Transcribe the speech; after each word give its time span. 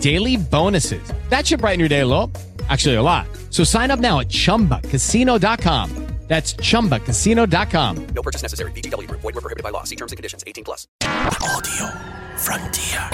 daily 0.00 0.36
bonuses. 0.36 1.12
That 1.28 1.46
should 1.46 1.60
brighten 1.60 1.80
your 1.80 1.88
day 1.88 2.00
a 2.00 2.06
little. 2.06 2.30
Actually, 2.68 2.96
a 2.96 3.02
lot. 3.02 3.26
So 3.50 3.64
sign 3.64 3.90
up 3.90 4.00
now 4.00 4.20
at 4.20 4.28
ChumbaCasino.com. 4.28 6.06
That's 6.28 6.52
ChumbaCasino.com. 6.54 8.06
No 8.14 8.22
purchase 8.22 8.42
necessary. 8.42 8.70
VGW. 8.72 9.06
Void 9.10 9.34
were 9.34 9.40
prohibited 9.40 9.62
by 9.62 9.70
law. 9.70 9.84
See 9.84 9.96
terms 9.96 10.12
and 10.12 10.18
conditions. 10.18 10.44
18 10.46 10.62
plus. 10.62 10.86
Audio 11.02 11.88
Frontier. 12.36 13.10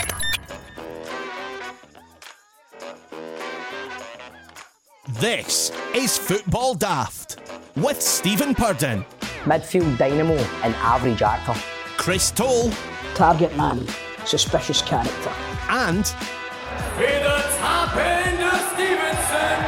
This 5.20 5.70
is 5.94 6.16
Football 6.18 6.74
Daft 6.74 7.38
with 7.76 8.00
Stephen 8.00 8.54
Purden, 8.54 9.04
midfield 9.44 9.98
dynamo 9.98 10.34
and 10.62 10.74
average 10.76 11.22
actor. 11.22 11.54
Chris 11.98 12.30
Toll, 12.30 12.70
target 13.14 13.54
man, 13.56 13.86
suspicious 14.24 14.80
character. 14.82 15.32
and 15.68 16.14
With 16.98 17.22
the 17.22 17.40
top 17.58 17.96
end 17.96 18.40
of 18.42 18.60
Stevenson, 18.72 19.60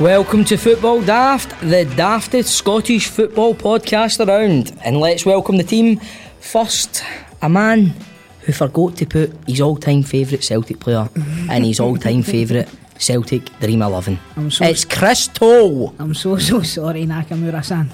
Welcome 0.00 0.44
to 0.46 0.56
Football 0.56 1.02
Daft, 1.02 1.50
the 1.60 1.84
daftest 1.96 2.46
Scottish 2.48 3.06
football 3.08 3.54
podcast 3.54 4.24
around. 4.26 4.72
And 4.84 4.98
let's 4.98 5.24
welcome 5.24 5.56
the 5.58 5.62
team. 5.64 6.00
First, 6.40 7.04
a 7.40 7.48
man 7.48 7.94
who 8.40 8.52
forgot 8.52 8.96
to 8.96 9.06
put 9.06 9.30
his 9.46 9.60
all 9.60 9.76
time 9.76 10.02
favourite 10.02 10.42
Celtic 10.42 10.80
player 10.80 11.08
and 11.48 11.64
his 11.64 11.78
all 11.78 11.96
time 11.96 12.22
favourite 12.22 12.68
Celtic 12.98 13.44
Dream 13.60 13.82
11. 13.82 14.18
I'm 14.36 14.50
so- 14.50 14.64
it's 14.64 14.84
Chris 14.84 15.28
Toll. 15.28 15.94
I'm 16.00 16.14
so 16.14 16.36
so 16.38 16.62
sorry, 16.62 17.06
Nakamura 17.06 17.64
san. 17.64 17.88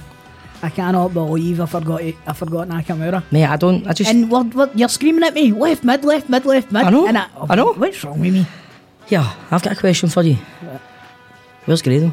I 0.62 0.70
cannot 0.70 1.14
believe 1.14 1.60
I 1.60 1.66
forgot 1.66 2.02
it. 2.02 2.16
I 2.26 2.32
forgot 2.32 2.68
Nakamura. 2.68 3.22
Mate, 3.30 3.44
I 3.46 3.56
don't, 3.56 3.86
I 3.86 3.92
just. 3.92 4.10
And 4.10 4.30
what, 4.30 4.54
what 4.54 4.76
you're 4.78 4.88
screaming 4.88 5.24
at 5.24 5.34
me? 5.34 5.52
Left 5.52 5.84
mid, 5.84 6.04
left 6.04 6.28
mid, 6.28 6.44
left 6.44 6.72
mid. 6.72 6.84
I 6.84 6.90
know, 6.90 7.06
And 7.06 7.18
I 7.18 7.54
know. 7.54 7.72
What's 7.74 8.02
wrong 8.04 8.20
with 8.20 8.32
me? 8.34 8.46
yeah, 9.08 9.34
I've 9.50 9.62
got 9.62 9.72
a 9.72 9.76
question 9.76 10.08
for 10.08 10.22
you. 10.22 10.36
Where's 11.64 11.82
Grado? 11.82 12.12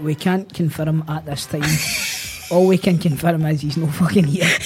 We 0.00 0.14
can't 0.14 0.52
confirm 0.52 1.04
at 1.08 1.26
this 1.26 1.46
time. 1.46 1.62
All 2.50 2.66
we 2.66 2.78
can 2.78 2.98
confirm 2.98 3.44
is 3.46 3.60
he's 3.62 3.76
no 3.76 3.86
fucking 3.88 4.24
here. 4.24 4.48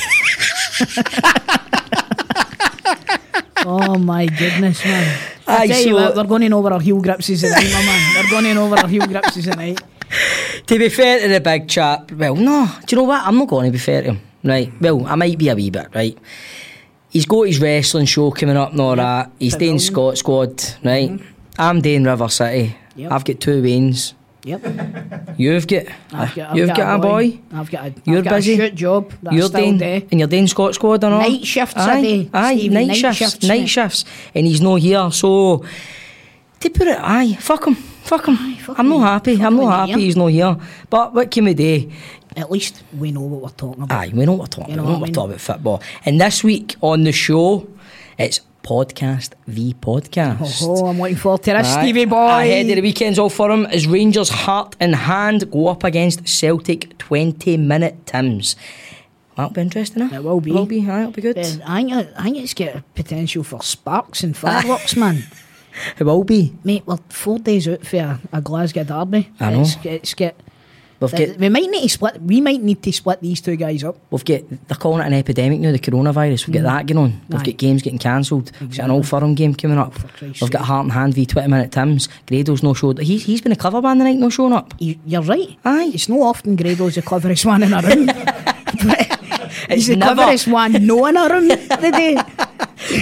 oh 3.66 3.98
my 3.98 4.26
goodness, 4.26 4.84
man! 4.84 5.18
I 5.46 5.56
Aye, 5.62 5.66
tell 5.66 5.86
you 5.86 5.94
what, 5.94 6.16
we're 6.16 6.24
going 6.24 6.42
in 6.44 6.52
over 6.52 6.72
our 6.72 6.80
heel 6.80 7.00
gripses 7.00 7.40
tonight, 7.42 7.70
my 7.72 7.84
man. 7.84 8.14
We're 8.24 8.30
going 8.30 8.46
in 8.46 8.58
over 8.58 8.76
our 8.76 8.88
heel 8.88 9.06
gripses 9.06 9.44
tonight. 9.44 9.80
To 10.66 10.78
be 10.78 10.88
fair 10.88 11.20
to 11.20 11.28
the 11.28 11.40
big 11.40 11.68
chap, 11.68 12.10
well, 12.12 12.34
no, 12.34 12.66
do 12.86 12.96
you 12.96 13.02
know 13.02 13.08
what? 13.08 13.24
I'm 13.26 13.36
not 13.36 13.48
going 13.48 13.66
to 13.66 13.72
be 13.72 13.78
fair 13.78 14.02
to 14.02 14.08
him, 14.12 14.20
right? 14.42 14.72
Well, 14.80 15.04
I 15.06 15.14
might 15.14 15.36
be 15.38 15.48
a 15.48 15.54
wee 15.54 15.70
bit, 15.70 15.88
right? 15.94 16.16
He's 17.10 17.24
got 17.26 17.42
his 17.42 17.60
wrestling 17.60 18.06
show 18.06 18.30
coming 18.30 18.56
up 18.56 18.72
and 18.72 18.80
all 18.80 18.96
that. 18.96 19.30
He's 19.38 19.54
Big 19.54 19.68
doing. 19.68 19.78
Scot 19.78 20.18
Squad, 20.18 20.50
right? 20.84 21.10
Mm-hmm. 21.10 21.26
I'm 21.58 21.80
doing 21.80 22.04
River 22.04 22.28
City. 22.28 22.76
Yep. 22.96 23.12
I've 23.12 23.24
got 23.24 23.40
two 23.40 23.62
wins. 23.62 24.14
Yep. 24.46 24.62
You've 25.38 25.66
got, 25.66 25.86
I've 26.12 26.34
got, 26.36 26.50
I've 26.50 26.56
you've 26.56 26.68
got, 26.74 26.94
a 26.94 27.02
boy. 27.02 27.38
I've 27.52 27.68
got 27.70 27.86
a, 27.88 27.94
You're 28.04 28.18
I've 28.18 28.24
got 28.24 28.34
busy. 28.36 28.54
a 28.54 28.56
shoot 28.56 28.74
job 28.76 29.12
You're 29.32 29.48
doing, 29.48 29.76
do. 29.76 29.84
and 30.10 30.20
you're 30.20 30.28
doing 30.28 30.46
Scot 30.46 30.74
Squad 30.74 31.02
and 31.02 31.14
all. 31.14 31.20
Night 31.20 31.44
shifts 31.44 31.74
a 31.74 31.80
aye, 31.80 32.00
day, 32.02 32.30
Aye, 32.32 32.56
Stevie, 32.56 32.74
night, 32.74 32.86
night 32.86 32.96
shifts, 32.96 33.18
shifts, 33.18 33.42
night 33.44 33.68
shifts, 33.68 34.04
and 34.36 34.46
he's 34.46 34.60
not 34.60 34.76
here. 34.76 35.10
So 35.10 35.64
to 36.60 36.70
put 36.70 36.86
it, 36.86 36.96
aye, 37.00 37.34
fuck 37.40 37.66
him, 37.66 37.74
fuck 37.74 38.26
him. 38.28 38.36
fuck 38.56 38.78
I'm 38.78 38.88
not 38.88 39.00
happy. 39.00 39.42
I'm 39.42 39.56
not 39.56 39.88
happy. 39.88 40.00
He's 40.02 40.16
not 40.16 40.28
here. 40.28 40.56
But 40.90 41.12
what 41.12 41.28
can 41.32 41.44
we 41.44 41.54
do? 41.54 41.90
At 42.36 42.50
least 42.50 42.84
we 42.96 43.10
know 43.10 43.22
what 43.22 43.42
we're 43.42 43.48
talking 43.50 43.82
about. 43.82 43.98
Aye, 43.98 44.12
we 44.14 44.24
know 44.26 44.32
what 44.34 44.40
we're 44.42 44.46
talking 44.46 44.70
You 44.70 44.76
know 44.76 44.82
about. 44.84 44.88
we 44.88 44.92
know 44.92 45.00
what 45.00 45.08
we're 45.08 45.14
talking 45.14 45.30
about 45.32 45.40
football. 45.40 45.82
And 46.04 46.20
this 46.20 46.44
week 46.44 46.76
on 46.82 47.02
the 47.04 47.12
show, 47.12 47.66
it's 48.16 48.40
podcast 48.66 49.30
v 49.46 49.74
podcast. 49.80 50.62
Oh, 50.62 50.86
I'm 50.86 50.98
looking 50.98 51.16
forward 51.16 51.44
to 51.44 51.52
this, 51.52 51.68
Aye. 51.68 51.82
Stevie 51.82 52.04
boy. 52.04 52.26
Ahead 52.26 52.68
of 52.68 52.74
the 52.76 52.82
weekend's 52.82 53.18
all 53.18 53.30
for 53.30 53.48
him 53.50 53.64
as 53.66 53.86
Rangers 53.86 54.28
Heart 54.28 54.74
and 54.80 54.96
Hand 54.96 55.50
go 55.52 55.68
up 55.68 55.84
against 55.84 56.26
Celtic 56.28 56.98
20 56.98 57.56
minute 57.58 58.06
Tims. 58.06 58.56
That'll 59.36 59.52
be 59.52 59.60
interesting, 59.60 60.02
eh? 60.02 60.16
It 60.16 60.24
will 60.24 60.40
be. 60.40 60.50
It 60.50 60.54
will 60.54 60.66
be, 60.66 60.80
aye, 60.90 61.00
it'll 61.00 61.12
be 61.12 61.22
good. 61.22 61.38
Uh, 61.38 61.42
I 61.64 61.82
think, 61.82 61.92
I 61.92 62.22
think 62.24 62.36
it's 62.38 62.54
got 62.54 62.94
potential 62.94 63.44
for 63.44 63.62
sparks 63.62 64.24
and 64.24 64.36
fireworks, 64.36 64.96
man. 65.04 65.22
It 65.98 66.04
will 66.04 66.24
be. 66.24 66.54
Mate, 66.64 66.82
we're 66.86 66.98
four 67.08 67.38
days 67.38 67.68
out 67.68 67.86
for 67.86 67.98
a, 67.98 68.20
a 68.32 68.40
Glasgow 68.40 68.82
derby. 68.82 69.30
I 69.38 69.52
know. 69.52 69.60
It's, 69.60 69.76
it's 69.84 70.14
got. 70.14 70.34
We've 70.98 71.10
got, 71.10 71.36
we 71.36 71.48
might 71.48 71.70
need 71.70 71.82
to 71.82 71.88
split. 71.88 72.22
We 72.22 72.40
might 72.40 72.62
need 72.62 72.82
to 72.82 72.92
split 72.92 73.20
these 73.20 73.40
two 73.40 73.56
guys 73.56 73.84
up. 73.84 73.96
we've 74.10 74.24
got, 74.24 74.42
they're 74.68 74.76
calling 74.76 75.02
it 75.02 75.06
an 75.06 75.14
epidemic 75.14 75.60
now, 75.60 75.72
the 75.72 75.78
coronavirus. 75.78 76.46
We've 76.46 76.54
got 76.54 76.60
mm. 76.60 76.64
that 76.64 76.86
going 76.86 76.98
on. 76.98 77.20
We've 77.28 77.40
Aye. 77.40 77.44
got 77.44 77.56
games 77.58 77.82
getting 77.82 77.98
cancelled. 77.98 78.50
We've 78.60 78.76
got 78.76 78.84
an 78.84 78.90
Old 78.90 79.06
Firm 79.06 79.34
game 79.34 79.54
coming 79.54 79.78
up. 79.78 79.94
We've 80.20 80.40
got 80.40 80.52
sake. 80.52 80.54
Heart 80.54 80.84
and 80.84 80.92
Hand 80.92 81.14
v 81.14 81.26
20 81.26 81.48
minute 81.48 81.72
Tims. 81.72 82.08
Grado's 82.26 82.62
no 82.62 82.72
showed. 82.74 82.98
He's, 82.98 83.24
he's 83.24 83.40
been 83.40 83.52
a 83.52 83.56
clever 83.56 83.82
man 83.82 83.98
tonight, 83.98 84.16
no 84.16 84.30
showing 84.30 84.52
up. 84.52 84.74
You, 84.78 84.98
you're 85.04 85.22
right. 85.22 85.56
Aye. 85.64 85.90
It's 85.94 86.08
not 86.08 86.20
often 86.20 86.56
Grado's 86.56 86.94
the 86.94 87.02
cleverest 87.02 87.44
one 87.44 87.62
in 87.62 87.72
a 87.72 87.82
room. 87.82 88.08
he's 89.68 89.86
the 89.86 89.96
never. 89.96 90.14
cleverest 90.14 90.48
one 90.48 90.72
no 90.86 91.06
in 91.06 91.16
a 91.16 91.28
room 91.28 91.48
today. 91.48 92.16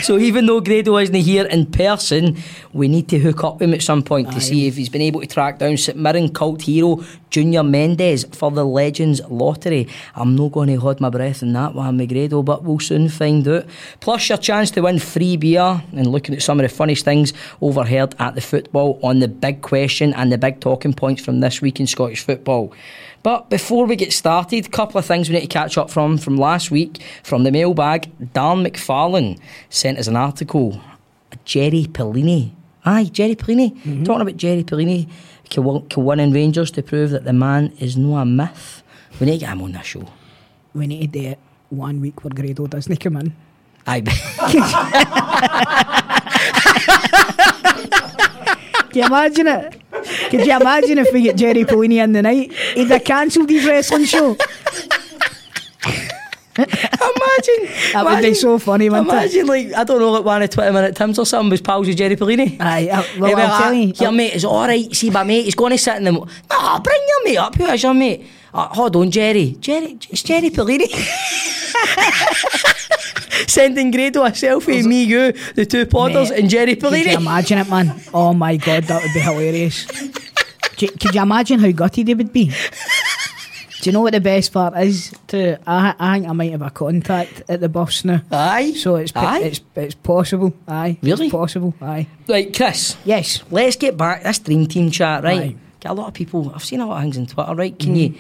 So 0.02 0.18
even 0.18 0.46
though 0.46 0.60
Grado 0.60 0.96
isn't 0.98 1.14
here 1.14 1.44
in 1.46 1.66
person, 1.66 2.36
we 2.72 2.88
need 2.88 3.08
to 3.08 3.18
hook 3.18 3.44
up 3.44 3.54
with 3.54 3.62
him 3.62 3.74
at 3.74 3.82
some 3.82 4.02
point 4.02 4.30
to 4.30 4.36
Aye. 4.36 4.40
see 4.40 4.66
if 4.66 4.76
he's 4.76 4.88
been 4.88 5.02
able 5.02 5.20
to 5.20 5.26
track 5.26 5.58
down 5.58 5.76
St 5.76 5.98
Mirren 5.98 6.32
cult 6.32 6.62
hero 6.62 7.04
Junior 7.30 7.64
Mendes 7.64 8.24
for 8.32 8.50
the 8.50 8.64
Legends 8.64 9.20
Lottery. 9.28 9.88
I'm 10.14 10.36
not 10.36 10.52
going 10.52 10.68
to 10.68 10.76
hold 10.76 11.00
my 11.00 11.10
breath 11.10 11.42
in 11.42 11.52
that 11.54 11.74
one, 11.74 11.98
with 11.98 12.08
Grado, 12.10 12.42
but 12.42 12.62
we'll 12.62 12.78
soon 12.78 13.08
find 13.08 13.46
out. 13.48 13.66
Plus 14.00 14.28
your 14.28 14.38
chance 14.38 14.70
to 14.72 14.82
win 14.82 15.00
free 15.00 15.36
beer 15.36 15.82
and 15.92 16.06
looking 16.06 16.34
at 16.34 16.42
some 16.42 16.60
of 16.60 16.62
the 16.62 16.74
funniest 16.74 17.04
things 17.04 17.32
overheard 17.60 18.14
at 18.20 18.36
the 18.36 18.40
football 18.40 19.00
on 19.02 19.18
the 19.18 19.28
big 19.28 19.60
question 19.60 20.14
and 20.14 20.30
the 20.30 20.38
big 20.38 20.60
talking 20.60 20.94
points 20.94 21.24
from 21.24 21.40
this 21.40 21.60
week 21.60 21.80
in 21.80 21.86
Scottish 21.86 22.22
football. 22.22 22.72
But 23.24 23.48
before 23.48 23.86
we 23.86 23.96
get 23.96 24.12
started, 24.12 24.66
a 24.66 24.68
couple 24.68 24.98
of 24.98 25.06
things 25.06 25.30
we 25.30 25.34
need 25.34 25.40
to 25.40 25.46
catch 25.46 25.78
up 25.78 25.90
from 25.90 26.18
from 26.18 26.36
last 26.36 26.70
week. 26.70 27.02
From 27.22 27.42
the 27.42 27.50
mailbag, 27.50 28.12
Dan 28.34 28.62
McFarlane 28.62 29.40
sent 29.70 29.98
us 29.98 30.06
an 30.06 30.14
article. 30.14 30.78
Jerry 31.46 31.86
Pellini. 31.90 32.52
Aye, 32.84 33.04
Jerry 33.04 33.34
Pellini. 33.34 33.74
Mm-hmm. 33.76 34.04
Talking 34.04 34.20
about 34.20 34.36
Jerry 34.36 34.62
Pellini 34.62 35.08
can, 35.48 35.64
win- 35.64 35.88
can 35.88 36.04
win 36.04 36.20
in 36.20 36.32
Rangers 36.34 36.70
to 36.72 36.82
prove 36.82 37.10
that 37.10 37.24
the 37.24 37.32
man 37.32 37.72
is 37.80 37.96
no 37.96 38.18
a 38.18 38.26
myth. 38.26 38.82
We 39.18 39.24
need 39.26 39.40
to 39.40 39.46
get 39.46 39.52
him 39.52 39.62
on 39.62 39.72
this 39.72 39.86
show. 39.86 40.04
We 40.74 40.86
need 40.86 41.12
to 41.12 41.18
do 41.18 41.28
it 41.28 41.38
one 41.70 42.02
week 42.02 42.22
where 42.22 42.30
Grado 42.30 42.66
doesn't 42.66 42.96
come 43.00 43.16
in. 43.16 43.34
Aye. 43.86 44.02
Can 48.94 49.00
you 49.02 49.06
imagine 49.08 49.46
it? 49.48 49.80
Could 50.30 50.46
you 50.46 50.56
imagine 50.56 50.98
if 50.98 51.12
we 51.12 51.22
get 51.22 51.36
Jerry 51.36 51.64
Pellini 51.64 52.02
in 52.02 52.12
the 52.12 52.22
night? 52.22 52.52
He'd 52.52 52.88
have 52.90 53.02
cancelled 53.02 53.50
his 53.50 53.66
wrestling 53.66 54.04
show. 54.04 54.36
imagine. 56.56 57.74
That 57.92 58.04
would 58.04 58.22
be 58.22 58.34
so 58.34 58.58
funny, 58.60 58.86
it? 58.86 58.90
Imagine, 58.90 59.46
like, 59.48 59.72
I 59.74 59.82
don't 59.82 59.98
know, 59.98 60.12
like 60.12 60.24
one 60.24 60.42
of 60.42 60.50
20 60.50 60.72
minute 60.72 60.94
Tims 60.94 61.18
or 61.18 61.26
something 61.26 61.50
was 61.50 61.60
pals 61.60 61.88
with 61.88 61.96
Jerry 61.96 62.14
Pellini. 62.14 62.60
Aye, 62.60 62.88
uh, 62.88 63.02
well, 63.18 63.30
He'd 63.30 63.42
I'll 63.42 63.48
like, 63.48 63.62
tell 63.62 63.74
you. 63.74 63.92
Your 63.96 64.12
mate 64.12 64.34
is 64.34 64.44
alright. 64.44 64.94
See, 64.94 65.10
my 65.10 65.24
mate, 65.24 65.42
he's 65.44 65.56
going 65.56 65.72
to 65.72 65.78
sit 65.78 65.96
in 65.96 66.04
the. 66.04 66.12
mo- 66.12 66.28
No, 66.50 66.78
bring 66.78 67.00
your 67.08 67.24
mate 67.24 67.38
up. 67.38 67.54
Who 67.56 67.66
is 67.66 67.82
your 67.82 67.94
mate? 67.94 68.24
Uh, 68.54 68.68
hold 68.68 68.94
on, 68.94 69.10
Jerry. 69.10 69.56
Jerry, 69.58 69.98
it's 70.08 70.22
Jerry 70.22 70.48
Pellini. 70.48 70.86
Sending 73.48 73.90
Grado 73.90 74.22
a 74.24 74.30
selfie, 74.30 74.84
me, 74.84 75.02
you, 75.02 75.32
the 75.56 75.66
two 75.66 75.84
podders, 75.86 76.30
Mate, 76.30 76.38
and 76.38 76.48
Jerry 76.48 76.76
Could 76.76 76.92
you 77.04 77.16
imagine 77.16 77.58
it, 77.58 77.68
man? 77.68 78.00
Oh 78.14 78.32
my 78.32 78.56
god, 78.56 78.84
that 78.84 79.02
would 79.02 79.12
be 79.12 79.18
hilarious. 79.18 79.86
Could, 80.78 81.00
could 81.00 81.14
you 81.14 81.22
imagine 81.22 81.58
how 81.58 81.72
gutted 81.72 82.06
they 82.06 82.14
would 82.14 82.32
be? 82.32 82.46
Do 82.46 83.90
you 83.90 83.92
know 83.92 84.02
what 84.02 84.12
the 84.12 84.20
best 84.20 84.52
part 84.52 84.78
is? 84.78 85.12
To 85.28 85.58
I, 85.66 85.94
I 85.98 86.14
think 86.14 86.28
I 86.28 86.32
might 86.32 86.52
have 86.52 86.62
a 86.62 86.70
contact 86.70 87.42
at 87.48 87.60
the 87.60 87.68
bus 87.68 88.04
now. 88.04 88.22
Aye. 88.30 88.72
So 88.74 88.96
it's 88.96 89.12
Aye. 89.14 89.40
it's 89.40 89.60
it's 89.74 89.94
possible. 89.96 90.54
Aye. 90.66 90.96
Really? 91.02 91.26
It's 91.26 91.32
possible. 91.32 91.74
Aye. 91.82 92.06
Right, 92.28 92.54
Chris. 92.56 92.96
Yes. 93.04 93.42
Let's 93.50 93.76
get 93.76 93.96
back 93.96 94.22
this 94.22 94.38
dream 94.38 94.66
team 94.66 94.90
chat, 94.90 95.22
right? 95.24 95.40
Aye. 95.40 95.56
Get 95.80 95.90
a 95.90 95.94
lot 95.94 96.08
of 96.08 96.14
people. 96.14 96.50
I've 96.54 96.64
seen 96.64 96.80
a 96.80 96.86
lot 96.86 96.96
of 96.96 97.02
things 97.02 97.18
on 97.18 97.26
Twitter, 97.26 97.54
right? 97.54 97.78
Can 97.78 97.94
you 97.94 98.14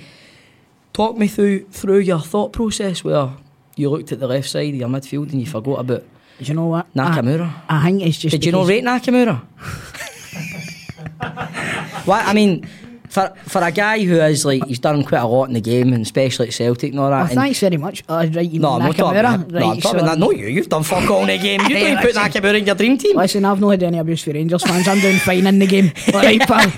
talk 0.94 1.16
me 1.18 1.28
through 1.28 1.66
through 1.66 1.98
your 1.98 2.20
thought 2.20 2.52
process 2.54 3.04
where 3.04 3.28
you 3.76 3.90
looked 3.90 4.12
at 4.12 4.20
the 4.20 4.26
left 4.26 4.48
side 4.48 4.70
of 4.70 4.74
your 4.76 4.88
midfield 4.88 5.30
and 5.32 5.40
you 5.40 5.46
forgot 5.46 5.80
about 5.80 6.02
Do 6.38 6.44
you 6.46 6.54
know 6.54 6.66
what? 6.66 6.92
Nakamura? 6.94 7.52
I, 7.68 7.80
I 7.80 7.84
think 7.84 8.02
it's 8.02 8.16
just. 8.18 8.30
Did 8.32 8.44
you 8.46 8.52
know 8.52 8.64
because- 8.64 8.70
rate 8.70 8.84
Nakamura? 8.84 9.40
what 12.06 12.24
I 12.26 12.32
mean, 12.32 12.66
for 13.08 13.32
for 13.46 13.62
a 13.62 13.70
guy 13.72 14.02
who 14.04 14.16
is 14.20 14.44
like 14.44 14.64
he's 14.66 14.78
done 14.78 15.02
quite 15.04 15.18
a 15.20 15.26
lot 15.26 15.44
in 15.44 15.54
the 15.54 15.60
game 15.60 15.92
and 15.92 16.02
especially 16.02 16.48
at 16.48 16.54
Celtic 16.54 16.90
and 16.92 17.00
all 17.00 17.10
that. 17.10 17.30
Oh, 17.30 17.34
thanks 17.34 17.60
very 17.60 17.76
much. 17.76 18.02
Uh, 18.08 18.26
right, 18.32 18.48
you 18.48 18.60
no, 18.60 18.72
mean 18.74 18.82
I'm 18.82 18.88
not 18.88 18.96
talking 18.96 19.20
Nakamura? 19.20 19.34
about 19.34 19.50
no, 19.50 19.58
I'm 19.58 19.62
Right, 19.70 19.82
talking 19.82 19.98
so- 20.00 20.04
about 20.04 20.18
no, 20.18 20.30
you. 20.30 20.46
You've 20.46 20.68
done 20.68 20.82
fuck 20.84 21.10
all 21.10 21.22
in 21.22 21.26
the 21.28 21.38
game. 21.38 21.60
You 21.62 21.68
didn't 21.80 22.02
put. 22.02 22.14
Nakamura 22.14 22.58
in 22.58 22.66
your 22.66 22.74
dream 22.76 22.98
team. 22.98 23.16
Listen, 23.16 23.44
I've 23.44 23.60
not 23.60 23.70
had 23.70 23.82
any 23.84 23.98
abuse 23.98 24.22
for 24.22 24.32
Rangers 24.32 24.62
fans. 24.62 24.86
I'm 24.88 25.00
doing 25.00 25.18
fine 25.18 25.46
in 25.46 25.58
the 25.58 25.66
game. 25.66 25.92
All 26.14 26.22
right, 26.22 26.40
pal. 26.40 26.70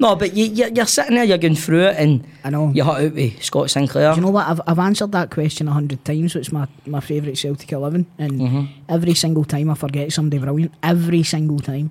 No, 0.00 0.14
but 0.14 0.34
you, 0.34 0.44
you're, 0.46 0.68
you're 0.68 0.86
sitting 0.86 1.16
there, 1.16 1.24
you're 1.24 1.38
going 1.38 1.56
through 1.56 1.82
it, 1.86 1.96
and 1.98 2.24
I 2.44 2.50
know. 2.50 2.70
you're 2.72 2.84
hot 2.84 3.00
out 3.02 3.14
with 3.14 3.42
Scott 3.42 3.70
Sinclair. 3.70 4.12
Do 4.12 4.20
you 4.20 4.26
know 4.26 4.30
what? 4.30 4.46
I've, 4.46 4.60
I've 4.66 4.78
answered 4.78 5.10
that 5.12 5.30
question 5.30 5.66
a 5.66 5.72
hundred 5.72 6.04
times. 6.04 6.36
It's 6.36 6.52
my, 6.52 6.68
my 6.86 7.00
favourite 7.00 7.36
Celtic 7.36 7.72
11. 7.72 8.06
And 8.18 8.32
Mm-hmm. 8.40 8.64
every 8.88 9.14
single 9.14 9.44
time 9.44 9.70
I 9.70 9.74
forget 9.74 10.12
somebody 10.12 10.38
brilliant. 10.40 10.72
Every 10.82 11.22
single 11.24 11.58
time. 11.58 11.90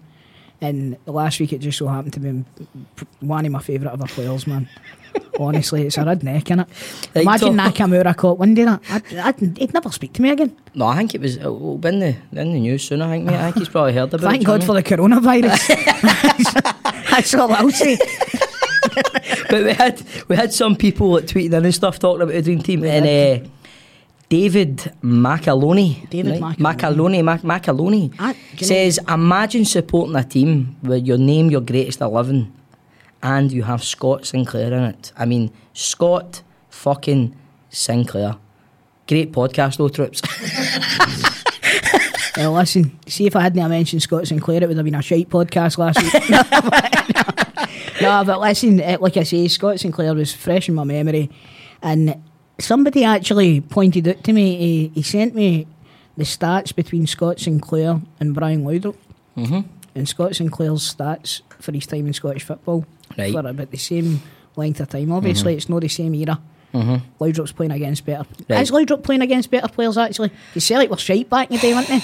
And 0.62 0.98
last 1.06 1.40
week 1.40 1.54
it 1.54 1.60
just 1.60 1.78
so 1.78 1.88
happened 1.88 2.14
to 2.14 2.20
be 2.20 2.44
one 3.20 3.46
of 3.46 3.52
my 3.52 3.60
favourite 3.60 3.92
other 3.94 4.08
players, 4.08 4.48
man. 4.48 4.68
Honestly, 5.40 5.84
it's 5.86 5.98
a 5.98 6.06
red 6.06 6.24
neck, 6.24 6.46
innit? 6.46 6.68
Right, 7.14 7.24
Imagine 7.24 7.58
so- 7.58 7.64
Nakamura 7.64 8.16
caught 8.16 8.40
one 8.40 8.54
day 8.56 8.64
that. 8.64 8.82
I'd, 8.90 9.14
I'd, 9.18 9.58
he'd 9.58 9.74
never 9.74 9.92
speak 9.92 10.14
to 10.14 10.22
me 10.22 10.30
again. 10.32 10.56
No, 10.74 10.86
I 10.88 10.96
think 10.98 11.14
it 11.14 11.22
was 11.22 11.36
it'll 11.38 11.78
be 11.78 11.90
in 11.90 12.00
the 12.00 12.08
in 12.32 12.54
the 12.54 12.60
news 12.60 12.84
soon. 12.86 13.02
I 13.04 13.10
think, 13.10 13.26
mate. 13.26 13.36
I 13.36 13.44
think 13.52 13.58
he's 13.58 13.70
probably 13.70 13.94
heard 13.94 14.14
about 14.14 14.22
Thank 14.22 14.42
it. 14.44 14.46
God 14.46 14.64
for 14.64 14.74
the 14.74 14.82
coronavirus. 14.84 16.74
I'll 17.52 17.70
say. 17.72 17.98
But 19.50 19.64
we 19.64 19.74
had 19.74 20.02
we 20.28 20.36
had 20.36 20.54
some 20.54 20.76
people 20.76 21.14
that 21.14 21.26
tweeted 21.28 21.54
in 21.54 21.66
and 21.66 21.74
stuff 21.76 22.00
talking 22.00 22.22
about 22.22 22.34
the 22.34 22.42
dream 22.42 22.62
team, 22.62 22.84
and 22.84 23.06
uh, 23.06 23.48
David 24.30 24.78
Macaloni, 25.04 26.10
David 26.10 26.42
right? 26.42 26.58
Macaloni. 26.58 27.22
Macaloni, 27.44 28.18
Mac- 28.18 28.20
Ah, 28.20 28.34
says, 28.58 29.00
"Imagine 29.08 29.66
supporting 29.66 30.16
a 30.16 30.24
team 30.24 30.76
where 30.82 30.98
your 30.98 31.18
name 31.18 31.50
your 31.50 31.62
greatest 31.62 32.02
eleven, 32.02 32.52
and 33.22 33.52
you 33.52 33.64
have 33.64 33.84
Scott 33.84 34.26
Sinclair 34.26 34.74
in 34.74 34.84
it. 34.84 35.12
I 35.18 35.26
mean, 35.26 35.52
Scott 35.74 36.42
fucking 36.70 37.36
Sinclair. 37.70 38.36
Great 39.08 39.32
podcast, 39.32 39.78
though, 39.78 39.90
troops. 39.90 40.22
Well, 42.38 42.54
listen, 42.54 42.98
see 43.08 43.26
if 43.26 43.36
I 43.36 43.42
hadn't 43.42 43.70
mentioned 43.70 44.04
Scott 44.04 44.28
Sinclair, 44.28 44.64
it 44.64 44.68
would 44.68 44.78
have 44.78 44.86
been 44.86 44.96
a 44.96 45.02
shite 45.02 45.30
podcast 45.30 45.78
last 45.78 46.02
week. 46.02 46.14
no, 48.02 48.24
but 48.24 48.40
listen, 48.40 48.80
eh, 48.80 48.98
like 49.00 49.18
I 49.18 49.24
say, 49.24 49.48
Scott 49.48 49.80
Sinclair 49.80 50.14
was 50.14 50.34
fresh 50.34 50.70
in 50.70 50.76
my 50.76 50.84
memory, 50.84 51.32
and 51.82 52.22
somebody 52.60 53.04
actually 53.04 53.62
pointed 53.62 54.08
out 54.08 54.24
to 54.24 54.34
me. 54.34 54.56
He, 54.58 54.88
he 54.96 55.02
sent 55.02 55.34
me 55.34 55.68
the 56.16 56.24
stats 56.26 56.76
between 56.76 57.08
Scott 57.08 57.40
Sinclair 57.40 58.02
and 58.20 58.36
Brian 58.36 58.64
Laudrup, 58.64 58.96
mm-hmm. 59.36 59.62
and 59.96 60.08
Scott 60.08 60.36
Sinclair's 60.36 60.96
stats 60.96 61.42
for 61.60 61.72
his 61.72 61.88
time 61.88 62.06
in 62.08 62.14
Scottish 62.14 62.44
football 62.44 62.86
Right. 63.18 63.34
for 63.34 63.40
about 63.40 63.72
the 63.72 63.78
same 63.78 64.22
length 64.56 64.80
of 64.80 64.90
time. 64.90 65.12
Obviously, 65.12 65.56
it's 65.56 65.70
not 65.70 65.82
the 65.82 65.88
same 65.88 66.14
era. 66.14 66.40
Mm-hmm. 66.74 67.24
Laudrup's 67.24 67.52
playing 67.54 67.72
against 67.72 68.06
better. 68.06 68.26
Right. 68.50 68.62
Is 68.62 68.72
Laudrup 68.72 69.04
playing 69.04 69.22
against 69.22 69.50
better 69.50 69.68
players 69.68 69.98
actually? 69.98 70.32
You 70.54 70.62
Celtic 70.62 70.90
were 70.90 70.98
shite 70.98 71.30
back 71.30 71.50
in 71.50 71.56
the 71.56 71.62
day, 71.62 71.74
weren't 71.74 71.88
they? 71.88 72.02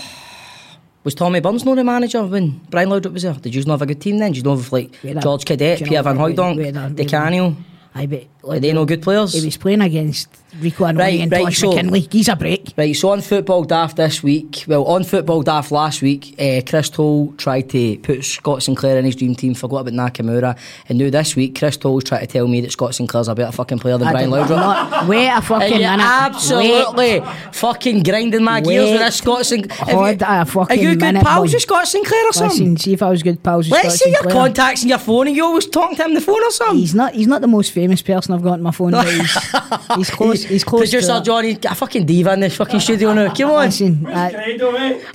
Was 1.03 1.15
Tommy 1.15 1.41
Burns 1.41 1.65
not 1.65 1.75
the 1.75 1.83
manager 1.83 2.23
when 2.25 2.61
Brian 2.69 2.87
Laudrup 2.89 3.11
was 3.13 3.23
there? 3.23 3.33
Did 3.33 3.53
you 3.53 3.63
not 3.65 3.73
have 3.73 3.81
a 3.81 3.85
good 3.87 3.99
team 4.01 4.19
then? 4.19 4.31
Did 4.31 4.37
you 4.37 4.43
not 4.43 4.57
have 4.57 4.71
like 4.71 4.97
a- 5.03 5.19
Jorge 5.21 5.43
Cadete, 5.43 5.85
Pierre 5.85 6.01
van 6.03 6.17
Hooijdonk, 6.17 6.55
we 6.55 6.65
had 6.65 6.75
a- 6.77 6.79
we 6.79 6.87
had 6.87 6.91
a- 6.91 6.93
Di 6.93 7.05
Canio? 7.05 7.55
I 7.93 8.05
bet. 8.05 8.27
Are 8.47 8.59
they 8.59 8.73
no 8.73 8.85
good 8.85 9.01
players? 9.01 9.33
He 9.33 9.45
was 9.45 9.55
playing 9.55 9.79
against 9.81 10.27
Rico 10.59 10.83
Annoni 10.83 10.97
Right, 10.99 11.19
and 11.21 11.31
right, 11.31 11.45
Tosh 11.45 11.59
so- 11.59 11.71
McKinlay. 11.71 12.11
He's 12.11 12.27
a 12.27 12.35
break. 12.35 12.73
Right, 12.77 12.93
so 12.95 13.09
on 13.09 13.21
Football 13.21 13.63
Daft 13.63 13.95
this 13.95 14.21
week, 14.21 14.65
well, 14.67 14.83
on 14.83 15.03
Football 15.05 15.43
Daft 15.43 15.71
last 15.71 16.01
week, 16.01 16.35
uh, 16.39 16.61
Chris 16.69 16.89
Toll 16.89 17.33
tried 17.37 17.69
to 17.69 17.97
put 17.99 18.23
Scott 18.25 18.61
Sinclair 18.61 18.97
in 18.99 19.05
his 19.05 19.15
dream 19.15 19.33
team, 19.33 19.53
forgot 19.55 19.87
about 19.87 19.93
Nakamura, 19.93 20.57
and 20.89 20.99
now 20.99 21.09
this 21.09 21.35
week, 21.37 21.57
Chris 21.57 21.77
Toll's 21.77 22.03
trying 22.03 22.21
to 22.21 22.27
tell 22.27 22.47
me 22.47 22.59
that 22.61 22.71
Scott 22.73 22.93
Sinclair's 22.93 23.29
a 23.29 23.33
better 23.35 23.51
fucking 23.53 23.79
player 23.79 23.97
than 23.97 24.09
I 24.09 24.11
Brian 24.11 24.29
Laudrup. 24.29 25.07
Wait 25.07 25.29
a 25.29 25.41
fucking 25.41 25.77
minute. 25.79 26.03
absolutely 26.05 27.21
fucking 27.53 28.03
grinding 28.03 28.43
my 28.43 28.59
gears 28.61 28.83
with 28.91 28.99
Wait. 28.99 29.05
this 29.05 29.15
Scott 29.15 29.45
Sinclair. 29.45 29.95
Hold 29.95 30.21
a 30.21 30.45
fucking 30.45 30.77
Are 30.77 30.81
you 30.81 30.89
good 30.89 30.99
minute, 31.01 31.23
pals 31.23 31.49
boy. 31.51 31.55
with 31.55 31.61
Scott 31.61 31.87
Sinclair 31.87 32.27
or 32.27 32.33
something? 32.33 32.59
Listen, 32.59 32.77
see 32.77 32.93
if 32.93 33.01
I 33.01 33.09
was 33.09 33.23
good 33.23 33.41
pals 33.41 33.67
with 33.67 33.71
Let's 33.73 33.95
Scott 33.95 33.97
see 33.99 34.09
your 34.09 34.19
Sinclair. 34.23 34.33
contacts 34.43 34.83
in 34.83 34.89
your 34.89 34.97
phone 34.99 35.27
and 35.27 35.35
you 35.35 35.45
always 35.45 35.65
talking 35.65 35.95
to 35.95 36.03
him 36.03 36.09
on 36.09 36.13
the 36.15 36.21
phone 36.21 36.43
or 36.43 36.51
something. 36.51 36.77
He's 36.77 36.93
not. 36.93 37.13
He's 37.13 37.27
not 37.27 37.41
the 37.41 37.47
most 37.47 37.71
famous 37.71 38.01
person 38.01 38.32
I've 38.33 38.43
got 38.43 38.53
on 38.53 38.61
my 38.61 38.71
phone. 38.71 38.91
but 38.91 39.07
he's, 39.07 39.33
he's 39.95 40.09
close. 40.09 40.43
He's 40.43 40.63
close. 40.63 40.81
to 40.89 40.91
Producer 40.97 41.13
that. 41.13 41.25
Johnny, 41.25 41.53
get 41.55 41.71
a 41.71 41.75
fucking 41.75 42.05
diva 42.05 42.33
in 42.33 42.39
this 42.41 42.55
fucking 42.55 42.79
studio 42.79 43.13
now. 43.13 43.33
Come 43.33 43.51
on. 43.51 43.65
Listen, 43.65 44.05
uh, 44.05 44.29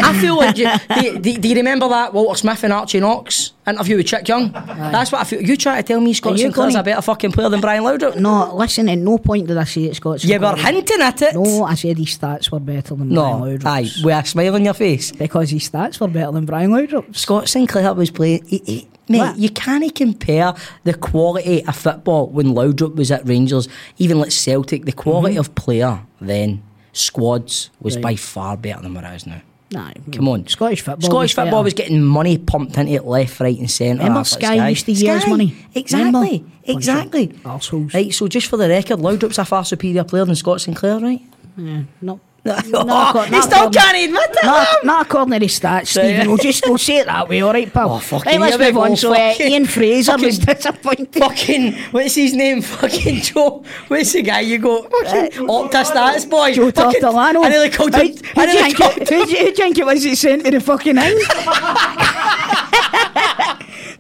I 0.00 0.18
feel 0.20 0.36
like 0.36 0.56
you, 0.56 0.68
do, 1.00 1.18
do, 1.18 1.38
do 1.38 1.48
you 1.48 1.56
remember 1.56 1.88
that 1.88 2.12
Walter 2.14 2.38
Smith 2.38 2.64
and 2.64 2.72
Archie 2.72 3.00
Knox 3.00 3.52
interview 3.66 3.96
with 3.98 4.06
Chick 4.06 4.26
Young? 4.28 4.50
That's 4.52 5.12
what 5.12 5.20
I 5.20 5.24
feel. 5.24 5.42
You 5.42 5.56
try 5.56 5.80
to 5.80 5.86
tell 5.86 6.00
me 6.00 6.12
Scott 6.14 6.32
you 6.32 6.38
Sinclair's 6.38 6.74
gonna- 6.74 6.80
a 6.80 6.84
better 6.84 7.02
fucking 7.02 7.32
player 7.32 7.48
than 7.48 7.60
Brian 7.60 7.82
Laudrup? 7.84 8.16
no, 8.16 8.54
listen. 8.54 8.88
At 8.88 8.98
no 8.98 9.18
point 9.18 9.46
did 9.46 9.56
I 9.56 9.64
say 9.64 9.82
it's 9.84 9.98
Scott 9.98 10.22
You 10.24 10.38
were 10.40 10.56
hinting 10.56 11.00
at 11.00 11.20
it. 11.22 11.34
No, 11.34 11.64
I 11.64 11.74
said 11.74 11.98
his 11.98 12.16
stats 12.18 12.50
were 12.50 12.60
better 12.60 12.94
than 12.94 13.08
No, 13.10 13.38
Brian 13.38 13.58
Laudrup. 13.58 13.66
aye, 13.66 13.88
with 14.04 14.14
a 14.14 14.26
smile 14.26 14.54
on 14.54 14.64
your 14.64 14.74
face. 14.74 15.12
Because 15.12 15.50
his 15.50 15.68
stats 15.68 16.00
were 16.00 16.08
better 16.08 16.32
than 16.32 16.46
Brian 16.46 16.70
Laudrup. 16.70 17.14
Scott 17.16 17.48
Sinclair 17.48 17.92
was 17.94 18.10
playing. 18.10 18.44
He, 18.46 18.62
he, 18.64 18.88
mate, 19.08 19.19
What? 19.19 19.38
you 19.38 19.50
can't 19.50 19.94
compare 19.94 20.55
the 20.84 20.94
quality 20.94 21.64
of 21.66 21.76
football 21.76 22.28
when 22.28 22.49
Laudrup 22.49 22.96
was 22.96 23.10
at 23.10 23.26
Rangers, 23.26 23.69
even 23.99 24.19
like 24.19 24.32
Celtic. 24.32 24.84
The 24.84 24.93
quality 24.93 25.34
mm-hmm. 25.34 25.40
of 25.40 25.55
player 25.55 26.00
then, 26.20 26.62
squads, 26.93 27.70
was 27.81 27.96
Right. 27.96 28.02
by 28.02 28.16
far 28.16 28.56
better 28.56 28.82
than 28.82 28.94
what 28.94 29.05
it 29.05 29.14
is 29.14 29.26
now. 29.26 29.43
Nah, 29.70 29.93
Come 30.12 30.28
on. 30.28 30.46
Scottish 30.46 30.81
football. 30.81 31.10
Scottish 31.10 31.31
was 31.31 31.32
football 31.34 31.60
better. 31.60 31.64
was 31.64 31.75
getting 31.75 32.02
money 32.02 32.38
pumped 32.38 32.78
into 32.78 32.93
it 32.93 33.05
left, 33.05 33.38
right, 33.38 33.58
and 33.58 33.70
centre. 33.70 33.99
Remember 33.99 34.20
but 34.20 34.25
Sky 34.26 34.69
used 34.70 34.87
to 34.87 34.96
Sky, 34.96 35.26
money? 35.26 35.54
Exactly, 35.75 36.06
Remember? 36.06 36.50
Exactly. 36.64 37.28
arseholes. 37.44 37.93
Right, 37.93 38.12
so 38.14 38.28
just 38.28 38.46
for 38.46 38.56
the 38.56 38.69
record, 38.69 38.99
Laudrup's 39.00 39.38
a 39.38 39.44
far 39.44 39.66
superior 39.66 40.04
player 40.04 40.25
than 40.25 40.37
Scott 40.37 40.62
Sinclair, 40.62 40.99
right? 41.00 41.21
Yeah, 41.56 41.82
no. 42.00 42.12
not- 42.14 42.21
he 42.45 42.71
not 42.71 43.45
still 43.45 43.68
can't 43.71 43.97
admit 43.97 44.30
it. 44.30 44.45
Not, 44.45 44.85
not 44.85 45.07
according 45.07 45.33
to 45.35 45.38
the 45.40 45.47
stats. 45.47 45.88
Stephen. 45.88 46.28
We'll 46.28 46.37
just 46.38 46.64
we'll 46.66 46.78
say 46.78 46.99
it 46.99 47.07
that 47.07 47.28
way, 47.28 47.40
all 47.42 47.52
right, 47.52 47.71
pal. 47.73 47.90
Oh, 47.92 47.99
fucking 47.99 48.40
right, 48.40 48.50
let's 48.50 48.59
move 48.59 48.76
on. 48.78 48.97
So, 48.97 49.12
uh, 49.12 49.35
Ian 49.40 49.66
Fraser 49.66 50.12
fucking- 50.12 50.25
was 50.26 50.38
disappointed. 50.38 51.14
Fucking, 51.14 51.73
what's 51.90 52.14
his 52.14 52.35
name? 52.35 52.62
Fucking 52.68 53.16
Joe. 53.23 53.62
What's 53.88 54.12
the 54.12 54.23
guy 54.23 54.40
you 54.40 54.59
go? 54.59 54.83
Fucking 54.83 55.47
Opta 55.47 55.85
Stats 55.85 56.28
boy. 56.28 56.52
Joe 56.54 56.71
Fucking-. 56.71 57.04
I 57.04 57.49
nearly 57.49 57.71
called 57.71 57.95
him. 57.95 58.07
Who 58.07 58.47
do 58.47 58.52
you 58.52 58.62
think 58.73 58.80
it- 58.80 59.09
who 59.09 59.25
do 59.26 59.30
you- 59.33 59.38
who 59.38 59.45
do 59.45 59.49
you 59.49 59.52
think 59.52 59.78
it 59.78 59.87
was 59.87 60.04
that 60.04 60.16
sent 60.16 60.45
me 60.45 60.50
the 60.50 60.61
fucking 60.61 60.97
thing? 60.97 61.18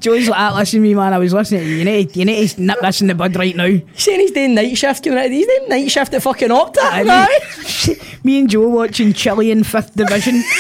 Joe's 0.00 0.28
like, 0.28 0.38
"Ah, 0.38 0.54
listen 0.56 0.80
to 0.80 0.82
me, 0.82 0.94
man. 0.94 1.12
I 1.12 1.18
was 1.18 1.32
listening 1.32 1.62
to 1.62 1.66
you. 1.66 1.76
You 1.76 1.84
need, 1.84 2.16
you 2.16 2.24
need 2.24 2.48
to 2.48 2.62
nip 2.62 2.78
this 2.80 3.00
in 3.00 3.08
the 3.08 3.14
bud 3.14 3.34
right 3.36 3.54
now. 3.56 3.66
Saying 3.94 4.20
he's 4.20 4.30
doing 4.30 4.54
night 4.54 4.76
shift 4.76 5.02
coming 5.02 5.18
out 5.18 5.24
of 5.26 5.30
these 5.30 5.46
name 5.46 5.68
night 5.68 5.90
shift 5.90 6.14
at 6.14 6.22
fucking 6.22 6.48
Opta. 6.50 7.04
Right? 7.04 7.98
me 8.24 8.38
and 8.40 8.48
Joe 8.48 8.68
watching 8.68 9.12
Chilean 9.12 9.64
Fifth 9.64 9.94
Division. 9.94 10.42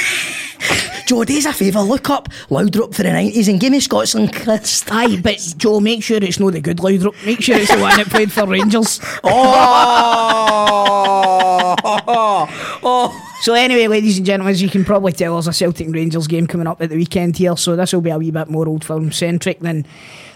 Joe, 1.08 1.24
do 1.24 1.38
us 1.38 1.46
a 1.46 1.54
favour, 1.54 1.80
look 1.80 2.10
up 2.10 2.28
Laudrup 2.50 2.94
for 2.94 3.02
the 3.02 3.08
90s 3.08 3.48
and 3.48 3.58
give 3.58 3.72
me 3.72 3.80
Scotland 3.80 4.30
Christ. 4.30 4.92
Aye, 4.92 5.18
but 5.22 5.38
Joe, 5.56 5.80
make 5.80 6.02
sure 6.02 6.22
it's 6.22 6.38
not 6.38 6.52
the 6.52 6.60
good 6.60 6.76
Laudrup. 6.76 7.14
Make 7.24 7.40
sure 7.40 7.56
it's 7.56 7.74
the 7.74 7.80
one 7.80 7.96
that 7.96 8.08
played 8.08 8.30
for 8.30 8.46
Rangers. 8.46 9.00
Oh! 9.24 10.66
oh! 12.82 13.30
So 13.40 13.54
anyway, 13.54 13.86
ladies 13.86 14.18
and 14.18 14.26
gentlemen, 14.26 14.52
as 14.52 14.60
you 14.60 14.68
can 14.68 14.84
probably 14.84 15.12
tell, 15.12 15.32
there's 15.32 15.48
a 15.48 15.52
Celtic 15.54 15.88
Rangers 15.88 16.26
game 16.26 16.46
coming 16.46 16.66
up 16.66 16.82
at 16.82 16.90
the 16.90 16.96
weekend 16.96 17.38
here. 17.38 17.56
So 17.56 17.74
this 17.74 17.94
will 17.94 18.02
be 18.02 18.10
a 18.10 18.18
wee 18.18 18.30
bit 18.30 18.50
more 18.50 18.68
old 18.68 18.84
firm 18.84 19.10
centric 19.10 19.60
than 19.60 19.86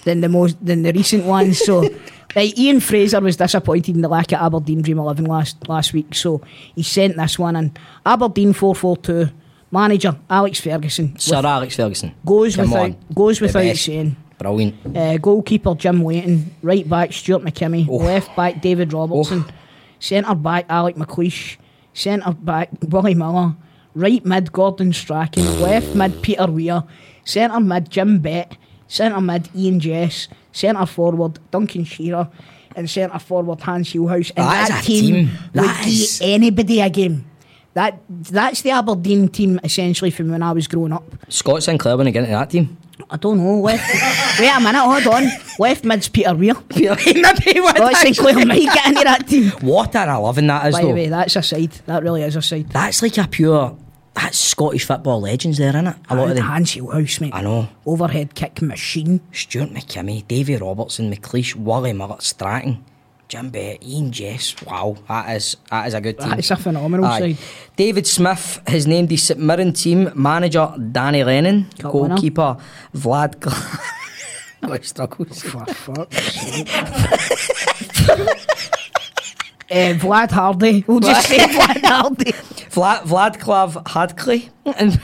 than 0.05 0.23
the 0.23 0.31
most 0.31 0.57
than 0.65 0.85
the 0.85 0.93
recent 0.93 1.27
ones. 1.27 1.59
So. 1.59 1.87
Right, 2.35 2.57
Ian 2.57 2.81
Fraser 2.81 3.21
was 3.21 3.37
disappointed 3.37 3.95
in 3.95 4.01
the 4.01 4.09
lack 4.09 4.33
of 4.33 4.41
Aberdeen 4.41 4.81
Dream 4.81 4.99
11 4.99 5.27
last 5.27 5.69
last 5.69 5.93
week, 5.93 6.15
so 6.15 6.41
he 6.75 6.83
sent 6.83 7.19
this 7.19 7.39
one 7.39 7.57
and 7.57 7.79
Aberdeen 8.07 8.55
4 8.55 8.75
4 8.75 8.97
2. 8.97 9.29
Manager 9.73 10.17
Alex 10.31 10.61
Ferguson 10.61 11.19
Sir 11.19 11.37
Alex 11.45 11.75
Ferguson. 11.77 12.13
goes 12.25 12.55
Come 12.57 12.67
without 12.71 12.83
on. 12.85 12.97
goes 13.15 13.39
The 13.41 13.47
without 13.47 13.61
best. 13.63 13.85
saying. 13.85 14.17
Brilliant. 14.39 14.75
Uh, 14.97 15.17
goalkeeper 15.19 15.75
Jim 15.75 16.05
Leighton, 16.05 16.55
right 16.63 16.89
back 16.89 17.13
Stuart 17.13 17.43
McKimmie, 17.45 17.89
Oh. 17.89 17.97
left 17.97 18.35
back 18.37 18.61
David 18.61 18.93
Robertson, 18.93 19.45
centre 19.99 20.35
back 20.35 20.67
Alec 20.69 20.97
McLeish, 20.97 21.57
centre 21.95 22.33
back 22.33 22.69
Willie 22.89 23.15
Miller, 23.15 23.55
right 23.95 24.25
mid 24.27 24.53
Gordon 24.53 24.93
Strachan, 24.93 25.61
left 25.61 25.95
mid 25.95 26.23
Peter 26.23 26.47
Weir, 26.47 26.83
centre 27.25 27.61
mid 27.61 27.89
Jim 27.89 28.19
Bett, 28.19 28.57
centre 28.89 29.21
mid 29.21 29.45
Eoin 29.55 29.79
Jess, 29.79 30.29
centre 30.51 30.87
forward 30.87 31.39
Duncan 31.51 31.85
Shearer, 31.85 32.29
and 32.75 32.91
centre 32.91 33.19
forward 33.21 33.61
Hans 33.61 33.93
Gillhaus. 33.93 34.33
And 34.37 34.45
That 34.47 34.63
is 34.65 34.69
that, 34.71 34.83
a 34.83 34.87
team, 34.87 35.15
team. 35.15 35.31
would 35.55 35.65
That 35.65 35.85
give 35.85 35.93
is- 35.95 36.21
anybody 36.23 36.81
a 36.81 36.91
game. 36.91 37.25
That 37.75 38.01
that's 38.09 38.63
the 38.63 38.71
Aberdeen 38.71 39.29
team 39.29 39.59
essentially 39.65 40.11
from 40.11 40.31
when 40.31 40.43
I 40.43 40.53
was 40.53 40.67
growing 40.69 40.93
up. 40.93 41.05
Scott 41.29 41.63
Sinclair 41.63 41.97
when 41.97 42.07
he 42.07 42.13
get 42.13 42.25
into 42.25 42.33
that 42.33 42.51
team. 42.51 42.77
I 43.11 43.17
don't 43.17 43.39
know. 43.39 43.61
Left, 43.61 44.39
wait 44.41 44.49
a 44.55 44.61
minute, 44.61 44.79
hold 44.79 45.07
on. 45.15 45.25
Left 45.59 45.85
mid's 45.85 46.09
Peter 46.09 46.35
Weir. 46.35 46.55
Maybe 46.77 47.61
would 47.61 47.77
Scott 47.77 47.97
Sinclair 47.97 48.45
might 48.47 48.63
get 48.63 48.87
into 48.87 49.05
that 49.05 49.27
team. 49.27 49.51
What 49.63 49.95
an 49.97 50.09
11 50.09 50.47
that 50.47 50.67
is, 50.67 50.75
By 50.75 50.83
though. 50.83 50.89
the 50.89 50.95
way, 50.95 51.09
that's 51.09 51.37
a 51.37 51.43
side. 51.43 51.73
That 51.87 52.03
really 52.03 52.23
is 52.23 52.37
a 52.37 52.43
side. 52.43 52.69
That's 52.71 53.03
like 53.03 53.17
a 53.19 53.27
pure. 53.27 53.77
That's 54.15 54.39
Scottish 54.39 54.85
football 54.85 55.23
legends 55.23 55.57
there, 55.57 55.73
innit? 55.73 55.97
A 56.11 56.15
lot 56.15 56.29
of 56.29 56.37
them. 56.37 56.45
Hans 56.45 56.73
Gillhaus, 56.75 57.21
mate. 57.23 57.35
I 57.35 57.41
know. 57.41 57.69
Overhead 57.87 58.35
kick 58.35 58.61
machine. 58.61 59.21
Stuart 59.33 59.71
McKimmie, 59.71 60.29
Davy 60.29 60.55
Robertson, 60.57 61.11
McLeish, 61.13 61.55
Wally 61.57 61.93
Mullett, 61.93 62.21
Stratton, 62.21 62.85
Jim 63.33 63.49
Bett, 63.49 63.81
Eoin 63.81 64.11
Jess. 64.11 64.55
Wow, 64.67 64.95
that 65.09 65.35
is 65.35 65.57
that 65.71 65.87
is 65.87 65.95
a 65.95 66.03
good 66.03 66.19
team. 66.19 66.29
That 66.29 66.39
is 66.41 66.51
a 66.51 66.57
phenomenal 66.57 67.07
side. 67.07 67.39
David 67.77 68.07
Smith 68.07 68.61
has 68.67 68.87
named 68.87 69.09
the 69.09 69.17
St 69.17 69.41
Mirren 69.41 69.73
team 69.73 70.13
manager 70.15 70.71
Danny 70.93 71.25
Lennon, 71.25 71.71
Cup 71.79 71.95
winner. 71.95 72.09
goalkeeper 72.09 72.59
Vlad. 72.95 73.37
Gl- 73.37 73.81
oh, 74.65 74.73
he 74.75 74.83
struggles. 74.83 75.41
For 75.41 75.65
fuck's 75.65 76.31
sake. 76.31 76.69
Eh, 79.71 79.95
Vlad 79.95 80.31
Hardy. 80.31 80.85
We'll 80.87 81.01
just 81.01 81.27
say 81.27 81.39
Vlad 81.39 81.83
Hardy. 81.83 82.33
Vlad 82.69 83.05
Vladklav 83.05 83.83
Hadkley 83.87 84.51
and 84.77 85.01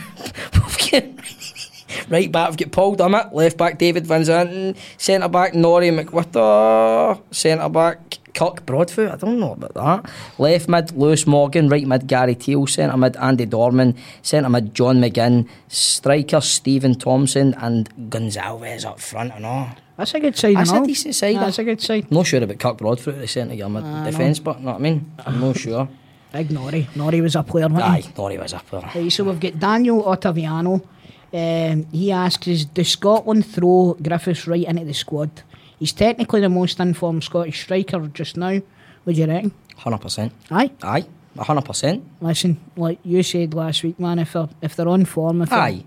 right 2.09 2.31
back. 2.31 2.51
We've 2.51 2.59
got 2.59 2.73
Paul 2.73 2.97
Dummett, 2.97 3.33
left 3.33 3.57
back 3.57 3.79
David 3.79 4.07
Van 4.07 4.23
Zanten, 4.23 4.77
centre 4.97 5.29
back 5.29 5.55
Norrie 5.55 5.91
McWhirter, 5.91 7.21
centre 7.31 7.69
back 7.69 8.19
Kirk 8.35 8.65
Broadfoot. 8.67 9.11
I 9.11 9.17
don't 9.17 9.41
know 9.41 9.53
about 9.53 9.75
that. 9.75 10.11
Left 10.39 10.69
mid 10.69 10.93
Lewis 10.93 11.27
Morgan, 11.27 11.69
right 11.69 11.87
mid 11.87 12.07
Gary 12.07 12.35
Teale, 12.35 12.67
centre 12.67 12.97
mid 12.97 13.17
Andy 13.17 13.47
Dorman, 13.47 13.97
centre 14.23 14.49
mid 14.49 14.75
John 14.75 14.99
McGinn, 15.01 15.49
striker 15.69 16.41
Stephen 16.41 16.95
Thompson, 16.95 17.55
and 17.55 18.11
Gonzalez 18.11 18.85
up 18.85 19.01
front 19.01 19.33
and 19.35 19.45
all. 19.45 19.71
That's 19.97 20.15
a 20.15 20.21
good 20.21 20.37
side. 20.37 20.57
That's 20.57 20.71
a 20.71 20.87
decent 20.87 21.17
side. 21.17 21.37
That's 21.37 21.59
a 21.59 21.65
good 21.65 21.81
side. 21.81 22.11
Not 22.13 22.27
sure 22.27 22.43
about 22.43 22.59
Kirk 22.61 22.79
Broadfoot 22.79 23.15
at 23.15 23.21
the 23.21 23.27
centre 23.27 23.65
of 23.65 23.71
mid 23.73 23.83
ah, 23.85 24.05
defence, 24.05 24.39
but 24.39 24.61
you 24.61 24.67
know 24.67 24.73
what 24.73 24.79
I 24.79 24.83
mean. 24.83 25.13
I'm 25.27 25.41
not 25.41 25.57
sure. 25.65 25.89
Big 26.33 26.51
Norrie. 26.51 26.87
Norrie 26.95 27.21
was 27.21 27.35
a 27.37 27.43
player, 27.43 27.69
wasn't 27.69 27.91
Aye, 27.91 28.01
he? 28.01 28.13
Norrie 28.17 28.39
was 28.39 28.53
up 28.53 28.69
there. 28.71 28.81
Right, 28.95 29.11
so 29.11 29.25
we've 29.25 29.41
got 29.41 29.59
Daniel 29.59 30.05
Ottaviano. 30.05 30.85
Um, 31.33 31.87
he 31.93 32.11
asks 32.11 32.65
does 32.65 32.89
Scotland 32.89 33.45
throw 33.47 33.97
Griffiths 34.03 34.47
right 34.47 34.65
into 34.65 34.85
the 34.85 34.95
squad? 34.95 35.31
He's 35.79 35.93
technically 35.93 36.41
the 36.41 36.49
most 36.49 36.81
informed 36.81 37.23
Scottish 37.25 37.63
striker 37.63 38.07
just 38.09 38.37
now. 38.37 38.61
What 39.05 39.15
do 39.15 39.21
you 39.21 39.27
reckon? 39.27 39.53
Hundred 39.77 39.99
percent. 39.99 40.33
Aye. 40.51 40.71
Aye, 40.83 41.07
hundred 41.39 41.65
percent. 41.65 42.05
Listen, 42.21 42.59
like 42.77 42.99
you 43.05 43.23
said 43.23 43.55
last 43.55 43.83
week, 43.83 43.99
man, 44.01 44.19
if 44.19 44.33
they're, 44.33 44.49
if 44.63 44.75
they're 44.75 44.89
on 44.89 45.05
form, 45.05 45.43
if 45.43 45.53
Aye. 45.53 45.85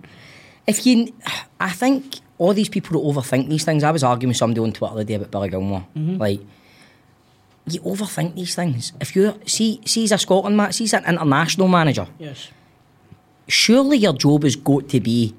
If 0.67 0.85
you, 0.85 1.11
I 1.59 1.71
think 1.71 2.19
all 2.37 2.53
these 2.53 2.69
people 2.69 2.99
that 2.99 3.05
overthink 3.19 3.49
these 3.49 3.63
things. 3.63 3.83
I 3.83 3.91
was 3.91 4.03
arguing 4.03 4.29
with 4.29 4.37
somebody 4.37 4.61
on 4.61 4.71
Twitter 4.71 4.95
the 4.95 4.99
other 5.01 5.03
day 5.03 5.13
about 5.15 5.31
Billy 5.31 5.49
Gilmour. 5.49 5.83
Like, 5.95 6.39
you 7.67 7.79
overthink 7.81 8.35
these 8.35 8.55
things. 8.55 8.93
If 8.99 9.15
you 9.15 9.39
see, 9.45 9.79
see, 9.85 10.01
he's 10.01 10.11
a 10.11 10.17
Scotland 10.17 10.57
man, 10.57 10.71
he's 10.71 10.93
an 10.93 11.05
international 11.05 11.67
manager. 11.67 12.07
Yes. 12.17 12.49
Surely 13.51 13.97
your 13.97 14.13
job 14.13 14.43
has 14.43 14.55
got 14.55 14.87
to 14.89 14.99
be 14.99 15.33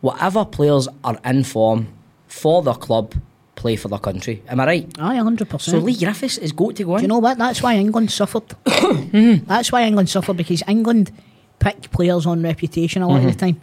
whatever 0.00 0.44
players 0.44 0.86
are 1.02 1.18
in 1.24 1.42
form 1.44 1.88
for 2.28 2.62
their 2.62 2.74
club, 2.74 3.14
play 3.56 3.74
for 3.76 3.88
their 3.88 3.98
country. 3.98 4.42
Am 4.48 4.60
I 4.60 4.66
right? 4.66 4.98
Aye, 4.98 5.16
100%. 5.16 5.60
So 5.60 5.78
Leigh 5.78 5.96
Griffiths 5.96 6.36
has 6.38 6.52
got 6.52 6.76
to 6.76 6.84
go 6.84 6.96
in. 6.96 6.98
Do 6.98 7.02
you 7.04 7.08
know 7.08 7.18
what? 7.20 7.38
That's 7.38 7.62
why 7.62 7.76
England 7.76 8.10
suffered. 8.10 8.42
That's 9.46 9.72
why 9.72 9.84
England 9.84 10.08
suffered 10.10 10.36
because 10.36 10.62
England 10.68 11.10
pick 11.58 11.90
players 11.90 12.26
on 12.26 12.42
reputation 12.42 13.00
a 13.02 13.08
lot 13.08 13.18
Mm-hmm. 13.20 13.28
of 13.28 13.34
the 13.34 13.40
time. 13.40 13.60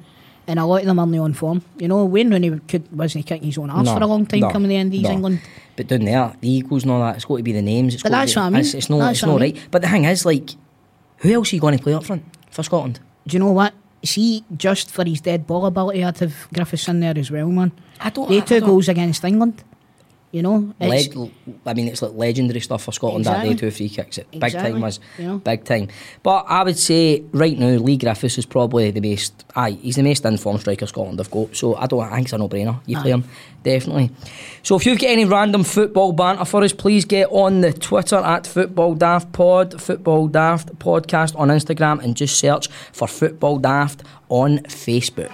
And 0.47 0.57
a 0.57 0.65
lot 0.65 0.81
of 0.81 0.87
them 0.87 0.99
are 0.99 1.19
on 1.21 1.33
form. 1.33 1.61
You 1.77 1.87
know, 1.87 2.03
Wayne 2.05 2.31
Rooney 2.31 2.59
could, 2.67 2.91
wasn't 2.91 3.27
kicking 3.27 3.45
his 3.45 3.57
own 3.59 3.69
arse 3.69 3.85
No, 3.85 3.93
for 3.95 4.01
a 4.03 4.07
long 4.07 4.25
time 4.25 4.39
no, 4.39 4.49
coming 4.49 4.69
the 4.69 4.75
end 4.77 4.93
of 4.93 5.01
no. 5.01 5.11
England. 5.11 5.41
But 5.75 5.87
down 5.87 6.05
there, 6.05 6.33
the 6.41 6.49
Eagles 6.49 6.81
and 6.83 6.91
all 6.91 6.99
that, 7.01 7.15
it's 7.15 7.25
got 7.25 7.37
to 7.37 7.43
be 7.43 7.51
the 7.51 7.61
names. 7.61 7.93
It's 7.93 8.01
But 8.03 8.11
that's 8.11 8.33
be, 8.33 8.39
what 8.39 8.45
I 8.47 8.49
mean. 8.49 8.61
It's, 8.61 8.73
it's 8.73 8.89
not, 8.89 8.97
That's 8.99 9.19
it's 9.19 9.21
what 9.21 9.29
I 9.29 9.31
not 9.33 9.41
mean. 9.41 9.53
right. 9.55 9.67
But 9.69 9.81
the 9.83 9.87
thing 9.89 10.05
is, 10.05 10.25
like, 10.25 10.49
who 11.17 11.31
else 11.31 11.53
are 11.53 11.55
you 11.55 11.61
going 11.61 11.77
to 11.77 11.83
play 11.83 11.93
up 11.93 12.03
front 12.03 12.23
for 12.49 12.63
Scotland? 12.63 12.99
Do 13.27 13.35
you 13.35 13.39
know 13.39 13.51
what? 13.51 13.73
See, 14.03 14.43
just 14.57 14.89
for 14.89 15.05
his 15.05 15.21
dead 15.21 15.45
ball 15.45 15.65
ability, 15.65 16.03
I'd 16.03 16.17
have 16.19 16.47
Griffiths 16.53 16.87
in 16.87 16.99
there 17.01 17.13
as 17.17 17.29
well, 17.29 17.47
man. 17.49 17.71
I 17.99 18.09
don't. 18.09 18.29
They 18.29 18.37
I 18.37 18.41
two 18.41 18.59
don't- 18.59 18.69
goals 18.69 18.89
against 18.89 19.23
England. 19.23 19.63
You 20.31 20.41
know, 20.41 20.73
it's, 20.79 21.13
Leg, 21.15 21.31
I 21.65 21.73
mean, 21.73 21.89
it's 21.89 22.01
like 22.01 22.13
legendary 22.13 22.61
stuff 22.61 22.83
for 22.83 22.93
Scotland 22.93 23.25
that 23.25 23.41
day. 23.43 23.49
Exactly. 23.51 23.69
Two 23.69 23.75
free 23.75 23.89
kicks, 23.89 24.17
it 24.17 24.31
big 24.31 24.43
Exactly, 24.43 24.71
time 24.71 24.81
was 24.81 24.99
you 25.17 25.25
know. 25.27 25.37
big 25.39 25.65
time. 25.65 25.89
But 26.23 26.45
I 26.47 26.63
would 26.63 26.77
say 26.77 27.23
right 27.33 27.57
now, 27.57 27.71
Leigh 27.71 27.97
Griffiths 27.97 28.37
is 28.37 28.45
probably 28.45 28.91
the 28.91 29.01
most. 29.01 29.43
Aye, 29.57 29.71
he's 29.71 29.97
the 29.97 30.03
most 30.03 30.23
informed 30.23 30.61
striker 30.61 30.87
Scotland 30.87 31.19
have 31.19 31.29
got. 31.29 31.53
So 31.55 31.75
I 31.75 31.85
don't. 31.85 32.01
I 32.01 32.15
think 32.15 32.27
it's 32.27 32.33
a 32.33 32.37
no-brainer. 32.37 32.79
You 32.85 32.97
play 33.01 33.11
him 33.11 33.25
definitely. 33.63 34.09
So 34.63 34.75
if 34.75 34.85
you've 34.85 34.99
got 34.99 35.09
any 35.09 35.25
random 35.25 35.63
football 35.63 36.13
banter 36.13 36.45
for 36.45 36.63
us, 36.63 36.73
please 36.73 37.05
get 37.05 37.27
on 37.29 37.61
the 37.61 37.73
Twitter 37.73 38.15
at 38.17 38.47
Football 38.47 38.95
Daft 38.95 39.33
Pod, 39.33 39.81
Football 39.81 40.27
Daft 40.27 40.79
Podcast 40.79 41.37
on 41.37 41.49
Instagram, 41.49 42.01
and 42.03 42.15
just 42.15 42.39
search 42.39 42.69
for 42.91 43.07
Football 43.07 43.59
Daft 43.59 44.03
on 44.29 44.59
Facebook. 44.59 45.29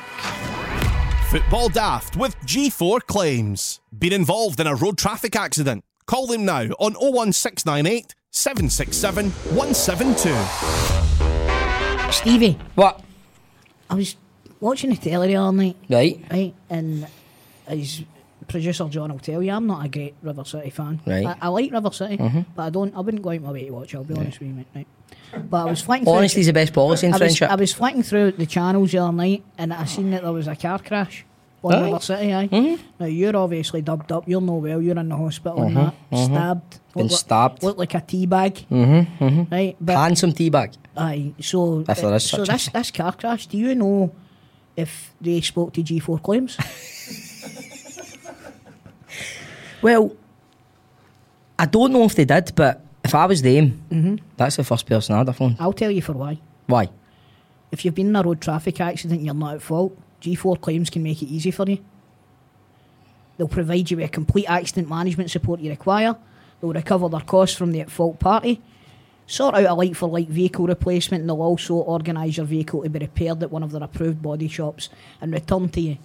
Football 1.30 1.68
Daft 1.70 2.16
with 2.16 2.38
G4 2.46 3.02
Claims. 3.02 3.82
Been 3.98 4.14
involved 4.14 4.60
in 4.62 4.68
a 4.68 4.76
road 4.76 4.98
traffic 4.98 5.36
accident? 5.36 5.84
Call 6.06 6.26
them 6.28 6.46
now 6.46 6.62
on 6.80 6.94
01698 6.94 8.16
767 8.32 9.32
172. 9.32 12.12
Stevie. 12.14 12.58
What? 12.76 13.02
I 13.90 13.96
was 13.96 14.16
watching 14.62 14.92
the 14.92 14.96
telly 14.96 15.36
all 15.36 15.52
night, 15.52 15.76
Right. 15.90 16.24
right? 16.32 16.54
And 16.70 17.06
as 17.68 18.04
producer 18.48 18.88
John 18.88 19.12
will 19.12 19.20
tell 19.20 19.44
you, 19.44 19.52
I'm 19.52 19.68
not 19.68 19.86
a 19.86 19.90
great 19.90 20.16
River 20.22 20.46
City 20.46 20.70
fan. 20.70 21.02
Right. 21.06 21.26
Mm-hmm. 21.26 21.44
I, 21.44 21.48
I 21.48 21.50
like 21.50 21.72
River 21.74 21.92
City, 21.92 22.16
but 22.56 22.64
I 22.64 22.70
don't. 22.70 22.96
I 22.96 23.02
wouldn't 23.02 23.22
go 23.22 23.32
out 23.32 23.42
my 23.42 23.52
way 23.52 23.66
to 23.66 23.72
watch. 23.72 23.94
it, 23.94 23.98
I'll 23.98 24.06
be 24.06 24.14
honest 24.16 24.40
with 24.40 24.48
you, 24.48 24.56
mate. 24.56 24.68
Right? 24.74 24.88
But 25.50 25.68
I 25.68 25.70
was 25.70 25.82
flicking. 25.82 26.06
through- 26.06 26.14
Honesty's 26.14 26.46
the 26.48 26.54
best 26.54 26.74
policy 26.74 27.08
in 27.08 27.14
I 27.14 27.16
was, 27.16 27.20
friendship. 27.20 27.50
I 27.52 27.56
was 27.56 27.74
flicking 27.74 28.04
through 28.04 28.32
the 28.32 28.46
channels 28.46 28.92
the 28.92 29.00
other 29.00 29.12
night, 29.12 29.44
and 29.58 29.74
I 29.74 29.86
seen 29.86 30.12
that 30.12 30.24
there 30.24 30.32
was 30.32 30.48
a 30.48 30.56
car 30.56 30.80
crash 30.80 31.26
on 31.64 31.74
Aye. 31.74 31.82
River 31.86 32.00
City. 32.00 32.34
Aye. 32.34 32.48
Mm-hmm. 32.48 32.82
Now 33.00 33.06
you're 33.08 33.36
obviously 33.36 33.82
dubbed 33.82 34.12
up. 34.12 34.28
You're 34.28 34.42
no 34.42 34.54
well. 34.56 34.82
You're 34.82 34.98
in 34.98 35.10
the 35.10 35.16
hospital 35.18 35.64
and 35.64 35.76
that. 35.78 35.94
Stabbed. 36.14 36.80
Been 36.94 37.04
Look 37.04 37.12
like- 37.12 37.20
stabbed. 37.20 37.64
Look 37.64 37.78
like 37.78 37.94
a 37.96 38.02
tea 38.02 38.26
bag. 38.26 38.66
Mm-hmm, 38.72 39.44
Right. 39.54 39.76
But 39.82 39.98
Handsome 39.98 40.32
teabag. 40.34 40.76
Aye, 40.96 41.34
so 41.42 41.84
If 41.88 42.02
there 42.02 42.16
is 42.16 42.24
so 42.30 42.38
such 42.38 42.50
a 42.50 42.52
this 42.54 42.68
this 42.70 42.92
car 42.92 43.12
crash. 43.14 43.48
Do 43.48 43.58
you 43.58 43.76
know 43.76 44.12
if 44.76 45.14
they 45.22 45.42
spoke 45.42 45.74
to 45.74 45.84
G4 45.84 46.22
claims? 46.24 46.58
Well, 49.82 50.12
I 51.60 51.66
don't 51.68 51.92
know 51.94 52.04
if 52.04 52.16
they 52.16 52.26
did, 52.26 52.52
but 52.56 52.82
if 53.08 53.16
I 53.16 53.26
was 53.26 53.42
them, 53.42 53.82
Mm-hmm. 53.90 54.16
that's 54.38 54.56
the 54.58 54.64
first 54.64 54.86
person 54.86 55.16
I'd 55.16 55.28
have 55.28 55.36
phoned. 55.38 55.58
I'll 55.60 55.74
tell 55.74 55.92
you 55.92 56.02
for 56.02 56.14
why. 56.14 56.40
Why? 56.68 56.90
If 57.72 57.84
you've 57.84 57.96
been 57.96 58.08
in 58.08 58.16
a 58.16 58.22
road 58.24 58.42
traffic 58.42 58.80
accident, 58.82 59.20
and 59.20 59.26
you're 59.26 59.36
not 59.36 59.56
at 59.56 59.62
fault. 59.62 59.98
G4 60.22 60.60
claims 60.60 60.90
can 60.90 61.04
make 61.04 61.22
it 61.22 61.28
easy 61.28 61.52
for 61.52 61.70
you. 61.70 61.78
They'll 63.38 63.48
provide 63.48 63.92
you 63.92 63.98
with 63.98 64.12
complete 64.12 64.48
accident 64.50 64.90
management 64.90 65.30
support 65.30 65.60
you 65.60 65.70
require. 65.70 66.16
They'll 66.60 66.74
recover 66.74 67.08
their 67.08 67.22
costs 67.22 67.56
from 67.56 67.72
the 67.72 67.82
at 67.82 67.92
fault 67.92 68.20
party. 68.20 68.62
Sort 69.28 69.56
out 69.56 69.66
a 69.66 69.74
like 69.76 69.94
for 69.96 70.10
like 70.10 70.28
vehicle 70.28 70.66
replacement, 70.66 71.22
and 71.22 71.30
they'll 71.30 71.42
also 71.42 71.76
organise 71.76 72.38
your 72.38 72.46
vehicle 72.48 72.82
to 72.84 72.90
be 72.90 73.00
repaired 73.00 73.44
at 73.44 73.52
one 73.52 73.62
of 73.64 73.72
their 73.72 73.84
approved 73.84 74.22
body 74.22 74.48
shops 74.48 74.90
and 75.22 75.32
returned 75.34 75.74
to 75.74 75.82
you. 75.82 75.98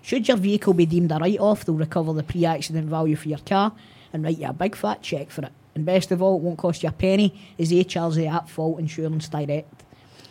Should 0.00 0.28
your 0.28 0.36
vehicle 0.38 0.72
be 0.72 0.86
deemed 0.86 1.12
a 1.12 1.16
write 1.18 1.40
off, 1.40 1.64
they'll 1.64 1.74
recover 1.74 2.12
the 2.14 2.22
pre 2.22 2.46
accident 2.46 2.88
value 2.88 3.16
for 3.16 3.28
your 3.28 3.38
car 3.40 3.72
and 4.12 4.24
write 4.24 4.38
you 4.38 4.46
a 4.46 4.52
big 4.52 4.74
fat 4.76 5.02
cheque 5.02 5.30
for 5.30 5.42
it. 5.42 5.52
And 5.74 5.84
best 5.84 6.10
of 6.10 6.22
all, 6.22 6.36
it 6.36 6.42
won't 6.42 6.58
cost 6.58 6.82
you 6.82 6.88
a 6.88 6.92
penny 6.92 7.40
is 7.56 7.70
the 7.70 8.26
at 8.26 8.48
fault 8.48 8.80
insurance 8.80 9.28
direct. 9.28 9.84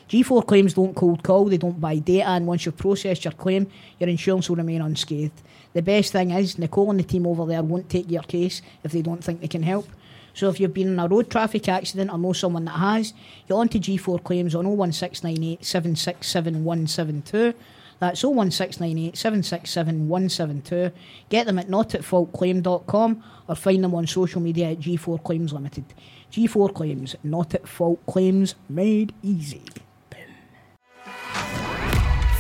G4 0.10 0.48
claims 0.48 0.74
don't 0.74 0.96
cold 0.96 1.22
call, 1.22 1.46
they 1.46 1.58
don't 1.58 1.82
buy 1.82 1.98
data, 1.98 2.30
and 2.30 2.48
once 2.48 2.66
you've 2.66 2.78
processed 2.78 3.26
your 3.26 3.34
claim, 3.34 3.68
your 4.00 4.08
insurance 4.08 4.50
will 4.50 4.56
remain 4.56 4.82
unscathed. 4.82 5.42
The 5.74 5.82
best 5.82 6.14
thing 6.14 6.32
is, 6.32 6.58
Nicole 6.58 6.92
and 6.92 7.00
the 7.00 7.04
team 7.04 7.28
over 7.28 7.46
there 7.46 7.62
won't 7.62 7.90
take 7.90 8.10
your 8.10 8.24
case 8.24 8.62
if 8.84 8.94
they 8.94 9.02
don't 9.02 9.22
think 9.22 9.42
they 9.42 9.50
can 9.50 9.64
help. 9.64 9.88
So 10.34 10.50
if 10.50 10.60
you've 10.60 10.74
been 10.74 10.90
in 10.90 11.00
a 11.00 11.08
road 11.08 11.30
traffic 11.30 11.68
accident 11.68 12.12
or 12.12 12.18
know 12.18 12.32
someone 12.32 12.66
that 12.66 12.78
has, 12.78 13.14
get 13.48 13.56
on 13.56 13.68
to 13.70 13.80
G4 13.80 14.24
claims 14.24 14.56
on 14.56 14.66
01698 14.66 15.66
767 15.66 16.64
172. 16.64 17.54
That's 18.00 18.24
01698 18.24 19.18
767 19.18 20.08
172. 20.08 20.92
Get 21.30 21.48
them 21.48 21.60
at 21.60 21.68
notatfaultclaim.com 21.68 23.24
or 23.48 23.56
find 23.56 23.84
them 23.84 23.96
on 23.96 24.08
social 24.08 24.42
media 24.42 24.72
at 24.72 24.80
G4 24.80 25.24
Claims 25.24 25.54
Limited. 25.54 25.86
G4 26.32 26.74
Claims, 26.74 27.16
not 27.24 27.56
at 27.56 27.68
fault 27.68 28.06
claims 28.06 28.56
made 28.70 29.14
easy. 29.24 29.62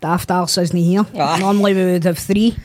Daft 0.01 0.31
Arse 0.31 0.57
isn't 0.57 0.77
here. 0.77 1.05
Ah. 1.15 1.37
Normally 1.39 1.73
we 1.73 1.85
would 1.85 2.03
have 2.05 2.17
three, 2.17 2.55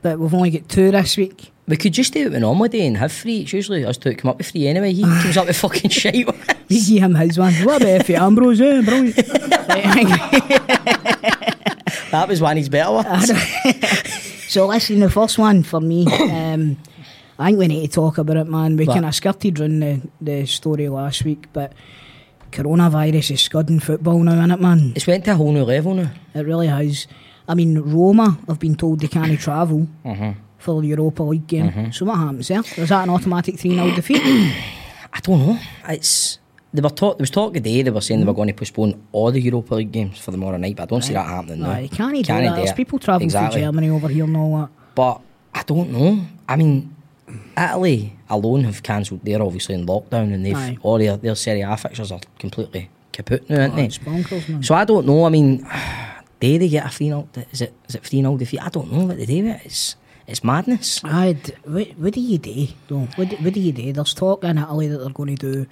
but 0.00 0.18
we've 0.18 0.34
only 0.34 0.50
got 0.50 0.68
two 0.68 0.90
this 0.90 1.16
week. 1.16 1.50
We 1.68 1.76
could 1.76 1.92
just 1.92 2.12
do 2.12 2.26
it 2.26 2.32
with 2.32 2.40
normal 2.40 2.68
day 2.68 2.86
and 2.86 2.96
have 2.96 3.12
three. 3.12 3.42
It's 3.42 3.52
usually 3.52 3.84
us 3.84 3.96
two 3.96 4.14
come 4.14 4.30
up 4.30 4.38
with 4.38 4.48
three 4.48 4.66
anyway. 4.66 4.92
He 4.92 5.02
comes 5.02 5.36
up 5.36 5.46
with 5.46 5.56
fucking 5.56 5.90
shit. 5.90 6.28
We 6.68 6.82
give 6.82 7.02
him 7.02 7.14
his 7.16 7.38
one. 7.38 7.52
What 7.64 7.82
about 7.82 8.00
Effie 8.00 8.14
Ambrose? 8.14 8.60
Eh, 8.60 8.80
brilliant. 8.80 9.16
that 12.10 12.26
was 12.28 12.40
one 12.40 12.52
of 12.52 12.58
his 12.58 12.70
better 12.70 12.92
ones. 12.92 13.30
so 14.48 14.66
listen, 14.68 15.00
the 15.00 15.10
first 15.10 15.38
one 15.38 15.64
for 15.64 15.80
me, 15.82 16.06
um, 16.06 16.78
I 17.38 17.46
think 17.48 17.58
we 17.58 17.68
need 17.68 17.86
to 17.86 17.92
talk 17.94 18.16
about 18.16 18.38
it, 18.38 18.46
man. 18.46 18.78
We 18.78 18.86
kind 18.86 19.04
of 19.04 19.14
skirted 19.14 19.58
round 19.58 19.82
the, 19.82 20.00
the 20.20 20.46
story 20.46 20.88
last 20.88 21.24
week, 21.26 21.48
but 21.52 21.74
coronavirus 22.52 23.32
is 23.32 23.42
scudding 23.42 23.80
football 23.80 24.18
now, 24.22 24.34
innit, 24.34 24.60
man? 24.60 24.92
It's 24.94 25.06
went 25.06 25.24
to 25.24 25.32
a 25.32 25.34
whole 25.34 25.52
new 25.52 25.64
level 25.64 25.94
now. 25.94 26.10
It 26.34 26.42
really 26.46 26.68
has. 26.68 27.06
I 27.48 27.54
mean, 27.54 27.78
Roma 27.78 28.38
have 28.46 28.58
been 28.58 28.76
told 28.76 29.00
they 29.00 29.08
can't 29.08 29.38
travel 29.40 29.88
mm-hmm. 30.04 30.38
for 30.58 30.80
the 30.80 30.88
Europa 30.88 31.22
League 31.22 31.46
game. 31.46 31.70
Mm-hmm. 31.70 31.90
So 31.90 32.06
what 32.06 32.18
happens 32.18 32.48
there? 32.48 32.60
Is 32.60 32.88
that 32.90 33.02
an 33.04 33.10
automatic 33.10 33.58
3 33.58 33.74
0 33.74 33.90
defeat? 33.96 34.22
I 35.12 35.20
don't 35.20 35.46
know. 35.46 35.58
It's 35.88 36.38
they 36.72 36.80
were 36.80 36.88
talk. 36.88 37.18
There 37.18 37.22
was 37.22 37.30
talk 37.30 37.52
today. 37.52 37.82
They 37.82 37.90
were 37.90 38.00
saying 38.00 38.20
they 38.20 38.26
were 38.26 38.32
mm. 38.32 38.36
going 38.36 38.48
to 38.48 38.54
postpone 38.54 39.08
all 39.12 39.30
the 39.30 39.40
Europa 39.40 39.74
League 39.74 39.92
games 39.92 40.18
for 40.18 40.30
tomorrow 40.30 40.56
night, 40.56 40.76
but 40.76 40.84
I 40.84 40.86
don't 40.86 41.02
see 41.02 41.12
that 41.12 41.26
happening 41.26 41.60
no, 41.60 41.72
now. 41.72 41.78
you 41.78 41.88
can't 41.88 42.14
do 42.14 42.22
Can't 42.22 42.46
that. 42.46 42.56
There's 42.56 42.72
people 42.72 42.98
travelling 42.98 43.26
exactly. 43.26 43.60
from 43.60 43.74
Germany 43.74 43.90
over 43.90 44.08
here 44.08 44.24
and 44.24 44.36
all 44.36 44.58
that. 44.58 44.68
But 44.94 45.20
I 45.54 45.62
don't 45.64 45.90
know. 45.90 46.24
I 46.48 46.56
mean, 46.56 46.94
Italy 47.56 48.16
alone 48.32 48.64
have 48.64 48.82
cancelled. 48.82 49.20
They're 49.24 49.42
obviously 49.42 49.74
in 49.76 49.86
lockdown, 49.86 50.32
and 50.34 50.44
they've 50.44 50.56
Aye. 50.56 50.78
all 50.82 50.98
their 50.98 51.16
their 51.16 51.34
Serie 51.36 51.60
A 51.62 51.76
fixtures 51.76 52.10
are 52.12 52.20
completely 52.38 52.88
kaput 53.12 53.48
now, 53.48 53.60
aren't 53.62 53.74
Oh, 53.74 53.76
they? 53.76 53.88
bonkers. 53.88 54.64
So 54.64 54.74
I 54.74 54.84
don't 54.84 55.06
know. 55.06 55.24
I 55.24 55.28
mean, 55.28 55.58
do 56.40 56.58
they 56.58 56.68
get 56.68 56.86
a 56.86 56.88
three 56.88 57.06
0 57.08 57.28
Is 57.52 57.60
it 57.60 57.72
is 57.88 57.94
it 57.94 58.02
three 58.04 58.20
0 58.20 58.36
defeat? 58.36 58.60
I 58.62 58.68
don't 58.70 58.90
know 58.92 59.04
what 59.06 59.16
they 59.18 59.26
do. 59.26 59.46
it. 59.46 59.60
It's 59.64 59.96
it's 60.26 60.42
madness. 60.44 61.02
I'd, 61.04 61.56
what, 61.64 61.88
what 61.98 62.12
do 62.14 62.20
you 62.20 62.38
do, 62.38 62.68
though? 62.88 63.08
What, 63.16 63.28
do- 63.30 63.36
what 63.36 63.52
do 63.54 63.60
you 63.60 63.72
do? 63.72 63.92
There's 63.92 64.14
talk 64.14 64.44
in 64.44 64.56
Italy 64.56 64.86
that 64.88 64.98
they're 64.98 65.10
going 65.10 65.34
to 65.36 65.52
do 65.52 65.66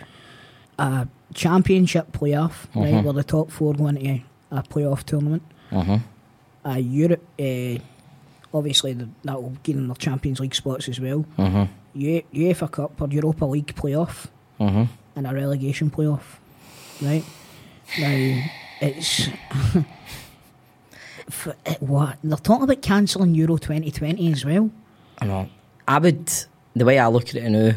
a 0.79 1.07
championship 1.35 2.13
playoff, 2.13 2.67
Mm-hmm. 2.75 2.81
right, 2.97 3.05
where 3.05 3.13
the 3.15 3.23
top 3.25 3.51
four 3.51 3.75
go 3.75 3.87
into 3.87 4.23
a 4.51 4.63
playoff 4.63 5.05
tournament. 5.05 5.43
Uh-huh. 5.71 5.99
A 6.65 6.79
Europe, 6.81 7.23
uh, 7.39 7.79
obviously, 8.53 8.93
the, 8.93 9.09
that 9.25 9.43
will 9.43 9.57
gain 9.63 9.77
them 9.77 9.89
their 9.89 9.97
Champions 9.97 10.41
League 10.41 10.55
spots 10.55 10.89
as 10.89 10.99
well. 11.01 11.25
Uh-huh. 11.39 11.67
U- 11.95 12.23
UEFA 12.35 12.71
Cup 12.71 13.01
or 13.01 13.09
Europa 13.09 13.45
League 13.45 13.75
playoff 13.75 14.27
Uh-huh. 14.59 14.87
and 15.17 15.27
a 15.27 15.33
relegation 15.35 15.91
playoff, 15.91 16.23
right? 17.03 17.25
Now, 17.99 18.43
it's. 18.81 19.29
f- 21.29 21.49
it, 21.67 21.83
what? 21.83 22.19
They're 22.23 22.37
talking 22.39 22.65
about 22.65 22.83
cancelling 22.83 23.35
Euro 23.35 23.57
2020 23.57 24.33
as 24.33 24.45
well. 24.45 24.71
I 25.19 25.27
know. 25.27 25.49
I 25.87 25.99
would. 25.99 26.31
The 26.75 26.85
way 26.85 26.99
I 26.99 27.09
look 27.09 27.29
at 27.31 27.35
it 27.37 27.51
now, 27.51 27.73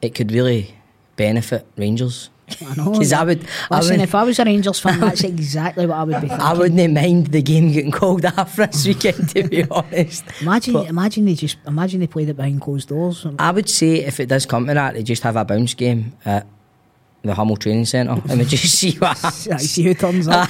it 0.00 0.14
could 0.14 0.32
really 0.32 0.74
benefit 1.16 1.66
Rangers. 1.76 2.28
I 2.60 2.74
know. 2.74 2.92
Because 2.92 3.12
I 3.12 3.24
would. 3.24 3.46
I 3.70 3.76
Listen, 3.78 3.96
would 3.98 4.02
if 4.02 4.14
I 4.14 4.22
was 4.24 4.38
a 4.38 4.44
Rangers 4.44 4.80
fan, 4.80 5.00
that's 5.00 5.24
exactly 5.24 5.86
what 5.86 5.96
I 5.96 6.04
would 6.04 6.20
be 6.20 6.20
thinking. 6.28 6.40
I 6.40 6.52
wouldn't 6.54 6.92
mind 6.94 7.28
the 7.28 7.42
game 7.42 7.72
getting 7.72 7.90
called 7.92 8.24
off 8.38 8.56
this 8.56 8.86
weekend, 8.86 9.28
to 9.30 9.44
be 9.48 9.64
honest. 9.70 10.24
Imagine, 10.40 10.74
But- 10.74 10.88
imagine 10.88 11.24
they 11.24 11.34
just 11.34 11.56
imagine 11.66 12.00
they 12.00 12.06
played 12.06 12.28
it 12.28 12.34
behind 12.36 12.60
closed 12.60 12.88
doors. 12.88 13.26
I 13.38 13.50
would 13.50 13.68
say 13.68 13.96
if 14.04 14.20
it 14.20 14.26
does 14.28 14.46
come 14.46 14.66
to 14.66 14.74
that, 14.74 14.94
they 14.94 15.02
just 15.02 15.22
have 15.22 15.36
a 15.36 15.44
bounce 15.44 15.74
game 15.74 16.12
at 16.24 16.46
the 17.22 17.34
Hummel 17.34 17.56
Training 17.56 17.84
Centre 17.84 18.20
and 18.28 18.38
we 18.38 18.44
just 18.44 18.64
see 18.78 18.92
what 18.98 19.16
happens. 19.18 19.48
I 19.48 19.56
see 19.58 19.84
who 19.84 19.94
turns 19.94 20.26
up. 20.28 20.48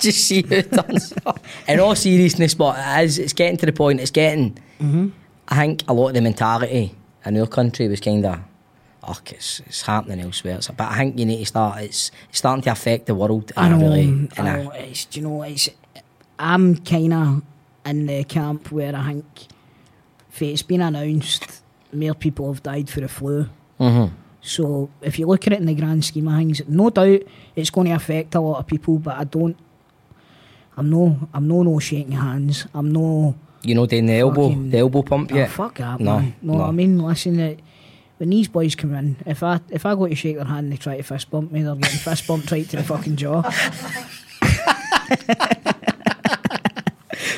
just 0.00 0.24
see 0.26 0.42
who 0.42 0.62
turns 0.62 1.12
up. 1.26 1.38
In 1.68 1.78
all 1.80 1.94
seriousness, 1.94 2.54
but 2.54 2.76
it 2.78 3.04
is, 3.04 3.18
it's 3.18 3.32
getting 3.34 3.58
to 3.58 3.66
the 3.66 3.72
point, 3.72 4.00
it's 4.00 4.10
getting, 4.10 4.54
mm-hmm. 4.80 5.08
I 5.48 5.56
think 5.56 5.82
a 5.88 5.92
lot 5.92 6.08
of 6.08 6.14
the 6.14 6.22
mentality 6.22 6.94
in 7.24 7.38
our 7.38 7.46
country 7.46 7.86
was 7.88 8.00
kind 8.00 8.24
of, 8.24 8.40
oh, 9.08 9.18
it's, 9.26 9.60
it's 9.60 9.82
happening 9.82 10.20
elsewhere. 10.20 10.54
It's- 10.56 10.70
But 10.76 10.90
I 10.92 10.96
think 10.98 11.18
you 11.18 11.26
need 11.26 11.38
to 11.40 11.46
start, 11.46 11.80
it's, 11.82 12.10
it's 12.28 12.38
starting 12.38 12.62
to 12.62 12.70
affect 12.72 13.06
the 13.06 13.14
world. 13.14 13.52
I 13.56 13.66
a 13.68 13.70
know. 13.70 13.78
really, 13.78 14.28
I 14.38 14.48
a- 14.48 14.64
know. 14.64 14.70
It's, 14.72 15.04
do 15.06 15.20
you 15.20 15.28
know, 15.28 15.42
it's. 15.42 15.68
I'm 16.38 16.76
kind 16.76 17.12
of 17.14 17.42
in 17.86 18.06
the 18.06 18.24
camp 18.24 18.70
where 18.72 18.94
I 18.94 19.06
think, 19.12 19.24
if 20.30 20.42
it's 20.42 20.62
been 20.62 20.82
announced, 20.82 21.62
more 21.92 22.14
people 22.14 22.52
have 22.52 22.62
died 22.62 22.90
for 22.90 23.00
the 23.00 23.08
flu. 23.08 23.46
Mhm. 23.80 24.10
So 24.42 24.90
if 25.00 25.18
you 25.18 25.26
look 25.26 25.46
at 25.46 25.52
it 25.54 25.60
in 25.60 25.66
the 25.66 25.74
grand 25.74 26.04
scheme 26.04 26.28
of 26.28 26.36
things, 26.36 26.62
no 26.68 26.90
doubt 26.90 27.22
it's 27.56 27.70
going 27.70 27.86
to 27.88 27.94
affect 27.94 28.34
a 28.34 28.40
lot 28.40 28.58
of 28.60 28.66
people. 28.66 28.98
But 28.98 29.16
I 29.16 29.24
don't. 29.24 29.56
I'm 30.76 30.90
no. 30.90 31.28
I'm 31.32 31.48
no 31.48 31.62
no 31.62 31.78
shaking 31.78 32.12
hands. 32.12 32.66
I'm 32.74 32.92
no. 32.92 33.34
You 33.62 33.74
know, 33.74 33.86
doing 33.86 34.06
the 34.06 34.12
elbow, 34.14 34.48
Fucking- 34.48 34.70
the 34.70 34.78
elbow 34.78 35.02
pump 35.02 35.32
Oh, 35.32 35.46
fuck 35.46 35.74
that, 35.78 35.98
No, 35.98 36.18
man. 36.20 36.34
No, 36.42 36.58
no. 36.58 36.64
I 36.64 36.70
mean, 36.70 36.98
listen, 36.98 37.40
uh, 37.40 37.54
when 38.18 38.30
these 38.30 38.48
boys 38.48 38.74
come 38.74 38.94
in, 38.94 39.16
if 39.26 39.42
I 39.42 39.60
if 39.70 39.84
I 39.84 39.94
go 39.94 40.06
to 40.06 40.14
shake 40.14 40.36
their 40.36 40.44
hand 40.44 40.64
and 40.64 40.72
they 40.72 40.76
try 40.76 40.96
to 40.96 41.02
fist 41.02 41.30
bump 41.30 41.52
me, 41.52 41.62
they're 41.62 41.74
getting 41.74 41.98
fist 41.98 42.26
bumped 42.26 42.50
right 42.50 42.68
to 42.70 42.76
the 42.76 42.82
fucking 42.82 43.16
jaw. 43.16 43.42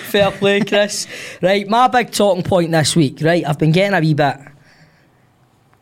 Fair 0.08 0.30
play, 0.32 0.60
Chris. 0.60 1.06
right, 1.42 1.68
my 1.68 1.86
big 1.88 2.10
talking 2.12 2.42
point 2.42 2.70
this 2.70 2.96
week, 2.96 3.18
right? 3.20 3.44
I've 3.46 3.58
been 3.58 3.72
getting 3.72 3.96
a 3.96 4.00
wee 4.00 4.14
bit, 4.14 4.36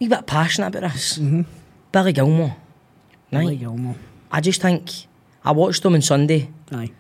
wee 0.00 0.08
bit 0.08 0.26
passionate 0.26 0.68
about 0.74 0.92
this. 0.92 1.18
Mm-hmm. 1.18 1.42
Billy 1.92 2.12
Gilmour, 2.12 2.56
right? 3.32 3.40
Billy 3.40 3.56
Gilmour. 3.56 3.94
I 4.30 4.40
just 4.40 4.60
think 4.60 4.90
I 5.44 5.52
watched 5.52 5.84
him 5.84 5.94
on 5.94 6.02
Sunday. 6.02 6.50
Aye. 6.72 6.90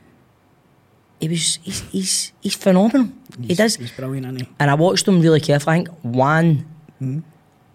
He 1.20 1.28
was, 1.28 1.58
he's, 1.62 1.80
he's, 1.90 2.32
he's 2.40 2.54
phenomenal. 2.54 3.08
he 3.40 3.54
does, 3.54 3.76
He's 3.76 3.90
brilliant, 3.90 4.26
isn't 4.26 4.40
he? 4.40 4.48
and 4.60 4.70
I 4.70 4.74
watched 4.74 5.08
him 5.08 5.20
really 5.20 5.40
carefully. 5.40 5.74
I 5.74 5.84
think 5.84 5.88
one, 6.02 6.66
mm-hmm. 7.00 7.20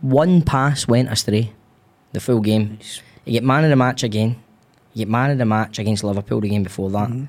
One 0.02 0.42
pass 0.42 0.88
went 0.88 1.10
astray, 1.10 1.54
the 2.12 2.20
full 2.20 2.42
game. 2.42 2.80
You 3.26 3.34
get 3.34 3.44
man 3.44 3.64
of 3.64 3.70
the 3.70 3.76
match 3.76 4.04
again. 4.04 4.42
You 4.94 5.06
get 5.06 5.10
man 5.10 5.32
of 5.32 5.38
the 5.38 5.46
match 5.46 5.80
against 5.80 6.04
Liverpool 6.04 6.42
the 6.42 6.50
game 6.50 6.64
before 6.64 6.90
that. 6.92 7.10
Mm-hmm. 7.10 7.26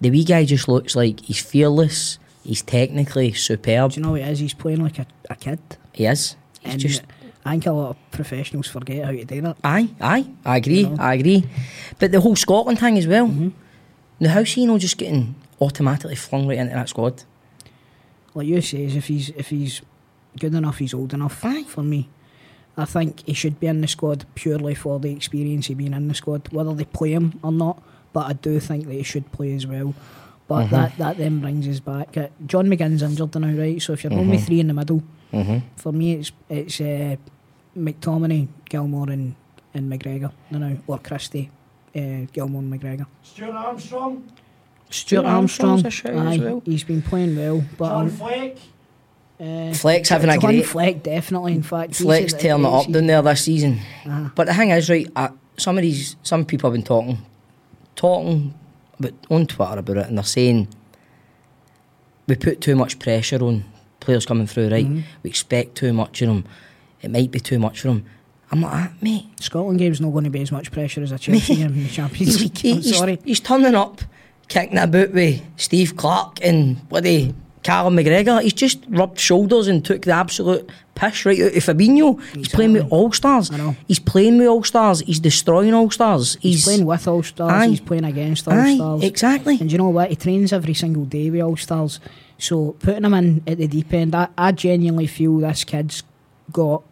The 0.00 0.10
wee 0.10 0.24
guy 0.24 0.44
just 0.44 0.68
looks 0.68 0.94
like 0.94 1.20
he's 1.20 1.40
fearless. 1.40 2.18
He's 2.44 2.62
technically 2.62 3.32
superb. 3.32 3.92
Do 3.92 4.00
you 4.00 4.06
know 4.06 4.12
what 4.12 4.20
it 4.20 4.28
is? 4.28 4.38
He's 4.38 4.54
playing 4.54 4.82
like 4.82 4.98
a, 4.98 5.06
a 5.28 5.34
kid. 5.36 5.58
He 5.92 6.06
is. 6.06 6.36
He's 6.60 6.72
And 6.72 6.80
just 6.80 7.02
I 7.44 7.52
think 7.52 7.66
a 7.66 7.72
lot 7.72 7.90
of 7.90 8.10
professionals 8.10 8.68
forget 8.68 9.04
how 9.04 9.10
to 9.10 9.24
do 9.24 9.40
that. 9.40 9.56
aye, 9.64 9.88
aye. 10.00 10.26
I 10.44 10.56
agree. 10.58 10.84
know? 10.84 10.96
I 10.98 11.14
agree. 11.14 11.44
But 11.98 12.12
the 12.12 12.20
whole 12.20 12.36
Scotland 12.36 12.78
thing 12.78 12.96
as 12.96 13.06
well. 13.06 13.26
Mm-hmm. 13.26 13.48
Now, 14.20 14.30
how's 14.30 14.52
he 14.52 14.66
not 14.66 14.80
just 14.80 14.98
getting 14.98 15.34
automatically 15.60 16.16
flung 16.16 16.46
right 16.46 16.58
into 16.58 16.74
that 16.74 16.88
squad? 16.88 17.22
Like 18.34 18.46
you 18.46 18.60
says, 18.60 18.94
if 18.96 19.08
he's 19.08 19.30
if 19.30 19.48
he's 19.50 19.82
good 20.38 20.54
enough, 20.54 20.78
he's 20.78 20.94
old 20.94 21.12
enough 21.14 21.44
Aye. 21.44 21.64
for 21.64 21.82
me. 21.82 22.08
I 22.76 22.84
think 22.84 23.24
he 23.26 23.32
should 23.34 23.58
be 23.58 23.66
in 23.66 23.80
the 23.80 23.88
squad 23.88 24.24
purely 24.34 24.74
for 24.74 25.00
the 25.00 25.10
experience 25.10 25.68
of 25.68 25.76
being 25.78 25.92
in 25.94 26.08
the 26.08 26.14
squad, 26.14 26.48
whether 26.52 26.72
they 26.74 26.84
play 26.84 27.12
him 27.12 27.38
or 27.42 27.50
not. 27.52 27.82
But 28.12 28.26
I 28.26 28.32
do 28.34 28.60
think 28.60 28.86
that 28.86 28.94
he 28.94 29.02
should 29.02 29.30
play 29.32 29.52
as 29.54 29.66
well. 29.66 29.94
But 30.46 30.66
Mm-hmm. 30.66 30.74
that, 30.76 30.98
that 30.98 31.16
then 31.18 31.40
brings 31.40 31.66
us 31.68 31.80
back. 31.80 32.12
John 32.46 32.68
McGinn's 32.68 33.02
injured 33.02 33.34
now, 33.34 33.48
right? 33.60 33.82
So 33.82 33.92
if 33.92 34.02
you're 34.04 34.10
going 34.10 34.22
Mm-hmm. 34.22 34.30
with 34.30 34.46
three 34.46 34.60
in 34.60 34.68
the 34.68 34.74
middle, 34.74 35.02
Mhm. 35.32 35.62
for 35.76 35.92
me 35.92 36.12
it's 36.14 36.32
it's 36.48 36.80
uh, 36.80 37.16
McTominay, 37.76 38.48
Gilmour, 38.70 39.10
and, 39.12 39.34
and 39.74 39.92
McGregor. 39.92 40.32
No, 40.50 40.58
no, 40.58 40.78
or 40.86 40.98
Christie, 40.98 41.50
uh, 41.94 42.26
Gilmour, 42.32 42.60
and 42.60 42.72
McGregor. 42.72 43.06
Stuart 43.22 43.54
Armstrong, 43.54 44.24
Stuart 44.90 45.26
Armstrong's 45.26 45.84
Armstrong, 45.84 46.14
a 46.14 46.16
shout 46.16 46.26
as 46.32 46.40
aye, 46.40 46.44
well. 46.44 46.62
he's 46.64 46.84
been 46.84 47.02
playing 47.02 47.36
well, 47.36 47.62
but 47.76 47.88
John 47.90 48.08
Fleck, 48.10 48.56
uh, 49.40 49.72
Fleck's 49.72 50.08
having 50.08 50.30
a 50.30 50.38
great. 50.38 50.66
Fleck 50.66 51.02
definitely. 51.02 51.52
In 51.52 51.62
fact, 51.62 51.96
he's 51.96 52.00
Fleck's 52.00 52.32
had 52.32 52.40
a 52.40 52.42
tearing 52.42 52.64
it 52.64 52.68
up 52.68 52.90
down 52.90 53.06
there 53.06 53.22
this 53.22 53.44
season. 53.44 53.80
Uh-huh. 54.04 54.30
But 54.34 54.48
the 54.48 54.54
thing 54.54 54.70
is, 54.70 54.90
right, 54.90 55.06
uh, 55.14 55.28
some 55.56 55.78
of 55.78 55.82
these, 55.82 56.16
some 56.22 56.44
people 56.44 56.70
have 56.70 56.74
been 56.74 56.84
talking, 56.84 57.18
talking 57.94 58.54
about, 58.98 59.12
on 59.30 59.46
Twitter 59.46 59.78
about 59.78 59.96
it, 59.96 60.06
and 60.08 60.18
they're 60.18 60.24
saying 60.24 60.68
we 62.26 62.34
put 62.34 62.60
too 62.60 62.74
much 62.74 62.98
pressure 62.98 63.42
on 63.42 63.64
players 64.00 64.26
coming 64.26 64.46
through, 64.46 64.70
right? 64.70 64.86
Mm-hmm. 64.86 65.00
We 65.22 65.30
expect 65.30 65.76
too 65.76 65.92
much 65.92 66.20
of 66.22 66.28
them. 66.28 66.44
It 67.00 67.10
might 67.10 67.30
be 67.30 67.40
too 67.40 67.58
much 67.58 67.80
for 67.80 67.88
them. 67.88 68.06
I'm 68.50 68.62
like, 68.62 68.72
ah, 68.72 68.92
mate. 69.00 69.26
Scotland 69.40 69.78
game's 69.78 70.00
not 70.00 70.10
going 70.10 70.24
to 70.24 70.30
be 70.30 70.42
as 70.42 70.50
much 70.50 70.72
pressure 70.72 71.02
as 71.02 71.12
a 71.12 71.18
Chelsea 71.18 71.56
game 71.56 71.66
in 71.66 71.84
the 71.84 71.88
Champions 71.88 72.40
League. 72.40 72.56
I'm 72.64 72.82
he's, 72.82 72.96
sorry. 72.96 73.18
he's 73.24 73.40
turning 73.40 73.74
up, 73.74 74.00
kicking 74.48 74.78
a 74.78 74.86
boot 74.86 75.12
with 75.12 75.42
Steve 75.56 75.96
Clarke 75.96 76.38
and 76.42 76.88
bloody 76.88 77.34
Callum 77.68 77.96
McGregor, 77.96 78.40
he's 78.42 78.54
just 78.54 78.78
rubbed 78.88 79.18
shoulders 79.20 79.68
and 79.68 79.84
took 79.84 80.00
the 80.02 80.12
absolute 80.12 80.70
piss 80.94 81.26
right 81.26 81.38
out 81.38 81.54
of 81.54 81.62
Fabinho. 81.64 82.18
He's 82.34 82.48
playing 82.48 82.72
with 82.72 82.90
all 82.90 83.12
stars. 83.12 83.50
He's 83.86 83.98
playing 83.98 84.38
with 84.38 84.46
all 84.48 84.64
stars. 84.64 85.00
He's 85.00 85.20
destroying 85.20 85.74
all 85.74 85.90
stars. 85.90 86.38
He's, 86.40 86.54
He's 86.54 86.64
playing 86.64 86.86
with 86.86 87.06
all 87.06 87.22
stars. 87.22 87.52
Aye. 87.52 87.68
He's 87.68 87.80
playing 87.80 88.04
against 88.04 88.48
all 88.48 88.54
Aye, 88.54 88.76
stars. 88.76 89.02
exactly. 89.04 89.58
And 89.60 89.70
you 89.70 89.76
know 89.76 89.90
what? 89.90 90.08
He 90.08 90.16
trains 90.16 90.50
every 90.54 90.72
single 90.72 91.04
day 91.04 91.28
with 91.28 91.42
all 91.42 91.56
stars. 91.58 92.00
So 92.38 92.72
putting 92.80 93.04
him 93.04 93.12
in 93.12 93.42
at 93.46 93.58
the 93.58 93.66
deep 93.68 93.92
end, 93.92 94.14
I, 94.14 94.28
I 94.38 94.52
genuinely 94.52 95.06
feel 95.06 95.36
this 95.38 95.64
kid's 95.64 96.02
got. 96.50 96.82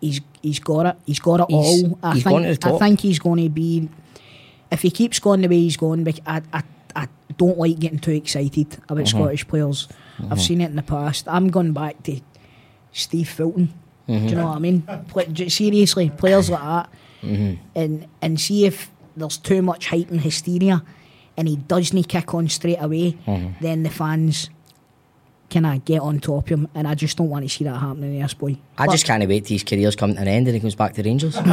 He's 0.00 0.20
he's 0.42 0.58
got 0.60 0.86
it. 0.86 0.96
He's 1.06 1.20
got 1.20 1.40
it 1.40 1.46
He's- 1.48 1.84
all. 1.84 1.98
I 2.02 2.14
he's 2.14 2.22
think 2.24 2.32
gone 2.34 2.42
to 2.42 2.54
the 2.58 2.74
I 2.74 2.78
think 2.78 3.00
he's 3.00 3.18
going 3.18 3.42
to 3.44 3.48
be. 3.48 3.88
If 4.70 4.82
he 4.82 4.90
keeps 4.90 5.18
going 5.20 5.40
the 5.42 5.48
way 5.48 5.60
he's 5.60 5.76
going, 5.76 6.06
I, 6.26 6.42
I 6.52 6.62
don't 7.36 7.58
like 7.58 7.78
getting 7.78 7.98
too 7.98 8.12
excited 8.12 8.74
about 8.88 8.98
Mm-hmm. 8.98 9.06
Scottish 9.18 9.46
players. 9.48 9.88
I've 10.30 10.40
seen 10.40 10.60
it 10.60 10.66
in 10.70 10.76
the 10.76 10.82
past. 10.82 11.26
I'm 11.28 11.48
going 11.50 11.72
back 11.72 12.02
to 12.04 12.20
Steve 12.92 13.28
Fulton. 13.28 13.66
Do 14.06 14.12
Mm-hmm. 14.14 14.28
you 14.28 14.34
know 14.34 14.46
what 14.48 14.56
I 14.56 14.58
mean? 14.58 14.82
Play, 15.08 15.48
seriously, 15.48 16.10
players 16.10 16.50
like 16.50 16.60
that, 16.62 16.88
Mm-hmm. 17.22 17.54
and 17.76 18.06
and 18.20 18.40
see 18.40 18.66
if 18.66 18.90
there's 19.16 19.36
too 19.38 19.62
much 19.62 19.86
hype 19.86 20.10
and 20.10 20.20
hysteria, 20.20 20.82
and 21.36 21.46
he 21.46 21.56
doesn't 21.56 22.02
kick 22.08 22.34
on 22.34 22.48
straight 22.48 22.80
away, 22.82 23.12
Mm-hmm. 23.26 23.62
then 23.62 23.82
the 23.84 23.90
fans 23.90 24.50
kind 25.52 25.66
of 25.66 25.84
get 25.84 26.00
on 26.00 26.18
top 26.20 26.44
of 26.44 26.48
him, 26.48 26.68
and 26.74 26.88
I 26.88 26.94
just 26.94 27.16
don't 27.16 27.28
want 27.28 27.44
to 27.44 27.48
see 27.48 27.64
that 27.64 27.76
happening 27.76 28.14
to 28.16 28.22
this 28.22 28.34
boy. 28.34 28.56
I 28.78 28.86
But- 28.86 28.92
just 28.92 29.04
can't 29.06 29.26
wait 29.28 29.44
till 29.44 29.54
his 29.56 29.64
career's 29.64 29.94
come 29.96 30.14
to 30.14 30.20
an 30.20 30.28
end 30.28 30.46
and 30.48 30.54
he 30.54 30.60
comes 30.60 30.74
back 30.74 30.94
to 30.94 31.02
Rangers. 31.02 31.36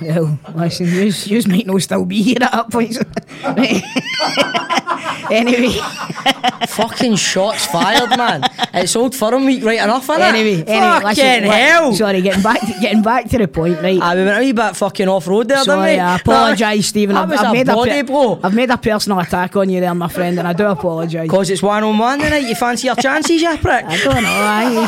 Well, 0.00 0.36
listen, 0.56 0.86
yous 0.86 1.46
might 1.46 1.64
not 1.66 1.80
still 1.82 2.04
be 2.04 2.22
here 2.22 2.38
at 2.40 2.50
that 2.50 2.70
point. 2.72 2.96
anyway, 5.30 5.72
Fucking 6.68 7.16
shots 7.16 7.66
fired, 7.66 8.16
man. 8.16 8.42
It's 8.72 8.94
old 8.96 9.14
firm 9.14 9.44
week, 9.44 9.64
right 9.64 9.80
enough, 9.80 10.06
innit? 10.06 10.20
anyway, 10.20 10.64
anyway, 10.64 10.64
Fucking 10.66 11.04
listen, 11.04 11.42
hell. 11.44 11.94
Sorry, 11.94 12.22
getting 12.22 12.42
back 12.42 12.60
to, 12.60 12.74
getting 12.80 13.02
back 13.02 13.28
to 13.30 13.38
the 13.38 13.48
point, 13.48 13.80
right? 13.82 13.98
Ah, 14.00 14.14
we 14.14 14.24
went 14.24 14.38
a 14.38 14.40
wee 14.40 14.52
bit 14.52 14.76
fucking 14.76 15.08
off 15.08 15.26
road 15.26 15.48
there, 15.48 15.64
Sorry, 15.64 15.92
didn't 15.92 16.04
we? 16.04 16.10
I 16.10 16.16
apologise, 16.16 16.86
Stephen. 16.86 17.16
I've, 17.16 17.32
I've 17.32 17.50
a 17.50 17.52
made 17.52 17.66
body 17.66 17.98
a 17.98 18.04
blow. 18.04 18.40
I've 18.42 18.54
made 18.54 18.70
a 18.70 18.78
personal 18.78 19.18
attack 19.20 19.56
on 19.56 19.68
you 19.68 19.80
there, 19.80 19.94
my 19.94 20.08
friend, 20.08 20.38
and 20.38 20.46
I 20.46 20.52
do 20.52 20.66
apologise. 20.66 21.22
Because 21.22 21.50
it's 21.50 21.62
one 21.62 21.82
on 21.82 21.98
one 21.98 22.18
tonight. 22.20 22.46
You 22.48 22.54
fancy 22.54 22.86
your 22.86 22.96
chances, 22.96 23.42
you 23.42 23.56
prick? 23.58 23.84
I 23.84 23.96
don't 23.98 24.22
know. 24.22 24.30
I. 24.30 24.86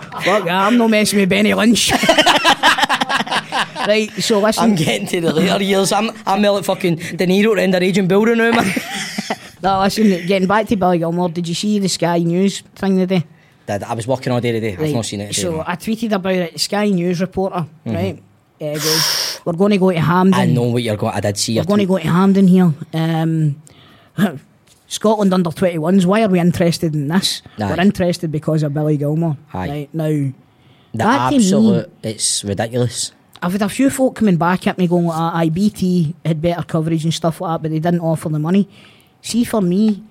Fuck 0.26 0.44
that, 0.44 0.66
I'm 0.66 0.76
not 0.78 0.90
messing 0.90 1.20
with 1.20 1.28
Benny 1.28 1.54
Lynch. 1.54 1.92
right, 3.86 4.10
so 4.18 4.40
listen. 4.40 4.64
I'm 4.64 4.74
getting 4.74 5.06
to 5.08 5.20
the 5.20 5.32
later 5.32 5.62
years. 5.62 5.92
I'm 5.92 6.10
I'm 6.26 6.42
like 6.42 6.64
fucking 6.64 6.96
De 6.96 7.26
Niro 7.26 7.50
at 7.52 7.56
the 7.56 7.62
end 7.62 7.74
of 7.74 7.80
Raging 7.80 8.08
Builder 8.08 8.36
now, 8.36 8.50
man. 8.50 8.72
no, 9.62 9.80
listen, 9.80 10.26
getting 10.26 10.48
back 10.48 10.66
to 10.68 10.76
Billy 10.76 10.98
Gilmour, 10.98 11.28
did 11.32 11.46
you 11.48 11.54
see 11.54 11.78
the 11.78 11.88
Sky 11.88 12.18
News 12.18 12.60
thing 12.74 12.98
today? 12.98 13.24
Dad, 13.66 13.82
I 13.82 13.94
was 13.94 14.06
working 14.06 14.32
all 14.32 14.40
day 14.40 14.52
today. 14.52 14.76
I've 14.76 14.94
not 14.94 15.04
seen 15.06 15.20
it 15.22 15.32
today. 15.32 15.42
So 15.42 15.52
man. 15.56 15.64
I 15.66 15.76
tweeted 15.76 16.12
about 16.12 16.34
it. 16.34 16.60
Sky 16.60 16.88
News 16.90 17.20
reporter, 17.20 17.66
right? 17.84 18.22
Uh, 18.60 18.72
goes, 18.74 19.40
we're 19.44 19.52
going 19.52 19.72
to 19.72 19.78
go 19.78 19.90
to 19.90 20.00
Hampden. 20.00 20.40
I 20.40 20.46
know 20.46 20.62
what 20.62 20.82
you're 20.82 20.96
going. 20.96 21.12
I 21.14 21.20
did 21.20 21.36
see 21.36 21.58
We're 21.58 21.64
going 21.64 21.80
to 21.80 21.86
go 21.86 21.98
to 21.98 22.08
Hampden 22.08 22.48
here. 22.48 22.72
Um, 22.94 23.60
Scotland 24.88 25.34
under 25.34 25.50
21s. 25.50 26.06
Why 26.06 26.22
are 26.22 26.28
we 26.28 26.38
interested 26.40 26.94
in 26.94 27.08
this? 27.08 27.42
Aye. 27.58 27.70
We're 27.74 27.82
interested 27.82 28.30
because 28.32 28.62
of 28.62 28.72
Billy 28.72 28.96
Gilmour. 28.96 29.36
Aye. 29.52 29.68
Right 29.68 29.94
now, 29.94 30.06
The 30.08 30.34
that 30.94 31.30
to 31.30 31.30
me- 31.32 31.36
absolute, 31.44 31.92
it's 32.02 32.44
ridiculous. 32.44 33.12
I've 33.42 33.52
had 33.52 33.62
a 33.62 33.68
few 33.68 33.90
folk 33.90 34.16
coming 34.16 34.36
back 34.36 34.66
at 34.66 34.78
me 34.78 34.86
going, 34.86 35.08
uh, 35.08 35.32
IBT 35.40 36.14
had 36.24 36.40
better 36.40 36.62
coverage 36.62 37.04
and 37.04 37.12
stuff 37.12 37.40
like 37.40 37.54
that, 37.54 37.62
but 37.62 37.70
they 37.70 37.78
didn't 37.78 38.00
offer 38.00 38.28
the 38.28 38.38
money. 38.38 38.68
See, 39.20 39.44
for 39.44 39.60
me, 39.60 40.02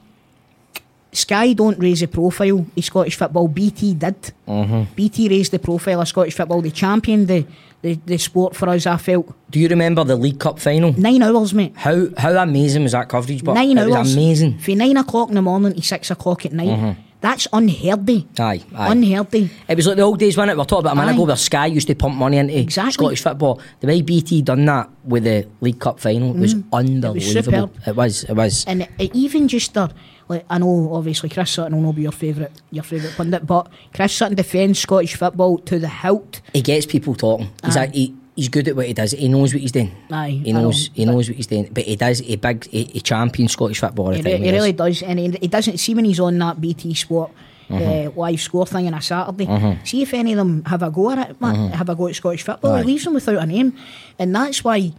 Sky 1.11 1.53
don't 1.53 1.79
raise 1.79 2.01
the 2.01 2.07
profile 2.07 2.65
of 2.75 2.83
Scottish 2.83 3.15
football. 3.15 3.47
BT 3.47 3.93
did. 3.93 4.33
Mm-hmm. 4.47 4.93
BT 4.95 5.29
raised 5.29 5.51
the 5.53 5.59
profile 5.59 6.01
of 6.01 6.07
Scottish 6.07 6.35
football. 6.35 6.61
They 6.61 6.71
championed 6.71 7.27
the, 7.27 7.45
the, 7.81 7.99
the 8.05 8.17
sport 8.17 8.55
for 8.55 8.67
us, 8.69 8.85
I 8.85 8.97
felt. 8.97 9.33
Do 9.49 9.59
you 9.59 9.69
remember 9.69 10.03
the 10.03 10.17
League 10.17 10.39
Cup 10.39 10.59
final? 10.59 10.93
Nine 10.93 11.23
hours, 11.23 11.53
mate. 11.53 11.73
How 11.75 12.07
how 12.17 12.31
amazing 12.33 12.83
was 12.83 12.91
that 12.91 13.07
coverage? 13.07 13.43
But 13.43 13.53
nine 13.53 13.77
it 13.77 13.81
hours. 13.81 13.91
was 13.91 14.13
amazing. 14.13 14.59
From 14.59 14.77
nine 14.77 14.97
o'clock 14.97 15.29
in 15.29 15.35
the 15.35 15.41
morning 15.41 15.73
to 15.73 15.81
six 15.81 16.11
o'clock 16.11 16.45
at 16.45 16.51
night. 16.51 16.97
That's 17.25 17.47
unheard 17.51 18.07
of. 18.07 18.39
Aye, 18.39 18.63
aye. 18.75 18.91
Unheard 18.91 19.33
of. 19.33 19.51
It 19.67 19.75
was 19.75 19.87
like 19.87 19.95
the 19.95 20.03
old 20.03 20.19
days 20.19 20.37
when 20.37 20.47
it 20.47 20.53
we 20.53 20.59
were 20.59 20.65
talking 20.65 20.85
about 20.85 20.93
a 20.93 20.95
minute 20.97 21.09
Aye. 21.09 21.13
ago 21.15 21.23
where 21.23 21.35
Sky 21.35 21.65
used 21.65 21.87
to 21.87 21.95
pump 21.95 22.13
money 22.13 22.37
into 22.37 22.55
Exactly. 22.55 22.91
Scottish 22.91 23.23
football. 23.23 23.59
The 23.79 23.87
way 23.87 24.03
BT 24.03 24.43
done 24.43 24.63
that 24.65 24.91
with 25.03 25.23
the 25.23 25.47
League 25.59 25.79
Cup 25.79 25.99
final 25.99 26.35
mm. 26.35 26.39
was 26.39 26.53
unbelievable. 26.71 27.41
superb. 27.41 27.75
It 27.87 27.95
was. 27.95 28.25
It 28.25 28.33
was. 28.33 28.63
And 28.65 28.87
it, 28.99 29.15
even 29.15 29.47
just 29.47 29.73
the, 29.73 29.91
like, 30.27 30.45
I 30.51 30.59
know 30.59 30.93
obviously 30.93 31.29
Chris 31.29 31.49
Sutton 31.49 31.75
will 31.75 31.81
not 31.81 31.95
be 31.95 32.03
your 32.03 32.11
favourite 32.11 32.51
your 32.69 32.83
favourite 32.83 33.15
pundit, 33.15 33.47
but 33.47 33.71
Chris 33.91 34.13
Sutton 34.13 34.35
defends 34.35 34.77
Scottish 34.77 35.15
football 35.15 35.57
to 35.57 35.79
the 35.79 35.89
hilt. 35.89 36.41
He 36.53 36.61
gets 36.61 36.85
people 36.85 37.15
talking. 37.15 37.49
He's 37.63 37.75
Aye. 37.75 37.85
a, 37.85 37.87
he, 37.87 38.15
he's 38.35 38.49
good 38.49 38.67
at 38.67 38.75
what 38.75 38.85
he 38.87 38.93
does. 38.93 39.11
He 39.11 39.27
knows 39.27 39.53
what 39.53 39.61
he's 39.61 39.71
doing. 39.71 39.95
Aye, 40.11 40.41
he 40.43 40.53
knows. 40.53 40.89
He 40.93 41.05
knows 41.05 41.29
what 41.29 41.35
he's 41.35 41.47
doing. 41.47 41.69
But 41.71 41.83
he 41.85 41.95
does. 41.95 42.19
He 42.19 42.35
big. 42.35 42.65
He, 42.67 42.83
he 42.85 43.01
champions 43.01 43.53
Scottish 43.53 43.79
football. 43.79 44.11
He, 44.11 44.21
re- 44.21 44.37
he 44.37 44.51
really 44.51 44.73
does, 44.73 45.01
and 45.01 45.19
he, 45.19 45.29
he 45.41 45.47
doesn't 45.47 45.77
see 45.77 45.95
when 45.95 46.05
he's 46.05 46.19
on 46.19 46.37
that 46.39 46.59
BT 46.59 46.93
Sport. 46.93 47.31
Uh-huh. 47.67 47.83
Uh, 47.83 48.11
live 48.15 48.39
score 48.39 48.67
thing 48.67 48.85
on 48.85 48.93
a 48.93 49.01
Saturday. 49.01 49.47
Uh-huh. 49.47 49.73
See 49.83 50.03
if 50.03 50.13
any 50.13 50.33
of 50.33 50.37
them 50.37 50.63
have 50.65 50.83
a 50.83 50.91
go 50.91 51.09
at 51.09 51.31
it, 51.31 51.41
man. 51.41 51.55
Uh-huh. 51.55 51.75
Have 51.77 51.89
a 51.89 51.95
go 51.95 52.07
at 52.07 52.15
Scottish 52.15 52.43
football. 52.43 52.73
Aye. 52.73 52.81
He 52.81 52.85
leaves 52.85 53.05
them 53.05 53.15
without 53.15 53.41
a 53.41 53.45
name, 53.47 53.75
and 54.19 54.35
that's 54.35 54.63
why 54.63 54.93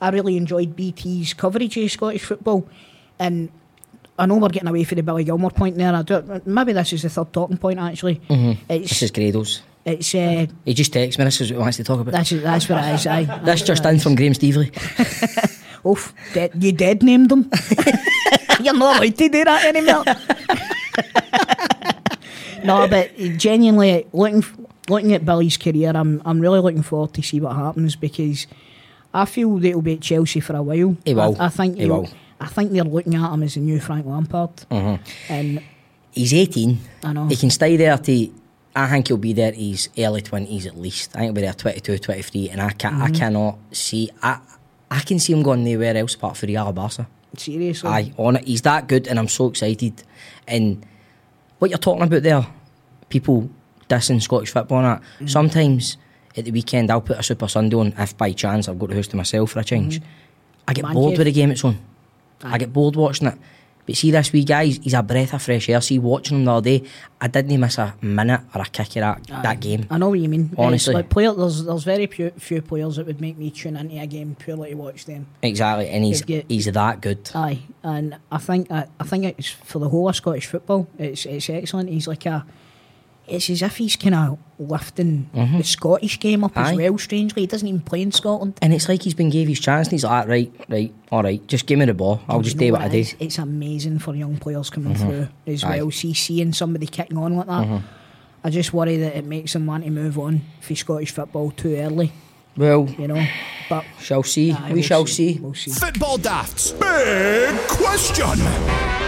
I 0.00 0.10
really 0.10 0.36
enjoyed 0.36 0.74
BT's 0.74 1.34
coverage 1.34 1.76
of 1.76 1.90
Scottish 1.92 2.24
football. 2.24 2.68
And 3.20 3.50
I 4.18 4.26
know 4.26 4.36
we're 4.36 4.48
getting 4.48 4.68
away 4.68 4.82
from 4.84 4.96
the 4.96 5.02
Billy 5.02 5.24
Gilmour 5.24 5.50
point 5.50 5.76
there. 5.76 5.94
I 5.94 6.02
do, 6.02 6.40
maybe 6.44 6.72
this 6.72 6.92
is 6.92 7.02
the 7.02 7.08
third 7.08 7.32
talking 7.32 7.56
point 7.56 7.78
actually. 7.78 8.16
Mm-hmm. 8.28 8.64
This 8.66 8.92
It's 8.92 9.02
is 9.02 9.10
Grado's. 9.12 9.62
It's 9.88 10.14
uh, 10.14 10.46
He 10.64 10.74
just 10.74 10.92
texts 10.92 11.18
me. 11.18 11.24
This 11.24 11.40
is 11.40 11.50
what 11.50 11.56
he 11.56 11.60
wants 11.62 11.76
to 11.78 11.84
talk 11.84 12.00
about. 12.00 12.12
that's 12.12 12.30
that's 12.30 12.68
what 12.68 12.84
it 12.84 12.94
is. 12.94 13.06
Aye. 13.06 13.24
That's 13.44 13.62
just 13.62 13.84
in 13.84 13.98
from 13.98 14.14
Graham 14.14 14.32
Stevely. 14.32 14.68
Oof, 15.86 16.12
dead, 16.34 16.52
you 16.62 16.72
dead 16.72 17.02
named 17.02 17.30
them. 17.30 17.50
You're 18.60 18.74
not 18.74 18.96
allowed 18.98 19.16
to 19.16 19.28
do 19.28 19.44
that 19.44 19.64
anymore. 19.64 20.04
no, 22.64 22.88
but 22.88 23.16
genuinely 23.36 24.06
looking 24.12 24.44
looking 24.88 25.14
at 25.14 25.24
Billy's 25.24 25.56
career, 25.56 25.92
I'm 25.94 26.20
I'm 26.24 26.40
really 26.40 26.60
looking 26.60 26.82
forward 26.82 27.14
to 27.14 27.22
see 27.22 27.40
what 27.40 27.54
happens 27.54 27.96
because 27.96 28.46
I 29.14 29.24
feel 29.24 29.56
that 29.58 29.68
he'll 29.68 29.82
be 29.82 29.94
at 29.94 30.00
Chelsea 30.00 30.40
for 30.40 30.56
a 30.56 30.62
while. 30.62 30.96
He 31.04 31.14
will. 31.14 31.40
I, 31.40 31.46
I 31.46 31.48
think 31.48 31.78
He 31.78 31.86
Mm-hmm. 31.86 32.14
I 32.40 32.46
think 32.46 32.70
they're 32.70 32.84
looking 32.84 33.16
at 33.16 33.32
him 33.32 33.42
as 33.42 33.54
the 33.54 33.60
new 33.60 33.80
Frank 33.80 34.06
Lampard, 34.06 34.50
and 34.70 35.60
He's 36.12 36.32
18. 36.34 36.78
I 37.04 37.12
know. 37.12 37.26
He 37.26 37.36
can 37.36 37.50
stay 37.50 37.76
there 37.76 37.96
to. 37.98 38.30
I 38.84 38.88
think 38.88 39.08
he'll 39.08 39.16
be 39.16 39.32
there. 39.32 39.52
He's 39.52 39.88
early 39.98 40.22
20s 40.22 40.66
at 40.66 40.78
least. 40.78 41.10
I 41.14 41.20
think 41.20 41.26
he'll 41.28 41.34
be 41.34 41.40
there 41.42 41.52
22, 41.52 41.98
23. 41.98 42.50
And 42.50 42.60
I 42.60 42.70
can 42.70 42.92
Mm-hmm. 42.92 43.02
I 43.02 43.10
cannot 43.10 43.58
see. 43.72 44.10
I 44.22 44.38
I 44.90 45.00
can 45.00 45.18
see 45.18 45.32
him 45.32 45.42
going 45.42 45.64
nowhere 45.64 45.96
else 45.96 46.14
apart 46.14 46.36
for 46.36 46.46
Real 46.46 46.72
Barca. 46.72 47.06
seriously, 47.36 47.90
Aye, 47.90 48.12
on 48.16 48.36
it. 48.36 48.44
He's 48.46 48.62
that 48.62 48.88
good, 48.88 49.06
and 49.08 49.18
I'm 49.18 49.28
so 49.28 49.48
excited. 49.48 50.02
And 50.46 50.84
what 51.58 51.70
you're 51.70 51.78
talking 51.78 52.02
about 52.02 52.22
there, 52.22 52.46
people 53.10 53.50
dissing 53.88 54.22
Scottish 54.22 54.50
football 54.50 54.78
and 54.78 54.86
that. 54.86 55.02
Mm. 55.20 55.30
Sometimes 55.30 55.96
at 56.36 56.44
the 56.46 56.50
weekend, 56.52 56.90
I'll 56.90 57.00
put 57.02 57.18
a 57.18 57.22
Super 57.22 57.48
Sunday 57.48 57.76
on 57.76 57.92
if 57.98 58.16
by 58.16 58.32
chance 58.32 58.68
I've 58.68 58.78
got 58.78 58.88
the 58.90 58.94
house 58.96 59.08
to 59.08 59.16
myself 59.16 59.50
for 59.52 59.60
a 59.60 59.64
change. 59.64 60.00
I 60.66 60.72
get 60.72 60.84
Mm-hmm. 60.84 60.94
Man 60.94 60.94
bored 60.94 61.10
cave. 61.12 61.18
with 61.18 61.26
the 61.26 61.32
game 61.32 61.50
it's 61.50 61.64
on. 61.64 61.78
I 62.42 62.56
get 62.58 62.72
bored 62.72 62.96
watching 62.96 63.28
it. 63.28 63.34
But 63.88 63.96
see 63.96 64.10
this 64.10 64.30
wee 64.34 64.44
guy, 64.44 64.66
he's 64.66 64.76
he's 64.84 64.92
a 64.92 65.02
breath 65.02 65.32
of 65.32 65.40
fresh 65.40 65.66
air. 65.70 65.80
See, 65.80 65.98
watching 65.98 66.36
him 66.40 66.44
the 66.44 66.52
other 66.52 66.78
day, 66.78 66.84
I 67.18 67.26
didn't 67.28 67.58
miss 67.58 67.78
a 67.78 67.94
minute 68.02 68.42
or 68.54 68.60
a 68.60 68.66
kick 68.66 68.88
of 68.88 68.94
that, 69.26 69.26
that 69.42 69.60
game. 69.60 69.86
I 69.90 69.96
know 69.96 70.10
what 70.10 70.20
you 70.20 70.28
mean. 70.28 70.50
Honestly. 70.58 70.92
like 70.92 71.08
player, 71.08 71.32
there's 71.32 71.64
there's 71.64 71.84
very 71.84 72.06
few, 72.06 72.28
few 72.32 72.60
players 72.60 72.96
that 72.96 73.06
would 73.06 73.18
make 73.22 73.38
me 73.38 73.48
tune 73.50 73.78
into 73.78 73.98
a 73.98 74.06
game 74.06 74.36
purely 74.38 74.70
to 74.72 74.76
watch 74.76 75.06
them. 75.06 75.26
Exactly, 75.42 75.88
and 75.88 76.04
he's 76.04 76.22
you- 76.28 76.44
he's 76.48 76.66
that 76.66 77.00
good. 77.00 77.30
Aye, 77.34 77.60
and 77.82 78.16
I 78.30 78.36
think 78.36 78.70
I, 78.70 78.88
I 79.00 79.04
think 79.04 79.24
it's 79.24 79.48
for 79.48 79.78
the 79.78 79.88
whole 79.88 80.06
of 80.06 80.14
Scottish 80.16 80.44
football. 80.44 80.86
It's 80.98 81.24
it's 81.24 81.48
excellent. 81.48 81.88
He's 81.88 82.06
like 82.06 82.26
a. 82.26 82.44
It's 83.28 83.50
as 83.50 83.62
if 83.62 83.76
he's 83.76 83.96
kind 83.96 84.14
of 84.14 84.38
lifting 84.58 85.30
the 85.32 85.62
Scottish 85.62 86.18
game 86.18 86.44
up 86.44 86.56
Aye. 86.56 86.72
as 86.72 86.76
well. 86.76 86.98
Strangely, 86.98 87.42
he 87.42 87.46
doesn't 87.46 87.66
even 87.68 87.80
play 87.80 88.02
in 88.02 88.12
Scotland. 88.12 88.58
And 88.62 88.72
it's 88.72 88.88
like 88.88 89.02
he's 89.02 89.14
been 89.14 89.30
gave 89.30 89.48
his 89.48 89.60
chance, 89.60 89.88
and 89.88 89.92
he's 89.92 90.04
like, 90.04 90.26
right, 90.26 90.52
right, 90.68 90.94
all 91.10 91.22
right, 91.22 91.46
just 91.46 91.66
give 91.66 91.78
me 91.78 91.84
the 91.84 91.94
ball. 91.94 92.20
I'll 92.28 92.40
just 92.40 92.56
do 92.58 92.66
know 92.66 92.72
what 92.72 92.82
I 92.82 92.88
do. 92.88 92.98
is? 92.98 93.14
It's 93.20 93.38
amazing 93.38 93.98
for 93.98 94.14
young 94.14 94.36
players 94.38 94.70
coming 94.70 94.94
mm-hmm. 94.94 95.08
through 95.08 95.28
as 95.46 95.64
Aye. 95.64 95.78
well. 95.78 95.90
See, 95.90 96.14
seeing 96.14 96.52
somebody 96.52 96.86
kicking 96.86 97.16
on 97.18 97.36
like 97.36 97.46
that. 97.46 97.66
Mm-hmm. 97.66 97.86
I 98.44 98.50
just 98.50 98.72
worry 98.72 98.96
that 98.98 99.16
it 99.16 99.24
makes 99.24 99.52
them 99.52 99.66
want 99.66 99.84
to 99.84 99.90
move 99.90 100.18
on 100.18 100.42
for 100.60 100.74
Scottish 100.74 101.10
football 101.10 101.50
too 101.50 101.74
early. 101.76 102.12
Well, 102.56 102.88
You 102.98 103.08
know, 103.08 103.26
but 103.68 103.84
shall 104.00 104.22
see. 104.24 104.52
aye, 104.52 104.68
we 104.68 104.74
we'll 104.74 104.82
shall 104.82 105.06
see. 105.06 105.38
We'll 105.38 105.54
see. 105.54 105.70
Football 105.70 106.18
Daft's 106.18 106.72
big 106.72 107.56
question. 107.68 109.07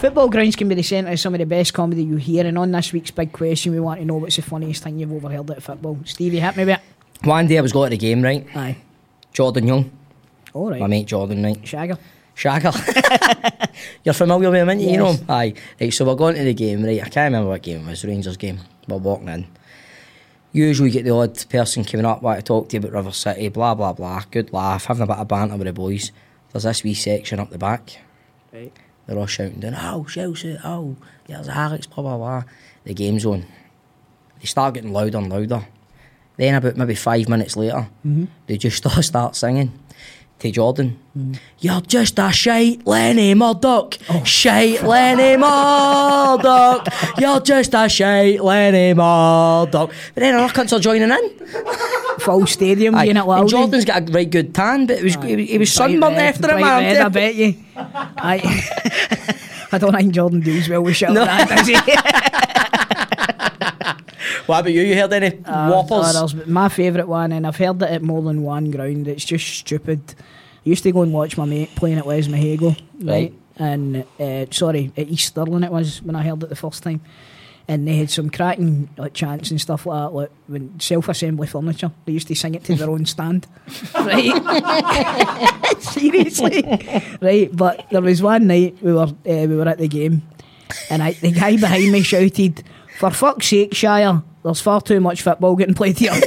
Football 0.00 0.30
grounds 0.30 0.56
can 0.56 0.66
be 0.66 0.74
the 0.74 0.82
centre 0.82 1.12
of 1.12 1.20
some 1.20 1.34
of 1.34 1.40
the 1.40 1.44
best 1.44 1.74
comedy 1.74 2.02
you 2.02 2.16
hear, 2.16 2.46
and 2.46 2.56
on 2.56 2.72
this 2.72 2.90
week's 2.90 3.10
big 3.10 3.32
question, 3.32 3.72
we 3.72 3.80
want 3.80 4.00
to 4.00 4.06
know 4.06 4.14
what's 4.16 4.36
the 4.36 4.40
funniest 4.42 4.82
thing 4.82 4.98
you've 4.98 5.12
overheard 5.12 5.50
at 5.50 5.62
football. 5.62 5.98
Stevie, 6.06 6.40
hit 6.40 6.56
me 6.56 6.64
with 6.64 6.80
One 7.22 7.46
day 7.46 7.58
I 7.58 7.60
was 7.60 7.72
going 7.72 7.90
to 7.90 7.98
the 7.98 8.00
game, 8.00 8.22
right? 8.22 8.46
Aye. 8.56 8.78
Jordan 9.34 9.66
Young, 9.66 9.90
All 10.54 10.70
right. 10.70 10.80
my 10.80 10.86
mate 10.86 11.06
Jordan, 11.06 11.44
right? 11.44 11.60
Shagger. 11.62 11.98
Shagger. 12.34 13.68
You're 14.04 14.14
familiar 14.14 14.50
with 14.50 14.62
him, 14.62 14.70
ain't 14.70 14.80
you? 14.80 14.90
You 14.92 14.96
know 14.96 15.12
him? 15.12 15.26
Aye. 15.28 15.52
Right, 15.78 15.92
so 15.92 16.06
we're 16.06 16.14
going 16.14 16.36
to 16.36 16.44
the 16.44 16.54
game, 16.54 16.82
right? 16.82 17.00
I 17.02 17.08
can't 17.10 17.30
remember 17.30 17.50
what 17.50 17.60
game 17.60 17.86
it 17.86 17.90
was, 17.90 18.02
Rangers 18.02 18.38
game. 18.38 18.60
We're 18.88 18.96
walking 18.96 19.28
in. 19.28 19.46
Usually 20.52 20.90
get 20.90 21.04
the 21.04 21.10
odd 21.14 21.46
person 21.50 21.84
coming 21.84 22.06
up, 22.06 22.22
want 22.22 22.38
to 22.38 22.42
talk 22.42 22.70
to 22.70 22.76
you 22.76 22.80
about 22.80 22.92
River 22.92 23.12
City, 23.12 23.50
blah, 23.50 23.74
blah, 23.74 23.92
blah. 23.92 24.22
Good 24.30 24.54
laugh, 24.54 24.86
having 24.86 25.02
a 25.02 25.06
bit 25.06 25.18
of 25.18 25.28
banter 25.28 25.58
with 25.58 25.66
the 25.66 25.74
boys. 25.74 26.10
There's 26.52 26.64
this 26.64 26.82
wee 26.82 26.94
section 26.94 27.38
up 27.38 27.50
the 27.50 27.58
back. 27.58 27.98
Right. 28.50 28.72
They're 29.10 29.18
all 29.18 29.26
shouting 29.26 29.58
down, 29.58 29.74
oh, 29.76 30.04
Chelsea, 30.04 30.56
oh, 30.62 30.94
there's 31.26 31.48
Alex, 31.48 31.88
blah, 31.88 32.04
blah, 32.04 32.16
blah. 32.16 32.44
The 32.84 32.94
game's 32.94 33.26
on. 33.26 33.44
They 34.38 34.46
start 34.46 34.74
getting 34.74 34.92
louder 34.92 35.18
and 35.18 35.28
louder. 35.28 35.66
Then 36.36 36.54
about 36.54 36.76
maybe 36.76 36.94
five 36.94 37.28
minutes 37.28 37.56
later, 37.56 37.88
mm-hmm. 38.06 38.26
they 38.46 38.56
just 38.56 38.86
all 38.96 39.02
start 39.02 39.34
singing 39.34 39.72
to 40.40 40.50
Jordan. 40.50 40.98
Mm. 41.16 41.38
You're 41.58 41.80
just 41.82 42.18
a 42.18 42.32
shite 42.32 42.86
Lenny 42.86 43.34
Murdoch. 43.34 43.96
Oh. 44.08 44.24
Shite 44.24 44.82
Lenny 44.82 45.36
Murdoch. 45.36 46.86
You're 47.18 47.40
just 47.40 47.74
a 47.74 47.88
shite 47.88 48.40
Lenny 48.40 48.94
Murdoch. 48.94 49.90
But 50.14 50.20
then 50.20 50.34
other 50.34 50.52
cunts 50.52 50.76
are 50.76 50.80
joining 50.80 51.10
in. 51.10 52.18
Full 52.20 52.46
stadium 52.46 52.94
Aye. 52.94 53.04
it 53.04 53.16
And 53.16 53.26
loud. 53.26 53.48
Jordan's 53.48 53.84
got 53.84 54.08
a 54.08 54.12
right 54.12 54.28
good 54.28 54.54
tan, 54.54 54.86
but 54.86 54.98
it 54.98 55.04
was, 55.04 55.14
he 55.16 55.36
was, 55.36 55.48
he 55.48 55.58
was 55.58 55.72
sunburnt 55.72 56.16
after 56.16 56.48
bright 56.48 56.60
man. 56.60 57.02
I 57.02 57.08
bet 57.08 57.34
you. 57.34 57.54
Aye. 57.76 59.36
I 59.72 59.78
don't 59.78 59.94
think 59.94 60.12
Jordan 60.12 60.40
does 60.40 60.68
well 60.68 60.82
with 60.82 60.96
shit 60.96 61.10
No. 61.12 61.20
like 61.24 61.48
that, 61.48 61.58
does 61.58 61.68
he? 61.68 61.74
What 64.50 64.60
about 64.60 64.72
you? 64.72 64.82
You 64.82 64.94
heard 64.96 65.12
any 65.12 65.38
Uh, 65.44 65.70
whoppers? 65.70 66.12
there's 66.14 66.46
my 66.46 66.68
favourite 66.68 67.08
one, 67.08 67.32
and 67.32 67.46
I've 67.46 67.56
heard 67.56 67.80
it 67.82 67.90
at 67.90 68.02
more 68.02 68.20
than 68.22 68.42
one 68.42 68.70
ground. 68.70 69.06
It's 69.08 69.24
just 69.24 69.46
stupid. 69.46 70.00
I 70.18 70.68
used 70.68 70.82
to 70.82 70.92
go 70.92 71.02
and 71.02 71.12
watch 71.12 71.36
my 71.38 71.44
mate 71.46 71.70
playing 71.76 71.98
at 71.98 72.06
Wes 72.06 72.26
Mahego, 72.28 72.76
right? 73.02 73.32
Right. 73.32 73.34
And 73.56 74.04
uh, 74.18 74.46
sorry, 74.50 74.90
at 74.96 75.08
East 75.08 75.28
Stirling 75.28 75.62
it 75.64 75.70
was 75.70 76.02
when 76.02 76.16
I 76.16 76.22
heard 76.22 76.42
it 76.42 76.48
the 76.48 76.56
first 76.56 76.82
time. 76.82 77.00
And 77.68 77.86
they 77.86 77.94
had 77.96 78.10
some 78.10 78.30
cracking 78.30 78.88
like 78.96 79.12
chants 79.14 79.50
and 79.52 79.60
stuff 79.60 79.86
like 79.86 80.00
that, 80.02 80.12
like 80.14 80.30
when 80.48 80.80
self-assembly 80.80 81.46
furniture. 81.46 81.92
They 82.04 82.12
used 82.12 82.26
to 82.28 82.34
sing 82.34 82.54
it 82.56 82.64
to 82.64 82.74
their 82.74 82.90
own 82.90 83.06
stand, 83.06 83.46
right? 83.94 84.34
Seriously, 85.80 86.64
right? 87.20 87.48
But 87.54 87.86
there 87.90 88.00
was 88.02 88.22
one 88.22 88.46
night 88.48 88.76
we 88.82 88.92
were 88.92 89.02
uh, 89.02 89.12
we 89.24 89.54
were 89.54 89.68
at 89.68 89.78
the 89.78 89.88
game, 89.88 90.22
and 90.90 91.02
I, 91.02 91.12
the 91.12 91.30
guy 91.30 91.56
behind 91.56 91.92
me 91.92 92.02
shouted, 92.02 92.64
"For 92.98 93.10
fuck's 93.10 93.46
sake, 93.46 93.74
Shire! 93.74 94.22
There's 94.42 94.60
far 94.60 94.80
too 94.80 95.00
much 95.00 95.22
football 95.22 95.56
getting 95.56 95.74
played 95.74 95.98
here." 95.98 96.12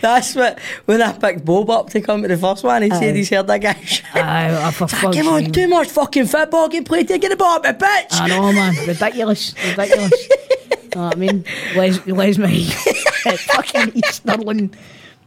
That's 0.00 0.34
what, 0.34 0.58
when 0.84 1.00
I 1.00 1.12
picked 1.12 1.44
Bob 1.44 1.70
up 1.70 1.90
to 1.90 2.00
come 2.00 2.22
to 2.22 2.28
the 2.28 2.36
first 2.36 2.64
one, 2.64 2.82
he 2.82 2.90
said 2.90 3.14
he's 3.14 3.30
heard 3.30 3.46
that 3.46 3.58
guy 3.58 3.74
shout. 3.84 4.16
Aye, 4.16 4.70
for 4.72 4.88
fuck's 4.88 5.16
Come 5.16 5.28
on, 5.28 5.52
too 5.52 5.68
much 5.68 5.88
fucking 5.88 6.26
football 6.26 6.68
getting 6.68 6.84
played 6.84 7.08
here, 7.08 7.18
get 7.18 7.30
the 7.30 7.36
ball 7.36 7.56
up 7.56 7.62
the 7.62 7.72
pitch. 7.72 8.12
I 8.12 8.28
know, 8.28 8.52
man. 8.52 8.74
Ridiculous. 8.86 9.54
Ridiculous. 9.64 10.12
know 10.94 11.04
what 11.04 11.16
I 11.16 11.18
mean? 11.18 11.44
Les, 11.76 12.06
Les 12.06 12.38
me. 12.38 12.64
fucking 12.70 13.92
East 13.96 14.14
Stirling 14.14 14.74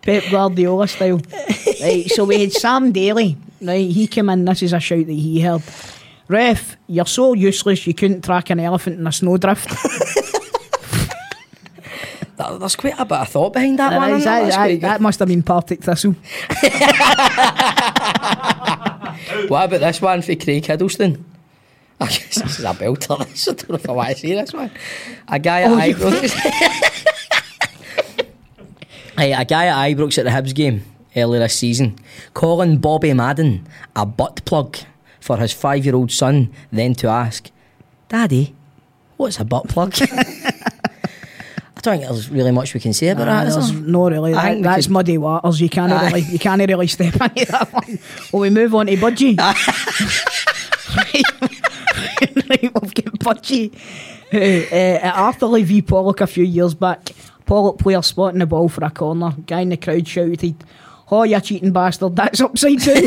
Pep 0.02 0.24
Guardiola 0.30 0.88
style. 0.88 1.22
Right, 1.82 2.06
so 2.08 2.26
we 2.26 2.42
had 2.42 2.54
Sam 2.54 2.92
Daly. 2.92 3.38
Right, 3.62 3.90
he 3.90 4.08
came 4.08 4.30
in. 4.30 4.46
This 4.46 4.64
is 4.64 4.74
a 4.74 4.80
shout 4.80 5.06
that 5.06 5.14
he 5.14 5.42
heard. 5.42 5.64
Ref, 6.28 6.76
you're 6.88 7.06
so 7.06 7.34
useless 7.34 7.86
you 7.86 7.94
couldn't 7.94 8.24
track 8.24 8.50
an 8.50 8.60
elephant 8.60 9.00
in 9.00 9.06
a 9.08 9.12
snowdrift. 9.12 9.70
That- 12.38 12.60
there's 12.60 12.76
quite 12.76 13.00
a 13.00 13.06
bit 13.06 13.18
of 13.18 13.30
thought 13.30 13.54
behind 13.54 13.80
that 13.80 13.92
That 13.92 13.98
one. 13.98 14.12
is- 14.12 14.26
that- 14.26 14.42
That's 14.42 14.56
that- 14.56 14.60
quite 14.62 14.72
good. 14.74 14.82
that 14.82 15.00
must 15.02 15.20
have 15.20 15.30
been 15.30 15.42
Partick 15.42 15.82
Thistle. 15.82 16.16
What 19.48 19.66
about 19.66 19.80
this 19.80 20.02
one 20.02 20.22
for 20.22 20.36
Craig 20.36 20.64
Hiddleston? 20.64 21.24
I 22.02 22.06
guess 22.08 22.36
this 22.36 22.60
is 22.60 22.66
a 22.66 22.74
belter. 22.74 23.18
This. 23.30 23.48
I 23.48 23.54
don't 23.54 23.70
know 23.70 23.76
if 23.76 23.90
I 23.90 23.92
want 23.94 24.10
to 24.10 24.16
see 24.16 24.34
this 24.34 24.52
one. 24.54 24.70
A 25.30 25.40
guy 25.40 25.62
at 25.62 25.72
Oh, 25.72 25.78
you- 25.84 25.96
Ibrox. 25.96 26.32
hey, 29.18 29.32
a 29.34 29.46
guy 29.46 29.66
at 29.68 29.96
Ibrox 29.96 30.18
at 30.18 30.26
the 30.26 30.32
Hibs 30.32 30.54
game 30.54 30.84
earlier 31.16 31.40
this 31.42 31.56
season, 31.58 31.98
calling 32.34 32.78
Bobby 32.78 33.14
Madden 33.14 33.66
a 33.96 34.06
butt 34.06 34.44
plug 34.46 34.78
for 35.26 35.38
his 35.38 35.52
five-year-old 35.54 36.12
son, 36.12 36.52
then 36.72 36.94
to 36.96 37.08
ask, 37.08 37.50
"Daddy, 38.10 38.54
what's 39.18 39.40
a 39.40 39.44
butt 39.46 39.68
plug?" 39.68 39.96
I 41.78 41.82
don't 41.82 41.98
think 42.00 42.10
there's 42.10 42.30
really 42.30 42.52
much 42.52 42.74
we 42.74 42.80
can 42.80 42.94
say 42.94 43.10
about 43.10 43.26
Nah, 43.28 43.44
that. 43.46 43.74
no 43.76 44.10
really. 44.10 44.34
I 44.34 44.36
That, 44.36 44.44
think 44.54 44.64
that's 44.64 44.86
could- 44.88 44.94
muddy 44.94 45.18
waters. 45.18 45.60
You 45.62 45.70
can't 45.70 45.92
really, 45.92 46.22
you 46.22 46.40
can't 46.40 46.62
really 46.68 46.88
step 46.88 47.14
into 47.16 47.46
that 47.52 47.74
one. 47.74 48.00
Well, 48.32 48.42
we 48.42 48.50
move 48.50 48.74
on 48.76 48.86
to 48.88 48.96
Budgie. 48.98 49.38
right, 50.98 51.24
we've 52.82 52.94
got 52.94 53.20
Budgie. 53.20 53.74
Who, 54.32 54.40
uh, 54.40 55.00
at 55.02 55.14
Arthurlie 55.16 55.64
v 55.64 55.82
Pollok 55.82 56.22
a 56.22 56.28
few 56.28 56.44
years 56.44 56.74
back, 56.74 57.12
Pollok 57.46 57.78
player 57.80 58.02
spotting 58.02 58.40
the 58.40 58.46
ball 58.48 58.68
for 58.70 58.84
a 58.84 58.90
corner. 58.90 59.36
Guy 59.46 59.62
in 59.62 59.70
the 59.70 59.78
crowd 59.78 60.08
shouted, 60.08 60.56
"Oh, 61.12 61.24
you 61.24 61.40
cheating 61.40 61.72
bastard! 61.72 62.16
That's 62.16 62.42
upside 62.42 62.80
down." 62.80 63.04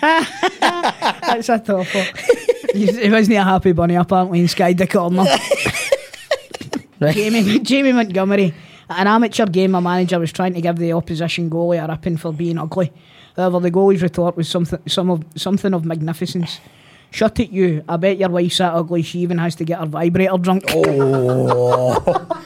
That's 0.00 1.48
a 1.48 1.58
tougher. 1.58 2.06
He 2.74 2.86
wasn't 3.10 3.36
a 3.38 3.44
happy 3.44 3.72
bunny 3.72 3.94
apparently 3.94 4.40
and 4.40 4.50
skied 4.50 4.78
the 4.78 4.86
corner. 4.86 5.24
Right. 6.98 7.14
Jamie, 7.14 7.58
Jamie 7.60 7.92
Montgomery. 7.92 8.54
At 8.88 9.00
an 9.00 9.06
amateur 9.08 9.46
game, 9.46 9.74
a 9.74 9.80
manager 9.80 10.18
was 10.18 10.32
trying 10.32 10.54
to 10.54 10.60
give 10.60 10.76
the 10.76 10.92
opposition 10.92 11.50
goalie 11.50 11.82
a 11.82 11.88
ripping 11.88 12.16
for 12.16 12.32
being 12.32 12.56
ugly. 12.58 12.92
However, 13.36 13.60
the 13.60 13.70
goalie's 13.70 14.02
retort 14.02 14.36
was 14.36 14.48
something, 14.48 14.78
some 14.86 15.10
of, 15.10 15.24
something 15.34 15.74
of 15.74 15.84
magnificence. 15.84 16.60
Shut 17.10 17.38
it, 17.40 17.50
you. 17.50 17.84
I 17.88 17.96
bet 17.96 18.18
your 18.18 18.28
wife's 18.30 18.58
that 18.58 18.72
ugly. 18.74 19.02
She 19.02 19.20
even 19.20 19.38
has 19.38 19.54
to 19.56 19.64
get 19.64 19.80
her 19.80 19.86
vibrator 19.86 20.38
drunk. 20.38 20.64
Oh. 20.70 22.44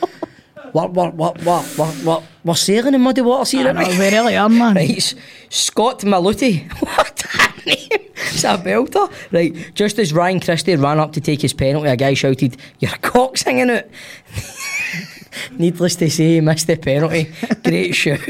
What, 0.73 0.93
what, 0.93 1.15
what, 1.15 1.43
what, 1.43 1.65
what, 1.77 1.95
what? 2.05 2.23
We're 2.45 2.55
sailing 2.55 2.95
in 2.95 3.01
muddy 3.01 3.23
waters 3.23 3.51
here, 3.51 3.67
I 3.67 3.71
aren't 3.71 3.81
know, 3.81 3.89
we? 3.89 3.99
we 3.99 4.11
really 4.11 4.37
are, 4.37 4.49
man. 4.49 4.77
Right, 4.77 5.15
Scott 5.49 6.01
Maluti. 6.01 6.71
A! 7.67 7.89
It's 8.33 8.45
a 8.45 8.59
belter. 8.59 9.11
Right, 9.33 9.75
just 9.75 9.99
as 9.99 10.13
Ryan 10.13 10.41
Christie 10.41 10.77
ran 10.77 11.01
up 11.01 11.13
to 11.15 11.21
take 11.21 11.41
his 11.43 11.53
penalty, 11.53 11.89
a 11.89 11.97
guy 11.97 12.15
shouted, 12.15 12.57
Your 12.79 12.93
cock's 13.03 13.43
hanging 13.43 13.71
out. 13.71 13.85
Needless 15.53 15.97
to 15.97 16.11
say, 16.11 16.35
he 16.35 16.41
missed 16.41 16.67
the 16.67 16.77
penalty. 16.77 17.33
Great 17.65 17.95
shout. 17.95 18.21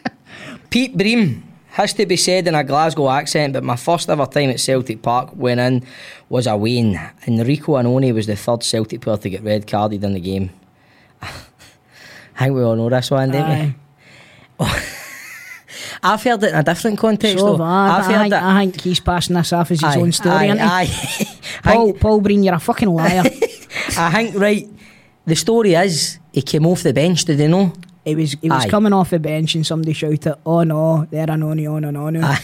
Pete 0.70 0.96
Bream. 0.96 1.42
Has 1.70 1.92
to 1.92 2.06
be 2.06 2.16
said 2.16 2.48
in 2.48 2.54
a 2.54 2.64
Glasgow 2.64 3.10
accent, 3.10 3.52
but 3.52 3.62
my 3.62 3.76
first 3.76 4.08
ever 4.08 4.24
time 4.24 4.48
at 4.48 4.60
Celtic 4.60 5.02
Park 5.02 5.36
went 5.36 5.60
in 5.60 5.84
was 6.30 6.46
a 6.46 6.56
win. 6.56 6.98
Enrico 7.26 7.72
Annoni 7.72 8.14
was 8.14 8.26
the 8.26 8.34
third 8.34 8.62
Celtic 8.62 9.02
player 9.02 9.18
to 9.18 9.28
get 9.28 9.42
red 9.42 9.66
carded 9.66 10.02
in 10.02 10.14
the 10.14 10.20
game. 10.20 10.48
I 11.20 11.28
think 12.38 12.54
we 12.54 12.62
all 12.62 12.76
know 12.76 12.88
this 12.88 13.10
one, 13.10 13.30
don't 13.30 13.74
we? 14.58 14.86
I've 16.02 16.22
heard 16.22 16.42
it 16.42 16.50
in 16.50 16.54
a 16.54 16.62
different 16.62 16.98
context. 16.98 17.44
Have 17.44 17.60
I, 17.60 17.98
I, 17.98 18.02
heard 18.02 18.20
think, 18.20 18.34
it. 18.34 18.42
I 18.42 18.58
think 18.60 18.80
he's 18.80 19.00
passing 19.00 19.36
this 19.36 19.52
off 19.52 19.70
as 19.70 19.80
his 19.80 19.96
Aye, 19.96 20.00
own 20.00 20.12
story, 20.12 20.50
aye, 20.50 20.84
he? 20.84 21.24
aye. 21.24 21.38
Paul, 21.62 21.92
Paul 21.94 22.20
Breen, 22.20 22.42
you're 22.42 22.54
a 22.54 22.60
fucking 22.60 22.88
liar. 22.88 23.22
I 23.98 24.10
think 24.12 24.34
right. 24.36 24.68
The 25.26 25.34
story 25.34 25.74
is 25.74 26.18
he 26.32 26.42
came 26.42 26.66
off 26.66 26.82
the 26.82 26.92
bench. 26.92 27.24
Did 27.24 27.40
he 27.40 27.48
know? 27.48 27.72
he 28.06 28.14
was 28.14 28.36
he 28.40 28.48
was 28.48 28.64
Aye. 28.64 28.68
coming 28.68 28.92
off 28.92 29.10
the 29.10 29.18
bench 29.18 29.56
and 29.56 29.66
somebody 29.66 29.92
shouted, 29.92 30.34
"Oh 30.46 30.62
no, 30.62 31.06
there 31.10 31.28
an 31.28 31.42
oni 31.42 31.66
on 31.66 31.84
and 31.84 31.96
on." 31.96 32.16
Aye. 32.16 32.38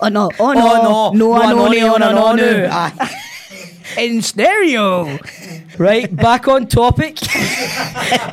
Oh 0.00 0.08
no, 0.08 0.30
oh 0.38 0.52
no, 0.52 1.12
no, 1.12 1.34
an 1.40 1.52
oni 1.58 1.80
on 1.80 2.02
and 2.02 2.18
on. 2.18 2.38
Aye. 2.40 3.22
In 3.96 4.22
stereo. 4.22 5.18
Right, 5.78 6.14
back 6.14 6.46
on 6.46 6.66
topic. 6.66 7.18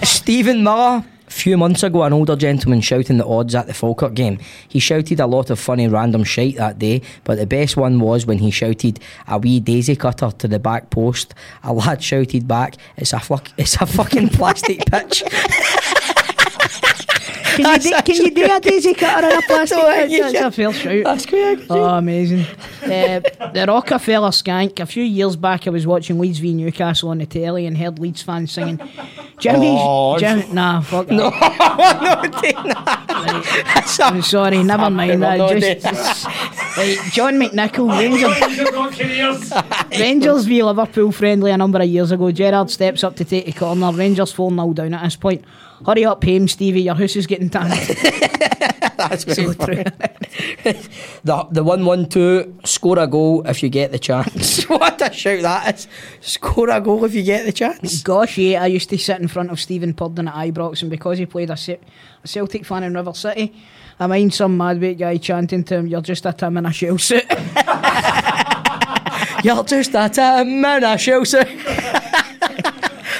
Stephen 0.04 0.64
Miller. 0.64 1.06
Few 1.46 1.58
months 1.58 1.84
ago, 1.84 2.02
an 2.02 2.12
older 2.12 2.36
gentleman 2.36 2.82
shouting 2.82 3.20
the 3.20 3.28
odds 3.28 3.54
at 3.54 3.68
the 3.68 3.74
Falkirk 3.76 4.16
game. 4.16 4.40
He 4.68 4.80
shouted 4.80 5.20
a 5.20 5.28
lot 5.28 5.52
of 5.52 5.60
funny 5.60 5.88
random 5.88 6.24
shite 6.24 6.56
that 6.56 6.80
day, 6.80 7.04
but 7.24 7.38
the 7.38 7.46
best 7.46 7.78
one 7.78 8.00
was 8.00 8.26
when 8.26 8.40
he 8.40 8.50
shouted 8.50 9.00
a 9.28 9.38
wee 9.38 9.60
daisy 9.60 9.96
cutter 9.96 10.32
to 10.40 10.48
the 10.48 10.58
back 10.58 10.90
post. 10.90 11.36
A 11.64 11.72
lad 11.72 12.02
shouted 12.02 12.48
back, 12.48 12.78
"It's 12.98 13.14
a 13.14 13.20
fuck, 13.20 13.52
it's 13.58 13.76
a 13.76 13.86
fucking 13.86 14.30
plastic 14.30 14.88
pitch." 14.88 15.22
Can 17.56 17.82
you, 17.82 17.92
do, 17.92 18.02
can 18.02 18.16
you 18.16 18.32
do 18.32 18.54
a 18.56 18.60
daisy 18.60 18.94
cutter 18.94 19.28
in 19.28 19.38
a 19.38 19.42
plastic 19.44 19.78
No, 19.78 19.84
bag? 19.86 20.10
That's 20.12 20.34
a 20.36 20.52
fair 20.52 20.74
shout. 20.74 21.04
That's 21.04 21.26
correct. 21.26 21.62
Oh, 21.70 21.84
amazing. 21.86 22.42
uh, 22.84 23.20
the 23.54 23.66
Rockefeller 23.68 24.30
skank. 24.30 24.80
A 24.80 24.86
few 24.86 25.04
years 25.04 25.36
back, 25.36 25.68
I 25.68 25.70
was 25.70 25.86
watching 25.88 26.20
Leeds 26.20 26.40
v 26.40 26.54
Newcastle 26.54 27.10
on 27.10 27.20
the 27.20 27.26
telly 27.26 27.66
and 27.66 27.78
heard 27.78 28.00
Leeds 28.00 28.22
fans 28.22 28.52
singing, 28.52 28.78
Jimmy, 29.40 29.76
Oh, 29.80 30.18
Jim, 30.18 30.44
nah, 30.54 30.82
fuck 30.82 31.10
No, 31.10 31.30
that. 31.30 32.24
no, 32.32 32.42
take 32.42 32.56
that. 32.56 33.98
I'm 34.02 34.22
sorry, 34.22 34.64
never 34.64 34.90
mind 34.90 35.22
that. 35.24 35.38
No, 35.38 35.58
Just, 35.60 35.84
no. 36.26 36.32
right, 36.78 36.98
John 37.12 37.36
McNichol, 37.36 37.90
Rangers, 37.98 39.52
Rangers 40.00 40.46
v 40.46 40.64
Liverpool 40.64 41.12
friendly 41.12 41.52
a 41.52 41.58
number 41.58 41.80
of 41.80 41.88
years 41.88 42.12
ago. 42.12 42.32
Gerrard 42.32 42.70
steps 42.70 43.04
up 43.04 43.16
to 43.18 43.26
take 43.26 43.46
the 43.46 43.52
corner. 43.54 43.92
Rangers 43.92 44.32
4 44.32 44.50
0 44.52 44.74
down 44.74 44.94
at 44.94 45.04
this 45.04 45.16
point. 45.16 45.44
Hurry 45.86 46.06
up, 46.06 46.24
Haim, 46.24 46.48
Stevie, 46.48 46.82
your 46.82 46.96
house 46.96 47.16
is 47.16 47.28
getting 47.28 47.50
tanned. 47.50 47.72
That's 48.98 49.24
So 49.36 49.52
very 49.52 49.84
true. 49.84 49.84
The 51.24 51.48
the 51.52 51.64
one 51.64 51.86
one 51.86 52.08
two 52.08 52.56
score 52.66 52.98
a 52.98 53.06
goal 53.08 53.46
if 53.46 53.62
you 53.62 53.70
get 53.70 53.92
the 53.92 54.00
chance. 54.00 54.64
what 54.70 55.00
a 55.02 55.14
shout 55.14 55.42
that 55.44 55.76
is! 55.76 55.88
Score 56.22 56.70
a 56.70 56.82
goal 56.82 57.04
if 57.06 57.14
you 57.14 57.22
get 57.24 57.46
the 57.46 57.52
chance. 57.52 58.02
Gosh, 58.02 58.38
yeah, 58.38 58.64
I 58.64 58.68
used 58.68 58.90
to 58.90 58.98
sit 58.98 59.20
in 59.22 59.28
front 59.28 59.52
of 59.52 59.60
Stephen 59.60 59.94
Purden 59.94 60.28
at 60.28 60.34
Ibrox, 60.34 60.82
and 60.82 60.90
because 60.90 61.18
he 61.20 61.26
played 61.26 61.50
a, 61.52 61.58
Ce- 61.58 61.70
a 62.24 62.28
Celtic 62.28 62.66
fan 62.66 62.84
in 62.84 62.94
River 62.96 63.14
City, 63.14 63.54
I 64.00 64.08
mind 64.08 64.34
some 64.34 64.58
madweight 64.58 64.98
guy 64.98 65.18
chanting 65.18 65.64
to 65.66 65.76
him, 65.76 65.88
You're 65.88 66.02
just 66.02 66.26
a 66.26 66.34
Tim 66.34 66.58
in 66.58 66.66
a 66.66 66.72
shell 66.74 66.98
suit. 66.98 67.26
You're 69.44 69.64
just 69.64 69.94
a 69.94 70.10
Tim 70.10 70.66
in 70.66 70.84
a 70.84 70.98
shell 70.98 71.24
suit. 71.26 71.48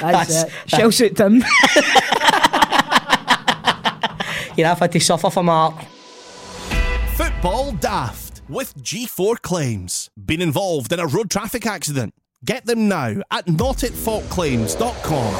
That's- 0.00 0.44
it. 0.44 0.50
Shell 0.70 0.90
suit 0.92 1.16
Tim. 1.16 1.44
You're 4.56 4.68
having 4.68 4.90
to 4.90 5.00
suffer 5.00 5.30
for 5.30 5.42
Mark. 5.42 5.74
Football 7.14 7.72
Daft 7.72 8.42
with 8.48 8.74
G4 8.76 9.42
Claims. 9.42 10.10
Been 10.22 10.40
involved 10.40 10.92
in 10.92 11.00
a 11.00 11.06
road 11.06 11.30
traffic 11.30 11.66
accident? 11.66 12.14
Get 12.44 12.64
them 12.66 12.88
now 12.88 13.22
at 13.30 13.46
notitfaultclaims.com. 13.46 15.34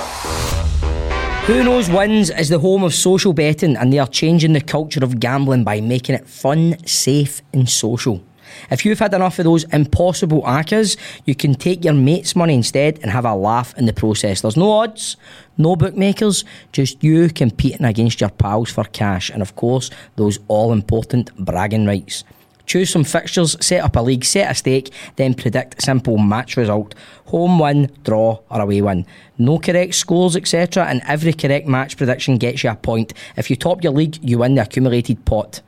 Who 1.46 1.62
Knows 1.62 1.88
Wins 1.88 2.31
is 2.31 2.48
the 2.48 2.59
home 2.59 2.83
of 2.83 2.92
social 2.92 3.33
betting 3.33 3.76
and 3.76 3.92
they 3.92 3.98
are 3.98 4.09
changing 4.09 4.52
the 4.52 4.61
culture 4.61 5.05
of 5.05 5.20
gambling 5.20 5.62
by 5.64 5.81
making 5.81 6.16
it 6.16 6.26
fun, 6.26 6.76
safe, 6.87 7.40
and 7.52 7.70
social. 7.70 8.22
If 8.71 8.85
you've 8.85 8.99
had 8.99 9.14
enough 9.14 9.38
of 9.38 9.45
those 9.45 9.64
impossible 9.64 10.42
ACCAs, 10.42 10.97
you 11.25 11.35
can 11.35 11.55
take 11.55 11.85
your 11.85 11.95
mate's 11.95 12.37
money 12.37 12.55
instead 12.55 12.99
and 13.03 13.11
have 13.11 13.25
a 13.25 13.35
laugh 13.35 13.77
in 13.79 13.87
the 13.87 13.92
process. 13.92 14.40
There's 14.40 14.57
no 14.57 14.71
odds, 14.71 15.16
no 15.57 15.77
bookmakers, 15.77 16.45
just 16.73 17.03
you 17.03 17.29
competing 17.29 17.85
against 17.85 18.21
your 18.21 18.31
pals 18.31 18.71
for 18.71 18.85
cash, 18.85 19.31
and 19.31 19.42
of 19.42 19.57
course, 19.57 19.90
those 20.16 20.38
all 20.49 20.73
important 20.73 21.35
bragging 21.37 21.87
rights. 21.87 22.25
Choose 22.66 22.90
some 22.90 23.05
fixtures, 23.05 23.57
set 23.64 23.83
up 23.83 23.96
a 23.96 24.00
league, 24.00 24.24
set 24.24 24.50
a 24.50 24.55
stake, 24.55 24.92
then 25.16 25.35
predict 25.35 25.81
simple 25.83 26.18
match 26.18 26.57
result. 26.57 26.94
Home 27.26 27.59
win, 27.59 27.90
draw, 28.05 28.40
or 28.50 28.61
away 28.61 28.83
win. 28.83 29.07
No 29.38 29.59
correct 29.59 29.94
scores, 29.94 30.37
etc., 30.37 30.85
and 30.85 31.02
every 31.07 31.33
correct 31.33 31.66
match 31.66 31.96
prediction 31.96 32.38
gets 32.38 32.62
you 32.64 32.70
a 32.70 32.76
point. 32.76 33.12
If 33.37 33.50
you 33.50 33.57
top 33.57 33.83
your 33.83 33.92
league, 33.92 34.18
you 34.22 34.38
win 34.38 34.57
the 34.57 34.62
accumulated 34.62 35.24
pot. 35.24 35.62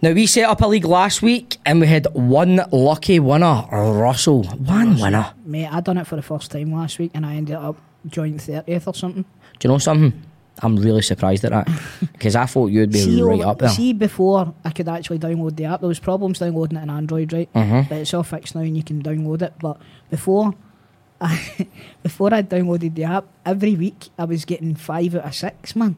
Now, 0.00 0.12
we 0.12 0.26
set 0.26 0.48
up 0.48 0.60
a 0.60 0.66
league 0.66 0.84
last 0.84 1.22
week 1.22 1.58
and 1.66 1.80
we 1.80 1.86
had 1.86 2.06
one 2.12 2.60
lucky 2.70 3.18
winner, 3.20 3.64
Russell. 3.70 4.44
One 4.44 4.98
winner. 5.00 5.32
Mate, 5.44 5.68
I 5.68 5.80
done 5.80 5.98
it 5.98 6.06
for 6.06 6.16
the 6.16 6.22
first 6.22 6.50
time 6.50 6.72
last 6.72 6.98
week, 6.98 7.10
and 7.14 7.26
I 7.26 7.36
ended 7.36 7.56
up 7.56 7.76
joint 8.06 8.36
30th 8.36 8.86
or 8.86 8.94
something. 8.94 9.24
Do 9.58 9.68
you 9.68 9.70
know 9.70 9.78
something? 9.78 10.22
I'm 10.62 10.76
really 10.76 11.02
surprised 11.02 11.44
at 11.44 11.50
that 11.50 11.68
because 12.12 12.36
I 12.36 12.46
thought 12.46 12.66
you'd 12.70 12.92
be 12.92 13.20
right 13.22 13.40
over- 13.40 13.46
up 13.50 13.58
there. 13.58 13.68
see, 13.70 13.92
before 13.92 14.54
I 14.64 14.70
could 14.70 14.88
actually 14.88 15.18
download 15.18 15.56
the 15.56 15.64
app, 15.66 15.80
there 15.80 15.88
was 15.88 15.98
problems 15.98 16.38
downloading 16.38 16.78
it 16.78 16.82
on 16.82 16.90
Android, 16.90 17.32
right? 17.32 17.52
Mhm. 17.52 17.88
But 17.88 17.98
it's 17.98 18.14
all 18.14 18.22
fixed 18.22 18.54
now, 18.54 18.60
and 18.62 18.76
you 18.76 18.82
can 18.84 19.02
download 19.02 19.42
it. 19.42 19.52
But 19.60 19.78
before, 20.10 20.54
I, 21.20 21.66
before 22.02 22.32
I 22.34 22.42
downloaded 22.42 22.94
the 22.94 23.04
app, 23.04 23.24
every 23.44 23.74
week 23.74 24.08
I 24.18 24.24
was 24.24 24.44
getting 24.44 24.74
five 24.74 25.14
out 25.16 25.24
of 25.24 25.34
six, 25.34 25.74
man. 25.74 25.96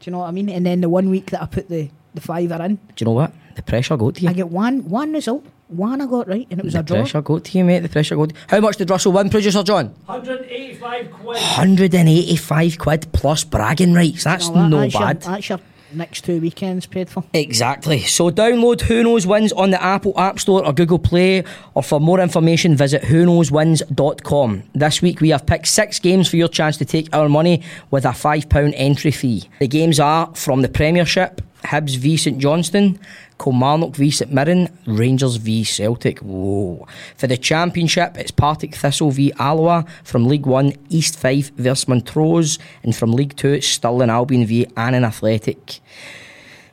Do 0.00 0.04
you 0.04 0.12
know 0.12 0.18
what 0.20 0.28
I 0.28 0.32
mean? 0.32 0.48
And 0.48 0.66
then 0.66 0.80
the 0.80 0.88
one 0.88 1.08
week 1.10 1.30
that 1.30 1.42
I 1.42 1.46
put 1.46 1.68
the 1.68 1.90
the 2.14 2.20
fiver 2.20 2.60
in, 2.64 2.76
Do 2.76 2.80
you 2.98 3.04
know 3.06 3.12
what? 3.12 3.32
The 3.56 3.62
pressure 3.62 3.96
got 3.96 4.16
to 4.16 4.22
you. 4.22 4.28
I 4.28 4.32
get 4.32 4.48
one 4.50 4.88
one 4.88 5.12
result, 5.12 5.44
one 5.68 6.00
I 6.00 6.06
got 6.06 6.28
right, 6.28 6.46
and 6.50 6.58
it 6.60 6.64
was 6.64 6.72
the 6.74 6.80
a 6.80 6.82
draw. 6.82 6.96
pressure 6.98 7.22
got 7.22 7.44
to 7.44 7.58
you, 7.58 7.64
mate. 7.64 7.80
The 7.80 7.88
pressure 7.88 8.16
got. 8.16 8.32
How 8.48 8.60
much 8.60 8.76
did 8.76 8.90
Russell 8.90 9.12
win, 9.12 9.30
producer 9.30 9.62
John? 9.62 9.94
185 10.06 11.10
quid. 11.12 11.36
185 11.36 12.78
quid 12.78 13.06
plus 13.12 13.44
bragging 13.44 13.92
rights. 13.94 14.24
That's 14.24 14.48
You 14.48 14.54
know, 14.54 14.60
that- 14.62 14.68
no 14.68 14.80
that's 14.80 14.94
your- 14.94 15.02
bad. 15.02 15.20
that's 15.22 15.48
your 15.48 15.60
next 15.94 16.24
two 16.24 16.38
weekends 16.40 16.84
paid 16.86 17.08
for. 17.08 17.24
Exactly. 17.32 18.00
So 18.00 18.30
download 18.30 18.82
Who 18.82 19.02
Knows 19.02 19.26
Wins 19.26 19.52
on 19.54 19.70
the 19.70 19.82
Apple 19.82 20.12
App 20.18 20.38
Store 20.38 20.64
or 20.64 20.72
Google 20.74 20.98
Play, 20.98 21.44
or 21.74 21.82
for 21.82 21.98
more 22.00 22.20
information, 22.20 22.76
visit 22.76 23.02
whoknowswins.com. 23.02 24.62
This 24.74 25.02
week 25.02 25.20
we 25.20 25.30
have 25.30 25.46
picked 25.46 25.66
six 25.68 25.98
games 25.98 26.28
for 26.28 26.36
your 26.36 26.48
chance 26.48 26.76
to 26.78 26.84
take 26.84 27.08
our 27.14 27.28
money 27.28 27.62
with 27.90 28.04
a 28.04 28.08
£5 28.10 28.72
entry 28.76 29.10
fee. 29.10 29.44
The 29.60 29.68
games 29.68 29.98
are 29.98 30.30
from 30.34 30.60
the 30.62 30.68
Premiership, 30.68 31.40
Hibs 31.64 31.96
v 31.96 32.16
St 32.16 32.38
Johnstone, 32.38 32.98
Kilmarnock 33.38 33.96
v 33.96 34.10
St 34.10 34.32
Mirren, 34.32 34.68
Rangers 34.86 35.36
v 35.36 35.64
Celtic. 35.64 36.20
Whoa. 36.20 36.86
For 37.16 37.26
the 37.26 37.36
Championship, 37.36 38.16
it's 38.16 38.30
Partick 38.30 38.74
Thistle 38.74 39.10
v 39.10 39.32
Alloa. 39.38 39.84
From 40.04 40.26
League 40.26 40.46
One, 40.46 40.72
East 40.88 41.18
Fife 41.18 41.50
versus 41.56 41.88
Montrose. 41.88 42.58
And 42.82 42.94
from 42.94 43.12
League 43.12 43.36
Two, 43.36 43.52
it's 43.52 43.66
Stirling 43.66 44.10
Albion 44.10 44.46
v 44.46 44.66
Annan 44.76 45.04
Athletic. 45.04 45.80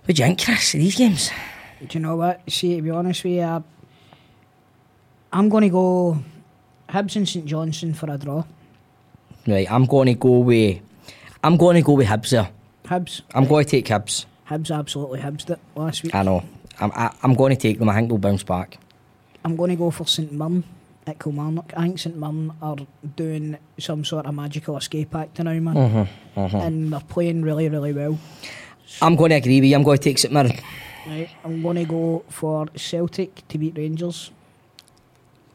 What 0.05 0.15
do 0.15 0.21
you 0.21 0.27
think, 0.27 0.43
Chris, 0.43 0.73
of 0.75 0.79
these 0.79 0.95
games? 0.95 1.31
Do 1.79 1.97
you 1.97 1.99
know 1.99 2.15
what? 2.15 2.41
See, 2.47 2.75
to 2.75 2.81
be 2.81 2.91
honest 2.91 3.23
with 3.23 3.33
you, 3.33 3.41
I, 3.41 3.61
I'm 5.33 5.49
going 5.49 5.63
to 5.63 5.69
go 5.69 6.23
Hibs 6.89 7.15
and 7.15 7.27
St 7.27 7.45
Johnstone 7.45 7.93
for 7.93 8.09
a 8.11 8.17
draw. 8.17 8.43
Right, 9.47 9.69
I'm 9.69 9.85
going 9.85 10.07
to 10.07 10.13
go 10.13 10.39
with. 10.39 10.79
I'm 11.43 11.57
going 11.57 11.75
to 11.75 11.81
go 11.81 11.93
with 11.93 12.07
Hibs 12.07 12.29
there. 12.29 12.49
Hibs. 12.85 13.21
I'm 13.33 13.45
going 13.45 13.65
to 13.65 13.71
take 13.71 13.85
Hibs. 13.85 14.25
Hibs 14.49 14.71
absolutely 14.75 15.19
Hibs 15.19 15.49
it 15.49 15.59
last 15.75 16.03
week. 16.03 16.13
I 16.15 16.23
know. 16.23 16.43
I'm, 16.79 16.91
I, 16.93 17.13
I'm 17.23 17.33
going 17.33 17.55
to 17.55 17.59
take 17.61 17.79
them. 17.79 17.89
I 17.89 17.95
think 17.95 18.09
they'll 18.09 18.17
bounce 18.17 18.43
back. 18.43 18.77
I'm 19.43 19.55
going 19.55 19.69
to 19.69 19.75
go 19.75 19.91
for 19.91 20.05
St 20.07 20.31
Mirren 20.31 20.63
at 21.07 21.19
Kilmarnock. 21.19 21.73
I 21.77 21.83
think 21.83 21.99
St 21.99 22.15
Mirren 22.17 22.51
are 22.61 22.75
doing 23.15 23.57
some 23.79 24.03
sort 24.03 24.25
of 24.25 24.33
magical 24.35 24.75
escape 24.77 25.15
act 25.15 25.39
now, 25.39 25.53
man. 25.53 26.07
Mm-hmm, 26.35 26.55
And 26.57 26.91
they're 26.93 26.99
playing 27.01 27.43
really, 27.43 27.69
really 27.69 27.93
well. 27.93 28.17
I'm 29.01 29.15
going 29.15 29.29
to 29.29 29.35
agree 29.35 29.61
with 29.61 29.69
you. 29.69 29.75
I'm 29.75 29.83
going 29.83 29.97
to 29.97 30.03
take 30.03 30.17
St 30.17 30.33
Mirren. 30.33 30.51
Right, 31.07 31.29
I'm 31.43 31.61
going 31.61 31.75
to 31.77 31.85
go 31.85 32.23
for 32.29 32.65
Celtic 32.75 33.47
to 33.47 33.57
beat 33.57 33.77
Rangers. 33.77 34.31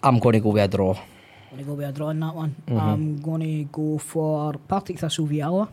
I'm 0.03 0.19
going 0.21 0.35
to 0.35 0.41
go 0.41 0.51
with 0.51 0.63
a 0.63 0.69
draw. 0.69 0.93
I'm 0.95 1.57
going 1.57 1.59
to 1.59 1.65
go 1.65 1.75
with 1.75 1.89
a 1.89 1.93
draw 1.93 2.07
on 2.09 2.21
that 2.21 2.35
one. 2.35 2.55
Mm-hmm. 2.67 2.81
I'm 2.81 3.21
going 3.21 3.41
to 3.41 3.65
go 3.65 3.99
for 3.99 4.55
Partick 4.69 4.99
Thistle 5.01 5.27
v 5.27 5.41
Alloa. 5.43 5.69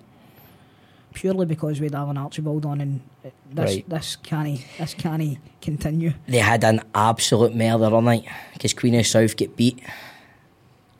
Purely 1.17 1.45
because 1.47 1.81
we'd 1.81 1.95
have 1.95 2.09
an 2.09 2.17
Archibald 2.17 2.63
on 2.65 2.79
and 2.79 3.01
uh, 3.25 3.29
this 3.51 3.75
Right. 3.75 3.89
this 3.89 4.15
can't 4.17 4.63
this 4.77 4.93
can't 4.93 5.39
continue. 5.61 6.13
They 6.27 6.37
had 6.37 6.63
an 6.63 6.81
absolute 6.93 7.55
murder 7.55 7.85
on 7.95 8.05
night 8.05 8.25
because 8.53 8.73
Queen 8.73 8.93
of 8.95 9.07
South 9.07 9.35
get 9.35 9.55
beat. 9.55 9.79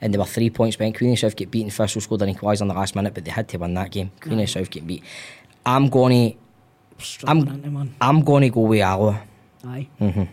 And 0.00 0.12
they 0.12 0.18
were 0.18 0.24
three 0.24 0.50
points 0.50 0.76
behind. 0.76 0.96
Queen 0.96 1.12
of 1.12 1.18
South 1.20 1.36
get 1.36 1.50
beat 1.52 1.62
and 1.62 1.72
Thistle 1.72 2.00
scored 2.00 2.22
an 2.22 2.34
equaliser 2.34 2.62
in 2.62 2.68
the 2.68 2.74
last 2.74 2.96
minute, 2.96 3.14
but 3.14 3.24
they 3.24 3.30
had 3.30 3.48
to 3.48 3.58
win 3.58 3.74
that 3.74 3.90
game. 3.92 4.10
Queen 4.20 4.40
of 4.40 4.50
South 4.50 4.70
get 4.70 4.86
beat. 4.86 5.04
I'm 5.64 5.88
going 5.88 6.32
to. 6.32 6.38
Struggling 7.04 7.48
into 7.54 7.70
man. 7.70 7.94
I'm 8.00 8.22
going 8.22 8.42
to 8.42 8.48
go 8.50 8.62
with 8.62 8.80
Alloa. 8.80 9.22
Aye. 9.64 9.88
Mm-hmm. 10.00 10.24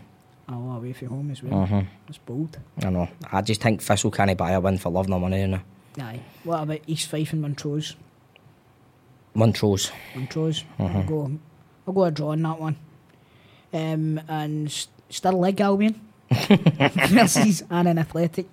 Alloa 0.51 0.77
away 0.77 0.93
from 0.93 1.07
home 1.09 1.29
as 1.31 1.43
well. 1.43 1.67
That's 2.07 2.17
bold. 2.19 2.57
I 2.83 2.89
know. 2.89 3.07
I 3.31 3.41
just 3.41 3.61
think 3.61 3.81
Thistle 3.83 4.09
can't 4.09 4.35
buy 4.35 4.51
a 4.51 4.59
win 4.59 4.79
for 4.79 4.89
love 4.91 5.07
nor 5.07 5.19
money. 5.19 5.41
You 5.41 5.47
know. 5.47 5.61
Aye. 5.99 6.21
What 6.43 6.63
about 6.63 6.79
East 6.87 7.07
Fife 7.09 7.33
and 7.33 7.41
Montrose? 7.43 7.95
Montrose. 9.35 9.91
Montrose. 10.15 10.63
Uh-huh. 10.79 10.97
I'll 10.97 11.03
go. 11.03 11.31
I'll 11.87 11.93
go 11.93 12.03
a 12.05 12.11
draw 12.11 12.29
on 12.29 12.41
that 12.41 12.59
one. 12.59 12.75
Um, 13.73 14.19
and 14.27 14.87
Stirling 15.09 15.59
Albion 15.59 16.01
versus 16.31 17.63
Annan 17.69 17.99
Athletic. 17.99 18.47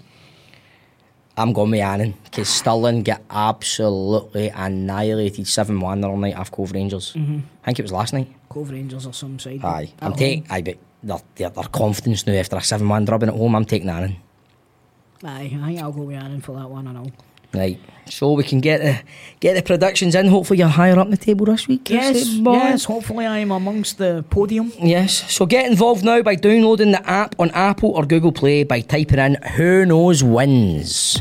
I'm 1.36 1.52
going 1.54 1.70
with 1.70 1.80
Annan 1.80 2.14
because 2.24 2.48
Stirling 2.48 3.02
get 3.02 3.22
absolutely 3.30 4.48
annihilated 4.50 5.46
7 5.46 5.80
1 5.80 6.00
the 6.00 6.08
other 6.08 6.16
night 6.18 6.36
off 6.36 6.50
Cove 6.50 6.72
Rangers. 6.72 7.14
I 7.16 7.64
think 7.64 7.78
it 7.78 7.82
was 7.82 7.92
last 7.92 8.12
night. 8.12 8.28
Cove 8.50 8.70
Rangers 8.70 9.06
or 9.06 9.14
some 9.14 9.38
side. 9.38 9.64
Aye. 9.64 9.92
I'm 10.00 10.12
taking. 10.12 10.46
Aye, 10.50 10.60
but 10.62 10.76
their, 11.02 11.18
their, 11.36 11.50
their 11.50 11.64
confidence 11.64 12.26
now 12.26 12.34
after 12.34 12.56
a 12.56 12.62
7 12.62 12.86
1 12.86 13.04
drubbing 13.06 13.28
at 13.30 13.34
home, 13.34 13.54
I'm 13.56 13.64
taking 13.64 13.88
Annan. 13.88 14.16
Aye, 15.24 15.52
I 15.62 15.66
think 15.66 15.80
I'll 15.80 15.92
go 15.92 16.02
with 16.02 16.16
Annan 16.16 16.40
for 16.42 16.58
that 16.58 16.68
one 16.68 16.86
and 16.88 16.98
all. 16.98 17.10
Right. 17.54 17.78
So 18.06 18.32
we 18.32 18.44
can 18.44 18.60
get 18.60 18.80
the 18.80 19.00
get 19.40 19.54
the 19.54 19.62
predictions 19.62 20.14
in. 20.14 20.26
Hopefully 20.26 20.58
you're 20.58 20.68
higher 20.68 20.98
up 20.98 21.08
the 21.10 21.16
table 21.16 21.46
this 21.46 21.68
week. 21.68 21.88
Yes, 21.88 22.16
eh, 22.16 22.42
yes. 22.44 22.84
Hopefully, 22.84 23.26
I'm 23.26 23.50
amongst 23.50 23.98
the 23.98 24.24
podium. 24.28 24.72
Yes. 24.78 25.32
So 25.32 25.46
get 25.46 25.70
involved 25.70 26.04
now 26.04 26.20
by 26.22 26.34
downloading 26.34 26.92
the 26.92 27.08
app 27.08 27.34
on 27.38 27.50
Apple 27.52 27.90
or 27.90 28.04
Google 28.04 28.32
Play 28.32 28.64
by 28.64 28.80
typing 28.80 29.18
in 29.18 29.34
Who 29.56 29.86
Knows 29.86 30.22
Wins. 30.22 31.20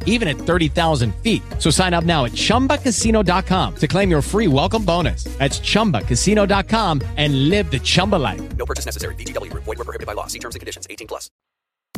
even 0.05 0.29
at 0.29 0.37
30,000 0.37 1.13
feet. 1.15 1.41
So 1.59 1.69
sign 1.69 1.93
up 1.93 2.05
now 2.05 2.23
at 2.23 2.31
chumbacasino.com 2.31 3.75
to 3.75 3.87
claim 3.87 4.09
your 4.09 4.21
free 4.21 4.47
welcome 4.47 4.85
bonus. 4.85 5.25
That's 5.39 5.59
chumbacasino.com 5.59 7.01
and 7.17 7.49
live 7.49 7.69
the 7.69 7.79
Chumba 7.79 8.15
life. 8.15 8.41
No 8.55 8.65
purchase 8.65 8.85
necessary. 8.85 9.15
VGW 9.15 9.51
Group. 9.51 9.65
Void 9.65 9.79
were 9.79 9.85
prohibited 9.85 10.07
by 10.07 10.13
law. 10.13 10.27
See 10.27 10.39
terms 10.39 10.55
and 10.55 10.59
conditions. 10.61 10.87
18 10.89 11.07
plus. 11.07 11.29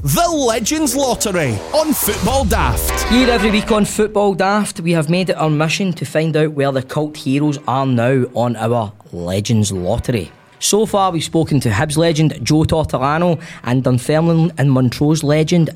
The 0.02 0.28
Legends 0.28 0.96
Lottery 0.96 1.52
on 1.74 1.94
Football 1.94 2.44
Daft. 2.44 3.10
Here 3.10 3.30
every 3.30 3.52
week 3.52 3.72
on 3.72 3.86
Football 3.86 4.34
Daft, 4.34 4.82
we 4.82 4.92
have 4.92 5.10
made 5.10 5.30
it 5.30 5.38
our 5.38 5.50
mission 5.50 5.94
to 5.94 6.04
find 6.04 6.36
out 6.36 6.52
where 6.52 6.74
the 6.74 6.84
cult 6.84 7.16
heroes 7.16 7.58
are 7.70 7.86
now 7.86 8.26
on 8.34 8.58
our 8.58 8.92
Legends 9.14 9.72
Lottery. 9.72 10.30
So 10.60 10.86
far, 10.86 11.12
we've 11.12 11.24
spoken 11.24 11.60
to 11.62 11.70
Hibs 11.70 11.98
legend 11.98 12.38
Joe 12.44 12.64
Tortolano 12.64 13.42
and 13.64 13.84
Dunfermline 13.84 14.52
and 14.58 14.72
Montrose 14.72 15.24
legend 15.24 15.70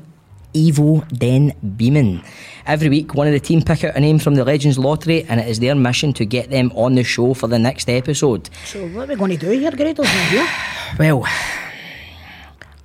Ivo 0.66 1.00
den 1.12 1.52
Bieman. 1.76 2.24
Every 2.66 2.88
week, 2.88 3.14
one 3.14 3.26
of 3.26 3.32
the 3.32 3.40
team 3.40 3.62
pick 3.62 3.84
out 3.84 3.96
a 3.96 4.00
name 4.00 4.18
from 4.18 4.34
the 4.34 4.44
Legends 4.44 4.78
Lottery, 4.78 5.24
and 5.28 5.40
it 5.40 5.48
is 5.48 5.58
their 5.60 5.74
mission 5.74 6.12
to 6.14 6.24
get 6.26 6.50
them 6.50 6.70
on 6.74 6.94
the 6.96 7.04
show 7.04 7.32
for 7.34 7.46
the 7.48 7.58
next 7.58 7.88
episode. 7.88 8.50
So 8.66 8.86
what 8.88 9.04
are 9.08 9.12
we 9.12 9.16
going 9.16 9.30
to 9.30 9.36
do 9.38 9.50
here, 9.50 9.70
here? 9.70 10.48
Well, 10.98 11.24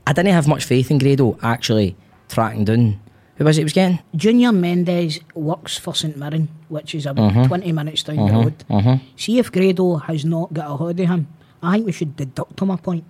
I 0.05 0.11
didn't 0.13 0.33
have 0.33 0.47
much 0.47 0.65
faith 0.65 0.91
in 0.91 0.97
Grado 0.99 1.37
actually 1.41 1.95
tracking 2.29 2.65
down. 2.65 2.99
Who 3.37 3.45
was 3.45 3.57
it 3.57 3.61
he 3.61 3.63
was 3.65 3.73
getting? 3.73 3.99
Junior 4.15 4.51
Mendes 4.51 5.19
works 5.33 5.77
for 5.77 5.95
St 5.95 6.15
Mirren, 6.17 6.49
which 6.69 6.93
is 6.95 7.05
about 7.05 7.31
Mm-hmm. 7.31 7.45
20 7.47 7.71
minutes 7.71 8.03
down 8.03 8.17
the 8.27 8.31
road. 8.79 9.01
See 9.15 9.39
if 9.39 9.51
Grado 9.51 9.95
has 9.97 10.23
not 10.25 10.53
got 10.53 10.69
a 10.69 10.75
hold 10.75 10.99
of 10.99 11.07
him. 11.07 11.27
I 11.63 11.73
think 11.73 11.85
we 11.87 11.91
should 11.93 12.15
deduct 12.15 12.61
him 12.61 12.69
a 12.69 12.77
point. 12.77 13.05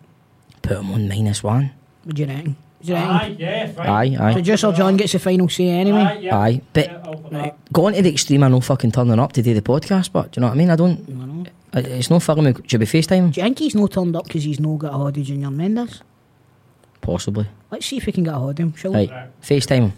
Put 0.62 0.78
him 0.78 0.92
on 0.92 1.08
minus 1.10 1.44
one. 1.44 1.72
What 2.04 2.16
do 2.16 2.22
you 2.22 2.28
reckon? 2.30 2.56
Do 2.84 2.90
you 2.90 2.96
reckon? 2.96 3.10
Aye, 3.16 3.36
yeah, 3.40 3.68
fine. 3.72 3.88
Aye, 3.90 4.18
aye. 4.20 4.34
Producer 4.34 4.72
John 4.74 4.98
gets 4.98 5.14
the 5.14 5.20
final 5.20 5.48
say 5.50 5.70
anyway. 5.70 6.02
Aye, 6.02 6.18
yeah. 6.20 6.38
Aye, 6.38 6.62
but 6.74 6.86
Yeah, 6.86 7.02
I'll 7.06 7.16
put 7.16 7.32
that. 7.32 7.72
going 7.74 7.96
to 7.96 8.02
the 8.02 8.10
extreme, 8.12 8.44
I 8.44 8.50
know 8.50 8.60
fucking 8.60 8.92
turning 8.92 9.20
up 9.20 9.32
to 9.34 9.42
do 9.42 9.54
the 9.54 9.62
podcast, 9.62 10.12
but 10.12 10.32
do 10.32 10.40
you 10.40 10.42
know 10.42 10.48
what 10.48 10.56
I 10.56 10.58
mean? 10.58 10.70
I 10.70 10.76
don't. 10.76 11.48
I- 11.74 11.80
It's 11.80 12.10
no 12.10 12.20
fun. 12.20 12.44
me- 12.44 12.54
Should 12.68 12.82
we 12.82 12.86
FaceTime? 12.86 13.32
Do 13.34 13.40
you 13.40 13.46
think 13.46 13.60
he's 13.60 13.76
not 13.76 13.92
turned 13.92 14.16
up 14.16 14.26
because 14.26 14.44
he's 14.44 14.60
not 14.60 14.78
got 14.80 14.94
a 14.94 14.98
hold 14.98 15.18
of 15.18 15.24
Junior 15.24 15.50
Mendes? 15.50 16.02
Possibly. 17.02 17.48
Let's 17.72 17.86
see 17.86 17.98
if 17.98 18.06
we 18.06 18.12
can 18.12 18.24
get 18.26 18.34
a 18.34 18.38
hold 18.38 18.52
of 18.52 18.58
him, 18.60 18.74
shall 18.76 18.92
we? 18.92 19.08
Right, 19.10 19.30
FaceTime 19.42 19.82
him. 19.82 19.94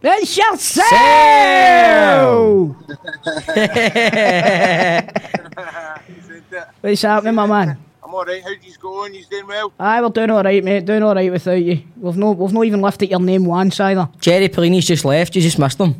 It's 0.00 0.36
your 0.36 0.56
sale! 0.56 2.76
What's 6.80 7.02
happening, 7.02 7.34
my 7.34 7.46
man? 7.46 7.76
I'm 8.08 8.14
alright, 8.14 8.42
how's 8.42 8.56
you 8.64 8.72
going? 8.80 9.12
You 9.14 9.22
doing 9.30 9.46
well? 9.46 9.70
Aye, 9.78 10.00
we're 10.00 10.08
doing 10.08 10.30
alright, 10.30 10.64
mate. 10.64 10.86
Doing 10.86 11.02
alright 11.02 11.30
without 11.30 11.52
you. 11.62 11.82
We've 11.98 12.16
no, 12.16 12.30
we've 12.32 12.54
not 12.54 12.64
even 12.64 12.80
lifted 12.80 13.10
your 13.10 13.20
name 13.20 13.44
once 13.44 13.78
either. 13.80 14.08
Jerry 14.18 14.48
Pellini's 14.48 14.86
just 14.86 15.04
left. 15.04 15.36
You 15.36 15.42
just 15.42 15.58
missed 15.58 15.78
him. 15.78 15.94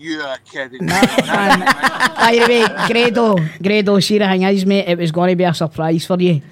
You 0.00 0.20
are 0.20 0.36
kidding. 0.38 0.80
Aye, 0.90 2.44
mate. 2.48 2.88
Grado, 2.92 3.36
Grado, 3.62 4.00
see 4.00 4.18
the 4.18 4.26
thing 4.26 4.42
is, 4.42 4.66
mate, 4.66 4.88
it 4.88 4.98
was 4.98 5.12
going 5.12 5.30
to 5.30 5.36
be 5.36 5.44
a 5.44 5.54
surprise 5.54 6.04
for 6.04 6.20
you. 6.20 6.42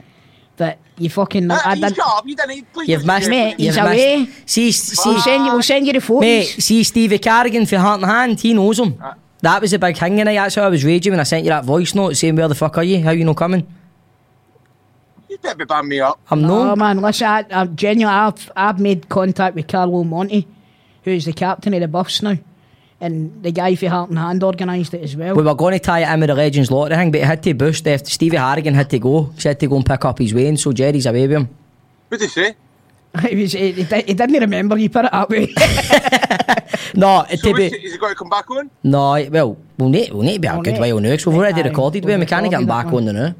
But 0.56 0.78
you 0.98 1.10
fucking... 1.10 1.50
I 1.50 1.54
Uh, 1.56 1.74
you 1.74 1.80
didn't... 1.80 1.96
shut 1.96 2.06
up, 2.06 2.26
you 2.28 2.36
didn't. 2.36 2.72
Please 2.72 2.88
You've 2.90 3.00
don't 3.04 3.16
missed 3.16 3.26
say 3.26 3.30
Mate, 3.30 3.56
he's 3.56 3.74
You've 3.76 3.84
away. 3.84 4.16
missed- 4.18 4.48
See, 4.50 4.70
see, 4.70 5.08
We'll 5.10 5.20
send 5.20 5.46
you, 5.46 5.52
we'll 5.52 5.62
send 5.62 5.86
you 5.88 5.92
the 5.94 6.00
photos. 6.00 6.20
Mate, 6.20 6.44
see 6.46 6.84
Stevie 6.84 7.18
Harrigan 7.24 7.66
for 7.66 7.78
Heart 7.78 8.02
and 8.02 8.10
Hand, 8.10 8.40
he 8.40 8.54
knows 8.54 8.78
him. 8.78 9.02
That 9.40 9.60
was 9.62 9.72
a 9.72 9.80
big 9.80 9.96
thing 9.98 10.16
tonight, 10.16 10.34
that's 10.34 10.54
how 10.54 10.62
I 10.62 10.68
was 10.68 10.84
raging 10.84 11.12
when 11.12 11.18
I 11.18 11.24
sent 11.24 11.44
you 11.44 11.48
that 11.50 11.64
voice 11.64 11.92
note 11.92 12.14
saying 12.16 12.36
where 12.36 12.46
the 12.46 12.54
fuck 12.54 12.78
are 12.78 12.84
you? 12.84 13.02
How 13.02 13.10
you 13.10 13.24
no 13.24 13.34
coming? 13.34 13.66
You 15.30 15.38
better 15.38 15.56
be 15.58 15.64
banging 15.64 15.88
me 15.88 16.00
up. 16.00 16.18
I'm 16.30 16.42
No, 16.42 16.64
no. 16.64 16.76
man, 16.76 17.00
listen, 17.00 17.26
I, 17.28 17.44
I, 17.52 17.64
genuinely, 17.66 18.18
I've, 18.18 18.50
I've 18.56 18.80
made 18.80 19.08
contact 19.08 19.54
with 19.54 19.68
Carlo 19.68 20.02
Monti, 20.02 20.46
who's 21.04 21.24
the 21.24 21.32
captain 21.32 21.72
of 21.72 21.80
the 21.80 21.88
Buffs 21.88 22.20
now. 22.22 22.36
And 23.00 23.42
the 23.42 23.50
guy 23.52 23.76
for 23.76 23.88
Heart 23.88 24.10
and 24.10 24.18
Hand 24.18 24.42
organised 24.44 24.92
it 24.92 25.02
as 25.02 25.16
well. 25.16 25.34
We 25.36 25.42
were 25.42 25.54
going 25.54 25.72
to 25.72 25.78
tie 25.78 26.00
it 26.00 26.12
in 26.12 26.20
with 26.20 26.28
the 26.28 26.34
Legends 26.34 26.70
Lottery 26.70 26.96
thing, 26.96 27.10
but 27.12 27.20
he 27.20 27.24
had 27.26 27.42
to 27.44 27.54
boost 27.54 27.86
after 27.88 28.10
Stevie 28.10 28.36
Harrigan 28.36 28.74
had 28.74 28.90
to 28.90 28.98
go. 28.98 29.32
He 29.38 29.48
had 29.48 29.58
to 29.60 29.66
go 29.68 29.76
and 29.76 29.86
pick 29.86 30.04
up 30.04 30.18
his 30.18 30.34
way, 30.34 30.48
and 30.48 30.58
so 30.60 30.72
Jerry's 30.72 31.06
away 31.06 31.22
with 31.28 31.32
him. 31.38 31.48
What 32.08 32.20
did 32.20 32.26
you 32.36 32.44
say? 32.44 32.56
he, 33.28 33.36
was, 33.42 33.52
he, 33.52 33.72
he, 33.72 33.82
he 33.84 34.14
didn't 34.14 34.32
remember 34.40 34.76
you 34.76 34.90
put 34.90 35.04
it 35.06 35.14
up. 35.14 35.30
way. 35.30 35.54
No, 36.94 37.24
So 37.30 37.36
to 37.54 37.62
is, 37.62 37.70
be, 37.70 37.76
is 37.84 37.92
he 37.92 37.98
got 37.98 38.08
to 38.08 38.14
come 38.16 38.28
back 38.28 38.50
on? 38.50 38.68
no, 38.82 39.24
well, 39.30 39.56
we'll 39.78 39.88
need, 39.90 40.12
we'll 40.12 40.22
need 40.22 40.34
to 40.34 40.40
be 40.40 40.48
a 40.48 40.54
We'll 40.54 40.62
good 40.62 40.72
need- 40.74 40.80
while 40.80 40.98
now, 41.00 41.10
because 41.10 41.26
we've 41.26 41.36
already 41.36 41.62
recorded 41.62 42.04
with 42.04 42.12
him. 42.12 42.20
We 42.20 42.26
can't 42.26 42.50
get 42.50 42.60
him 42.60 42.66
back 42.66 42.86
that 42.86 42.94
on 42.94 43.04
the 43.04 43.12
now. 43.12 43.34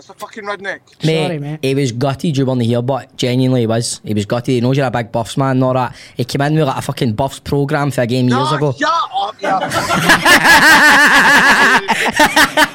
That's 0.00 0.08
a 0.08 0.14
fucking 0.14 0.44
redneck. 0.44 0.80
Sorry, 1.04 1.38
mate. 1.38 1.58
He 1.60 1.74
was 1.74 1.92
gutted 1.92 2.34
you 2.34 2.46
weren't 2.46 2.62
here, 2.62 2.80
but 2.80 3.14
genuinely 3.18 3.60
he 3.60 3.66
was. 3.66 4.00
He 4.02 4.14
was 4.14 4.24
gutted. 4.24 4.54
He 4.54 4.60
knows 4.62 4.78
you're 4.78 4.86
a 4.86 4.90
big 4.90 5.12
Buffs 5.12 5.36
man 5.36 5.50
and 5.56 5.64
all 5.64 5.74
that. 5.74 5.94
He 6.16 6.24
came 6.24 6.40
in 6.40 6.54
with 6.54 6.66
like 6.66 6.78
a 6.78 6.80
fucking 6.80 7.12
Buffs 7.12 7.38
programme 7.40 7.90
for 7.90 8.00
a 8.00 8.06
game 8.06 8.26
years 8.26 8.40
Ah, 8.50 8.56
ago. 8.56 8.72
Shut 8.72 8.88
up, 8.88 9.36
yeah. 9.42 9.58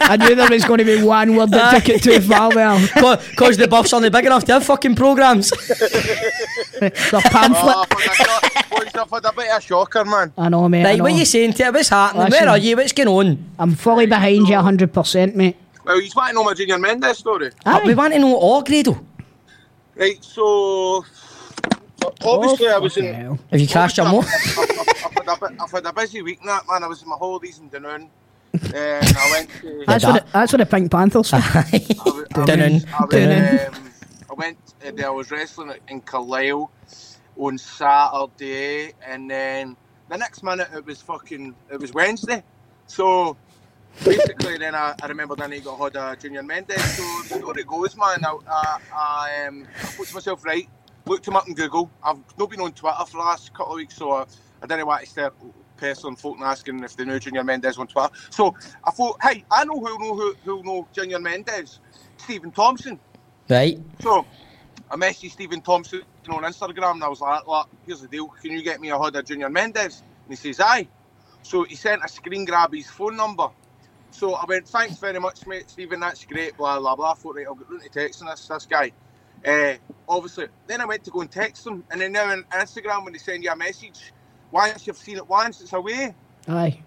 I 0.08 0.18
knew 0.20 0.36
there 0.36 0.50
was 0.52 0.66
going 0.66 0.78
to 0.78 0.84
be 0.86 1.02
one 1.02 1.36
word 1.36 1.50
that 1.50 1.74
took 1.74 1.90
it 1.90 2.04
too 2.04 2.20
far 2.30 2.52
there. 2.52 2.78
Because 3.32 3.58
the 3.58 3.68
Buffs 3.68 3.92
aren't 3.92 4.12
big 4.12 4.26
enough 4.26 4.44
to 4.46 4.54
have 4.54 4.64
fucking 4.64 4.94
programmes. 4.96 5.50
The 5.50 7.22
pamphlet. 7.32 7.76
oh, 7.76 7.86
for 7.90 7.98
the 7.98 8.24
God. 8.24 8.42
Boys, 8.70 8.96
I've 8.96 9.10
had 9.10 9.26
a 9.26 9.34
bit 9.36 9.50
of 9.52 9.58
a 9.58 9.62
shocker, 9.62 10.06
man. 10.06 10.32
I 10.38 10.50
know, 10.50 10.70
mate. 10.70 10.86
I 10.86 10.96
know. 10.98 11.04
what 11.06 11.14
are 11.14 11.16
you 11.16 11.26
saying 11.26 11.54
to 11.54 11.64
it? 11.64 11.74
What's 11.74 11.90
happening? 11.90 12.26
Listen. 12.26 12.40
Where 12.46 12.50
are 12.50 12.58
you? 12.60 12.76
What's 12.78 12.92
going 12.94 13.08
on? 13.10 13.46
I'm 13.58 13.74
fully 13.74 14.06
behind 14.06 14.48
you 14.48 14.56
100%, 14.56 15.34
mate. 15.36 15.58
Well, 15.86 16.02
you 16.02 16.10
want 16.16 16.30
to 16.30 16.34
know 16.34 16.44
my 16.44 16.54
Junior 16.56 16.80
Mendes 16.80 17.20
story? 17.20 17.52
Uh, 17.64 17.80
we 17.86 17.94
want 17.94 18.14
to 18.14 18.20
know 18.20 18.36
all, 18.36 18.64
Grado. 18.64 19.00
Right, 19.96 20.24
so... 20.24 21.06
Obviously, 22.24 22.68
I 22.70 22.78
was 22.78 22.98
in... 22.98 23.14
Hell. 23.14 23.40
Have 23.52 23.60
you 23.60 23.68
crashed 23.68 23.98
your 23.98 24.08
motor? 24.08 24.28
I've, 24.28 24.60
I've, 24.60 25.14
had 25.14 25.28
a, 25.28 25.40
bit- 25.40 25.62
I've 25.62 25.72
had 25.72 25.86
a 25.86 25.94
busy 25.94 26.22
week, 26.24 26.44
now, 26.44 26.60
man. 26.70 26.84
I 26.84 26.88
was 26.88 27.04
in 27.04 27.10
my 27.10 27.16
holidays 27.18 27.60
in 27.60 27.70
Dunoon. 27.70 28.10
And 28.54 29.18
I 29.18 29.30
went 29.32 29.50
to... 29.62 29.84
That's 29.86 30.04
that. 30.04 30.12
what, 30.12 30.26
the, 30.26 30.32
that's 30.32 30.54
what 30.54 30.58
the 30.60 30.66
Pink 30.66 30.92
Panthers 30.92 31.30
for. 31.30 31.36
I 31.36 31.40
was- 31.40 32.26
I 32.36 32.46
Dunoon. 32.46 32.86
I 32.88 33.06
Dunoon. 33.06 33.68
um, 33.76 33.92
I 34.30 34.34
went. 34.34 34.58
Uh, 34.84 35.06
I 35.06 35.10
was 35.10 35.30
wrestling 35.32 35.74
in 35.88 36.02
Carlisle 36.02 36.72
on 37.38 37.58
Saturday, 37.58 38.94
and 39.06 39.30
then 39.30 39.78
the 40.10 40.18
next 40.18 40.44
minute 40.44 40.68
it 40.74 40.86
was 40.86 41.02
fucking. 41.02 41.56
It 41.72 41.80
was 41.80 41.94
Wednesday, 41.94 42.44
so 42.88 43.38
basically 44.04 44.58
then 44.58 44.76
I, 44.76 44.96
I 45.02 45.08
remember 45.08 45.36
then 45.36 45.52
he 45.52 45.60
got 45.60 45.78
hold 45.78 45.96
of 45.96 46.20
Junior 46.20 46.44
Mendes. 46.44 46.84
So 46.96 47.04
the 47.04 47.40
story 47.40 47.64
goes, 47.64 47.96
man. 47.96 48.24
I, 48.24 48.38
I, 48.48 48.80
I, 48.94 49.46
um, 49.48 49.68
I 49.76 49.86
thought 49.86 50.14
myself, 50.14 50.46
right, 50.46 50.68
looked 51.06 51.28
him 51.28 51.36
up 51.36 51.48
in 51.48 51.54
Google. 51.54 51.90
I've 52.04 52.20
not 52.38 52.50
been 52.50 52.62
on 52.62 52.72
Twitter 52.74 53.06
for 53.06 53.12
the 53.12 53.18
last 53.18 53.54
couple 53.54 53.74
of 53.74 53.78
weeks, 53.78 53.96
so 53.96 54.12
I, 54.12 54.26
I 54.62 54.68
didn't 54.68 54.86
want 54.86 55.04
to 55.04 55.10
start 55.10 55.36
pestering 55.78 56.16
folk 56.16 56.38
and 56.38 56.46
asking 56.46 56.84
if 56.84 56.96
they 56.96 57.06
knew 57.06 57.20
Junior 57.20 57.44
Mendes 57.44 57.78
on 57.78 57.88
Twitter. 57.88 58.10
So 58.30 58.56
I 58.84 58.92
thought, 58.92 59.18
hey, 59.22 59.44
I 59.52 59.66
know 59.66 59.80
who'll 59.80 60.00
know 60.00 60.16
who, 60.16 60.36
who'll 60.44 60.64
know 60.64 60.88
Junior 60.94 61.20
Mendes, 61.20 61.80
Stephen 62.18 62.52
Thompson. 62.52 63.00
Right. 63.50 63.80
So 64.02 64.26
I 64.90 64.96
messaged 64.96 65.32
Stephen 65.32 65.62
Thompson 65.62 66.02
on 66.30 66.44
Instagram 66.44 66.94
and 66.94 67.04
I 67.04 67.08
was 67.08 67.22
like, 67.22 67.46
look, 67.48 67.70
here's 67.86 68.02
the 68.02 68.08
deal. 68.08 68.28
Can 68.28 68.52
you 68.52 68.64
get 68.64 68.80
me 68.82 68.90
a 68.90 68.98
hold 68.98 69.16
of 69.16 69.26
Junior 69.26 69.50
Mendes? 69.50 70.02
And 70.28 70.30
he 70.30 70.36
says, 70.36 70.60
aye. 70.60 70.88
So 71.44 71.64
he 71.64 71.76
sent 71.76 72.04
a 72.04 72.08
screen 72.08 72.46
grab 72.46 72.74
his 72.74 72.90
phone 72.90 73.16
number. 73.16 73.50
So 74.16 74.36
I 74.36 74.46
went, 74.48 74.66
thanks 74.68 74.98
very 74.98 75.20
much, 75.20 75.46
mate, 75.46 75.70
Stephen, 75.70 76.00
that's 76.00 76.24
great, 76.24 76.56
blah, 76.56 76.80
blah, 76.80 76.96
blah. 76.96 77.12
I 77.12 77.16
thought, 77.16 77.36
right, 77.36 77.46
I'll 77.46 77.56
get 77.56 77.70
round 77.70 77.84
to 77.84 77.90
texting 77.90 78.30
this, 78.32 78.48
this 78.48 78.66
guy. 78.66 78.94
Uh, 79.46 79.74
obviously, 80.08 80.48
then 80.68 80.80
I 80.80 80.86
went 80.86 81.04
to 81.04 81.12
go 81.12 81.20
and 81.20 81.30
text 81.30 81.68
him. 81.68 81.84
And 81.92 82.00
then 82.00 82.14
now 82.14 82.32
on 82.32 82.46
Instagram, 82.54 83.04
when 83.04 83.12
they 83.12 83.20
send 83.20 83.44
you 83.44 83.52
a 83.52 83.56
message, 83.58 84.14
once 84.52 84.88
you've 84.88 84.98
seen 84.98 85.18
it 85.18 85.28
once, 85.28 85.60
it's 85.60 85.74
away. 85.74 86.16
Aye. 86.48 86.80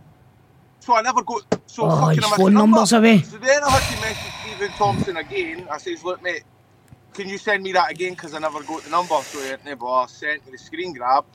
So 0.81 0.97
I 0.97 1.03
never 1.03 1.22
got. 1.22 1.43
So 1.66 1.85
Oh, 1.85 2.01
fucking 2.01 2.24
I 2.24 2.37
phone 2.39 2.55
number. 2.55 2.76
number's 2.76 2.93
away. 2.95 3.20
So 3.20 3.37
then 3.37 3.62
I 3.62 3.70
had 3.70 3.95
to 3.95 4.01
message 4.01 4.33
Stephen 4.43 4.70
Thompson 4.72 5.16
again. 5.18 5.68
I 5.70 5.76
says, 5.76 6.03
look, 6.03 6.22
mate, 6.22 6.45
can 7.12 7.29
you 7.29 7.37
send 7.37 7.62
me 7.62 7.72
that 7.72 7.91
again? 7.91 8.12
Because 8.14 8.33
I 8.33 8.39
never 8.39 8.62
got 8.62 8.85
the 8.85 8.91
number. 8.91 9.20
So 9.22 9.39
he 9.43 9.55
never 9.66 10.07
sent 10.09 10.47
me 10.47 10.53
the 10.53 10.59
screen 10.59 10.95
grab. 10.95 11.26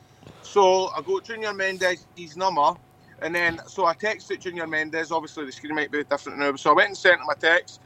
So 0.42 0.88
I 0.88 1.02
got 1.02 1.24
Junior 1.26 1.54
Mendes 1.54 2.08
his 2.18 2.36
number. 2.36 2.74
And 3.22 3.34
then, 3.34 3.60
so 3.68 3.86
I 3.86 3.94
texted 3.94 4.40
Junior 4.40 4.68
Mendes. 4.68 5.12
Obviously, 5.12 5.46
the 5.46 5.52
screen 5.52 5.76
might 5.76 5.92
be 5.92 6.04
different 6.04 6.40
now. 6.40 6.56
So 6.56 6.72
I 6.72 6.74
went 6.74 6.90
and 6.90 6.98
sent 6.98 7.22
him 7.22 7.30
a 7.30 7.36
text. 7.36 7.82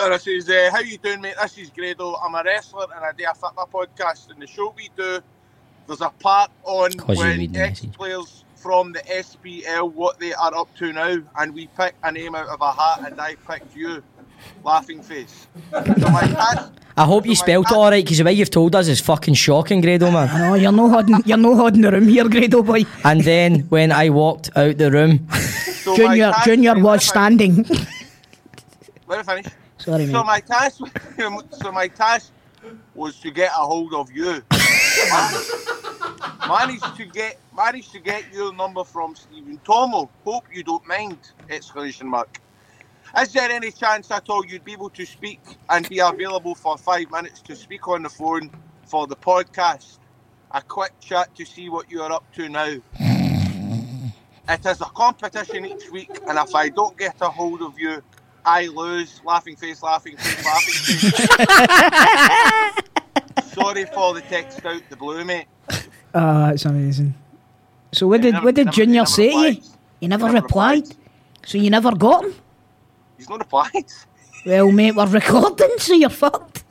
And 0.00 0.12
I 0.12 0.16
says, 0.16 0.48
uh, 0.48 0.70
how 0.72 0.80
you 0.80 0.98
doing, 0.98 1.20
mate? 1.20 1.34
This 1.40 1.58
is 1.58 1.70
Grado. 1.70 2.14
I'm 2.14 2.34
a 2.34 2.42
wrestler 2.44 2.86
and 2.94 3.04
I 3.04 3.12
do 3.12 3.24
a 3.24 3.34
fitness 3.34 3.66
podcast. 3.72 4.30
And 4.30 4.42
the 4.42 4.46
show 4.46 4.74
we 4.76 4.90
do, 4.96 5.20
there's 5.86 6.00
a 6.00 6.10
part 6.10 6.50
on 6.64 6.92
when 7.06 7.38
read 7.38 7.54
the 7.54 7.58
message. 7.58 7.86
ex-players 7.86 8.44
from 8.56 8.92
the 8.92 9.00
SPL, 9.00 9.92
what 9.92 10.18
they 10.18 10.34
are 10.34 10.54
up 10.54 10.74
to 10.76 10.92
now. 10.92 11.18
And 11.38 11.54
we 11.54 11.68
pick 11.68 11.94
a 12.02 12.12
name 12.12 12.34
out 12.34 12.48
of 12.48 12.60
a 12.60 12.72
hat 12.72 13.10
and 13.10 13.20
I 13.20 13.36
picked 13.36 13.74
you. 13.74 14.02
Laughing 14.64 15.02
face. 15.02 15.46
So 15.72 16.08
my 16.10 16.20
task, 16.20 16.72
I 16.96 17.04
hope 17.04 17.26
you 17.26 17.34
So 17.34 17.40
my 17.40 17.44
spelt 17.44 17.70
it 17.70 17.74
alright 17.76 18.04
because 18.04 18.18
the 18.18 18.24
way 18.24 18.32
you've 18.32 18.50
told 18.50 18.74
us 18.74 18.88
is 18.88 19.00
fucking 19.00 19.34
shocking, 19.34 19.80
Grado 19.80 20.10
man. 20.10 20.28
No, 20.38 20.54
you're 20.54 20.72
no 20.72 20.88
holding, 20.88 21.22
you're 21.24 21.36
no 21.36 21.54
holding 21.54 21.82
the 21.82 21.92
room 21.92 22.08
here, 22.08 22.28
Grado 22.28 22.62
boy. 22.62 22.84
And 23.04 23.20
then 23.22 23.60
when 23.68 23.92
I 23.92 24.10
walked 24.10 24.50
out 24.56 24.78
the 24.78 24.90
room, 24.90 25.28
so 25.30 25.96
Junior, 25.96 26.32
task- 26.32 26.44
Junior 26.46 26.78
was 26.78 27.04
standing. 27.04 27.64
finish, 27.64 27.86
Let 29.06 29.18
me 29.26 29.34
finish. 29.34 29.52
Sorry, 29.78 30.06
mate. 30.06 30.12
So 30.12 30.24
my 30.24 30.40
task, 30.40 30.80
so 31.62 31.72
my 31.72 31.88
task 31.88 32.32
was 32.94 33.18
to 33.20 33.30
get 33.30 33.50
a 33.52 33.64
hold 33.64 33.94
of 33.94 34.10
you. 34.10 34.42
managed 36.48 36.96
to 36.96 37.04
get 37.06 37.38
managed 37.56 37.92
to 37.92 38.00
get 38.00 38.24
your 38.32 38.52
number 38.54 38.84
from 38.84 39.14
Stephen 39.14 39.58
Tomo. 39.64 40.10
Hope 40.24 40.44
you 40.52 40.62
don't 40.62 40.86
mind! 40.86 41.18
Exclamation 41.48 42.08
mark. 42.08 42.40
Is 43.20 43.32
there 43.32 43.50
any 43.50 43.70
chance 43.70 44.10
at 44.10 44.28
all 44.28 44.44
you'd 44.44 44.64
be 44.64 44.72
able 44.72 44.90
to 44.90 45.06
speak 45.06 45.40
and 45.70 45.88
be 45.88 45.98
available 46.00 46.54
for 46.54 46.76
five 46.76 47.10
minutes 47.10 47.40
to 47.42 47.56
speak 47.56 47.88
on 47.88 48.02
the 48.02 48.08
phone 48.08 48.50
for 48.86 49.06
the 49.06 49.16
podcast? 49.16 49.98
A 50.52 50.60
quick 50.62 50.92
chat 51.00 51.34
to 51.36 51.44
see 51.44 51.68
what 51.68 51.90
you 51.90 52.02
are 52.02 52.12
up 52.12 52.24
to 52.34 52.48
now. 52.48 52.76
It 54.50 54.64
is 54.64 54.80
a 54.80 54.86
competition 54.86 55.66
each 55.66 55.90
week, 55.90 56.10
and 56.26 56.38
if 56.38 56.54
I 56.54 56.68
don't 56.70 56.96
get 56.96 57.16
a 57.20 57.28
hold 57.28 57.60
of 57.62 57.78
you, 57.78 58.02
I 58.44 58.66
lose. 58.66 59.20
Laughing 59.24 59.56
face, 59.56 59.82
laughing 59.82 60.16
face, 60.16 60.44
laughing 60.44 60.74
face. 60.74 61.12
Sorry 63.52 63.84
for 63.86 64.14
the 64.14 64.22
text 64.22 64.64
out 64.64 64.80
the 64.88 64.96
blue, 64.96 65.22
mate. 65.24 65.46
Ah, 66.14 66.48
that's 66.48 66.64
amazing. 66.64 67.14
So 67.92 68.06
what 68.06 68.22
did 68.22 68.32
never- 68.34 68.44
what 68.46 68.54
did 68.54 68.66
never- 68.66 68.74
Junior 68.74 69.00
never 69.00 69.06
say 69.06 69.30
to 69.30 69.36
you? 69.36 69.48
replied. 69.48 69.64
He 70.00 70.06
never, 70.08 70.24
Never 70.26 70.40
replied. 70.42 70.82
replied. 70.88 70.96
So 71.44 71.58
you 71.58 71.68
never 71.70 71.94
got 71.94 72.24
him? 72.24 72.34
He's 73.18 73.28
not 73.28 73.40
replied. 73.40 73.84
Well, 74.46 74.70
mate, 74.70 74.94
we're 74.94 75.06
recording, 75.06 75.70
so 75.78 75.94
you're 75.94 76.08
fucked. 76.08 76.64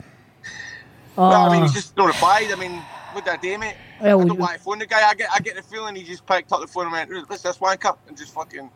Oh, 1.18 1.30
Well, 1.30 1.50
I 1.50 1.52
mean, 1.54 1.62
ah. 1.62 1.66
he's 1.66 1.74
just 1.74 1.98
not 1.98 2.08
replied. 2.08 2.50
I 2.52 2.56
mean, 2.56 2.82
what 3.12 3.26
did 3.26 3.34
I 3.34 3.38
do, 3.38 3.58
mate? 3.58 3.76
Well, 4.02 4.22
I 4.22 4.24
don't 4.24 4.28
you- 4.36 4.42
want 4.42 4.54
to 4.54 4.60
phone 4.60 4.80
the 4.80 4.86
guy. 4.86 5.08
I 5.08 5.14
get, 5.14 5.30
I 5.34 5.40
get 5.40 5.56
the 5.56 5.62
feeling 5.64 5.96
he 5.96 6.04
just 6.04 6.26
picked 6.26 6.52
up 6.54 6.62
the 6.62 6.68
phone 6.68 6.84
and 6.86 6.92
went, 6.94 7.30
"What's 7.30 7.42
this 7.44 7.58
wanker?" 7.58 7.98
and 8.08 8.16
just 8.18 8.34
fucking. 8.34 8.70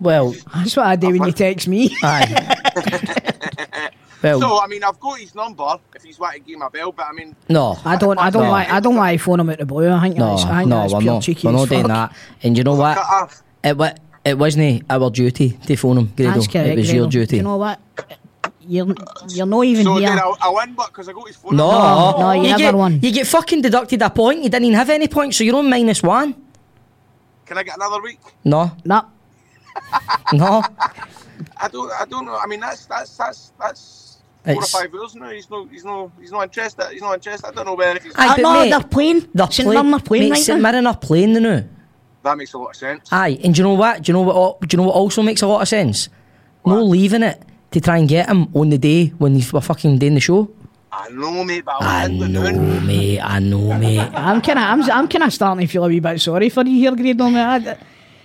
well, 0.00 0.34
that's 0.54 0.76
what 0.76 0.86
I 0.86 0.94
do 0.96 1.08
when 1.08 1.24
you 1.24 1.32
text 1.32 1.66
me. 1.66 1.90
aye. 2.02 3.90
well, 4.22 4.40
So 4.40 4.60
I 4.62 4.66
mean, 4.68 4.84
I've 4.84 5.00
got 5.00 5.18
his 5.18 5.34
number 5.34 5.76
if 5.96 6.02
he's 6.04 6.18
want 6.18 6.34
to 6.34 6.40
give 6.40 6.56
him 6.56 6.62
a 6.62 6.70
bell, 6.70 6.92
but 6.92 7.06
I 7.06 7.12
mean, 7.12 7.34
no, 7.48 7.76
I 7.84 7.96
don't, 7.96 8.18
I 8.18 8.30
don't 8.30 8.44
No. 8.44 8.50
like, 8.50 8.70
I 8.70 8.80
don't 8.80 8.94
want 8.96 9.12
to 9.12 9.18
phone 9.24 9.40
him 9.40 9.50
out 9.50 9.58
the 9.58 9.66
blue. 9.66 9.90
I 9.90 10.00
think 10.02 10.16
no, 10.16 10.36
that's, 10.36 10.44
I 10.44 10.58
think 10.58 10.68
no, 10.68 10.80
that's 10.82 10.92
we're 10.94 11.00
pure 11.00 11.12
not, 11.14 11.22
cheeky 11.22 11.48
we're 11.48 11.54
as 11.54 11.60
not 11.60 11.68
doing 11.68 11.88
that. 11.88 12.16
And 12.42 12.56
you 12.58 12.64
know 12.64 12.74
what? 12.74 12.96
cut 12.96 13.06
off. 13.22 13.42
It, 13.64 13.76
wa- 13.76 13.94
it 14.28 14.38
wasn't 14.38 14.84
our 14.90 15.10
duty 15.10 15.50
to 15.66 15.76
phone 15.76 15.98
him, 15.98 16.12
Grado. 16.16 16.32
That's 16.34 16.46
correct. 16.46 16.68
it 16.68 16.76
was 16.78 16.86
Grado. 16.86 16.98
your 17.02 17.10
duty. 17.10 17.36
You 17.36 17.42
know 17.42 17.56
what? 17.56 17.80
You're, 18.60 18.94
you're 19.30 19.46
not 19.46 19.62
even 19.64 19.84
So 19.84 19.96
here. 19.96 20.10
then 20.10 20.18
I, 20.18 20.34
I 20.42 20.48
win, 20.50 20.74
but 20.74 20.88
because 20.88 21.08
I 21.08 21.12
got 21.12 21.26
his 21.26 21.36
phone. 21.36 21.56
No, 21.56 21.70
number. 21.70 22.18
No, 22.18 22.18
no, 22.20 22.32
you 22.32 22.42
never 22.42 22.58
get, 22.58 22.74
won. 22.74 23.00
You 23.00 23.12
get 23.12 23.26
fucking 23.26 23.62
deducted 23.62 24.02
a 24.02 24.10
point. 24.10 24.42
You 24.42 24.50
didn't 24.50 24.66
even 24.66 24.76
have 24.76 24.90
any 24.90 25.08
points, 25.08 25.38
so 25.38 25.44
you're 25.44 25.56
on 25.56 25.70
minus 25.70 26.02
one. 26.02 26.34
Can 27.46 27.56
I 27.56 27.62
get 27.62 27.76
another 27.76 28.02
week? 28.02 28.20
No, 28.44 28.70
No. 28.84 29.06
no. 30.34 30.62
I 31.56 31.68
don't. 31.68 31.90
I 31.92 32.04
don't 32.04 32.26
know. 32.26 32.36
I 32.36 32.46
mean, 32.46 32.60
that's 32.60 32.84
that's 32.86 33.16
that's 33.16 33.52
that's 33.58 34.18
four 34.44 34.52
It's- 34.54 34.74
or 34.74 34.80
five 34.82 34.92
years 34.92 35.14
now. 35.14 35.30
He's 35.30 35.48
no. 35.48 35.66
He's 35.66 35.84
no. 35.84 36.12
He's 36.20 36.32
not 36.32 36.42
interested. 36.42 36.88
He's 36.90 37.00
not 37.00 37.14
interested. 37.14 37.46
I 37.48 37.52
don't 37.52 37.64
know 37.64 37.74
whether 37.74 37.96
if 37.96 38.04
he's. 38.04 38.12
Aye, 38.16 38.26
Ah, 38.28 38.34
but 38.36 38.42
no, 38.42 38.68
they're 38.68 38.88
playing. 38.88 39.28
They're 39.32 39.50
St. 39.50 39.66
play- 39.66 39.76
Mirren 39.76 39.94
are 39.94 40.00
playing 40.00 40.24
mate, 40.24 40.30
right 40.32 40.42
St 40.42 40.60
now. 40.60 40.70
Mirren 40.70 40.86
are 40.86 40.96
playing 40.96 41.32
the 41.32 41.40
now. 41.40 41.64
That 42.28 42.36
makes 42.36 42.52
a 42.52 42.58
lot 42.58 42.68
of 42.68 42.76
sense. 42.76 43.08
Aye, 43.10 43.40
and 43.42 43.54
do 43.54 43.60
you 43.60 43.64
know 43.64 43.72
what? 43.72 44.02
Do 44.02 44.10
you 44.10 44.12
know 44.12 44.20
what? 44.20 44.60
Do 44.60 44.68
you 44.70 44.76
know 44.76 44.86
what 44.86 44.94
also 44.94 45.22
makes 45.22 45.40
a 45.40 45.46
lot 45.46 45.62
of 45.62 45.68
sense? 45.68 46.10
No 46.66 46.84
leaving 46.84 47.22
it 47.22 47.42
to 47.70 47.80
try 47.80 47.96
and 47.96 48.06
get 48.06 48.28
him 48.28 48.54
on 48.54 48.68
the 48.68 48.76
day 48.76 49.06
when 49.16 49.34
he's 49.34 49.50
we're 49.50 49.62
fucking 49.62 49.98
doing 49.98 50.12
the 50.12 50.20
show. 50.20 50.50
I 50.92 51.08
know, 51.08 51.42
mate, 51.42 51.64
but 51.64 51.76
I 51.80 52.02
I 52.02 52.02
was 52.02 52.10
in 52.10 52.18
the 52.18 52.28
know, 52.28 52.50
noon. 52.50 52.86
mate. 52.86 53.20
I 53.20 53.38
know, 53.38 53.78
mate. 53.78 54.10
I'm 54.12 54.42
kind 54.42 54.58
of, 54.58 54.64
I'm, 54.64 54.82
I'm 54.90 55.08
kind 55.08 55.24
of 55.24 55.32
starting 55.32 55.66
to 55.66 55.72
feel 55.72 55.86
a 55.86 55.88
wee 55.88 56.00
bit 56.00 56.20
sorry 56.20 56.50
for 56.50 56.66
you 56.66 56.76
here, 56.76 56.94
Grado. 56.94 57.30
Mate. 57.30 57.40
I, 57.40 57.78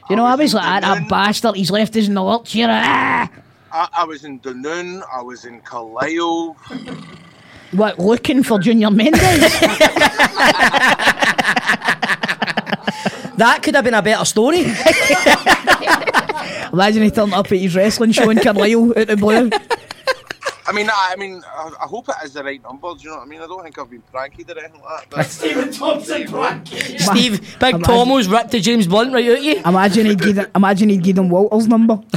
you 0.09 0.17
know, 0.17 0.25
I 0.25 0.35
was 0.35 0.53
like, 0.53 0.81
that 0.81 1.07
bastard. 1.07 1.55
He's 1.55 1.71
left 1.71 1.95
us 1.95 2.07
in 2.07 2.13
the 2.13 2.23
lurch 2.23 2.51
here. 2.51 2.67
Ah. 2.69 3.29
I, 3.71 3.87
I 3.99 4.03
was 4.03 4.25
in 4.25 4.41
Dunoon. 4.41 5.01
I 5.15 5.21
was 5.21 5.45
in 5.45 5.61
Carlisle. 5.61 6.57
What, 7.71 7.99
looking 7.99 8.43
for 8.43 8.59
Junior 8.59 8.91
Mendes? 8.91 9.21
That 13.37 13.61
could 13.63 13.75
have 13.75 13.83
been 13.83 13.93
a 13.93 14.01
better 14.01 14.25
story. 14.25 14.61
Imagine 16.73 17.03
he 17.03 17.11
turned 17.11 17.33
up 17.33 17.51
at 17.51 17.57
his 17.57 17.75
wrestling 17.75 18.11
show 18.11 18.29
in 18.29 18.37
Carlisle 18.39 18.97
out 18.97 19.07
the 19.07 19.17
blue. 19.17 19.49
I 20.65 20.71
mean, 20.71 20.89
I, 20.89 21.09
I 21.11 21.15
mean, 21.17 21.43
I, 21.45 21.71
I 21.81 21.85
hope 21.87 22.07
it 22.09 22.15
is 22.23 22.33
the 22.33 22.43
right 22.43 22.61
number. 22.63 22.93
Do 22.93 23.01
you 23.03 23.09
know 23.09 23.17
what 23.17 23.23
I 23.23 23.25
mean? 23.25 23.41
I 23.41 23.47
don't 23.47 23.61
think 23.63 23.77
I've 23.77 23.89
been 23.89 24.01
pranky 24.13 24.45
or 24.47 24.57
anything 24.59 24.81
like 24.81 25.09
that. 25.09 25.09
But 25.09 25.25
Steve, 27.11 27.41
Big 27.59 27.75
Imagine- 27.75 27.81
Tomo's 27.81 28.27
ripped 28.27 28.51
to 28.51 28.59
James 28.61 28.87
Blunt 28.87 29.13
right 29.13 29.29
out 29.29 29.41
you. 29.43 29.61
Imagine 29.65 30.05
he'd 30.07 30.19
give 30.21 30.35
them, 30.35 30.47
imagine 30.55 30.89
he'd 30.89 31.03
give 31.03 31.15
them 31.17 31.29
Walter's 31.29 31.67
number. 31.67 31.99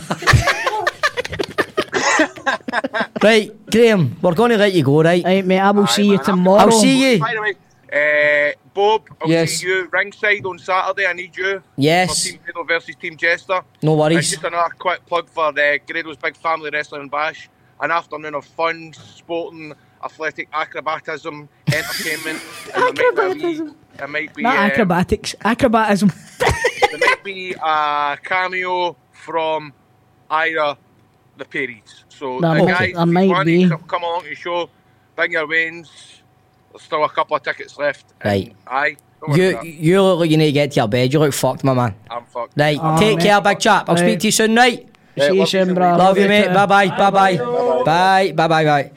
Right, 3.22 3.50
Graham, 3.70 4.16
we're 4.22 4.34
going 4.34 4.50
to 4.52 4.56
let 4.56 4.72
you 4.72 4.84
go, 4.84 5.02
right? 5.02 5.24
Right, 5.24 5.44
mate, 5.44 5.58
I 5.58 5.70
will 5.72 5.82
Aye, 5.84 5.86
see 5.86 6.02
you 6.04 6.10
man, 6.12 6.18
I've- 6.20 6.26
tomorrow. 6.30 6.60
I'll 6.60 6.70
see 6.70 7.14
you. 7.14 7.18
by 7.18 7.34
the 7.34 7.40
way, 7.40 7.54
uh, 7.92 8.52
Bob, 8.74 9.02
I'll 9.20 9.28
Yes. 9.28 9.52
see 9.54 9.66
you 9.68 9.88
ringside 9.92 10.44
on 10.44 10.58
Saturday. 10.58 11.06
I 11.06 11.12
need 11.12 11.36
you. 11.36 11.62
Yes. 11.76 12.24
For 12.24 12.30
Team 12.32 12.40
Grado 12.44 12.64
versus 12.64 12.94
Team 12.96 13.16
Jester. 13.16 13.60
No 13.82 13.92
And 13.92 14.00
worries. 14.00 14.30
just 14.30 14.44
another 14.44 14.74
quick 14.78 15.04
plug 15.06 15.28
for 15.28 15.46
uh, 15.46 15.52
Grado's 15.86 16.16
Big 16.16 16.36
Family 16.36 16.70
Wrestling 16.72 17.08
Bash. 17.08 17.48
An 17.80 17.90
afternoon 17.90 18.34
of 18.34 18.44
fun, 18.44 18.92
sporting, 18.94 19.74
athletic 20.02 20.50
acrobatism, 20.52 21.48
entertainment. 21.72 22.42
and 22.74 22.96
there 22.96 23.12
might 23.12 23.38
be 23.38 23.70
a 23.98 24.08
might 24.08 24.34
be, 24.34 24.42
Not 24.42 24.56
um, 24.56 24.64
acrobatics, 24.70 25.34
acrobatism. 25.44 26.10
there 26.90 26.98
might 26.98 27.22
be 27.24 27.52
a 27.52 28.18
cameo 28.22 28.96
from 29.12 29.72
Ira 30.30 30.76
the 31.38 31.44
Perrys. 31.44 32.04
So, 32.08 32.40
There 32.40 32.50
uh, 32.50 32.54
might- 32.54 32.66
guys, 32.66 32.78
there 32.78 32.88
if 32.88 32.96
you 32.96 33.12
might 33.12 33.28
want 33.28 33.46
be. 33.46 33.62
to 33.64 33.68
come, 33.70 33.82
come 33.82 34.02
along 34.04 34.22
to 34.22 34.28
the 34.30 34.34
show, 34.34 34.70
bring 35.14 35.32
your 35.32 35.46
wins. 35.46 36.15
There's 36.76 36.84
still 36.84 37.04
a 37.04 37.08
couple 37.08 37.34
of 37.36 37.42
tickets 37.42 37.78
left. 37.78 38.04
Right. 38.22 38.54
Aye. 38.66 38.96
You 39.34 39.58
you 39.62 40.02
look 40.02 40.20
like 40.20 40.30
you 40.30 40.36
need 40.36 40.46
to 40.46 40.52
get 40.52 40.72
to 40.72 40.80
your 40.80 40.88
bed. 40.88 41.10
You 41.10 41.18
look 41.20 41.32
fucked, 41.32 41.64
my 41.64 41.72
man. 41.72 41.94
I'm 42.10 42.26
fucked. 42.26 42.52
Right, 42.54 42.78
Oh, 42.80 42.98
take 43.00 43.16
mate. 43.16 43.24
care, 43.24 43.40
big 43.40 43.58
chap. 43.58 43.88
I'll 43.88 43.96
speak 43.96 44.20
to 44.20 44.26
you 44.26 44.30
soon, 44.30 44.54
right? 44.54 44.86
see 45.16 45.22
you 45.22 45.28
love 45.30 45.36
you 45.38 45.46
soon, 45.46 45.66
soon, 45.68 45.74
bro. 45.74 45.90
mate. 45.92 45.96
Love 45.96 46.18
you, 46.18 46.22
too. 46.24 46.28
mate. 46.28 46.52
Bye 46.52 46.66
bye. 46.66 46.88
Bye 46.88 47.10
bye. 47.10 47.36
Bye 47.84 48.32
bye 48.32 48.48
bye 48.48 48.64
bye. 48.64 48.90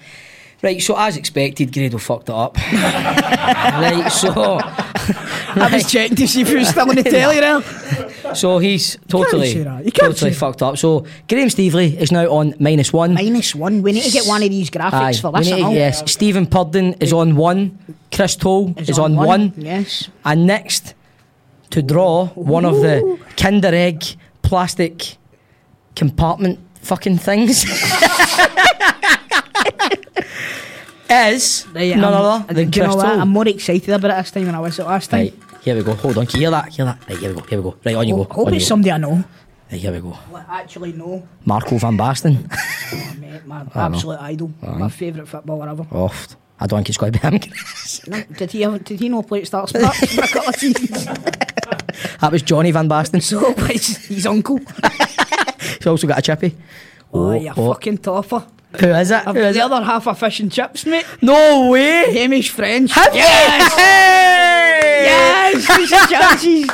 Right, 0.61 0.81
so 0.81 0.97
as 0.97 1.15
expected, 1.15 1.71
Grado 1.71 1.97
fucked 1.97 2.27
it 2.27 2.35
up. 2.35 2.57
right, 2.73 4.09
so 4.09 4.59
I 4.61 5.69
was 5.71 5.89
checking 5.89 6.17
to 6.17 6.27
see 6.27 6.41
if 6.41 6.49
he 6.49 6.55
was 6.55 6.67
still 6.67 6.89
on 6.89 6.95
the 6.95 7.03
telly 7.03 7.39
there. 7.39 8.35
so 8.35 8.57
he's 8.59 8.97
totally 9.07 9.53
say. 9.53 9.81
You 9.85 9.91
totally 9.91 10.33
fucked 10.33 10.61
up. 10.61 10.77
So 10.77 11.05
Graham 11.29 11.47
Stevely 11.47 11.95
is 11.95 12.11
now 12.11 12.29
on 12.29 12.55
minus 12.59 12.91
one. 12.91 13.13
Minus 13.13 13.55
one. 13.55 13.81
We 13.81 13.93
need 13.93 14.03
to 14.03 14.11
get 14.11 14.25
one 14.27 14.43
of 14.43 14.49
these 14.49 14.69
graphics 14.69 14.91
Aye, 14.93 15.13
for 15.13 15.31
we 15.31 15.39
this. 15.39 15.47
need 15.49 15.57
to- 15.59 15.63
all. 15.63 15.73
yes, 15.73 16.11
Stephen 16.11 16.45
Purden 16.45 16.93
is 16.95 17.13
on 17.13 17.37
one. 17.37 17.77
Chris 18.11 18.35
Toll 18.35 18.73
Is 18.77 18.89
is, 18.89 18.99
on, 18.99 19.15
one. 19.15 19.53
Yes. 19.55 20.09
And 20.25 20.45
next 20.45 20.93
to 21.69 21.81
draw 21.81 22.27
one 22.35 22.65
of 22.65 22.81
the 22.81 23.17
Kinder 23.37 23.73
Egg 23.73 24.03
plastic 24.41 25.15
compartment 25.95 26.59
fucking 26.81 27.17
things 27.17 27.63
is 31.09 31.65
Right, 31.73 31.95
none 31.95 32.13
I'm- 32.13 32.23
other 32.23 32.53
than 32.53 32.71
you 32.71 32.83
know 32.83 32.95
what? 32.95 33.05
I'm 33.05 33.29
more 33.29 33.47
excited 33.47 33.89
about 33.89 34.11
it 34.11 34.17
this 34.21 34.31
time 34.31 34.45
than 34.45 34.55
I 34.55 34.59
was 34.59 34.79
last 34.79 35.09
time. 35.09 35.19
Right, 35.19 35.33
here 35.61 35.75
we 35.75 35.83
go. 35.83 35.93
Hold 35.95 36.17
on, 36.17 36.25
can 36.25 36.39
you 36.39 36.47
hear 36.47 36.51
that? 36.51 36.69
Hear 36.69 36.85
that? 36.85 36.99
Right, 37.09 37.17
here 37.17 37.29
we 37.33 37.41
go. 37.41 37.47
Here 37.47 37.59
we 37.59 37.63
go. 37.63 37.77
Right, 37.85 37.95
on 37.95 38.07
you 38.07 38.15
go. 38.15 38.23
hope 38.23 38.47
on 38.47 38.53
it's 38.53 38.63
you 38.63 38.65
go. 38.65 38.69
somebody 38.69 38.91
I 38.91 38.97
know. 38.97 39.23
Right, 39.71 39.81
here 39.81 39.91
we 39.91 39.99
go. 39.99 40.17
Actually 40.49 40.93
know. 40.93 41.27
Marco 41.45 41.77
van 41.77 41.97
Basten. 41.97 42.49
Oh, 42.91 43.15
mate, 43.19 43.45
my 43.45 43.63
absolute 43.75 44.19
idol. 44.19 44.51
My 44.63 44.89
favourite 44.89 45.27
footballer 45.27 45.69
ever. 45.69 45.85
oh, 45.91 46.11
I 46.59 46.65
don't 46.65 46.79
think 46.79 46.89
it's 46.89 46.97
quite 46.97 47.15
him. 47.15 47.39
No, 48.07 48.23
did 48.35 48.51
he 48.51 48.63
ever, 48.63 48.79
did 48.79 48.99
he 48.99 49.09
know 49.09 49.21
play 49.21 49.41
at 49.41 49.47
Stark's 49.47 49.73
Park 49.73 49.93
for 49.93 50.23
a 50.23 50.27
couple 50.27 50.49
of 50.49 50.55
seasons? 50.55 51.05
that 52.19 52.31
was 52.31 52.41
Johnny 52.41 52.71
van 52.71 52.89
Basten. 52.89 53.21
So 53.21 53.53
his 54.07 54.25
uncle. 54.25 54.59
He's 55.77 55.87
also 55.87 56.07
got 56.07 56.19
a 56.19 56.21
chippy. 56.21 56.55
Oh, 57.13 57.29
oh 57.29 57.33
you're 57.33 57.53
oh. 57.55 57.73
fucking 57.73 57.99
topper. 57.99 58.45
Who 58.79 58.87
is 58.87 59.09
it? 59.11 59.23
Who 59.23 59.35
is 59.37 59.55
the 59.55 59.61
it? 59.61 59.71
other 59.71 59.83
half 59.83 60.07
of 60.07 60.19
fish 60.19 60.39
and 60.39 60.51
chips, 60.51 60.85
mate. 60.85 61.05
No 61.21 61.69
way! 61.69 62.13
Hamish 62.13 62.51
French. 62.51 62.91
Have 62.91 63.13
yes! 63.15 63.71
you? 63.71 63.77
Yes! 65.05 65.65
Fish 65.65 65.91
and 65.91 66.09
chances. 66.09 66.69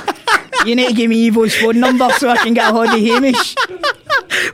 You 0.66 0.76
need 0.76 0.88
to 0.90 0.94
give 0.94 1.10
me 1.10 1.28
Ivo's 1.28 1.56
phone 1.56 1.80
number 1.80 2.10
so 2.18 2.28
I 2.30 2.38
can 2.38 2.54
get 2.54 2.70
a 2.70 2.74
hold 2.74 2.88
of 2.88 3.00
Hamish. 3.00 3.56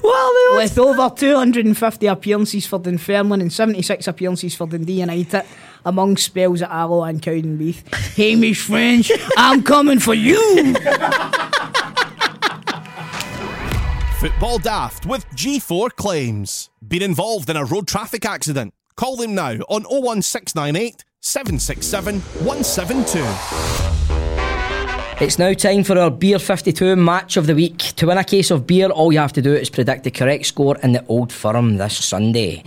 Well, 0.04 0.58
With 0.58 0.78
over 0.78 1.10
250 1.16 2.06
appearances 2.08 2.68
for 2.68 2.80
Dunfermline 2.80 3.42
and 3.42 3.52
76 3.52 4.08
appearances 4.08 4.54
for 4.56 4.68
Dundee 4.68 5.00
United, 5.00 5.44
among 5.86 6.18
spells 6.18 6.62
at 6.62 6.70
Alloa 6.70 7.08
and 7.08 7.22
Cowdenbeath. 7.22 7.82
Hamish 8.16 8.62
French, 8.62 9.12
I'm 9.38 9.64
coming 9.64 10.00
for 10.00 10.14
you! 10.14 10.76
Football 14.22 14.60
Daft 14.60 15.08
with 15.08 15.28
G4 15.32 15.96
Claims. 15.96 16.70
Been 16.88 17.02
involved 17.02 17.50
in 17.50 17.58
a 17.58 17.66
road 17.66 17.88
traffic 17.88 18.24
accident? 18.24 18.72
Call 18.96 19.16
them 19.16 19.34
now 19.34 19.54
on 19.68 19.82
01698 19.86 21.04
767 21.22 22.20
172. 22.20 23.20
It's 25.26 25.40
now 25.40 25.54
time 25.54 25.84
for 25.84 25.98
our 25.98 26.12
Beer 26.12 26.38
52 26.38 26.96
match 26.98 27.36
of 27.36 27.48
the 27.48 27.56
week. 27.56 27.80
To 27.80 28.06
win 28.06 28.20
a 28.20 28.24
case 28.24 28.52
of 28.52 28.68
beer, 28.68 28.90
all 28.90 29.12
you 29.12 29.18
have 29.18 29.34
to 29.34 29.42
do 29.42 29.56
is 29.56 29.72
predict 29.72 30.04
the 30.04 30.12
correct 30.12 30.46
score 30.46 30.78
in 30.84 30.92
the 30.92 31.04
Old 31.08 31.34
Firm 31.34 31.78
this 31.78 32.06
Sunday. 32.06 32.62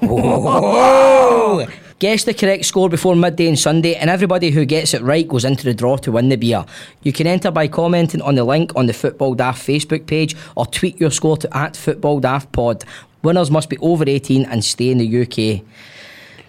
Whoa! 0.00 1.66
Oh, 1.78 1.85
Guess 1.98 2.24
the 2.24 2.34
correct 2.34 2.66
score 2.66 2.90
before 2.90 3.16
midday 3.16 3.48
on 3.48 3.56
Sunday, 3.56 3.94
and 3.94 4.10
everybody 4.10 4.50
who 4.50 4.66
gets 4.66 4.92
it 4.92 5.00
right 5.00 5.26
goes 5.26 5.46
into 5.46 5.64
the 5.64 5.72
draw 5.72 5.96
to 5.96 6.12
win 6.12 6.28
the 6.28 6.36
beer. 6.36 6.66
You 7.02 7.10
can 7.10 7.26
enter 7.26 7.50
by 7.50 7.68
commenting 7.68 8.20
on 8.20 8.34
the 8.34 8.44
link 8.44 8.70
on 8.76 8.84
the 8.84 8.92
Football 8.92 9.34
Daft 9.34 9.66
Facebook 9.66 10.06
page 10.06 10.36
or 10.56 10.66
tweet 10.66 11.00
your 11.00 11.10
score 11.10 11.38
to 11.38 11.56
at 11.56 11.74
Football 11.74 12.20
Daft 12.20 12.52
Pod. 12.52 12.84
Winners 13.22 13.50
must 13.50 13.70
be 13.70 13.78
over 13.78 14.04
18 14.06 14.44
and 14.44 14.62
stay 14.62 14.90
in 14.90 14.98
the 14.98 15.22
UK. 15.22 15.64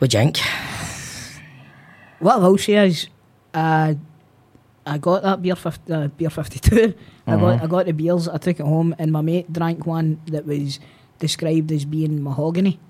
You 0.01 0.07
think? 0.07 0.37
What 2.19 2.35
I 2.35 2.39
will 2.39 2.57
say 2.57 2.85
is, 2.85 3.07
uh, 3.53 3.93
I 4.85 4.97
got 4.97 5.23
that 5.23 5.41
beer, 5.41 5.55
50, 5.55 5.93
uh, 5.93 6.07
beer 6.09 6.29
52. 6.29 6.93
I 7.25 7.37
got 7.37 7.63
I 7.63 7.67
got 7.67 7.85
the 7.85 7.93
beers, 7.93 8.27
I 8.27 8.37
took 8.37 8.59
it 8.59 8.65
home, 8.65 8.93
and 8.99 9.13
my 9.13 9.21
mate 9.21 9.51
drank 9.51 9.85
one 9.85 10.19
that 10.27 10.45
was 10.45 10.81
described 11.19 11.71
as 11.71 11.85
being 11.85 12.21
mahogany. 12.21 12.81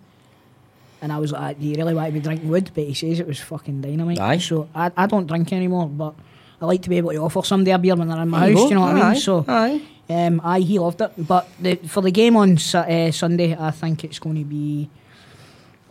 And 1.02 1.12
I 1.12 1.20
was 1.20 1.32
like, 1.32 1.60
Do 1.60 1.66
you 1.68 1.76
really 1.76 1.94
want 1.94 2.08
to 2.08 2.14
be 2.14 2.20
drinking 2.20 2.50
wood? 2.50 2.72
But 2.74 2.86
he 2.86 2.94
says 2.94 3.20
it 3.20 3.28
was 3.28 3.40
fucking 3.40 3.82
dynamite. 3.82 4.20
Aye. 4.20 4.40
So 4.40 4.68
I, 4.74 4.92
I 4.98 5.06
don't 5.06 5.28
drink 5.28 5.54
anymore, 5.54 5.88
but 5.88 6.16
I 6.62 6.66
like 6.66 6.82
to 6.84 6.90
be 6.90 6.98
able 6.98 7.12
to 7.12 7.18
offer 7.18 7.44
somebody 7.44 7.72
a 7.72 7.78
beer 7.78 7.96
when 7.96 8.08
they're 8.08 8.22
in 8.22 8.30
my 8.30 8.52
house, 8.52 8.70
you 8.70 8.76
know 8.76 8.82
what 8.82 8.96
I 8.96 9.12
mean? 9.12 9.22
So, 9.22 9.46
aye. 9.48 9.82
Um, 10.10 10.42
aye, 10.44 10.62
he 10.62 10.80
loved 10.80 11.02
it. 11.02 11.12
But 11.18 11.48
the, 11.60 11.76
for 11.76 12.02
the 12.02 12.12
game 12.12 12.36
on 12.36 12.58
uh, 12.74 13.12
Sunday, 13.12 13.56
I 13.56 13.72
think 13.72 14.04
it's 14.04 14.20
going 14.20 14.38
to 14.38 14.44
be. 14.44 14.90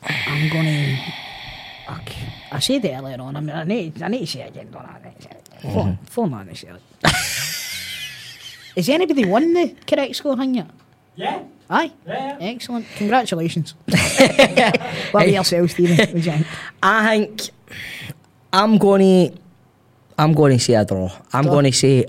I'm 0.02 0.48
going 0.50 0.64
to. 0.64 0.98
I 2.50 2.58
said 2.58 2.84
it 2.84 2.92
earlier 2.92 3.20
on. 3.20 3.36
I, 3.36 3.40
mean, 3.40 3.50
I, 3.54 3.64
need, 3.64 4.02
I 4.02 4.08
need 4.08 4.20
to 4.20 4.26
say 4.26 4.40
it 4.40 4.48
again. 4.48 4.70
Don't 4.72 4.82
I? 4.84 4.98
I 5.04 5.22
say 5.22 5.30
it. 5.30 5.72
Four, 5.72 5.98
four 6.04 6.28
man, 6.28 6.48
I 6.50 6.54
say 6.54 6.68
it. 6.68 6.82
Has 8.76 8.88
anybody 8.88 9.24
won 9.24 9.52
the 9.54 9.74
correct 9.86 10.16
score 10.16 10.36
thing 10.36 10.54
yet? 10.56 10.70
Yeah. 11.16 11.42
Aye. 11.68 11.92
Yeah. 12.06 12.36
Excellent. 12.40 12.86
Congratulations. 12.96 13.74
what 13.86 15.10
about 15.10 15.28
yourself, 15.30 15.70
Stephen? 15.70 15.96
What 15.96 16.10
do 16.10 16.16
you 16.16 16.22
think? 16.22 16.46
I 16.82 17.16
think 17.18 17.50
I'm 18.52 18.78
going 18.78 19.30
to 19.32 19.38
I'm 20.18 20.32
going 20.32 20.56
to 20.56 20.62
say 20.62 20.74
a 20.74 20.84
draw. 20.84 21.10
I'm 21.32 21.44
Draw. 21.44 21.52
going 21.52 21.64
to 21.66 21.72
say 21.72 22.06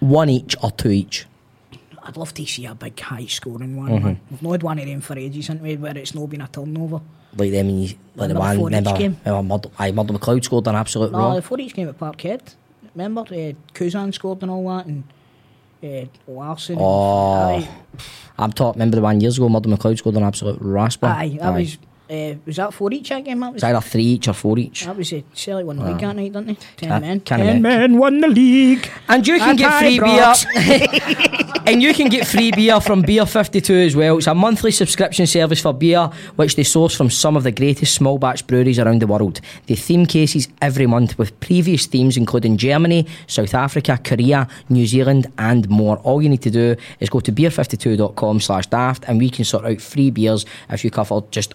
one 0.00 0.28
each 0.30 0.54
or 0.62 0.70
two 0.70 0.90
each. 0.90 1.26
I'd 2.04 2.16
love 2.16 2.32
to 2.34 2.46
see 2.46 2.66
a 2.66 2.74
big 2.74 2.98
high 2.98 3.26
scoring 3.26 3.76
one. 3.76 3.88
Mm-hmm. 3.90 4.12
We've 4.30 4.42
not 4.42 4.52
had 4.52 4.62
one 4.62 4.78
of 4.78 4.86
them 4.86 5.00
for 5.00 5.16
ages, 5.18 5.46
haven't 5.48 5.62
we, 5.62 5.76
where 5.76 5.96
it's 5.96 6.14
not 6.14 6.28
been 6.30 6.40
a 6.40 6.48
turnover. 6.48 7.00
Like 7.36 7.50
them, 7.52 7.66
when 7.68 7.78
you, 7.82 7.88
like 8.16 8.28
the 8.28 8.34
Remember 8.34 8.40
one. 8.40 8.56
before 8.56 8.68
each 8.70 8.74
Remember, 8.76 8.98
game? 8.98 9.16
remember 9.24 9.42
Murdo, 9.54 9.70
aye, 9.78 9.92
Murdo 9.92 10.14
McLeod 10.14 10.44
scored 10.44 10.66
an 10.66 10.74
absolute 10.74 11.12
No, 11.12 11.18
raw. 11.18 11.34
before 11.36 11.60
each 11.60 11.74
game 11.74 11.88
at 11.88 11.98
Parkhead, 11.98 12.54
remember 12.94 13.20
uh, 13.22 13.52
Kuzan 13.74 14.12
scored 14.12 14.42
and 14.42 14.50
all 14.50 14.66
that, 14.76 14.86
and 14.86 15.04
uh, 15.82 16.04
Larsson. 16.26 16.76
Oh. 16.78 17.56
aye, 17.56 17.68
I'm 18.38 18.52
talking. 18.52 18.78
Remember 18.80 18.96
the 18.96 19.02
one 19.02 19.20
years 19.20 19.38
ago, 19.38 19.48
Murdo 19.48 19.68
McLeod 19.70 19.98
scored 19.98 20.16
an 20.16 20.22
absolute 20.22 20.58
rasper. 20.60 21.06
aye, 21.06 21.36
that 21.40 21.54
was 21.54 21.78
uh, 22.12 22.34
was 22.46 22.56
that 22.56 22.74
four 22.74 22.92
each 22.92 23.08
that 23.08 23.24
game? 23.24 23.40
That 23.40 23.52
was 23.54 23.62
It's 23.62 23.64
either 23.64 23.80
three 23.80 24.04
each 24.04 24.28
or 24.28 24.34
four 24.34 24.58
each. 24.58 24.84
that 24.84 24.96
was 24.96 25.12
a 25.12 25.24
Celtic 25.34 25.66
won 25.66 25.76
the 25.76 25.84
league 25.86 25.98
that 26.00 26.14
night, 26.16 26.32
didn't 26.32 26.46
they? 26.46 26.54
Ten 26.76 26.88
Can't- 26.88 27.02
men. 27.04 27.20
can't 27.20 27.42
Ten 27.42 27.62
men 27.62 27.98
won 27.98 28.20
the 28.20 28.28
league. 28.28 28.90
And 29.08 29.26
you 29.26 29.38
can 29.38 29.50
At 29.50 29.56
get 29.56 29.70
Harry 29.72 29.98
free 29.98 30.08
beer. 30.08 31.62
and 31.66 31.82
you 31.82 31.94
can 31.94 32.08
get 32.08 32.26
free 32.26 32.50
beer 32.50 32.80
from 32.80 33.02
Beer 33.02 33.24
52 33.26 33.72
as 33.74 33.96
well. 33.96 34.18
It's 34.18 34.26
a 34.26 34.34
monthly 34.34 34.70
subscription 34.70 35.26
service 35.26 35.60
for 35.60 35.72
beer, 35.72 36.10
which 36.36 36.56
they 36.56 36.64
source 36.64 36.94
from 36.94 37.08
some 37.10 37.36
of 37.36 37.42
the 37.44 37.52
greatest 37.52 37.94
small 37.94 38.18
batch 38.18 38.46
breweries 38.46 38.78
around 38.78 39.00
the 39.00 39.06
world. 39.06 39.40
They 39.66 39.74
theme 39.76 40.06
cases 40.06 40.48
every 40.60 40.86
month 40.86 41.18
with 41.18 41.38
previous 41.40 41.86
themes 41.86 42.16
including 42.16 42.56
Germany, 42.56 43.06
South 43.26 43.54
Africa, 43.54 43.98
Korea, 44.02 44.48
New 44.68 44.86
Zealand, 44.86 45.26
and 45.38 45.68
more. 45.68 45.96
All 45.98 46.20
you 46.22 46.28
need 46.28 46.42
to 46.42 46.50
do 46.50 46.76
is 47.00 47.08
go 47.10 47.20
to 47.20 47.32
beer52.com 47.32 48.40
slash 48.40 48.66
daft 48.66 49.04
and 49.08 49.18
we 49.18 49.30
can 49.30 49.44
sort 49.44 49.64
out 49.64 49.80
free 49.80 50.10
beers 50.10 50.44
if 50.70 50.84
you 50.84 50.90
cover 50.90 51.22
just 51.30 51.54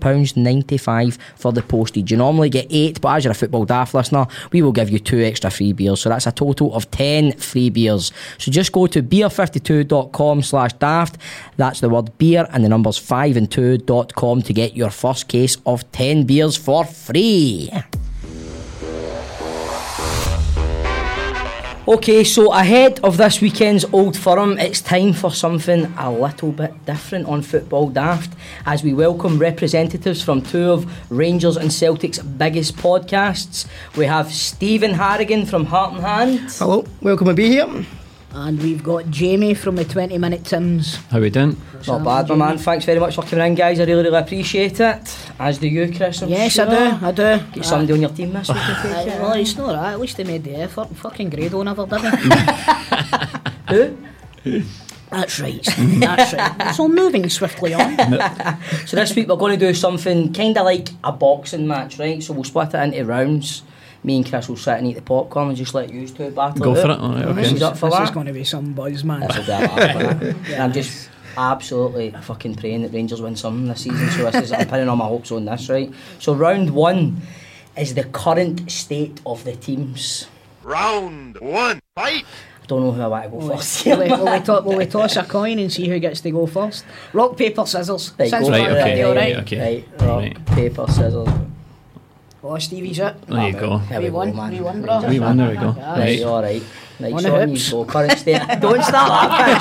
£4.95 0.00 1.18
for 1.36 1.52
the 1.52 1.62
postage. 1.62 2.10
You 2.10 2.16
normally 2.16 2.50
get 2.50 2.66
eight, 2.70 3.00
but 3.00 3.16
as 3.16 3.24
you're 3.24 3.32
a 3.32 3.34
football 3.34 3.64
daft 3.64 3.94
listener, 3.94 4.26
we 4.52 4.62
will 4.62 4.72
give 4.72 4.90
you 4.90 4.98
two 4.98 5.20
extra 5.22 5.50
free 5.50 5.72
beers. 5.72 6.00
So 6.00 6.08
that's 6.08 6.26
a 6.26 6.32
total 6.32 6.74
of 6.74 6.90
10 6.90 7.32
free 7.32 7.70
beers. 7.70 8.12
So 8.38 8.50
just 8.50 8.72
go 8.72 8.86
to 8.86 9.02
beer52.com 9.02 10.42
slash 10.42 10.72
daft. 10.74 11.16
That's 11.56 11.80
the 11.80 11.88
word 11.88 12.16
beer 12.18 12.46
and 12.52 12.64
the 12.64 12.68
numbers 12.68 12.98
5 12.98 13.36
and 13.36 13.50
2.com 13.50 14.42
to 14.42 14.52
get 14.52 14.76
your 14.76 14.90
first 14.90 15.28
case 15.28 15.56
of 15.66 15.90
10 15.92 16.24
beers 16.24 16.56
for 16.56 16.84
free. 16.84 17.70
Okay, 21.88 22.22
so 22.22 22.52
ahead 22.52 23.00
of 23.02 23.16
this 23.16 23.40
weekend's 23.40 23.86
Old 23.94 24.14
Firm, 24.14 24.58
it's 24.58 24.82
time 24.82 25.14
for 25.14 25.32
something 25.32 25.86
a 25.96 26.12
little 26.12 26.52
bit 26.52 26.84
different 26.84 27.24
on 27.26 27.40
Football 27.40 27.88
Daft 27.88 28.30
as 28.66 28.82
we 28.82 28.92
welcome 28.92 29.38
representatives 29.38 30.20
from 30.20 30.42
two 30.42 30.70
of 30.70 31.10
Rangers 31.10 31.56
and 31.56 31.72
Celtic's 31.72 32.18
biggest 32.18 32.76
podcasts. 32.76 33.66
We 33.96 34.04
have 34.04 34.30
Stephen 34.30 34.92
Harrigan 34.92 35.46
from 35.46 35.64
Heart 35.64 35.94
and 35.94 36.02
Hand. 36.02 36.40
Hello, 36.58 36.84
welcome 37.00 37.26
to 37.28 37.32
be 37.32 37.48
here. 37.48 37.86
And 38.30 38.62
we've 38.62 38.84
got 38.84 39.10
Jamie 39.10 39.54
from 39.54 39.76
the 39.76 39.84
20 39.84 40.18
Minute 40.18 40.44
Tims. 40.44 40.96
How 41.10 41.18
we 41.18 41.30
doing? 41.30 41.60
Not 41.86 42.04
bad, 42.04 42.28
my 42.28 42.34
man. 42.34 42.58
Thanks 42.58 42.84
very 42.84 43.00
much 43.00 43.14
for 43.14 43.22
coming 43.22 43.46
in, 43.46 43.54
guys. 43.54 43.80
I 43.80 43.84
really, 43.84 44.02
really 44.04 44.18
appreciate 44.18 44.78
it. 44.80 45.18
As 45.38 45.58
do 45.58 45.66
you, 45.66 45.92
Chris. 45.96 46.22
I'm 46.22 46.28
Yes, 46.28 46.52
sure. 46.52 46.68
I 46.68 46.90
do, 46.90 47.06
I 47.06 47.12
do. 47.38 47.44
Get 47.52 47.64
somebody 47.64 47.92
on 47.94 48.00
your 48.02 48.10
team 48.10 48.32
this 48.34 48.48
week. 48.48 48.58
I 48.58 48.70
Aye, 49.00 49.04
take 49.04 49.14
it. 49.14 49.20
well, 49.22 49.32
it's 49.32 49.56
not 49.56 49.72
that. 49.72 49.92
At 49.94 50.00
least 50.00 50.16
they 50.18 50.24
made 50.24 50.44
the 50.44 50.56
effort. 50.56 50.88
Fucking 50.96 51.30
Grado 51.30 51.62
never 51.62 51.86
did 51.86 52.00
he? 52.00 52.06
Who? 53.68 54.62
That's 55.10 55.40
right. 55.40 55.64
That's 55.78 56.32
right. 56.34 56.74
So 56.74 56.86
moving 56.86 57.28
swiftly 57.30 57.72
on. 57.74 57.96
So 58.86 58.96
this 58.96 59.14
week 59.16 59.28
we're 59.28 59.36
going 59.36 59.58
to 59.58 59.66
do 59.66 59.72
something 59.74 60.32
kind 60.34 60.56
of 60.58 60.64
like 60.66 60.88
a 61.02 61.12
boxing 61.12 61.66
match, 61.66 61.98
right? 61.98 62.22
So 62.22 62.34
we'll 62.34 62.44
split 62.44 62.74
it 62.74 62.82
into 62.82 63.04
rounds. 63.06 63.62
Me 64.04 64.16
and 64.16 64.28
Chris 64.28 64.48
will 64.48 64.56
sit 64.56 64.78
and 64.78 64.86
eat 64.86 64.94
the 64.94 65.02
popcorn 65.02 65.48
and 65.48 65.56
just 65.56 65.74
let 65.74 65.92
you 65.92 66.06
two 66.06 66.30
battle 66.30 66.62
Go 66.62 66.74
it 66.74 66.82
for 66.82 66.88
out. 66.90 66.98
it. 66.98 67.02
All 67.02 67.12
right, 67.14 67.24
okay. 67.26 67.48
She's 67.48 67.62
up 67.62 67.76
for 67.76 67.86
this 67.90 67.98
that. 67.98 68.04
is 68.04 68.10
going 68.12 68.26
to 68.26 68.32
be 68.32 68.44
some 68.44 68.72
buzz, 68.72 69.02
man. 69.04 69.20
This 69.20 69.36
will 69.38 69.44
be 69.44 69.50
a 69.52 69.58
laugh, 69.58 69.70
innit? 69.96 70.52
And 70.52 70.62
I'm 70.62 70.72
just 70.72 71.10
absolutely 71.36 72.10
fucking 72.22 72.54
praying 72.56 72.82
that 72.82 72.92
Rangers 72.92 73.20
win 73.20 73.34
something 73.36 73.66
this 73.66 73.82
season. 73.82 74.08
So 74.10 74.30
this 74.30 74.44
is, 74.44 74.52
I'm 74.52 74.68
pinning 74.68 74.88
all 74.88 74.96
my 74.96 75.06
hopes 75.06 75.32
on 75.32 75.44
this, 75.44 75.68
right? 75.68 75.92
So 76.20 76.34
round 76.34 76.70
one 76.70 77.22
is 77.76 77.94
the 77.94 78.04
current 78.04 78.70
state 78.70 79.20
of 79.26 79.42
the 79.44 79.56
teams. 79.56 80.28
Round 80.62 81.38
one, 81.40 81.80
fight! 81.94 82.24
I 82.62 82.66
don't 82.66 82.82
know 82.82 82.92
who 82.92 83.00
I 83.00 83.06
want 83.06 83.24
to 83.24 83.30
go 83.30 83.56
first. 83.56 83.86
Will 83.86 83.98
we, 83.98 84.08
will, 84.08 84.24
we 84.26 84.40
to- 84.44 84.60
will 84.64 84.76
we 84.76 84.86
toss 84.86 85.16
a 85.16 85.24
coin 85.24 85.58
and 85.58 85.72
see 85.72 85.88
who 85.88 85.98
gets 85.98 86.20
to 86.20 86.30
go 86.30 86.46
first? 86.46 86.84
Rock, 87.14 87.36
paper, 87.36 87.64
scissors. 87.66 88.12
Right, 88.18 88.28
Since 88.30 88.44
go 88.46 88.50
Right, 88.50 88.70
okay, 88.70 88.82
radio, 88.90 89.12
yeah, 89.12 89.18
right? 89.20 89.36
okay. 89.38 89.60
Right, 89.98 90.00
rock, 90.06 90.18
Right. 90.20 90.46
paper, 90.46 90.86
scissors. 90.88 91.28
Oh, 92.42 92.56
Stevie's 92.58 92.98
it. 93.00 93.14
There 93.26 93.46
you 93.48 93.52
go. 93.52 93.78
There 93.88 93.98
We 93.98 94.04
we 94.06 94.10
go, 94.10 94.16
won, 94.16 94.36
man. 94.36 94.52
we 94.52 94.60
won, 94.60 94.82
bro. 94.82 95.00
We 95.08 95.18
won, 95.18 95.36
there 95.36 95.48
we 95.50 95.56
go. 95.56 95.70
Right, 95.72 95.98
Right. 95.98 96.22
all 96.22 96.40
right. 96.42 96.62
Right, 97.00 97.12
On 97.12 97.22
the 97.22 97.28
Sean, 97.28 97.54
you 97.54 97.70
go. 97.70 97.84
Current 97.84 98.18
state. 98.18 98.42
Don't 98.60 98.82
start 98.82 99.30
that. 99.30 99.58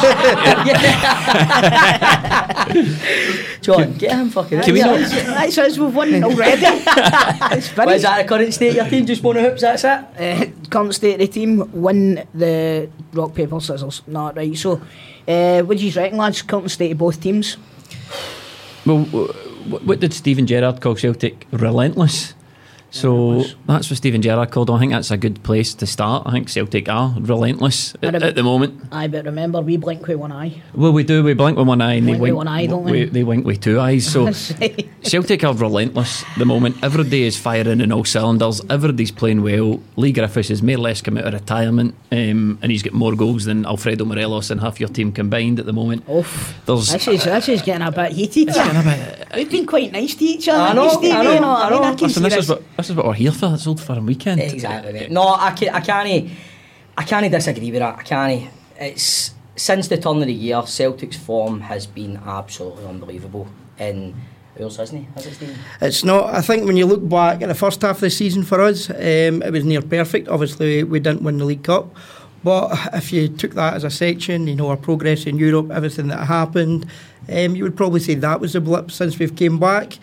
John, 3.61 3.93
get 3.93 4.11
him 4.11 4.29
fucking. 4.29 4.61
Can 4.61 4.73
we 4.73 4.81
in. 4.81 4.87
not- 4.87 4.99
That's 5.09 5.57
us, 5.57 5.77
we've 5.77 5.93
won 5.93 6.23
already. 6.23 6.61
it's 6.65 7.69
What 7.75 7.89
is 7.89 8.01
finished. 8.01 8.03
that 8.03 8.17
the 8.21 8.27
current 8.27 8.53
state 8.53 8.69
of 8.69 8.75
your 8.75 8.89
team? 8.89 9.05
Just 9.05 9.23
one 9.23 9.37
of 9.37 9.43
hoops, 9.43 9.61
that's 9.61 9.83
it? 9.83 9.89
Uh, 10.19 10.45
current 10.69 10.95
state 10.95 11.13
of 11.13 11.19
the 11.19 11.27
team 11.27 11.69
win 11.73 12.27
the 12.33 12.89
rock, 13.13 13.33
paper, 13.35 13.59
scissors. 13.59 14.01
No, 14.07 14.31
right. 14.31 14.55
So, 14.57 14.81
uh, 15.27 15.61
what 15.63 15.77
do 15.77 15.85
you 15.85 15.91
reckon, 15.93 16.17
lads? 16.17 16.41
Current 16.41 16.71
state 16.71 16.91
of 16.91 16.97
both 16.97 17.19
teams. 17.21 17.57
Well, 18.85 18.99
what 19.03 19.99
did 19.99 20.13
Steven 20.13 20.45
Gerrard 20.47 20.79
call 20.81 20.95
Celtic? 20.95 21.45
Relentless. 21.51 22.33
So 22.89 23.43
that's 23.67 23.89
what 23.89 23.97
Steven 23.97 24.21
Gerrard 24.21 24.49
called. 24.51 24.69
them. 24.69 24.75
I 24.75 24.79
think 24.79 24.91
that's 24.93 25.11
a 25.11 25.17
good 25.17 25.43
place 25.43 25.73
to 25.75 25.85
start. 25.85 26.23
I 26.25 26.31
think 26.31 26.49
Celtic 26.49 26.87
are 26.89 27.13
relentless 27.19 27.93
at, 27.95 28.15
And 28.15 28.23
at 28.23 28.35
the 28.35 28.43
moment. 28.43 28.81
Aye, 28.91 29.07
but 29.07 29.25
remember, 29.25 29.61
we 29.61 29.77
blink 29.77 30.07
with 30.07 30.17
one 30.17 30.31
eye. 30.31 30.61
Well, 30.73 30.93
we 30.93 31.03
do. 31.03 31.23
We 31.23 31.33
blink 31.33 31.57
with 31.57 31.67
one 31.67 31.81
eye 31.81 31.93
and 31.93 32.05
Blink 32.05 32.17
they 32.17 32.21
with 32.21 32.29
wink. 32.29 32.37
one 32.37 32.47
eye, 32.47 32.65
don't 32.65 32.83
we? 32.85 33.05
They 33.05 33.23
wink 33.23 33.45
with 33.45 33.61
two 33.61 33.79
eyes. 33.79 34.07
So 34.11 34.31
Celtic 35.03 35.43
are 35.43 35.53
relentless 35.53 36.23
at 36.23 36.37
the 36.39 36.45
moment. 36.45 36.77
Everybody 36.81 37.23
is 37.23 37.37
firing 37.37 37.81
in 37.81 37.91
all 37.91 38.05
cylinders. 38.05 38.61
Everybody's 38.69 39.11
playing 39.11 39.43
well. 39.43 39.81
Leigh 39.95 40.13
Griffiths 40.13 40.49
has 40.49 40.63
more 40.63 40.75
or 40.75 40.79
less 40.79 41.01
come 41.01 41.17
out 41.17 41.25
of 41.27 41.33
retirement, 41.33 41.93
um, 42.11 42.57
and 42.61 42.71
he's 42.71 42.83
got 42.83 42.93
more 42.93 43.15
goals 43.15 43.45
than 43.45 43.65
Alfredo 43.65 44.05
Morelos 44.05 44.49
and 44.49 44.61
half 44.61 44.79
your 44.79 44.89
team 44.89 45.11
combined 45.11 45.59
at 45.59 45.65
the 45.65 45.73
moment. 45.73 46.07
Oof. 46.09 46.55
There's 46.65 46.89
This 46.91 47.07
is, 47.07 47.23
this 47.25 47.49
is 47.49 47.61
getting 47.61 47.85
a 47.85 47.91
bit 47.91 48.11
heated. 48.13 48.47
We've 49.35 49.51
been 49.51 49.65
quite 49.65 49.91
nice 49.91 50.15
to 50.15 50.23
each 50.25 50.47
other. 50.47 50.59
I 50.61 50.73
know, 50.73 50.89
haven't? 50.89 51.11
I 51.11 51.23
know, 51.23 51.33
You 51.33 51.39
know 51.41 51.47
I 51.49 51.67
I 51.67 51.69
mean? 51.69 51.81
know. 51.81 51.87
I 51.87 51.95
can 51.95 52.07
Listen, 52.07 52.23
see 52.23 52.29
this 52.29 52.33
this. 52.35 52.43
is 52.45 52.49
what 52.49 52.63
this 52.77 52.89
is 52.89 52.95
what 52.95 53.05
we're 53.05 53.13
here 53.13 53.31
for. 53.31 53.53
It's 53.53 53.67
Old 53.67 53.81
Firm 53.81 54.05
weekend. 54.05 54.39
Exactly. 54.39 54.93
Mate. 54.93 55.11
No, 55.11 55.27
I 55.27 55.51
can't. 55.51 55.75
I 55.75 55.81
can't. 55.81 56.29
I 56.97 57.03
can't 57.03 57.31
disagree 57.31 57.71
with 57.71 57.79
that. 57.79 57.99
I 57.99 58.03
can't. 58.03 58.49
It's 58.79 59.33
since 59.55 59.87
the 59.87 59.97
turn 59.97 60.17
of 60.17 60.27
the 60.27 60.33
year, 60.33 60.61
Celtic's 60.65 61.17
form 61.17 61.61
has 61.61 61.87
been 61.87 62.17
absolutely 62.25 62.85
unbelievable. 62.85 63.47
and 63.79 64.15
yours 64.59 64.79
isn't 64.79 64.97
he? 64.97 65.19
Is 65.19 65.25
it 65.25 65.33
Stephen? 65.35 65.55
It's 65.81 66.03
not. 66.03 66.33
I 66.33 66.41
think 66.41 66.65
when 66.65 66.77
you 66.77 66.85
look 66.85 67.07
back 67.07 67.41
at 67.41 67.47
the 67.47 67.55
first 67.55 67.81
half 67.81 67.97
of 67.97 68.01
the 68.01 68.09
season 68.09 68.43
for 68.43 68.61
us, 68.61 68.89
um, 68.89 69.41
it 69.41 69.51
was 69.51 69.65
near 69.65 69.81
perfect. 69.81 70.27
Obviously, 70.27 70.83
we 70.83 70.99
didn't 70.99 71.23
win 71.23 71.37
the 71.37 71.45
League 71.45 71.63
Cup. 71.63 71.95
But 72.43 72.93
if 72.93 73.11
you 73.11 73.27
took 73.27 73.55
that 73.55 73.73
as 73.73 73.83
a 73.83 73.89
section, 73.89 74.47
you 74.47 74.55
know, 74.55 74.69
our 74.69 74.77
progress 74.77 75.25
in 75.25 75.37
Europe, 75.37 75.71
everything 75.71 76.07
that 76.07 76.27
happened, 76.27 76.85
um, 77.29 77.55
you 77.55 77.63
would 77.63 77.75
probably 77.75 77.99
say 77.99 78.13
that 78.13 78.39
was 78.39 78.55
a 78.55 78.61
blip 78.61 78.91
since 78.91 79.17
we've 79.19 79.35
came 79.35 79.59
back. 79.59 79.97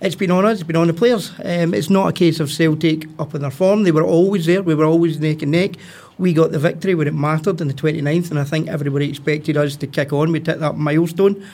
It's 0.00 0.14
been 0.14 0.30
on 0.30 0.44
us, 0.44 0.60
it's 0.60 0.66
been 0.66 0.76
on 0.76 0.86
the 0.86 0.94
players. 0.94 1.32
Um, 1.44 1.74
it's 1.74 1.90
not 1.90 2.08
a 2.08 2.12
case 2.12 2.38
of 2.38 2.52
Celtic 2.52 3.08
up 3.18 3.34
in 3.34 3.40
their 3.40 3.50
form. 3.50 3.82
They 3.82 3.90
were 3.90 4.04
always 4.04 4.46
there, 4.46 4.62
we 4.62 4.74
were 4.74 4.84
always 4.84 5.18
neck 5.18 5.42
and 5.42 5.50
neck. 5.50 5.72
We 6.18 6.32
got 6.32 6.52
the 6.52 6.58
victory 6.58 6.94
when 6.94 7.08
it 7.08 7.14
mattered 7.14 7.60
in 7.60 7.68
the 7.68 7.74
29th, 7.74 8.30
and 8.30 8.38
I 8.38 8.44
think 8.44 8.68
everybody 8.68 9.08
expected 9.08 9.56
us 9.56 9.76
to 9.76 9.86
kick 9.86 10.12
on. 10.12 10.32
We 10.32 10.38
hit 10.40 10.60
that 10.60 10.76
milestone. 10.76 11.44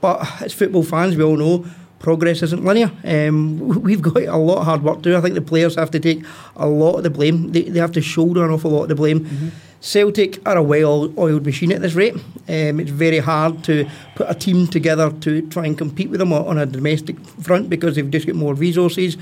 But 0.00 0.42
as 0.42 0.52
football 0.52 0.84
fans, 0.84 1.16
we 1.16 1.24
all 1.24 1.36
know 1.36 1.66
progress 1.98 2.42
isn't 2.42 2.64
linear. 2.64 2.92
Um, 3.04 3.58
we've 3.82 4.02
got 4.02 4.16
a 4.16 4.36
lot 4.36 4.58
of 4.58 4.64
hard 4.64 4.82
work 4.82 4.98
to 4.98 5.02
do. 5.02 5.16
I 5.16 5.20
think 5.20 5.34
the 5.34 5.40
players 5.40 5.74
have 5.74 5.90
to 5.92 6.00
take 6.00 6.24
a 6.56 6.68
lot 6.68 6.96
of 6.96 7.02
the 7.02 7.10
blame. 7.10 7.52
They, 7.52 7.62
they 7.62 7.80
have 7.80 7.92
to 7.92 8.00
shoulder 8.00 8.44
an 8.44 8.50
awful 8.50 8.70
lot 8.70 8.82
of 8.82 8.88
the 8.88 8.94
blame. 8.94 9.20
Mm-hmm. 9.20 9.48
Celtic 9.80 10.46
are 10.46 10.56
a 10.56 10.62
well-oiled 10.62 11.46
machine 11.46 11.72
at 11.72 11.80
this 11.80 11.94
rate. 11.94 12.14
Um, 12.14 12.80
it's 12.80 12.90
very 12.90 13.18
hard 13.18 13.62
to 13.64 13.88
put 14.16 14.28
a 14.28 14.34
team 14.34 14.66
together 14.66 15.10
to 15.20 15.48
try 15.48 15.66
and 15.66 15.78
compete 15.78 16.10
with 16.10 16.18
them 16.18 16.32
on 16.32 16.58
a 16.58 16.66
domestic 16.66 17.18
front 17.20 17.70
because 17.70 17.94
they've 17.94 18.10
just 18.10 18.26
got 18.26 18.34
more 18.34 18.54
resources. 18.54 19.16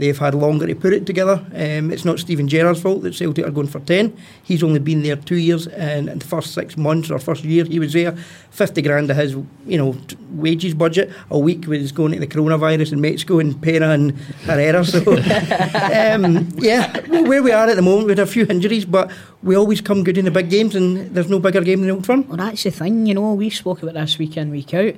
They've 0.00 0.16
had 0.16 0.34
longer 0.34 0.66
to 0.66 0.74
put 0.74 0.94
it 0.94 1.04
together. 1.04 1.44
Um, 1.54 1.90
it's 1.90 2.06
not 2.06 2.18
Steven 2.18 2.48
Gerrard's 2.48 2.80
fault 2.80 3.02
that 3.02 3.14
Celtic 3.14 3.46
are 3.46 3.50
going 3.50 3.66
for 3.66 3.80
10. 3.80 4.16
He's 4.42 4.62
only 4.62 4.78
been 4.78 5.02
there 5.02 5.16
two 5.16 5.36
years, 5.36 5.66
and 5.66 6.08
in 6.08 6.18
the 6.20 6.24
first 6.24 6.54
six 6.54 6.78
months 6.78 7.10
or 7.10 7.18
first 7.18 7.44
year 7.44 7.66
he 7.66 7.78
was 7.78 7.92
there, 7.92 8.16
50 8.50 8.80
grand 8.80 9.10
of 9.10 9.18
his 9.18 9.32
you 9.66 9.76
know, 9.76 9.94
wages 10.30 10.72
budget 10.72 11.10
a 11.30 11.38
week 11.38 11.66
was 11.66 11.92
going 11.92 12.12
to 12.12 12.18
the 12.18 12.26
coronavirus 12.26 12.94
in 12.94 13.02
Mexico 13.02 13.40
and 13.40 13.60
Pena 13.60 13.90
and 13.90 14.18
Herrera. 14.46 14.86
So, 14.86 15.00
um, 15.12 16.48
yeah, 16.56 16.98
where 17.26 17.42
we 17.42 17.52
are 17.52 17.68
at 17.68 17.76
the 17.76 17.82
moment, 17.82 18.06
we 18.06 18.12
had 18.12 18.20
a 18.20 18.26
few 18.26 18.46
injuries, 18.46 18.86
but 18.86 19.12
we 19.42 19.54
always 19.54 19.82
come 19.82 20.02
good 20.02 20.16
in 20.16 20.24
the 20.24 20.30
big 20.30 20.48
games, 20.48 20.74
and 20.74 21.14
there's 21.14 21.28
no 21.28 21.40
bigger 21.40 21.60
game 21.60 21.82
than 21.82 21.90
Old 21.90 22.06
Firm. 22.06 22.26
Well, 22.26 22.38
that's 22.38 22.62
the 22.62 22.70
thing, 22.70 23.04
you 23.04 23.12
know, 23.12 23.34
we 23.34 23.50
spoke 23.50 23.82
about 23.82 23.96
this 23.96 24.18
week 24.18 24.38
in, 24.38 24.50
week 24.50 24.72
out. 24.72 24.94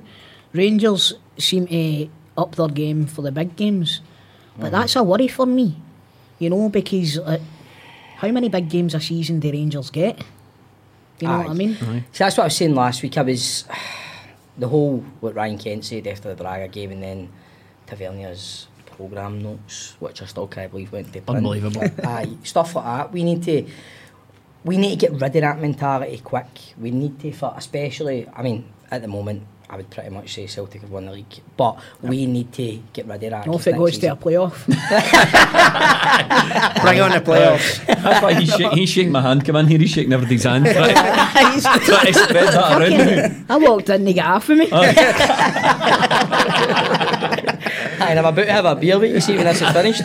Rangers 0.53 1.13
seem 1.37 1.67
to 1.67 2.07
up 2.37 2.55
their 2.55 2.69
game 2.69 3.05
for 3.05 3.21
the 3.21 3.33
big 3.33 3.57
games. 3.57 3.99
But 4.57 4.65
Mm-hmm. 4.65 4.71
that's 4.71 4.95
a 4.95 5.03
worry 5.03 5.27
for 5.27 5.45
me, 5.45 5.75
you 6.39 6.49
know, 6.49 6.69
because 6.69 7.17
uh, 7.17 7.39
how 8.17 8.27
many 8.29 8.49
big 8.49 8.69
games 8.69 8.93
a 8.93 8.99
season 8.99 9.39
do 9.39 9.51
Rangers 9.51 9.89
get? 9.89 10.21
You 11.19 11.27
know 11.27 11.37
what 11.39 11.47
I 11.47 11.51
Aye. 11.51 11.53
mean? 11.53 11.75
See, 11.75 12.19
that's 12.19 12.37
what 12.37 12.43
I 12.43 12.47
was 12.47 12.55
saying 12.57 12.75
last 12.75 13.01
week. 13.01 13.17
I 13.17 13.21
was 13.23 13.65
the 14.57 14.67
whole 14.67 15.03
what 15.21 15.33
Ryan 15.35 15.57
Kent 15.57 15.85
said 15.85 16.05
after 16.07 16.29
the 16.29 16.35
Braga 16.35 16.67
game, 16.67 16.91
and 16.91 17.01
then 17.01 17.29
Tavernier's 17.87 18.67
programme 18.85 19.41
notes, 19.41 19.95
which 19.99 20.21
I 20.21 20.25
still 20.25 20.47
can't 20.47 20.69
believe 20.69 20.91
went 20.91 21.07
to 21.13 21.21
print. 21.21 21.37
Unbelievable. 21.37 21.83
Aye, 22.03 22.29
stuff 22.43 22.75
like 22.75 22.85
that. 22.85 23.11
We 23.11 23.23
need 23.23 23.41
to. 23.43 23.65
We 24.65 24.77
need 24.77 24.99
to 24.99 25.07
get 25.07 25.11
rid 25.19 25.23
of 25.35 25.41
that 25.41 25.59
mentality 25.59 26.19
quick. 26.19 26.47
We 26.79 26.91
need 26.91 27.19
to, 27.21 27.31
for 27.33 27.53
especially. 27.57 28.27
I 28.33 28.43
mean, 28.43 28.65
at 28.91 29.01
the 29.01 29.07
moment, 29.09 29.43
I 29.69 29.77
would 29.77 29.89
pretty 29.89 30.09
much 30.11 30.33
say 30.35 30.45
Celtic 30.45 30.81
have 30.81 30.91
won 30.91 31.05
the 31.05 31.13
league, 31.13 31.25
but 31.57 31.77
we 32.01 32.25
need 32.27 32.51
to 32.53 32.79
get 32.93 33.07
rid 33.07 33.23
of 33.23 33.31
that. 33.31 33.47
Not 33.47 33.55
if 33.55 33.63
'cause 33.63 33.67
it 33.67 33.71
next 33.71 33.79
goes 33.79 33.97
to 33.99 34.07
a 34.11 34.15
playoff. 34.15 34.65
Bring 36.83 36.99
on 37.01 37.11
the 37.11 37.21
playoffs. 37.21 37.83
That's 37.87 38.21
why 38.21 38.33
he's, 38.35 38.49
shak- 38.53 38.73
he's 38.73 38.89
shaking 38.89 39.11
my 39.11 39.21
hand. 39.21 39.43
Come 39.45 39.55
in 39.55 39.65
here, 39.67 39.79
he's 39.79 39.89
shaking 39.89 40.13
everybody's 40.13 40.43
hand. 40.43 40.65
Try, 40.65 40.89
He's- 41.53 41.63
try 41.63 42.05
to 42.05 42.13
spread 42.13 42.53
that 42.53 42.81
around. 42.81 43.45
I 43.49 43.57
walked 43.57 43.89
in, 43.89 44.03
they 44.05 44.13
got 44.13 44.25
half 44.25 44.47
of 44.49 44.57
me. 44.57 44.67
Oh. 44.71 44.81
Aye, 44.83 44.93
and 48.09 48.19
I'm 48.19 48.25
about 48.25 48.45
to 48.45 48.51
have 48.51 48.65
a 48.65 48.75
beer 48.75 48.99
with 48.99 49.11
you, 49.11 49.21
see 49.21 49.35
when 49.35 49.45
this 49.45 49.61
is 49.61 49.69
finished. 49.71 50.01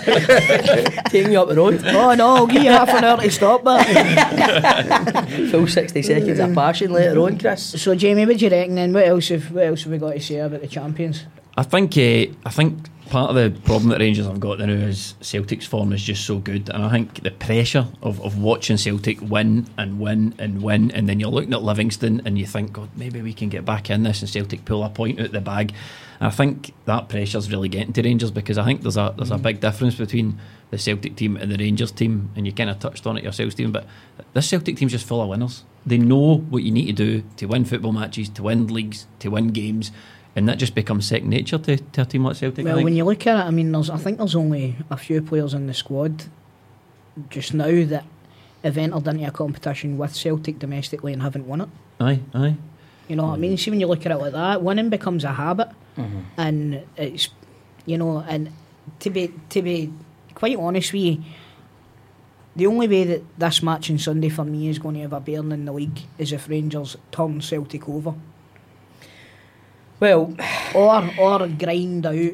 Take 1.11 1.27
me 1.27 1.37
up 1.37 1.49
the 1.49 1.55
road. 1.57 1.83
oh 1.87 2.15
no, 2.15 2.37
I'll 2.37 2.47
give 2.47 2.63
you 2.63 2.71
half 2.71 2.89
an 2.91 3.05
hour 3.05 3.21
to 3.21 3.31
stop 3.31 3.65
that. 3.65 5.49
Full 5.51 5.67
60 5.67 6.03
seconds 6.03 6.39
of 6.39 6.55
passion 6.55 6.93
later 6.93 7.21
on, 7.21 7.39
Chris. 7.39 7.81
so 7.81 7.95
Jamie, 7.95 8.27
what 8.27 8.39
do 8.39 8.45
you 8.45 8.51
reckon 8.51 8.75
then? 8.75 8.93
What 8.93 9.07
else 9.07 9.29
have 9.29 9.51
what 9.53 9.65
else 9.65 9.83
have 9.83 9.93
we 9.93 9.99
got 9.99 10.13
to 10.13 10.21
say 10.21 10.39
about 10.39 10.61
the 10.61 10.69
champions? 10.69 11.25
I 11.57 11.63
think 11.65 11.97
uh, 11.97 12.33
I 12.47 12.51
think 12.51 12.89
part 13.09 13.31
of 13.31 13.37
the 13.37 13.61
problem 13.63 13.91
that 13.91 14.01
Rangers 14.01 14.27
have 14.27 14.39
got 14.39 14.59
now 14.59 14.67
is 14.67 15.15
Celtic's 15.21 15.67
form 15.67 15.93
is 15.93 16.03
just 16.03 16.25
so 16.25 16.39
good, 16.39 16.69
and 16.69 16.85
I 16.85 16.91
think 16.91 17.23
the 17.23 17.31
pressure 17.31 17.87
of, 18.03 18.21
of 18.23 18.39
watching 18.39 18.77
Celtic 18.77 19.21
win 19.21 19.67
and 19.77 19.99
win 19.99 20.35
and 20.39 20.63
win, 20.63 20.91
and 20.93 21.09
then 21.09 21.19
you're 21.19 21.31
looking 21.31 21.53
at 21.55 21.63
Livingston 21.63 22.23
and 22.25 22.39
you 22.39 22.47
think, 22.47 22.73
God, 22.73 22.91
maybe 22.97 23.23
we 23.23 23.33
can 23.33 23.49
get 23.49 23.65
back 23.65 23.91
in 23.91 24.03
this, 24.03 24.21
and 24.21 24.29
Celtic 24.31 24.65
pull 24.65 24.85
a 24.85 24.89
point 24.91 25.21
out 25.21 25.33
the 25.33 25.41
bag. 25.41 25.73
I 26.21 26.31
think 26.31 26.75
that 26.85 27.09
pressure's 27.09 27.51
really 27.51 27.69
getting 27.69 27.93
to 27.93 28.03
Rangers 28.03 28.31
because 28.31 28.59
I 28.59 28.65
think 28.65 28.83
there's 28.83 28.97
a 28.97 29.15
there's 29.17 29.31
a 29.31 29.35
mm-hmm. 29.35 29.43
big 29.43 29.61
difference 29.61 29.95
between 29.95 30.39
the 30.71 30.79
Celtic 30.79 31.17
team 31.17 31.37
and 31.37 31.51
the 31.51 31.57
Rangers 31.57 31.93
team, 31.93 32.31
and 32.37 32.47
you 32.47 32.53
kind 32.53 32.71
of 32.71 32.79
touched 32.79 33.07
on 33.07 33.17
it 33.17 33.25
yourself, 33.25 33.53
Stephen. 33.53 33.73
But 33.73 33.87
this 34.35 34.49
Celtic 34.49 34.77
team's 34.77 34.93
just 34.93 35.07
full 35.07 35.23
of 35.23 35.29
winners. 35.29 35.65
They 35.87 35.99
know 35.99 36.39
what 36.39 36.63
you 36.65 36.73
need 36.73 36.87
to 36.87 36.93
do 36.93 37.23
to 37.37 37.47
win 37.47 37.65
football 37.65 37.93
matches, 37.93 38.29
to 38.31 38.43
win 38.43 38.67
leagues, 38.67 39.07
to 39.21 39.31
win 39.31 39.49
games 39.49 39.93
and 40.39 40.49
that 40.49 40.57
just 40.57 40.75
becomes 40.75 41.05
second 41.05 41.31
nature 41.31 41.59
to, 41.59 41.77
to 41.77 42.03
a 42.03 42.05
team 42.05 42.23
like 42.23 42.37
Celtic. 42.37 42.65
Well, 42.65 42.85
when 42.85 42.95
you 42.95 43.05
look 43.05 43.27
at 43.27 43.41
it, 43.41 43.49
I 43.49 43.51
mean, 43.51 43.73
there's 43.73 43.91
I 43.91 43.97
think 43.97 44.19
there's 44.19 44.37
only 44.37 44.77
a 44.89 44.97
few 44.97 45.21
players 45.21 45.53
in 45.53 45.67
the 45.67 45.75
squad 45.75 46.27
just 47.29 47.53
now 47.55 47.85
that 47.87 48.05
have 48.63 48.79
entered 48.79 49.09
into 49.09 49.27
a 49.27 49.33
competition 49.33 49.99
with 49.99 50.15
Celtic 50.15 50.61
domestically 50.61 51.13
and 51.13 51.23
haven't 51.23 51.49
won 51.49 51.63
it. 51.63 51.69
aye, 51.99 52.21
aye. 52.35 52.57
You 53.09 53.17
know 53.17 53.27
what 53.27 53.35
I 53.35 53.37
mean? 53.39 53.57
See, 53.57 53.71
when 53.71 53.81
you 53.81 53.87
look 53.87 54.07
at 54.07 54.13
it 54.13 54.17
like 54.17 54.33
that, 54.33 54.63
winning 54.63 54.91
becomes 54.91 55.25
a 55.25 55.33
habit, 55.33 55.71
Mm-hmm. 55.99 56.21
and 56.37 56.83
it's 56.97 57.29
you 57.87 57.99
know, 57.99 58.19
and 58.19 58.51
to 59.01 59.11
be 59.11 59.33
to 59.51 59.63
be 59.63 59.93
quite 60.35 60.57
honest 60.57 60.93
with 60.93 61.03
you, 61.03 61.23
the 62.55 62.67
only 62.67 62.87
way 62.89 63.05
that 63.05 63.39
this 63.39 63.63
match 63.63 63.91
on 63.91 63.99
Sunday 63.99 64.29
for 64.29 64.45
me 64.45 64.69
is 64.69 64.79
going 64.79 64.95
to 64.97 65.03
have 65.03 65.13
a 65.13 65.21
bearing 65.21 65.53
in 65.53 65.65
the 65.65 65.73
league 65.73 66.01
is 66.19 66.33
if 66.33 66.49
Rangers 66.49 66.97
turn 67.11 67.41
Celtic 67.41 67.89
over. 67.89 68.15
Well, 70.01 70.35
or 70.75 71.11
or 71.19 71.49
grind 71.49 72.07
out. 72.07 72.33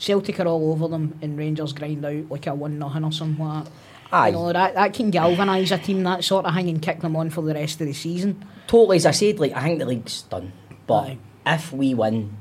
Celtic 0.00 0.38
are 0.38 0.46
all 0.46 0.70
over 0.72 0.86
them, 0.88 1.18
and 1.22 1.36
Rangers 1.36 1.72
grind 1.72 2.04
out 2.04 2.30
like 2.30 2.46
a 2.46 2.54
one 2.54 2.78
nothing 2.78 3.04
or 3.04 3.12
something 3.12 3.44
like 3.44 3.64
that. 3.64 3.72
Aye. 4.10 4.28
You 4.28 4.32
know 4.34 4.52
that 4.52 4.74
that 4.74 4.94
can 4.94 5.10
galvanise 5.10 5.72
a 5.72 5.78
team 5.78 6.02
that 6.04 6.24
sort 6.24 6.46
of 6.46 6.54
thing 6.54 6.68
and 6.68 6.80
kick 6.80 7.00
them 7.00 7.16
on 7.16 7.30
for 7.30 7.42
the 7.42 7.54
rest 7.54 7.80
of 7.80 7.86
the 7.86 7.92
season. 7.92 8.44
totally, 8.66 8.96
as 8.96 9.06
I 9.06 9.10
said, 9.10 9.38
like 9.38 9.52
I 9.52 9.62
think 9.62 9.80
the 9.80 9.86
league's 9.86 10.22
done. 10.22 10.52
But 10.86 11.02
Aye. 11.04 11.18
if 11.46 11.72
we 11.72 11.94
win 11.94 12.36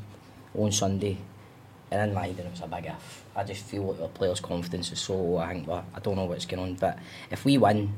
on 0.56 0.72
Sunday, 0.72 1.18
and 1.92 2.12
in 2.12 2.18
it 2.18 2.52
was 2.52 2.62
a 2.62 2.68
big 2.68 2.86
if, 2.86 3.26
I 3.36 3.44
just 3.44 3.64
feel 3.64 3.84
like 3.84 4.02
our 4.02 4.08
players' 4.08 4.40
confidence 4.40 4.92
is 4.92 5.00
so 5.00 5.16
low. 5.16 5.38
I 5.38 5.54
think, 5.54 5.68
well, 5.68 5.86
I 5.94 6.00
don't 6.00 6.16
know 6.16 6.26
what's 6.26 6.46
going 6.46 6.62
on, 6.62 6.74
but 6.76 7.00
if 7.32 7.46
we 7.46 7.58
win, 7.58 7.94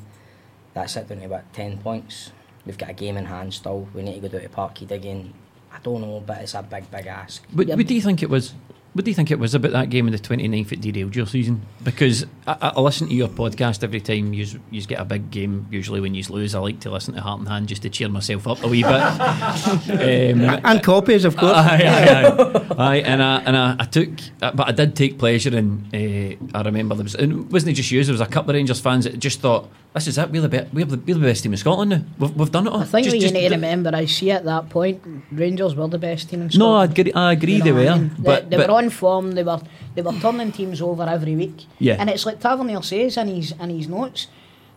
that's 0.73 0.95
it 0.95 1.07
down 1.07 1.19
to 1.19 1.25
about 1.25 1.51
10 1.53 1.79
points. 1.79 2.31
We've 2.65 2.77
got 2.77 2.89
a 2.89 2.93
game 2.93 3.17
in 3.17 3.25
hand 3.25 3.53
still. 3.53 3.87
We 3.93 4.03
need 4.03 4.21
to 4.21 4.21
go 4.21 4.27
down 4.27 4.41
to 4.41 4.49
Parkhead 4.49 4.91
again. 4.91 5.33
I 5.71 5.79
don't 5.81 6.01
know, 6.01 6.23
but 6.25 6.39
it's 6.39 6.53
a 6.53 6.61
big, 6.61 6.89
big 6.91 7.07
ask. 7.07 7.45
What, 7.51 7.67
what 7.67 7.87
do 7.87 7.95
you 7.95 8.01
think 8.01 8.21
it 8.21 8.29
was? 8.29 8.53
What 8.93 9.05
do 9.05 9.11
you 9.11 9.15
think 9.15 9.29
it 9.29 9.37
was 9.37 9.53
about 9.53 9.71
that 9.73 9.91
game 9.91 10.07
in 10.07 10.13
the 10.13 10.19
29th 10.19 10.69
that 10.69 10.81
derailed 10.81 11.15
your 11.15 11.27
season? 11.27 11.61
Because 11.83 12.25
I, 12.47 12.71
I 12.75 12.81
listen 12.81 13.07
to 13.07 13.13
your 13.13 13.27
podcast 13.27 13.83
every 13.83 14.01
time 14.01 14.33
you 14.33 14.47
you 14.71 14.81
get 14.81 14.99
a 14.99 15.05
big 15.05 15.29
game. 15.29 15.67
Usually 15.69 16.01
when 16.01 16.15
you 16.15 16.23
lose, 16.29 16.55
I 16.55 16.59
like 16.59 16.79
to 16.81 16.89
listen 16.89 17.13
to 17.13 17.21
Heart 17.21 17.39
and 17.39 17.49
Hand 17.49 17.67
just 17.67 17.83
to 17.83 17.89
cheer 17.91 18.09
myself 18.09 18.47
up 18.47 18.63
a 18.63 18.67
wee 18.67 18.81
bit. 18.81 18.91
um, 18.91 20.59
and 20.65 20.83
copies, 20.83 21.23
of 21.23 21.37
course. 21.37 21.53
Aye, 21.53 21.83
aye, 21.85 22.25
aye. 22.25 22.75
Aye, 22.79 23.01
and 23.01 23.21
I 23.21 23.37
and 23.41 23.55
I, 23.55 23.75
I 23.79 23.85
took, 23.85 24.09
uh, 24.41 24.51
but 24.53 24.67
I 24.67 24.71
did 24.71 24.95
take 24.95 25.19
pleasure 25.19 25.55
in. 25.55 25.85
Uh, 25.93 26.57
I 26.57 26.63
remember 26.63 26.95
there 26.95 27.03
was, 27.03 27.13
and 27.13 27.31
it 27.31 27.51
wasn't 27.51 27.75
just 27.75 27.91
you. 27.91 28.03
There 28.03 28.11
was 28.11 28.21
a 28.21 28.25
couple 28.25 28.49
of 28.49 28.55
Rangers 28.55 28.79
fans 28.79 29.03
that 29.03 29.19
just 29.19 29.39
thought, 29.39 29.69
"This 29.93 30.07
is 30.07 30.17
it. 30.17 30.29
We're 30.31 30.41
the, 30.41 30.49
be- 30.49 30.67
we're 30.73 30.85
the, 30.85 30.97
we're 30.97 31.15
the 31.15 31.27
best 31.27 31.43
team 31.43 31.53
in 31.53 31.57
Scotland 31.57 31.89
now. 31.91 32.01
We've, 32.19 32.35
we've 32.35 32.51
done 32.51 32.67
it 32.67 32.73
all." 32.73 32.81
I 32.81 32.85
think 32.85 33.05
Just- 33.05 33.13
what 33.13 33.15
you 33.15 33.21
just 33.21 33.33
need 33.33 33.49
to 33.49 33.55
remember 33.55 33.95
is, 33.97 34.15
see 34.15 34.31
at 34.31 34.45
that 34.45 34.69
point, 34.69 35.01
Rangers 35.31 35.75
were 35.75 35.87
the 35.87 35.97
best 35.97 36.29
team 36.29 36.41
in 36.43 36.49
No, 36.55 36.75
I 36.75 36.85
Scotland. 36.85 36.99
agree. 36.99 37.13
I 37.13 37.31
agree 37.33 37.53
You 37.53 37.59
know 37.59 37.63
they 37.65 37.87
I 37.87 37.93
were, 37.93 37.99
mean? 38.01 38.11
but 38.19 38.49
they, 38.49 38.57
but 38.57 38.69
were 38.69 38.75
on 38.75 38.89
form. 38.89 39.31
They 39.31 39.43
were 39.43 39.61
they 39.95 40.01
were 40.01 40.13
turning 40.19 40.51
teams 40.51 40.81
over 40.81 41.03
every 41.03 41.35
week. 41.35 41.65
Yeah. 41.79 41.95
And 41.99 42.09
it's 42.09 42.25
like 42.25 42.39
Tavernier 42.39 42.81
says 42.83 43.17
in 43.17 43.27
his 43.27 43.53
in 43.59 43.69
his 43.71 43.87
notes. 43.87 44.27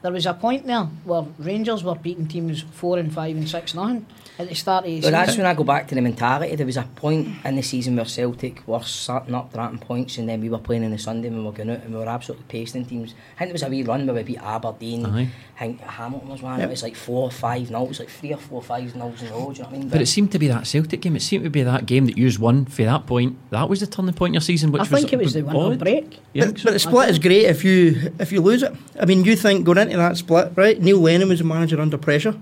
There 0.03 0.13
was 0.13 0.27
a 0.27 0.35
point 0.35 0.67
there 0.67 0.83
where 1.05 1.25
Rangers 1.39 1.85
were 1.85 1.95
beating 1.95 2.27
teams 2.27 2.63
four 2.73 2.99
and 2.99 3.13
five 3.13 3.37
and 3.37 3.49
six 3.49 3.75
nothing 3.75 4.05
at 4.39 4.49
the 4.49 4.55
start 4.55 4.85
of 4.85 4.91
the 4.91 4.97
But 4.97 5.03
season. 5.03 5.13
that's 5.13 5.37
when 5.37 5.47
I 5.47 5.55
go 5.55 5.63
back 5.63 5.87
to 5.89 5.95
the 5.95 6.01
mentality. 6.01 6.57
There 6.57 6.67
was 6.67 6.77
a 6.79 6.83
point 6.97 7.29
in 7.45 7.55
the 7.55 7.63
season 7.63 7.95
where 7.97 8.05
Celtic 8.07 8.67
were 8.67 8.83
starting 8.83 9.35
up, 9.35 9.53
drafting 9.53 9.79
points, 9.79 10.19
and 10.19 10.29
then 10.29 10.41
we 10.41 10.49
were 10.49 10.59
playing 10.59 10.85
on 10.85 10.91
the 10.91 10.99
Sunday 10.99 11.29
and 11.29 11.37
we 11.39 11.45
were 11.45 11.53
going 11.53 11.71
out 11.71 11.83
and 11.85 11.93
we 11.95 12.01
were 12.01 12.09
absolutely 12.09 12.47
pasting 12.49 12.85
teams. 12.85 13.15
I 13.37 13.39
think 13.41 13.51
there 13.51 13.53
was 13.53 13.63
a 13.63 13.69
wee 13.69 13.83
run 13.85 14.05
where 14.07 14.15
we 14.17 14.23
beat 14.25 14.43
Aberdeen. 14.43 15.07
Aye. 15.07 15.29
I 15.61 15.67
think 15.67 15.81
Hamilton 15.83 16.29
was 16.31 16.43
one. 16.43 16.61
It 16.61 16.69
was 16.69 16.83
like 16.83 16.97
four 16.97 17.25
or 17.25 17.31
five 17.31 17.71
nil. 17.71 17.85
It 17.85 17.89
was 17.91 18.01
like 18.01 18.09
three 18.09 18.33
or 18.33 18.39
four 18.39 18.61
five 18.63 18.97
nils 18.97 19.23
in 19.23 19.29
a 19.29 19.33
row. 19.33 19.53
Do 19.53 19.59
you 19.59 19.63
know 19.63 19.69
what 19.69 19.75
I 19.77 19.79
mean? 19.79 19.89
But 19.89 20.01
it 20.01 20.07
seemed 20.07 20.33
to 20.33 20.39
be 20.41 20.49
that 20.49 20.67
Celtic 20.67 21.01
game. 21.03 21.15
It 21.15 21.23
seemed 21.23 21.45
to 21.45 21.51
be 21.51 21.63
that 21.63 21.87
game 21.87 22.07
that 22.07 22.17
you 22.19 22.29
won 22.41 22.65
for 22.65 22.83
that 22.83 23.07
point. 23.07 23.37
That 23.51 23.69
was 23.69 23.79
the 23.81 23.87
turning 23.87 24.15
point 24.15 24.31
in 24.31 24.35
your 24.35 24.41
season. 24.41 24.73
Which 24.73 24.83
I 24.83 24.85
think 24.87 25.13
it 25.13 25.19
was 25.21 25.35
the 25.35 25.43
one 25.43 25.73
odd. 25.75 25.79
break. 25.79 26.19
Yeah, 26.33 26.47
But, 26.47 26.63
but 26.65 26.73
the 26.73 26.79
split 26.81 27.11
is 27.11 27.19
great 27.21 27.45
if 27.45 27.63
you 27.65 28.13
if 28.19 28.33
you 28.33 28.41
lose 28.41 28.63
it. 28.65 28.73
I 28.99 29.05
mean, 29.05 29.25
you 29.25 29.37
think 29.37 29.65
going 29.65 29.79
into 29.79 29.92
that 29.99 30.17
split, 30.17 30.53
right? 30.57 30.81
Neil 30.81 30.99
Lennon 31.01 31.29
was 31.29 31.39
the 31.39 31.45
manager 31.45 31.81
under 31.81 31.99
pressure 31.99 32.35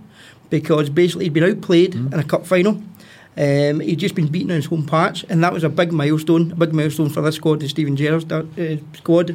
because 0.51 0.90
basically 0.90 1.24
he'd 1.26 1.34
been 1.34 1.44
outplayed 1.44 1.94
in 1.94 2.12
a 2.14 2.24
cup 2.24 2.46
final, 2.46 2.82
Um, 3.38 3.78
he'd 3.80 4.01
just 4.01 4.16
been 4.16 4.26
beaten 4.26 4.51
on 4.51 4.57
his 4.57 4.66
home 4.66 4.84
patch, 4.84 5.24
and 5.28 5.42
that 5.44 5.53
was 5.53 5.62
a 5.62 5.68
big 5.68 5.92
milestone, 5.92 6.51
a 6.51 6.57
big 6.57 6.72
milestone 6.74 7.09
for 7.09 7.22
this 7.22 7.36
squad, 7.36 7.61
and 7.61 7.70
Steven 7.70 7.94
Gerrard's 7.96 8.30
uh, 8.30 8.76
squad. 8.94 9.30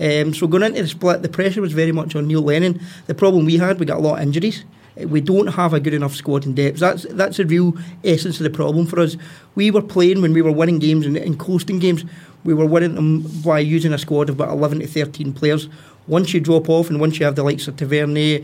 Um, 0.00 0.32
so 0.32 0.46
going 0.46 0.62
into 0.62 0.82
the 0.82 0.88
split, 0.88 1.22
the 1.22 1.28
pressure 1.28 1.60
was 1.60 1.72
very 1.72 1.90
much 1.92 2.14
on 2.14 2.28
Neil 2.28 2.40
Lennon. 2.40 2.80
The 3.08 3.14
problem 3.14 3.44
we 3.44 3.56
had, 3.58 3.80
we 3.80 3.86
got 3.86 3.98
a 3.98 4.00
lot 4.00 4.18
of 4.18 4.22
injuries. 4.22 4.64
Uh, 5.00 5.08
We 5.08 5.20
don't 5.20 5.48
have 5.48 5.74
a 5.74 5.80
good 5.80 5.92
enough 5.94 6.14
squad 6.14 6.46
in 6.46 6.54
depth. 6.54 6.78
That's 6.78 7.04
that's 7.10 7.36
the 7.38 7.44
real 7.44 7.74
essence 8.04 8.38
of 8.40 8.44
the 8.44 8.56
problem 8.56 8.86
for 8.86 9.00
us. 9.00 9.16
We 9.56 9.70
were 9.72 9.82
playing 9.82 10.22
when 10.22 10.32
we 10.32 10.42
were 10.42 10.52
winning 10.52 10.78
games 10.78 11.04
and, 11.06 11.16
and 11.16 11.36
coasting 11.38 11.80
games. 11.80 12.04
We 12.44 12.54
were 12.54 12.66
winning 12.66 12.94
them 12.94 13.22
by 13.44 13.58
using 13.76 13.92
a 13.92 13.98
squad 13.98 14.28
of 14.28 14.36
about 14.40 14.50
11 14.56 14.80
to 14.80 14.86
13 14.86 15.32
players. 15.32 15.68
Once 16.06 16.34
you 16.34 16.40
drop 16.40 16.68
off, 16.68 16.90
and 16.90 17.00
once 17.00 17.18
you 17.18 17.24
have 17.26 17.36
the 17.36 17.42
likes 17.42 17.68
of 17.68 17.76
Tavernier, 17.76 18.40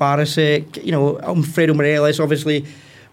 Barisic, 0.00 0.84
you 0.84 0.92
know, 0.92 1.18
Alfredo 1.20 1.74
Morelos, 1.74 2.20
obviously, 2.20 2.64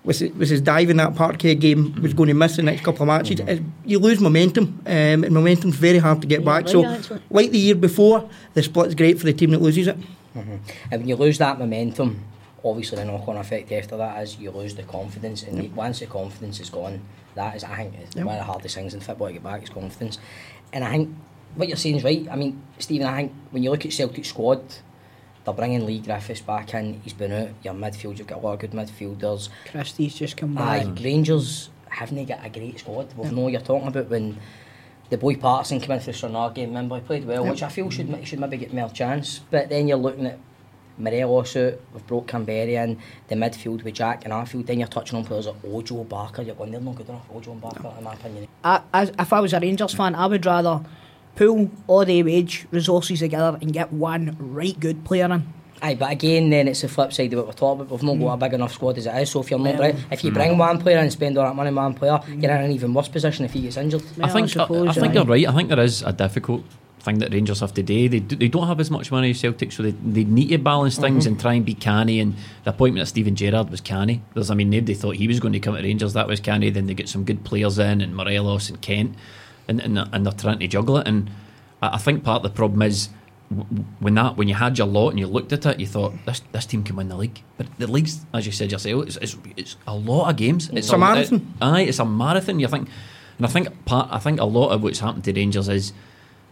with 0.03 0.19
his, 0.19 0.31
with 0.33 0.49
his 0.49 0.61
dive 0.61 0.89
in 0.89 0.97
that 0.97 1.15
Parkhead 1.15 1.59
game, 1.59 1.95
was 2.01 2.13
going 2.13 2.27
to 2.27 2.35
miss 2.35 2.57
the 2.57 2.61
next 2.61 2.83
couple 2.83 3.03
of 3.03 3.07
matches. 3.07 3.39
It- 3.39 3.61
You 3.85 3.99
lose 3.99 4.19
momentum, 4.19 4.79
um, 4.85 5.23
and 5.23 5.31
momentum's 5.31 5.75
very 5.75 5.97
hard 5.97 6.21
to 6.21 6.27
get 6.27 6.43
back. 6.45 6.65
right, 6.65 6.69
So, 7.03 7.19
like 7.31 7.51
the 7.51 7.57
year 7.57 7.75
before, 7.75 8.29
the 8.53 8.61
split's 8.61 8.93
great 8.95 9.17
for 9.17 9.25
the 9.25 9.33
team 9.33 9.51
that 9.51 9.61
loses 9.61 9.87
it. 9.87 9.97
Mhm. 10.35 10.59
And 10.91 11.01
when 11.01 11.07
you 11.07 11.15
lose 11.15 11.37
that 11.39 11.57
momentum, 11.57 12.19
obviously 12.63 12.97
the 12.97 13.05
knock-on 13.05 13.37
effect 13.37 13.71
after 13.71 13.95
that 13.97 14.21
is 14.21 14.37
you 14.39 14.51
lose 14.51 14.75
the 14.75 14.83
confidence, 14.83 15.41
and 15.43 15.73
once 15.75 15.99
the 15.99 16.05
confidence 16.07 16.59
is 16.59 16.69
gone, 16.69 16.99
that 17.35 17.55
is 17.55 17.63
I 17.63 17.75
think 17.75 17.93
Yep. 18.15 18.25
one 18.25 18.35
of 18.35 18.39
the 18.41 18.45
hardest 18.45 18.75
things 18.75 18.93
in 18.93 18.99
football 18.99 19.27
to 19.27 19.33
get 19.33 19.43
back 19.43 19.63
is 19.63 19.69
confidence. 19.69 20.19
And 20.73 20.83
I 20.83 20.91
think 20.91 21.09
what 21.55 21.67
you're 21.67 21.77
saying 21.77 21.97
is 21.97 22.03
right. 22.03 22.27
I 22.29 22.35
mean, 22.35 22.61
Stephen, 22.79 23.07
I 23.07 23.15
think 23.17 23.33
when 23.51 23.63
you 23.63 23.71
look 23.71 23.85
at 23.85 23.93
Celtic 23.93 24.25
squad, 24.25 24.61
they're 25.43 25.53
bringing 25.53 25.85
Leigh 25.85 25.99
Griffiths 25.99 26.41
back 26.41 26.73
in. 26.73 27.01
He's 27.03 27.13
been 27.13 27.31
out. 27.31 27.49
Your 27.63 27.73
midfield, 27.73 28.17
you've 28.17 28.27
got 28.27 28.39
a 28.39 28.41
lot 28.41 28.53
of 28.53 28.59
good 28.59 28.71
midfielders. 28.71 29.49
Christie's 29.69 30.15
just 30.15 30.37
come 30.37 30.57
Aye, 30.57 30.83
back. 30.85 31.03
Rangers 31.03 31.69
haven't 31.89 32.25
got 32.25 32.45
a 32.45 32.49
great 32.49 32.79
squad. 32.79 33.13
We've 33.15 33.31
know 33.31 33.47
you're 33.47 33.61
talking 33.61 33.87
about 33.87 34.09
when 34.09 34.37
the 35.09 35.17
boy 35.17 35.35
Patterson 35.35 35.79
came 35.79 35.91
in 35.91 35.99
for 35.99 36.07
the 36.07 36.13
Stranraer 36.13 36.49
game. 36.49 36.69
Remember, 36.69 36.95
he 36.95 37.01
played 37.01 37.25
well, 37.25 37.43
Yep. 37.43 37.51
which 37.51 37.63
I 37.63 37.69
feel 37.69 37.89
should 37.89 38.27
should 38.27 38.39
maybe 38.39 38.57
get 38.57 38.73
more 38.73 38.89
chance. 38.89 39.39
But 39.51 39.69
then 39.69 39.87
you're 39.87 39.97
looking 39.97 40.25
at 40.25 40.39
Morelos 40.97 41.55
out, 41.57 41.73
we've 41.93 42.07
brought 42.07 42.25
Kamberi 42.25 42.69
in, 42.83 42.97
the 43.27 43.35
midfield 43.35 43.83
with 43.83 43.93
Jack 43.95 44.23
and 44.23 44.33
Arfield. 44.33 44.65
Then 44.65 44.79
you're 44.79 44.87
touching 44.87 45.17
on 45.19 45.25
players 45.25 45.45
like 45.45 45.55
Ojo 45.65 46.03
Barker. 46.05 46.41
You're 46.41 46.55
going, 46.55 46.71
they're 46.71 46.79
not 46.81 46.95
good 46.95 47.09
enough. 47.09 47.25
Ojo 47.33 47.51
and 47.51 47.61
Barker, 47.61 47.93
in 47.97 48.03
my 48.03 48.13
opinion. 48.13 48.47
I, 48.63 48.81
if 48.93 49.31
I 49.33 49.39
was 49.41 49.53
a 49.53 49.59
Rangers 49.59 49.93
fan, 49.93 50.15
I 50.15 50.25
would 50.25 50.45
rather 50.45 50.81
pool 51.35 51.69
all 51.87 52.05
the 52.05 52.23
wage 52.23 52.67
resources 52.71 53.19
together 53.19 53.57
and 53.61 53.73
get 53.73 53.91
one 53.91 54.35
right 54.39 54.79
good 54.79 55.03
player 55.03 55.25
in. 55.25 55.53
Aye, 55.81 55.95
but 55.95 56.11
again, 56.11 56.49
then 56.49 56.67
it's 56.67 56.81
the 56.81 56.87
flip 56.87 57.11
side 57.11 57.33
of 57.33 57.39
what 57.39 57.47
we're 57.47 57.53
talking 57.53 57.81
about. 57.81 57.91
We've 57.91 58.03
not 58.03 58.17
got 58.17 58.33
a 58.33 58.37
mm. 58.37 58.39
big 58.39 58.53
enough 58.53 58.73
squad 58.73 58.97
as 58.97 59.05
it 59.05 59.15
is. 59.15 59.29
So 59.29 59.41
if 59.41 59.51
you're 59.51 59.59
not 59.59 59.77
Well, 59.77 59.91
right, 59.91 59.95
if 60.09 60.23
you 60.23 60.31
mm. 60.31 60.33
bring 60.33 60.57
one 60.57 60.79
player 60.79 60.97
and 60.97 61.11
spend 61.11 61.37
all 61.37 61.45
that 61.45 61.55
money 61.55 61.67
on 61.67 61.75
one 61.75 61.93
player, 61.93 62.13
mm. 62.13 62.41
you're 62.41 62.51
in 62.51 62.63
an 62.63 62.71
even 62.71 62.93
worse 62.93 63.09
position 63.09 63.45
if 63.45 63.53
he 63.53 63.61
gets 63.61 63.77
injured. 63.77 64.01
I 64.21 64.29
think 64.29 64.55
I, 64.57 64.63
I 64.63 64.93
think 64.93 65.13
you're 65.13 65.25
right. 65.25 65.47
I 65.47 65.51
think 65.51 65.69
there 65.69 65.79
is 65.79 66.01
a 66.01 66.13
difficult 66.13 66.63
thing 67.05 67.19
that 67.19 67.31
Rangers 67.31 67.59
have 67.59 67.73
today. 67.73 68.07
They 68.07 68.19
do, 68.19 68.35
they 68.35 68.47
don't 68.47 68.67
have 68.67 68.79
as 68.79 68.89
much 68.89 69.11
money 69.11 69.29
as 69.29 69.39
Celtic, 69.39 69.71
so 69.71 69.83
they, 69.83 69.91
they 69.91 70.23
need 70.23 70.47
to 70.49 70.57
balance 70.57 70.97
things 70.97 71.25
Mhm. 71.25 71.27
and 71.27 71.39
try 71.39 71.53
and 71.53 71.65
be 71.65 71.75
canny. 71.75 72.19
And 72.19 72.35
the 72.63 72.71
appointment 72.71 73.03
of 73.03 73.07
Steven 73.07 73.35
Gerrard 73.35 73.69
was 73.69 73.79
canny. 73.79 74.21
There's, 74.33 74.49
I 74.49 74.55
mean, 74.55 74.69
nobody 74.71 74.95
thought 74.95 75.15
he 75.15 75.27
was 75.27 75.39
going 75.39 75.53
to 75.53 75.59
come 75.59 75.75
to 75.75 75.83
Rangers. 75.83 76.13
That 76.13 76.27
was 76.27 76.39
canny. 76.39 76.69
Then 76.71 76.87
they 76.87 76.95
get 76.95 77.07
some 77.07 77.23
good 77.23 77.43
players 77.43 77.77
in, 77.77 78.01
and 78.01 78.15
Morelos 78.15 78.69
and 78.69 78.81
Kent, 78.81 79.15
and 79.67 79.79
and, 79.81 79.97
they're- 79.97 80.09
and 80.11 80.25
they're 80.25 80.33
trying 80.33 80.59
to 80.59 80.67
juggle 80.67 80.97
it. 80.97 81.07
And 81.07 81.29
I, 81.81 81.95
I 81.95 81.97
think 81.97 82.23
part 82.23 82.37
of 82.37 82.43
the 82.51 82.55
problem 82.55 82.81
is. 82.81 83.09
When 83.99 84.15
that 84.15 84.37
when 84.37 84.47
you 84.47 84.55
had 84.55 84.75
your 84.79 84.87
lot 84.87 85.09
and 85.11 85.19
you 85.19 85.27
looked 85.27 85.53
at 85.53 85.67
it, 85.67 85.79
you 85.79 85.85
thought 85.85 86.13
this 86.25 86.41
this 86.51 86.65
team 86.65 86.83
can 86.83 86.95
win 86.95 87.09
the 87.09 87.15
league. 87.15 87.43
But 87.57 87.67
the 87.77 87.85
league's, 87.85 88.25
as 88.33 88.47
you 88.47 88.51
said 88.51 88.71
yourself, 88.71 89.05
it's, 89.05 89.17
it's, 89.17 89.37
it's 89.55 89.77
a 89.85 89.93
lot 89.95 90.31
of 90.31 90.35
games. 90.35 90.67
It's 90.73 90.89
a 90.89 90.97
marathon. 90.97 91.37
it- 91.61 91.63
aye, 91.63 91.81
it's 91.81 91.99
a 91.99 92.05
marathon. 92.05 92.59
You 92.59 92.67
think, 92.67 92.89
and 93.37 93.45
I 93.45 93.49
think 93.49 93.85
part. 93.85 94.09
I 94.11 94.17
think 94.17 94.39
a 94.41 94.45
lot 94.45 94.69
of 94.69 94.81
what's 94.81 94.99
happened 94.99 95.25
to 95.25 95.31
Rangers 95.33 95.69
is 95.69 95.93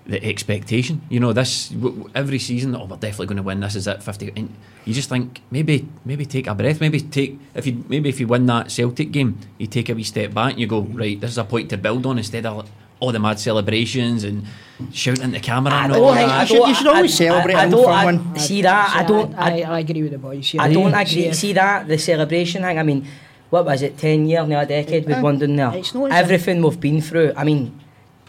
the 0.06 0.24
expectation. 0.24 1.02
You 1.10 1.20
know, 1.20 1.34
this 1.34 1.70
w- 1.70 1.96
w- 1.96 2.12
every 2.14 2.38
season. 2.38 2.76
Oh, 2.76 2.86
we're 2.86 2.98
definitely 2.98 3.26
going 3.26 3.38
to 3.38 3.44
win. 3.44 3.60
This 3.62 3.76
is 3.76 3.88
it. 3.88 4.04
Fifty. 4.04 4.32
And 4.36 4.54
you 4.86 4.94
just 4.94 5.10
think 5.10 5.42
maybe 5.50 5.90
maybe 6.06 6.28
take 6.28 6.46
a 6.46 6.54
breath. 6.54 6.80
Maybe 6.80 7.00
take 7.02 7.40
if 7.56 7.66
you 7.66 7.84
maybe 7.90 8.08
if 8.10 8.20
you 8.20 8.28
win 8.28 8.46
that 8.46 8.70
Celtic 8.72 9.12
game, 9.12 9.40
you 9.58 9.66
take 9.66 9.90
a 9.90 9.96
wee 9.96 10.04
step 10.04 10.32
back 10.36 10.52
and 10.52 10.60
you 10.62 10.68
go 10.68 10.82
right. 10.82 11.20
This 11.20 11.32
is 11.32 11.38
a 11.40 11.44
point 11.44 11.72
to 11.72 11.78
build 11.78 12.06
on 12.06 12.20
instead 12.20 12.46
of 12.46 12.70
all 13.04 13.12
the 13.12 13.20
mad 13.20 13.38
celebrations 13.40 14.24
and 14.24 14.46
shouting 14.94 15.26
at 15.26 15.32
the 15.34 15.40
camera. 15.40 15.74
I 15.74 15.84
and 15.86 15.94
don't 15.94 16.04
all 16.04 16.16
think- 16.16 16.30
that. 16.30 16.42
I 16.42 16.46
don't- 16.46 16.64
I- 16.64 16.70
I- 16.70 17.64
I 17.66 17.70
don't- 17.70 18.36
I- 18.36 18.38
See 18.40 18.62
that? 18.62 18.96
I 18.96 19.04
don't. 19.04 19.36
I, 19.36 19.62
I 19.62 19.80
agree 19.80 20.04
with 20.04 20.14
the 20.14 20.18
boys. 20.18 20.56
I 20.58 20.72
don't 20.72 20.94
agree. 20.94 21.06
See, 21.06 21.34
See 21.34 21.54
that 21.54 21.88
the 21.88 21.98
celebration 21.98 22.62
thing. 22.64 22.80
I 22.80 22.84
mean, 22.84 23.06
what 23.50 23.66
was 23.66 23.82
it? 23.82 23.98
Ten 23.98 24.26
years, 24.28 24.48
now 24.48 24.62
a 24.62 24.66
decade 24.66 25.06
we've 25.06 25.18
Aye. 25.18 25.22
won 25.22 25.38
down 25.38 25.56
there. 25.58 25.72
It's 25.76 25.94
not 25.94 26.12
Everything 26.12 26.62
we've 26.64 26.80
been 26.80 27.02
through. 27.02 27.34
I 27.36 27.44
mean, 27.44 27.78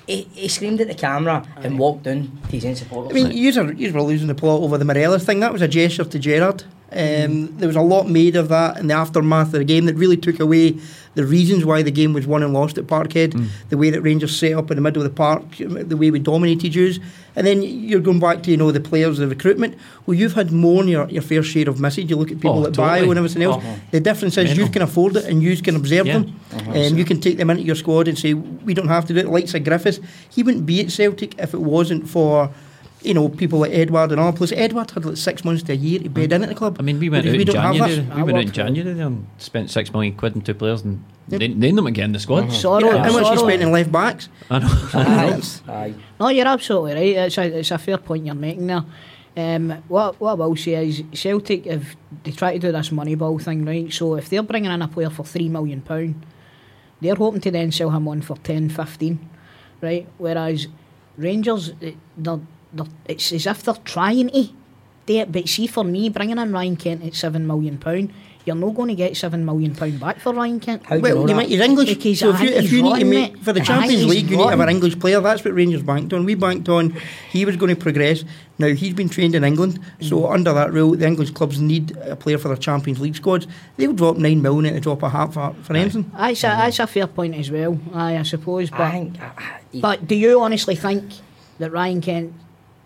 he, 0.07 0.23
he 0.35 0.49
screamed 0.49 0.81
at 0.81 0.89
the 0.89 0.95
camera 0.95 1.47
and 1.63 1.79
walked 1.79 2.03
down 2.03 2.21
to 2.49 2.57
his 2.57 2.65
own 2.67 2.75
supporters. 2.75 3.11
I 3.13 3.15
mean, 3.15 3.33
you 3.33 3.53
were, 3.63 3.73
yous 3.73 3.93
were 3.93 4.03
losing 4.03 4.27
the 4.29 4.35
plot 4.35 4.61
over 4.61 4.77
the 4.77 4.85
Morelos 4.85 5.25
thing. 5.25 5.41
That 5.41 5.53
was 5.53 5.63
a 5.63 5.69
gesture 5.69 6.05
to 6.05 6.19
Gerrard. 6.19 6.65
Um, 6.95 7.57
There 7.59 7.67
was 7.67 7.77
a 7.77 7.83
lot 7.83 8.09
made 8.09 8.37
of 8.37 8.49
that 8.49 8.79
in 8.79 8.87
the 8.87 8.95
aftermath 8.95 9.49
of 9.49 9.59
the 9.59 9.65
game 9.65 9.87
that 9.87 9.97
really 9.97 10.17
took 10.17 10.39
away 10.41 10.79
the 11.15 11.25
reasons 11.25 11.65
why 11.65 11.83
the 11.83 11.91
game 11.91 12.13
was 12.13 12.27
won 12.27 12.43
and 12.43 12.53
lost 12.53 12.77
at 12.77 12.87
Parkhead, 12.87 13.33
mm. 13.33 13.49
the 13.69 13.77
way 13.77 13.91
that 13.91 14.01
Rangers 14.01 14.37
set 14.37 14.53
up 14.53 14.71
in 14.71 14.77
the 14.77 14.81
middle 14.81 15.01
of 15.03 15.09
the 15.09 15.15
park, 15.15 15.45
the 15.59 15.97
way 15.97 16.11
we 16.11 16.19
dominated 16.19 16.75
you. 16.75 16.95
And 17.37 17.47
then 17.47 17.63
you're 17.63 18.01
going 18.01 18.19
back 18.21 18.43
to, 18.45 18.51
you 18.51 18.57
know, 18.57 18.73
the 18.73 18.81
players, 18.81 19.19
the 19.19 19.29
recruitment. 19.29 19.77
Well, 20.07 20.17
you've 20.17 20.35
had 20.35 20.51
more 20.53 20.83
than 20.83 20.89
your, 20.89 21.09
your 21.09 21.23
fair 21.23 21.43
share 21.43 21.69
of 21.69 21.79
message. 21.81 22.11
You 22.11 22.17
look 22.17 22.31
at 22.31 22.39
people 22.39 22.59
Oh, 22.59 22.59
like 22.59 22.73
totally. 22.75 23.01
Bio 23.03 23.11
and 23.11 23.19
everything 23.19 23.43
else. 23.43 23.63
Oh. 23.65 23.79
The 23.93 24.01
difference 24.01 24.37
is 24.39 24.57
you 24.57 24.69
can 24.69 24.83
afford 24.83 25.17
it 25.17 25.25
and 25.25 25.43
you 25.43 25.57
can 25.57 25.77
observe 25.77 26.07
Yeah. 26.07 26.19
them. 26.19 26.41
And 26.69 26.99
you 26.99 27.05
can 27.05 27.21
take 27.21 27.37
them 27.37 27.51
into 27.51 27.63
your 27.63 27.77
squad 27.77 28.09
and 28.09 28.19
say, 28.19 28.35
we 28.35 28.75
don't 28.75 28.89
have 28.89 29.07
to 29.07 29.15
do 29.15 29.21
it. 29.21 29.29
Like 29.29 29.49
Sir 29.49 29.61
Griffiths, 29.61 30.01
he 30.31 30.43
wouldn't 30.43 30.67
be 30.67 30.81
at 30.81 30.91
Celtic 30.91 31.39
if 31.39 31.55
it 31.55 31.61
wasn't 31.61 32.09
for 32.09 32.51
you 33.05 33.15
know, 33.15 33.29
people 33.29 33.59
like 33.61 33.73
Edouard 33.73 34.13
and 34.13 34.21
all. 34.21 34.33
Plus, 34.33 34.51
Edouard 34.53 34.91
had 34.93 35.05
like 35.05 35.17
six 35.17 35.45
months 35.45 35.63
to 35.65 35.73
a 35.73 35.77
year 35.77 35.99
to 36.01 36.09
bed 36.09 36.33
in 36.33 36.43
at 36.43 36.49
the 36.49 36.55
club. 36.55 36.77
I 36.79 36.83
mean, 36.83 36.99
we 36.99 37.11
went 37.11 37.25
Whereas 37.27 37.55
out 37.55 37.75
in 37.75 37.77
January. 37.77 38.01
We 38.17 38.23
went 38.23 38.39
out 38.39 38.45
in 38.45 38.53
January 38.53 39.01
and 39.01 39.27
spent 39.39 39.71
six 39.71 39.93
million 39.93 40.15
quid 40.17 40.35
on 40.35 40.41
two 40.43 40.55
players 40.55 40.83
and 40.83 41.05
Yep. 41.29 41.41
they 41.41 41.49
named 41.49 41.79
them 41.79 41.87
again 41.87 42.07
in 42.07 42.13
the 42.13 42.19
squad. 42.19 42.53
Sorrow, 42.53 42.81
Yeah, 42.87 42.99
how 43.03 43.13
much 43.13 43.21
you 43.23 43.37
sorrow. 43.37 43.49
spent 43.49 43.63
in 43.63 43.73
left 43.73 43.91
backs? 43.91 44.29
I 44.51 44.59
know. 44.59 44.69
Aye. 44.95 45.41
Aye. 45.69 45.95
No, 46.21 46.29
you're 46.29 46.47
absolutely 46.47 46.93
right. 46.95 47.27
It's 47.27 47.39
a, 47.39 47.59
it's 47.61 47.71
a 47.71 47.79
fair 47.79 47.97
point 47.97 48.27
you're 48.27 48.35
making 48.35 48.67
there. 48.67 48.85
Um, 49.37 49.83
what 49.89 50.21
what 50.21 50.33
I 50.33 50.35
will 50.35 50.55
say 50.57 50.87
is 50.87 51.03
Celtic, 51.13 51.67
if 51.67 51.97
they 52.25 52.31
try 52.33 52.53
to 52.53 52.59
do 52.59 52.71
this 52.73 52.91
Moneyball 52.91 53.41
thing, 53.43 53.65
right? 53.65 53.91
So 53.93 54.17
if 54.17 54.29
they're 54.29 54.43
bringing 54.43 54.71
in 54.71 54.83
a 54.83 54.87
player 54.89 55.09
for 55.11 55.25
three 55.25 55.49
million 55.49 55.81
pound, 55.81 56.27
they're 57.01 57.15
hoping 57.15 57.41
to 57.41 57.51
then 57.51 57.73
sell 57.73 57.91
him 57.91 58.07
on 58.07 58.21
for 58.23 58.37
10, 58.37 58.69
15, 58.69 59.19
right? 59.81 60.07
Whereas 60.19 60.69
Rangers, 61.17 61.71
eh, 61.83 61.93
they're, 62.17 62.39
they're, 62.39 62.41
it's 63.07 63.33
as 63.33 63.47
if 63.47 63.63
they're 63.63 63.75
trying 63.85 64.29
to 64.31 64.49
do 65.07 65.15
it. 65.19 65.33
But 65.33 65.49
see, 65.49 65.67
for 65.67 65.85
me, 65.85 66.09
bringing 66.09 66.39
in 66.39 66.53
Ryan 66.53 66.77
Kent 66.77 67.05
at 67.05 67.15
seven 67.15 67.47
million 67.47 67.79
pound. 67.79 68.13
You're 68.47 68.57
not 68.57 68.75
going 68.75 68.89
to 68.89 68.95
get 68.95 69.17
seven 69.17 69.43
million 69.47 69.75
pound 69.75 69.99
back 69.99 70.21
for 70.21 70.35
Ryan 70.35 70.61
Kent. 70.61 70.85
How 70.85 70.91
do 70.91 70.97
you 70.97 71.03
Well, 71.03 71.15
know 71.15 71.21
you 71.23 71.27
that? 71.29 71.35
might, 71.37 71.49
he's 71.49 71.61
English. 71.61 71.89
Because 71.95 72.19
so 72.19 72.29
if 72.35 72.41
you, 72.43 72.49
if 72.51 72.71
you 72.73 72.83
need 72.83 72.99
to 72.99 73.05
make 73.07 73.39
for 73.39 73.55
the 73.55 73.63
I 73.63 73.65
Champions 73.65 74.03
he's 74.03 74.11
League, 74.11 74.31
you 74.31 74.37
need 74.37 74.43
to 74.43 74.49
have 74.51 74.61
an. 74.61 74.69
English 74.69 74.99
player. 74.99 75.19
That's 75.23 75.43
what 75.43 75.55
Rangers 75.55 75.83
banked 75.83 76.13
on. 76.13 76.27
We 76.27 76.35
banked 76.35 76.69
on 76.69 76.95
he 77.31 77.47
was 77.47 77.57
going 77.57 77.75
to 77.75 77.81
progress. 77.81 78.23
Now 78.59 78.67
he's 78.67 78.93
been 78.93 79.09
trained 79.09 79.35
in 79.35 79.45
England, 79.45 79.81
so 80.03 80.21
Mm. 80.21 80.35
under 80.35 80.53
that 80.53 80.75
rule, 80.75 80.95
the 80.95 81.07
English 81.07 81.31
clubs 81.31 81.59
need 81.59 81.97
a 81.97 82.17
player 82.17 82.37
for 82.37 82.49
their 82.49 82.59
Champions 82.59 83.01
League 83.01 83.17
squads. 83.17 83.47
They'll 83.79 83.95
drop 83.95 84.19
nine 84.19 84.43
million 84.43 84.67
at 84.67 84.75
the 84.75 84.81
drop 84.81 85.03
of 85.03 85.13
hat 85.13 85.33
for, 85.33 85.55
for 85.63 85.75
anything. 85.75 86.11
That's 86.15 86.41
a, 86.45 86.49
that's 86.49 86.79
a 86.81 86.87
fair 86.87 87.07
point 87.07 87.35
as 87.37 87.51
well. 87.51 87.79
Aye, 87.95 88.19
I 88.19 88.23
suppose. 88.25 88.69
But 88.69 88.81
I 88.83 88.91
think. 88.91 89.23
uh, 89.23 89.31
But 89.81 90.07
do 90.07 90.15
you 90.15 90.39
honestly 90.43 90.77
think 90.77 91.03
that 91.61 91.73
Ryan 91.73 92.03
Kent 92.03 92.35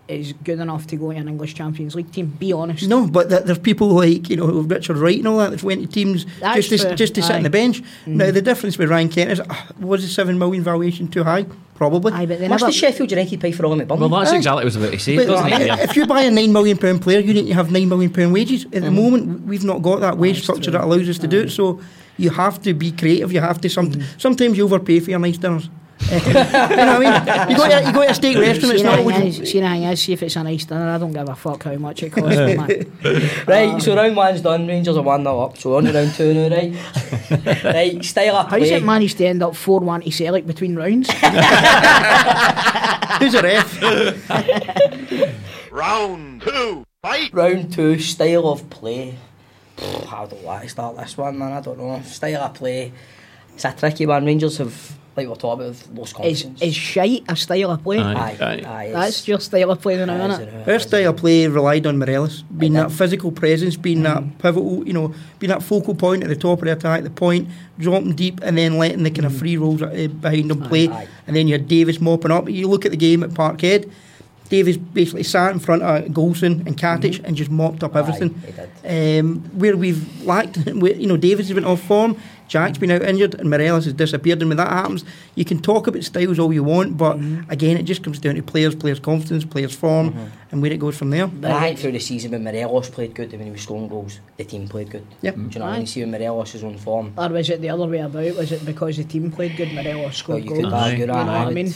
is 0.09 0.33
good 0.45 0.59
enough 0.59 0.87
to 0.89 0.97
go 0.97 1.13
to 1.13 1.19
an 1.19 1.29
English 1.29 1.55
Champions 1.55 1.95
League 1.95 2.11
team? 2.11 2.27
Be 2.39 2.53
honest. 2.53 2.89
No, 2.89 3.07
but 3.07 3.29
th- 3.29 3.43
there's 3.45 3.59
people 3.59 3.89
like 3.89 4.29
you 4.31 4.37
know 4.37 4.47
Richard 4.47 4.97
Wright 4.97 5.19
and 5.19 5.29
all 5.29 5.39
that 5.39 5.51
that 5.51 5.63
went 5.63 5.83
to 5.83 5.87
teams 5.87 6.25
That's 6.41 6.67
just 6.69 6.83
to, 6.83 6.89
fair, 6.89 6.97
just 6.97 7.15
to 7.17 7.23
sit 7.23 7.33
aye. 7.33 7.37
on 7.37 7.43
the 7.43 7.51
bench. 7.51 7.83
Mm-hmm. 7.83 8.17
Now 8.17 8.31
the 8.31 8.43
difference 8.43 8.79
with 8.79 8.89
Ryan 8.91 9.09
Kent 9.11 9.31
is 9.33 9.41
uh, 9.41 9.55
was 9.79 10.03
the 10.03 10.09
seven 10.09 10.39
million 10.39 10.63
valuation 10.65 11.09
too 11.09 11.25
high? 11.25 11.45
Probably. 11.75 12.13
Aye, 12.13 12.27
but 12.27 12.39
they 12.41 12.49
Must 12.49 12.63
never. 12.63 12.73
the 12.73 12.77
Sheffield 12.79 13.11
United 13.11 13.41
pay 13.41 13.53
for 13.53 13.65
Oli 13.67 13.85
McBurnie? 13.85 14.01
Well, 14.01 14.09
that's 14.09 14.33
Aye. 14.33 14.37
exactly 14.37 14.57
what 14.57 14.63
I 14.63 14.65
was 14.65 14.77
about 14.77 14.93
to 14.93 14.99
say, 14.99 15.17
But 15.17 15.27
doesn't 15.29 15.53
it? 15.53 15.79
if 15.91 15.95
you 15.97 16.07
buy 16.07 16.23
a 16.23 16.31
nine 16.31 16.53
million 16.53 16.77
pound 16.77 17.03
player, 17.03 17.21
you 17.21 17.33
need 17.35 17.47
to 17.47 17.55
have 17.55 17.71
nine 17.71 17.89
million 17.89 18.13
pound 18.13 18.33
wages. 18.33 18.65
At 18.65 18.71
Mm-hmm. 18.71 18.85
the 18.85 18.91
moment, 18.91 19.47
we've 19.47 19.63
not 19.65 19.83
got 19.83 20.01
that 20.01 20.19
wage 20.19 20.43
structure 20.43 20.71
that 20.73 20.83
allows 20.83 21.09
us 21.09 21.19
to 21.19 21.29
do 21.29 21.41
it. 21.43 21.51
So 21.51 21.81
you 22.17 22.31
have 22.31 22.61
to 22.63 22.75
be 22.75 22.91
creative. 22.91 23.33
You 23.33 23.41
have 23.41 23.61
to 23.61 23.69
some. 23.69 23.91
Mm-hmm. 23.93 24.19
Sometimes 24.19 24.57
you 24.59 24.65
overpay 24.65 24.99
for 25.01 25.11
your 25.11 25.21
nice 25.21 25.39
dinners. 25.39 25.69
You 26.01 26.33
know 26.33 26.45
what 26.45 26.79
I 26.79 26.99
mean? 26.99 27.51
You 27.51 27.57
go 27.57 27.69
to, 27.69 27.87
you 27.87 27.93
go 27.93 28.03
to 28.05 28.11
a 28.11 28.15
steak 28.15 28.37
restaurant. 28.39 28.75
It's 28.75 28.83
See, 28.83 28.87
not 28.89 28.97
the 28.97 29.03
always. 29.03 29.17
thing 29.17 29.27
is, 29.27 29.37
see 29.51 29.61
the 29.61 29.69
thing 29.69 29.83
is, 29.83 30.03
see 30.03 30.13
if 30.13 30.23
it's 30.23 30.37
a 30.37 30.43
nice 30.45 30.65
dinner, 30.65 30.89
I 30.91 30.99
don't 30.99 31.13
give 31.13 31.29
a 31.29 31.35
fuck 31.35 31.63
how 31.65 31.75
much 31.77 32.03
it 32.03 32.13
costs, 32.13 32.37
man. 32.37 32.69
Right, 33.47 33.71
um, 33.71 33.81
so 33.81 33.97
round 33.97 34.17
one's 34.17 34.41
done. 34.41 34.67
Rangers 34.67 34.97
are 34.97 35.03
one 35.03 35.23
0 35.23 35.41
up. 35.41 35.59
So 35.59 35.77
on 35.77 35.85
to 35.85 35.93
round 35.93 36.15
two 36.15 36.33
now, 36.35 36.49
right? 36.55 36.75
right, 37.65 38.05
style 38.05 38.37
of 38.37 38.49
play. 38.49 38.61
How's 38.61 38.71
it 38.71 38.85
managed 38.85 39.19
to 39.19 39.27
end 39.27 39.43
up 39.43 39.57
4 39.57 39.81
1 39.81 40.03
to 40.03 40.11
Celtic 40.11 40.47
between 40.47 40.77
rounds? 40.77 41.11
Who's 43.19 43.35
a 43.35 43.43
ref? 43.43 43.81
Round 45.73 46.41
two, 46.43 46.85
fight! 47.03 47.33
Round 47.33 47.73
two, 47.73 47.99
style 47.99 48.49
of 48.49 48.71
play. 48.71 49.17
Pff, 49.77 50.13
I 50.13 50.27
don't 50.27 50.43
want 50.43 50.63
to 50.63 50.69
start 50.69 50.97
this 50.97 51.17
one, 51.17 51.39
man. 51.39 51.53
I 51.53 51.61
don't 51.61 51.79
know. 51.79 52.01
Style 52.03 52.43
of 52.43 52.55
play. 52.55 52.93
It's 53.55 53.65
a 53.65 53.73
tricky 53.73 54.07
one. 54.07 54.25
Rangers 54.25 54.59
have, 54.59 54.97
like 55.19 55.29
we're 55.29 55.35
talking 55.35 55.67
about, 55.67 55.77
have 55.77 55.99
lost 55.99 56.11
Is, 56.11 56.43
confidence. 56.43 56.63
is 56.63 56.75
shite 56.75 57.25
a 57.29 57.37
style 57.37 57.71
of 57.73 57.83
play? 57.83 57.99
Aye. 57.99 58.37
aye, 58.41 58.63
aye, 58.67 58.91
That's 58.93 59.27
your 59.29 59.41
style 59.41 59.71
of 59.73 59.81
play 59.83 59.97
now, 60.05 60.13
aye, 60.15 60.29
isn't 60.29 60.43
it? 60.43 60.49
it's- 60.49 60.69
Our 60.69 60.79
style 60.79 61.11
of 61.11 61.17
play 61.17 61.47
relied 61.47 61.87
on 61.87 61.99
Morelos 61.99 62.43
being 62.57 62.73
that 62.75 62.91
physical 62.93 63.31
presence, 63.33 63.77
being 63.77 63.99
Mm. 63.99 64.03
that 64.05 64.39
pivotal, 64.39 64.87
you 64.87 64.93
know, 64.93 65.13
being 65.39 65.51
that 65.51 65.63
focal 65.63 65.95
point 65.95 66.23
at 66.23 66.29
the 66.29 66.37
top 66.37 66.61
of 66.61 66.65
the 66.67 66.73
attack, 66.73 67.03
the 67.05 67.11
point, 67.11 67.49
dropping 67.79 68.15
deep, 68.15 68.41
and 68.43 68.57
then 68.57 68.79
letting 68.79 69.03
the 69.03 69.11
kind 69.11 69.27
of 69.27 69.37
free 69.37 69.57
rolls 69.57 69.83
uh, 69.83 70.09
behind 70.21 70.51
them 70.51 70.63
play. 70.63 70.87
Mm. 70.89 70.93
Aye. 70.95 71.09
And 71.27 71.37
then 71.37 71.49
you 71.49 71.55
had 71.55 71.69
Davis 71.69 72.01
mopping 72.01 72.31
up. 72.31 72.49
You 72.49 72.69
look 72.69 72.85
at 72.87 72.91
the 72.93 72.97
game 72.97 73.23
at 73.23 73.31
Parkhead. 73.31 73.91
Davis 74.51 74.79
basically 74.79 75.25
sat 75.25 75.53
in 75.53 75.59
front 75.59 75.83
of 75.83 76.05
Goldson 76.07 76.67
and 76.67 76.75
Katic 76.79 77.21
and 77.23 77.37
just 77.37 77.51
mopped 77.51 77.85
up 77.85 77.95
everything. 77.95 78.31
Mm-hmm. 78.31 78.87
Aye. 78.87 79.19
Um, 79.19 79.41
where 79.59 79.77
we've 79.77 80.25
lacked, 80.25 80.57
you 80.67 81.07
know, 81.07 81.19
Davis 81.19 81.49
has 81.49 81.55
been 81.55 81.67
off 81.67 81.83
form, 81.83 82.17
Jack's 82.49 82.79
been 82.79 82.91
out 82.91 83.03
injured, 83.03 83.35
and 83.35 83.49
Morelos 83.51 83.85
has 83.85 83.93
disappeared. 83.95 84.41
And 84.41 84.49
when 84.49 84.57
that 84.57 84.69
happens, 84.69 85.05
you 85.35 85.45
can 85.45 85.61
talk 85.61 85.87
about 85.87 86.03
styles 86.03 86.39
all 86.39 86.53
you 86.53 86.65
want, 86.65 86.97
but 86.97 87.19
Mm-hmm. 87.19 87.51
again, 87.51 87.77
it 87.77 87.83
just 87.85 88.03
comes 88.03 88.19
down 88.19 88.35
to 88.37 88.43
players, 88.43 88.75
players' 88.75 88.99
confidence, 89.01 89.45
players' 89.45 89.75
form, 89.75 90.31
and 90.51 90.63
where 90.63 90.73
it 90.73 90.79
goes 90.81 90.97
from 90.97 91.11
there. 91.11 91.27
But 91.27 91.51
I 91.53 91.61
think 91.69 91.79
through 91.79 91.93
the 91.93 91.99
season 92.01 92.33
when 92.33 92.45
Morelos 92.45 92.89
played 92.91 93.15
good 93.15 93.31
and 93.31 93.39
when 93.39 93.47
he 93.47 93.53
was 93.53 93.63
scoring 93.63 93.89
goals, 93.89 94.21
the 94.37 94.45
team 94.45 94.67
played 94.69 94.91
good. 94.91 95.07
Yep. 95.23 95.35
Do 95.35 95.41
you 95.41 95.49
know 95.59 95.65
what 95.67 95.71
I 95.71 95.73
mean? 95.75 95.83
Aye. 95.83 95.85
See 95.85 96.01
when 96.01 96.11
Morelos 96.11 96.55
is 96.55 96.65
on 96.65 96.77
form. 96.79 97.13
Or 97.17 97.29
was 97.29 97.51
it 97.51 97.61
the 97.61 97.71
other 97.71 97.87
way 97.87 97.99
about? 97.99 98.37
Was 98.37 98.51
it 98.53 98.65
because 98.65 98.97
the 98.97 99.05
team 99.05 99.31
played 99.31 99.57
good, 99.57 99.73
Morelos 99.73 100.03
Well, 100.03 100.13
scored 100.13 100.45
you 100.45 100.51
goals? 100.51 100.65
could 100.65 100.73
argue 100.73 100.99
you 101.01 101.07
know 101.07 101.15
what 101.15 101.29
I 101.29 101.51
mean? 101.51 101.73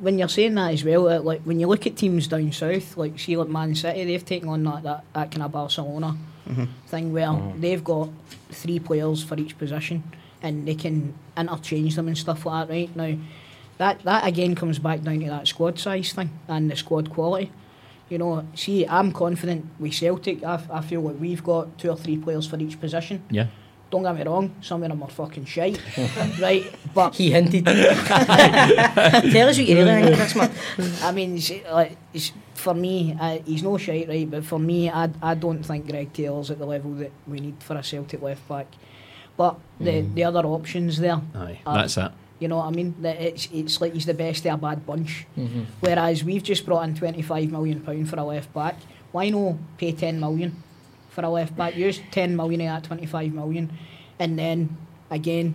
When 0.00 0.18
you're 0.18 0.28
saying 0.28 0.54
that 0.56 0.72
as 0.74 0.84
well, 0.84 1.08
uh, 1.08 1.20
like 1.20 1.42
when 1.42 1.60
you 1.60 1.68
look 1.68 1.86
at 1.86 1.96
teams 1.96 2.26
down 2.26 2.50
south, 2.52 2.96
like 2.96 3.18
see 3.18 3.36
like 3.36 3.48
Man 3.48 3.74
City, 3.74 4.04
they've 4.04 4.24
taken 4.26 4.48
on 4.48 4.64
that 4.64 4.82
that, 4.82 5.04
that 5.14 5.30
kind 5.30 5.44
of 5.44 5.52
Barcelona 5.52 6.16
thing 6.86 7.12
where 7.12 7.28
mm-hmm. 7.28 7.60
they've 7.60 7.82
got 7.82 8.10
three 8.50 8.78
players 8.78 9.22
for 9.22 9.36
each 9.38 9.58
position 9.58 10.02
and 10.42 10.68
they 10.68 10.74
can 10.74 11.14
interchange 11.36 11.96
them 11.96 12.08
and 12.08 12.18
stuff 12.18 12.46
like 12.46 12.68
that. 12.68 12.74
Right 12.74 12.96
now, 12.96 13.16
that 13.78 14.02
that 14.02 14.26
again 14.26 14.54
comes 14.54 14.78
back 14.78 15.02
down 15.02 15.20
to 15.20 15.26
that 15.26 15.48
squad 15.48 15.78
size 15.78 16.12
thing 16.12 16.30
and 16.48 16.70
the 16.70 16.76
squad 16.76 17.10
quality. 17.10 17.50
You 18.10 18.18
know, 18.18 18.46
see, 18.54 18.86
I'm 18.86 19.12
confident 19.12 19.66
with 19.78 19.94
Celtic. 19.94 20.44
I, 20.44 20.62
I 20.70 20.82
feel 20.82 21.00
like 21.00 21.16
we've 21.18 21.42
got 21.42 21.78
two 21.78 21.90
or 21.90 21.96
three 21.96 22.18
players 22.18 22.46
for 22.46 22.58
each 22.58 22.78
position. 22.78 23.24
Yeah. 23.30 23.46
Don't 23.90 24.02
get 24.02 24.16
me 24.16 24.22
wrong, 24.24 24.54
some 24.60 24.82
of 24.82 24.88
them 24.88 25.02
are 25.02 25.08
fucking 25.08 25.44
shite, 25.44 25.80
right? 26.40 26.64
But 26.92 27.14
He 27.14 27.30
hinted. 27.30 27.64
Tell 27.64 27.78
us 29.48 29.56
what 29.56 29.58
you 29.58 29.76
really 29.76 30.02
think, 30.02 30.16
Chris, 30.16 30.34
man. 30.34 30.50
I 31.02 31.12
mean, 31.12 31.40
like, 31.70 31.96
it's, 32.12 32.32
for 32.64 32.74
me, 32.74 33.16
uh, 33.24 33.38
he's 33.46 33.62
no 33.62 33.76
shite, 33.78 34.08
right? 34.08 34.28
But 34.34 34.44
for 34.44 34.58
me, 34.58 34.90
I, 35.02 35.04
I 35.30 35.34
don't 35.44 35.62
think 35.62 35.88
Greg 35.90 36.12
Taylor's 36.12 36.50
at 36.50 36.58
the 36.58 36.66
level 36.66 36.92
that 37.02 37.12
we 37.30 37.38
need 37.40 37.56
for 37.66 37.76
a 37.76 37.82
Celtic 37.82 38.20
left 38.22 38.44
back. 38.48 38.66
But 39.36 39.54
the 39.86 40.00
the 40.16 40.24
other 40.24 40.44
options 40.58 40.98
there, 40.98 41.20
Aye, 41.34 41.60
Uh, 41.66 41.74
that's 41.78 41.96
it. 41.98 42.10
you 42.40 42.48
know 42.48 42.58
what 42.60 42.66
I 42.66 42.70
mean? 42.70 42.94
That 43.02 43.16
it's 43.20 43.48
it's 43.52 43.80
like 43.82 43.92
he's 43.96 44.06
the 44.06 44.14
best 44.14 44.46
of 44.46 44.54
a 44.54 44.56
bad 44.66 44.78
bunch. 44.86 45.26
Whereas 45.80 46.24
we've 46.28 46.42
just 46.52 46.64
brought 46.66 46.84
in 46.88 46.94
twenty 46.94 47.22
five 47.22 47.50
million 47.56 47.80
pound 47.80 48.08
for 48.10 48.16
a 48.18 48.24
left 48.24 48.50
back. 48.54 48.76
Why 49.12 49.30
no 49.30 49.58
pay 49.78 49.92
ten 49.92 50.18
million 50.20 50.50
for 51.10 51.22
a 51.24 51.28
left 51.38 51.54
back? 51.56 51.76
Use 51.76 52.00
ten 52.10 52.34
million 52.36 52.60
of 52.62 52.66
that 52.68 52.84
twenty 52.88 53.06
five 53.06 53.32
million, 53.40 53.70
and 54.22 54.38
then 54.38 54.58
again, 55.10 55.54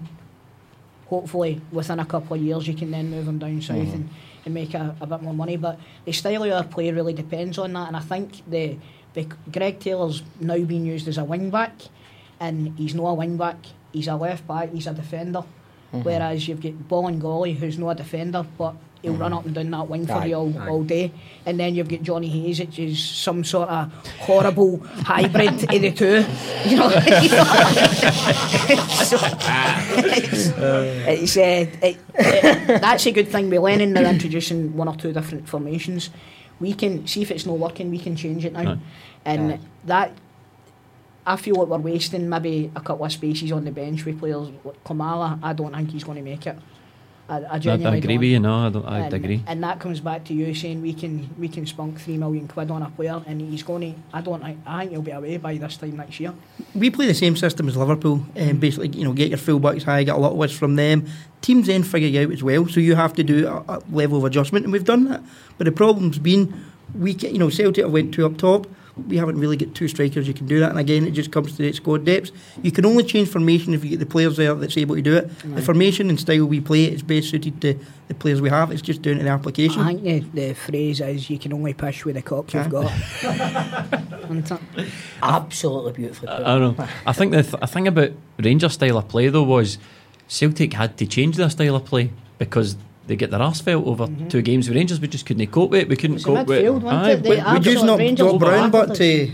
hopefully 1.08 1.62
within 1.72 2.00
a 2.00 2.06
couple 2.06 2.36
of 2.36 2.42
years 2.44 2.68
you 2.68 2.74
can 2.76 2.92
then 2.92 3.10
move 3.10 3.28
him 3.28 3.40
down 3.40 3.62
south 3.62 3.94
and, 3.96 4.10
and 4.50 4.54
make 4.54 4.74
a, 4.74 4.96
a 5.00 5.08
bit 5.08 5.22
more 5.22 5.34
money. 5.34 5.58
But 5.58 5.80
the 6.06 6.12
style 6.12 6.44
of 6.44 6.52
our 6.52 6.64
play 6.64 6.92
really 6.92 7.14
depends 7.14 7.58
on 7.58 7.74
that, 7.74 7.88
and 7.88 7.96
I 7.96 8.02
think 8.02 8.50
the, 8.50 8.78
the 9.14 9.28
Greg 9.52 9.80
Taylor's 9.80 10.24
now 10.40 10.60
being 10.64 10.86
used 10.86 11.08
as 11.08 11.18
a 11.18 11.24
wing 11.24 11.50
back, 11.50 11.74
and 12.40 12.78
he's 12.78 12.96
not 12.96 13.10
a 13.10 13.14
wing 13.14 13.38
back. 13.38 13.58
He's 13.94 14.08
a 14.08 14.16
left 14.16 14.48
back. 14.48 14.72
He's 14.72 14.88
a 14.88 14.94
defender. 14.94 15.44
Mm-hmm. 15.94 16.04
Whereas 16.04 16.48
you've 16.48 16.62
got 16.62 16.74
Bolingoli, 16.88 17.56
who's 17.56 17.80
not 17.80 17.90
a 17.90 17.96
defender, 17.96 18.46
but 18.58 18.76
he'll 19.02 19.14
run 19.14 19.32
up 19.34 19.46
and 19.46 19.56
down 19.56 19.72
that 19.72 19.88
wing 19.88 20.06
for 20.06 20.14
Aye, 20.14 20.26
you 20.26 20.36
all, 20.36 20.58
aye. 20.60 20.68
all 20.68 20.84
day. 20.84 21.12
And 21.46 21.60
then 21.60 21.74
you've 21.76 21.88
got 21.88 22.02
Johnny 22.04 22.28
Hayes, 22.28 22.60
which 22.60 22.78
is 22.80 23.02
some 23.04 23.44
sort 23.44 23.70
of 23.70 23.92
horrible 24.20 24.80
hybrid 24.80 25.48
of 25.64 25.82
the 25.82 25.92
two. 25.92 26.26
You 26.70 26.78
know, 26.78 26.90
So, 29.10 29.18
it's, 30.02 30.54
it's, 30.58 31.38
uh, 31.38 31.66
it, 31.82 31.98
it- 32.16 32.82
that's 32.82 33.06
a 33.06 33.12
good 33.12 33.28
thing 33.30 33.50
with 33.50 33.60
Lennon. 33.62 33.94
They're 33.94 34.06
introducing 34.10 34.76
one 34.76 34.88
or 34.88 34.96
two 34.96 35.14
different 35.14 35.48
formations. 35.48 36.10
We 36.60 36.74
can 36.74 37.08
see 37.08 37.22
if 37.22 37.32
it's 37.32 37.46
not 37.46 37.58
working. 37.58 37.90
We 37.90 38.00
can 38.00 38.16
change 38.16 38.44
it 38.46 38.54
now, 38.54 38.78
and 39.26 39.54
Aye. 39.54 39.60
that 39.86 40.12
I 41.26 41.38
feel 41.38 41.56
like 41.56 41.68
we're 41.70 41.78
wasting 41.78 42.28
maybe 42.28 42.72
a 42.76 42.82
couple 42.82 43.06
of 43.06 43.12
spaces 43.14 43.52
on 43.52 43.64
the 43.66 43.72
bench 43.72 44.04
with 44.06 44.20
players. 44.20 44.50
Like 44.64 44.84
Kamala, 44.84 45.40
I 45.42 45.54
don't 45.54 45.74
think 45.74 45.92
he's 45.92 46.04
going 46.04 46.18
to 46.18 46.24
make 46.24 46.46
it. 46.46 46.58
I, 47.30 47.38
I 47.38 47.42
I, 47.42 47.54
I 47.54 47.56
agree 47.58 47.80
don't. 47.80 48.20
with 48.20 48.24
you. 48.24 48.40
No, 48.40 48.56
I, 48.56 48.70
don't, 48.70 48.86
I 48.86 49.00
and, 49.00 49.14
agree. 49.14 49.44
And 49.48 49.64
that 49.64 49.80
comes 49.80 50.00
back 50.00 50.24
to 50.26 50.34
you 50.34 50.54
saying 50.56 50.82
we 50.82 50.94
can 50.94 51.30
we 51.38 51.48
can 51.48 51.66
spunk 51.66 52.00
three 52.00 52.18
million 52.18 52.48
quid 52.48 52.72
on 52.72 52.82
a 52.82 52.90
player, 52.90 53.22
and 53.28 53.40
he's 53.42 53.64
going 53.64 53.94
to. 53.94 54.00
I 54.14 54.22
don't. 54.22 54.42
think 54.44 54.60
I 54.66 54.80
think 54.80 54.92
he'll 54.92 55.02
be 55.02 55.12
away 55.12 55.38
by 55.38 55.58
this 55.58 55.78
time 55.78 55.98
next 55.98 56.20
year. 56.20 56.34
we 56.76 56.90
play 56.90 57.06
the 57.06 57.14
same 57.14 57.36
system 57.36 57.68
as 57.68 57.78
Liverpool, 57.78 58.26
and 58.36 58.60
basically, 58.60 58.90
you 58.90 59.04
know, 59.04 59.14
get 59.14 59.30
your 59.30 59.38
fullbacks 59.38 59.84
high, 59.84 60.04
get 60.04 60.16
a 60.16 60.20
lot 60.20 60.32
of 60.32 60.38
width 60.38 60.54
from 60.54 60.76
them. 60.76 61.06
Teams 61.42 61.68
then 61.68 61.84
figure 61.84 62.08
you 62.10 62.28
out 62.28 62.34
as 62.34 62.44
well, 62.44 62.68
so 62.68 62.80
you 62.80 62.96
have 62.96 63.14
to 63.14 63.24
do 63.24 63.48
a, 63.48 63.64
a 63.76 63.82
level 63.92 64.18
of 64.18 64.26
adjustment, 64.26 64.66
and 64.66 64.74
we've 64.74 64.84
done 64.84 65.06
that. 65.06 65.22
But 65.58 65.66
the 65.66 65.72
problem's 65.72 66.20
been, 66.20 66.54
we, 66.94 67.14
ca- 67.14 67.30
you 67.30 67.40
know, 67.40 67.50
Celtic 67.50 67.84
have 67.86 67.94
went 67.94 68.14
two 68.14 68.26
up 68.26 68.38
top. 68.38 68.68
We 69.08 69.18
haven't 69.18 69.40
really 69.40 69.58
got 69.58 69.74
two 69.76 69.88
strikers 69.88 70.28
you 70.28 70.34
can 70.34 70.48
do 70.48 70.60
that, 70.60 70.70
and 70.70 70.80
again, 70.80 71.06
it 71.06 71.12
just 71.12 71.32
comes 71.32 71.52
to 71.56 71.58
the 71.58 71.72
squad 71.74 72.06
depths. 72.06 72.32
You 72.62 72.72
can 72.72 72.86
only 72.86 73.04
change 73.04 73.30
formation 73.30 73.74
if 73.74 73.84
you 73.84 73.92
get 73.92 74.00
the 74.00 74.06
players 74.06 74.38
there 74.38 74.54
that's 74.56 74.78
able 74.78 74.96
to 74.96 75.02
do 75.02 75.16
it. 75.16 75.30
The 75.56 75.62
formation 75.62 76.10
and 76.10 76.20
style 76.20 76.46
we 76.46 76.60
play 76.62 76.86
is 76.86 77.02
best 77.04 77.30
suited 77.30 77.62
to 77.62 77.80
the 78.08 78.14
players 78.14 78.42
we 78.42 78.50
have. 78.50 78.72
It's 78.72 78.82
just 78.82 79.02
down 79.02 79.18
to 79.18 79.24
the 79.24 79.30
application. 79.30 79.82
I 79.82 79.94
think 79.94 80.34
the, 80.34 80.48
the 80.48 80.54
phrase 80.54 81.00
is 81.02 81.30
you 81.30 81.40
can 81.40 81.54
only 81.54 81.74
push 81.74 82.06
with 82.06 82.16
the 82.16 82.22
cock 82.22 82.54
you've 82.54 82.70
got. 82.70 82.92
Absolutely 85.22 85.94
beautifully 85.94 86.28
put. 86.28 86.42
I 86.46 86.58
don't 86.58 86.78
know. 86.78 86.88
I 87.06 87.14
think 87.14 87.32
the 87.32 87.44
th- 87.44 87.70
thing 87.70 87.88
about 87.88 88.12
Rangers' 88.38 88.74
style 88.74 88.98
of 88.98 89.08
play 89.08 89.30
though 89.30 89.44
was 89.44 89.78
Celtic 90.28 90.74
had 90.74 90.98
to 90.98 91.06
change 91.06 91.36
their 91.38 91.50
style 91.50 91.76
of 91.76 91.86
play 91.86 92.12
because 92.38 92.78
they 93.10 93.18
get 93.18 93.32
their 93.32 93.42
arse 93.42 93.60
felt 93.60 93.86
over 93.86 94.08
two 94.30 94.42
games 94.42 94.70
with 94.70 94.78
Rangers. 94.78 95.02
We 95.02 95.08
just 95.10 95.26
couldn't 95.26 95.46
cope 95.48 95.72
with 95.72 95.82
it. 95.82 95.90
We 95.90 95.98
couldn't 95.98 96.18
Mm-hmm. 96.20 96.32
It 96.32 96.38
cope 96.38 96.48
with 96.48 96.64
midfield, 96.64 96.82
wasn't 96.82 97.04
Aye, 97.04 97.12
it? 97.12 97.24
They 97.24 97.36
but- 97.42 97.54
Would 97.54 97.66
you 97.66 97.84
not 97.84 98.00
Rangers 98.00 98.28
drop 98.28 98.40
Brown, 98.40 98.72
but 98.72 98.96
to, 98.96 99.32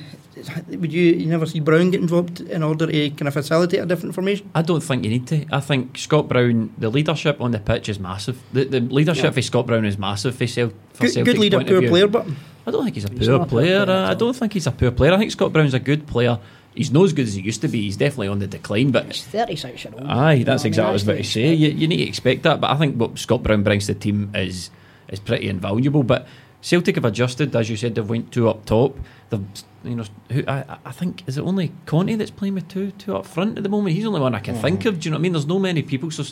would 0.70 0.92
you, 0.94 1.04
you 1.14 1.26
never 1.28 1.46
see 1.46 1.60
Brown 1.60 1.92
getting 1.92 2.08
dropped 2.08 2.40
in 2.42 2.62
order 2.64 2.88
to 2.88 3.10
kind 3.12 3.28
of 3.28 3.34
facilitate 3.34 3.80
a 3.82 3.86
different 3.86 4.16
formation? 4.16 4.50
I 4.56 4.62
don't 4.62 4.82
think 4.82 5.04
you 5.04 5.10
need 5.10 5.28
to. 5.28 5.46
I 5.52 5.60
think 5.60 5.98
Scott 5.98 6.28
Brown, 6.28 6.74
the 6.78 6.90
leadership 6.90 7.40
on 7.42 7.52
the 7.52 7.60
pitch 7.60 7.90
is 7.90 8.00
massive. 8.00 8.42
The, 8.54 8.66
the 8.66 8.80
leadership 8.82 9.34
for 9.34 9.42
Scott 9.42 9.68
Brown 9.68 9.86
is 9.86 9.98
massive 9.98 10.36
for, 10.36 10.48
Cel- 10.48 10.70
for 10.94 11.04
Good, 11.04 11.14
Celtic's 11.14 11.34
good 11.34 11.38
leader, 11.40 11.64
poor 11.64 11.82
player, 11.88 12.08
but 12.08 12.26
I 12.68 12.72
don't 12.72 12.84
think 12.84 12.96
he's 12.96 13.06
a 13.06 13.10
He's 13.12 13.28
poor 13.28 13.38
not 13.38 13.48
a 13.48 13.50
poor 13.50 13.62
player. 13.62 13.86
player 13.86 13.98
uh, 13.98 14.10
I 14.10 14.14
don't 14.14 14.36
think 14.36 14.54
he's 14.54 14.68
a 14.68 14.72
poor 14.72 14.92
player. 14.92 15.14
I 15.14 15.18
think 15.18 15.32
Scott 15.32 15.54
Brown's 15.54 15.74
a 15.74 15.80
good 15.80 16.08
player. 16.08 16.40
He's 16.76 16.92
not 16.92 17.06
as 17.06 17.14
good 17.14 17.28
as 17.28 17.34
he 17.34 17.42
used 17.42 17.62
to 17.62 17.68
be. 17.68 17.84
He's 17.84 17.98
definitely 17.98 18.28
on 18.28 18.40
the 18.40 18.48
decline, 18.48 18.92
but 18.92 19.06
He's 19.06 19.24
36 19.24 19.86
year 19.86 19.94
old. 19.98 20.08
Aye, 20.08 20.44
that's 20.44 20.64
You 20.64 20.68
know 20.68 20.70
exactly 20.70 20.84
what 20.84 20.90
I 20.90 20.94
was 20.94 21.04
about 21.04 21.18
to 21.18 21.24
say. 21.24 21.54
You, 21.54 21.70
you 21.70 21.88
need 21.88 21.98
to 21.98 22.04
expect 22.04 22.44
that, 22.44 22.60
but 22.60 22.70
I 22.70 22.76
think 22.76 22.98
what 22.98 23.18
Scott 23.18 23.44
Brown 23.44 23.64
brings 23.64 23.88
to 23.88 23.94
the 23.94 24.00
team 24.00 24.32
is 24.36 24.70
is 25.08 25.20
pretty 25.20 25.48
invaluable. 25.48 26.04
But 26.04 26.28
Celtic 26.62 26.96
have 26.96 27.06
adjusted, 27.06 27.56
as 27.56 27.70
you 27.70 27.78
said, 27.78 27.96
they've 27.96 28.10
went 28.10 28.32
two 28.32 28.50
up 28.50 28.66
top. 28.66 28.98
They've, 29.30 29.46
you 29.84 29.96
know, 29.96 30.06
who, 30.32 30.44
I, 30.48 30.78
I 30.84 30.92
think 30.92 31.24
is 31.28 31.38
it 31.38 31.42
only 31.42 31.72
Conte 31.86 32.16
that's 32.16 32.32
playing 32.32 32.56
with 32.56 32.68
two 32.68 32.92
two 32.92 33.16
up 33.16 33.26
front 33.26 33.58
at 33.58 33.64
the 33.64 33.70
moment. 33.70 33.96
He's 33.96 34.04
the 34.04 34.10
only 34.10 34.22
one 34.22 34.36
I 34.36 34.40
can 34.40 34.56
hmm. 34.56 34.62
think 34.62 34.86
of. 34.86 35.00
Do 35.00 35.08
you 35.08 35.12
know 35.12 35.16
what 35.16 35.20
I 35.20 35.22
mean? 35.22 35.32
There's 35.34 35.46
no 35.46 35.60
many 35.60 35.82
people. 35.82 36.12
So 36.12 36.24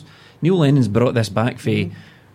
Neil 0.42 0.58
Lennon's 0.58 0.88
brought 0.88 1.14
this 1.14 1.28
back 1.28 1.58
for 1.58 1.70
hmm. 1.70 1.92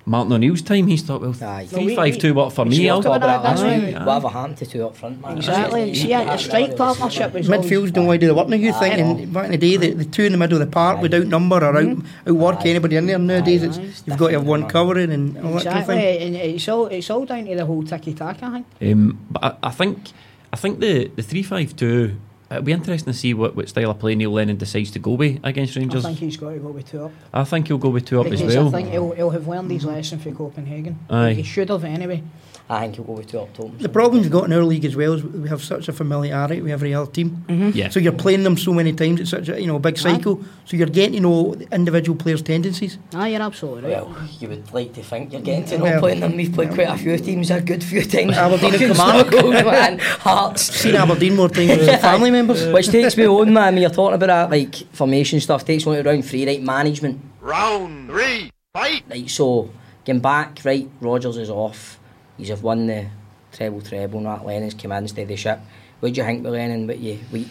Martin 0.10 0.34
O'Neill's 0.34 0.64
time. 0.64 0.88
He's 0.88 1.04
thought, 1.04 1.22
well, 1.22 1.36
Aye. 1.42 1.68
three 1.68 1.96
five 1.96 2.18
two, 2.18 2.34
what 2.34 2.52
for 2.52 2.66
me? 2.66 2.90
I'll 2.90 3.00
go 3.02 3.14
about 3.14 3.44
that, 3.44 3.44
that's 3.44 3.62
Aye, 3.62 3.78
why- 3.94 4.00
aye. 4.00 4.06
Whatever 4.06 4.30
happened 4.30 4.58
to 4.58 4.66
two 4.66 4.84
up 4.88 4.96
front, 4.98 5.22
man? 5.22 5.38
Exactly. 5.38 5.94
See, 5.94 6.12
a, 6.14 6.34
a 6.34 6.38
strike 6.40 6.76
partnership 6.76 7.36
is 7.36 7.48
always- 7.50 7.70
midfields 7.70 7.94
don't 7.94 8.08
want 8.08 8.20
to 8.20 8.26
do 8.26 8.28
the 8.28 8.34
work 8.34 8.48
now. 8.50 8.56
You 8.58 8.74
think 8.74 8.96
Aye. 8.96 8.98
and 8.98 9.32
back 9.34 9.46
in 9.46 9.52
the 9.52 9.58
day, 9.58 9.78
the, 9.78 9.92
the 9.94 10.06
two 10.06 10.24
in 10.24 10.32
the 10.32 10.38
middle 10.40 10.60
of 10.60 10.68
the 10.68 10.72
park 10.72 10.98
Aye. 10.98 11.02
would 11.04 11.14
outnumber 11.14 11.58
or 11.64 11.78
out, 11.78 11.98
outwork 12.28 12.58
Aye. 12.66 12.70
anybody 12.70 12.96
in 12.96 13.06
there. 13.06 13.20
Nowadays, 13.20 13.62
it's. 13.64 13.78
It's 13.78 14.04
you've 14.08 14.18
got 14.18 14.28
to 14.30 14.34
have 14.34 14.46
one 14.48 14.62
different, 14.62 14.74
covering 14.74 15.12
and 15.12 15.38
all 15.38 15.54
that 15.54 15.64
kind 15.66 15.80
of 15.80 15.86
thing. 15.86 16.22
and 16.24 16.36
it's 16.36 16.68
all 16.68 16.88
it's 16.88 17.10
all 17.12 17.26
down 17.26 17.46
to 17.46 17.56
the 17.56 17.66
whole 17.66 17.84
tiki 17.84 18.14
taka. 18.16 18.46
I 18.46 18.52
think. 18.80 18.94
Um, 18.94 19.20
but 19.30 19.44
I, 19.64 19.68
I 19.68 19.72
think 19.72 20.10
I 20.52 20.56
think 20.56 20.80
the 20.80 21.12
the 21.16 21.22
three 21.22 21.44
five 21.44 21.76
two. 21.76 22.16
It'll 22.52 22.64
be 22.64 22.72
interesting 22.72 23.14
to 23.14 23.18
see 23.18 23.34
what, 23.34 23.56
what 23.56 23.70
style 23.70 23.92
of 23.92 24.00
play 24.00 24.16
Neil 24.16 24.32
Lennon 24.32 24.58
decides 24.58 24.90
to 24.92 25.00
go 25.00 25.12
with 25.12 25.40
against 25.44 25.76
Rangers. 25.76 26.04
I 26.04 26.10
think 26.10 26.20
he's 26.20 26.38
got 26.38 26.52
to 26.52 26.60
go 26.60 26.70
with 26.70 26.90
two 26.90 27.06
up. 27.06 27.12
I 27.32 27.44
think 27.44 27.68
he'll 27.68 27.78
go 27.78 27.90
with 27.90 28.06
two 28.06 28.20
up 28.20 28.28
as 28.28 28.42
well. 28.42 28.70
I 28.70 28.72
think 28.72 28.90
he'll, 28.90 29.12
he'll 29.12 29.30
have 29.30 29.48
learned 29.48 29.70
his 29.70 29.86
lesson 29.86 30.18
for 30.18 30.32
Copenhagen. 30.32 30.98
Aye. 31.10 31.34
He 31.34 31.44
should 31.44 31.70
have 31.70 31.84
anyway. 31.84 32.24
I 32.72 32.82
think 32.82 32.96
he'll 32.98 33.04
go 33.06 33.14
with 33.14 33.28
two 33.28 33.40
up 33.40 33.52
top. 33.56 33.76
The 33.80 33.90
problem 33.90 34.22
we've 34.22 34.30
got 34.32 34.44
in 34.46 34.54
our 34.54 34.64
league 34.64 34.86
as 34.86 34.96
well 34.96 35.14
is 35.14 35.24
we 35.24 35.50
have 35.50 35.64
such 35.64 35.88
a 35.88 35.92
familiarity 35.94 36.62
with 36.62 36.72
every 36.72 36.94
other 36.94 37.10
team. 37.12 37.44
Mm-hmm. 37.48 37.72
Yeah. 37.74 37.90
So 37.90 38.00
you're 38.00 38.12
playing 38.14 38.44
them 38.44 38.58
so 38.58 38.74
many 38.74 38.94
times. 38.94 39.20
It's 39.22 39.32
such 39.32 39.50
a 39.50 39.60
you 39.60 39.66
know 39.66 39.80
big 39.80 39.98
cycle. 39.98 40.44
So 40.66 40.78
you're 40.78 40.86
getting 40.88 41.14
to 41.14 41.20
know 41.22 41.56
individual 41.72 42.16
players' 42.16 42.44
tendencies. 42.44 43.00
Ah, 43.16 43.26
you're 43.26 43.42
absolutely 43.42 43.92
right. 43.92 44.06
Well, 44.06 44.16
you 44.40 44.50
would 44.50 44.72
like 44.72 44.94
to 44.94 45.02
think 45.04 45.34
you're 45.34 45.42
getting 45.42 45.66
to 45.66 45.78
know 45.80 45.84
Well- 45.86 46.00
playing 46.00 46.20
them. 46.20 46.38
We've 46.38 46.54
played 46.54 46.70
quite 46.76 46.90
a 46.90 46.98
few 46.98 47.18
teams, 47.18 47.50
a 47.50 47.60
good 47.60 47.84
few 47.84 48.04
times. 48.04 48.38
Aberdeen 48.38 48.74
and 48.74 48.74
Fucking 48.74 48.88
Kilmarnock. 48.96 49.28
struggled, 49.28 49.54
man. 49.66 49.98
Hearts. 50.00 50.62
Seen 50.82 50.96
Aberdeen 50.96 51.36
more 51.38 51.50
times 51.50 51.86
than 51.86 52.00
family 52.10 52.30
members. 52.30 52.68
Which 52.72 52.90
takes 52.90 53.18
me 53.18 53.28
on, 53.28 53.52
man. 53.52 53.74
When 53.74 53.82
you're 53.82 53.90
talking 53.92 54.14
about 54.14 54.28
that, 54.28 54.52
like 54.52 54.76
formation 54.94 55.40
stuff, 55.40 55.66
takes 55.66 55.86
me 55.88 55.94
on 55.98 56.04
to 56.04 56.10
round 56.10 56.24
three, 56.24 56.46
right? 56.46 56.62
Management. 56.62 57.20
Round 57.42 58.10
three, 58.10 58.52
fight! 58.74 59.04
Right, 59.10 59.28
so 59.30 59.72
getting 60.06 60.22
back, 60.22 60.60
right? 60.64 60.88
Rodgers 61.02 61.38
is 61.38 61.50
off. 61.50 61.99
He's 62.40 62.50
have 62.50 62.64
won 62.64 62.88
the 62.88 63.08
treble, 63.52 63.82
treble. 63.82 64.22
Not 64.22 64.46
Lennon's 64.46 64.74
come 64.74 64.94
in, 64.94 65.08
steady 65.08 65.36
ship. 65.36 65.60
What 66.00 66.14
do 66.14 66.22
you 66.22 66.26
think 66.26 66.44
with 66.44 66.54
Lennon? 66.54 66.88
But 66.88 67.00
you, 67.00 67.20
we, 67.32 67.48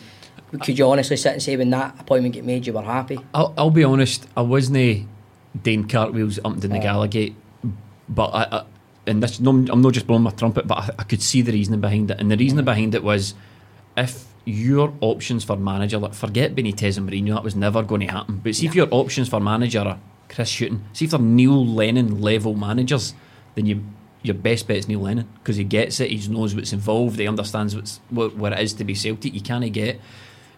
could 0.62 0.78
you 0.78 0.90
honestly 0.90 1.16
sit 1.16 1.34
and 1.34 1.42
say 1.42 1.56
when 1.56 1.70
that 1.70 2.00
appointment 2.00 2.34
get 2.34 2.44
made, 2.44 2.66
you 2.66 2.72
were 2.72 2.82
happy? 2.82 3.20
I'll, 3.34 3.54
I'll 3.56 3.70
be 3.70 3.84
honest, 3.84 4.26
I 4.36 4.40
wasn't 4.40 4.78
eh, 4.78 5.02
Dane 5.62 5.86
cartwheels 5.86 6.38
up 6.38 6.46
and 6.46 6.62
down 6.62 6.70
the 6.72 6.78
Gallowgate, 6.78 7.34
but 8.08 8.30
I, 8.34 8.58
I 8.58 8.64
and 9.06 9.22
this, 9.22 9.40
no, 9.40 9.50
I'm 9.50 9.80
not 9.80 9.92
just 9.92 10.06
blowing 10.06 10.22
my 10.22 10.30
trumpet, 10.30 10.66
but 10.66 10.78
I, 10.78 10.90
I 10.98 11.02
could 11.04 11.22
see 11.22 11.42
the 11.42 11.52
reasoning 11.52 11.80
behind 11.80 12.10
it, 12.10 12.18
and 12.18 12.30
the 12.30 12.36
reasoning 12.36 12.62
mm. 12.62 12.66
behind 12.66 12.94
it 12.94 13.02
was 13.02 13.34
if 13.96 14.26
your 14.44 14.94
options 15.00 15.44
for 15.44 15.56
manager, 15.56 15.98
like 15.98 16.14
forget 16.14 16.54
Benitez 16.54 16.96
and 16.96 17.08
Mourinho, 17.08 17.34
that 17.34 17.44
was 17.44 17.54
never 17.54 17.82
going 17.82 18.00
to 18.00 18.06
happen. 18.06 18.40
But 18.42 18.56
see 18.56 18.66
if 18.66 18.74
your 18.74 18.88
options 18.90 19.28
for 19.28 19.40
manager 19.40 19.80
are 19.80 19.98
Chris 20.28 20.48
Shooting, 20.48 20.84
see 20.94 21.04
if 21.04 21.10
they're 21.10 21.20
Neil 21.20 21.66
Lennon 21.66 22.20
level 22.22 22.54
managers, 22.54 23.14
then 23.54 23.66
you 23.66 23.84
your 24.22 24.34
best 24.34 24.66
bet 24.66 24.76
is 24.78 24.88
Neil 24.88 25.00
Lennon 25.00 25.28
because 25.42 25.56
he 25.56 25.64
gets 25.64 26.00
it, 26.00 26.10
he 26.10 26.28
knows 26.28 26.54
what's 26.54 26.72
involved, 26.72 27.18
he 27.18 27.26
understands 27.28 27.74
what's 27.76 28.00
what, 28.10 28.34
what 28.36 28.52
it 28.52 28.58
is 28.60 28.74
to 28.74 28.84
be 28.84 28.94
Celtic. 28.94 29.32
You 29.34 29.40
can't 29.40 29.70
get. 29.72 29.96
I 29.96 30.00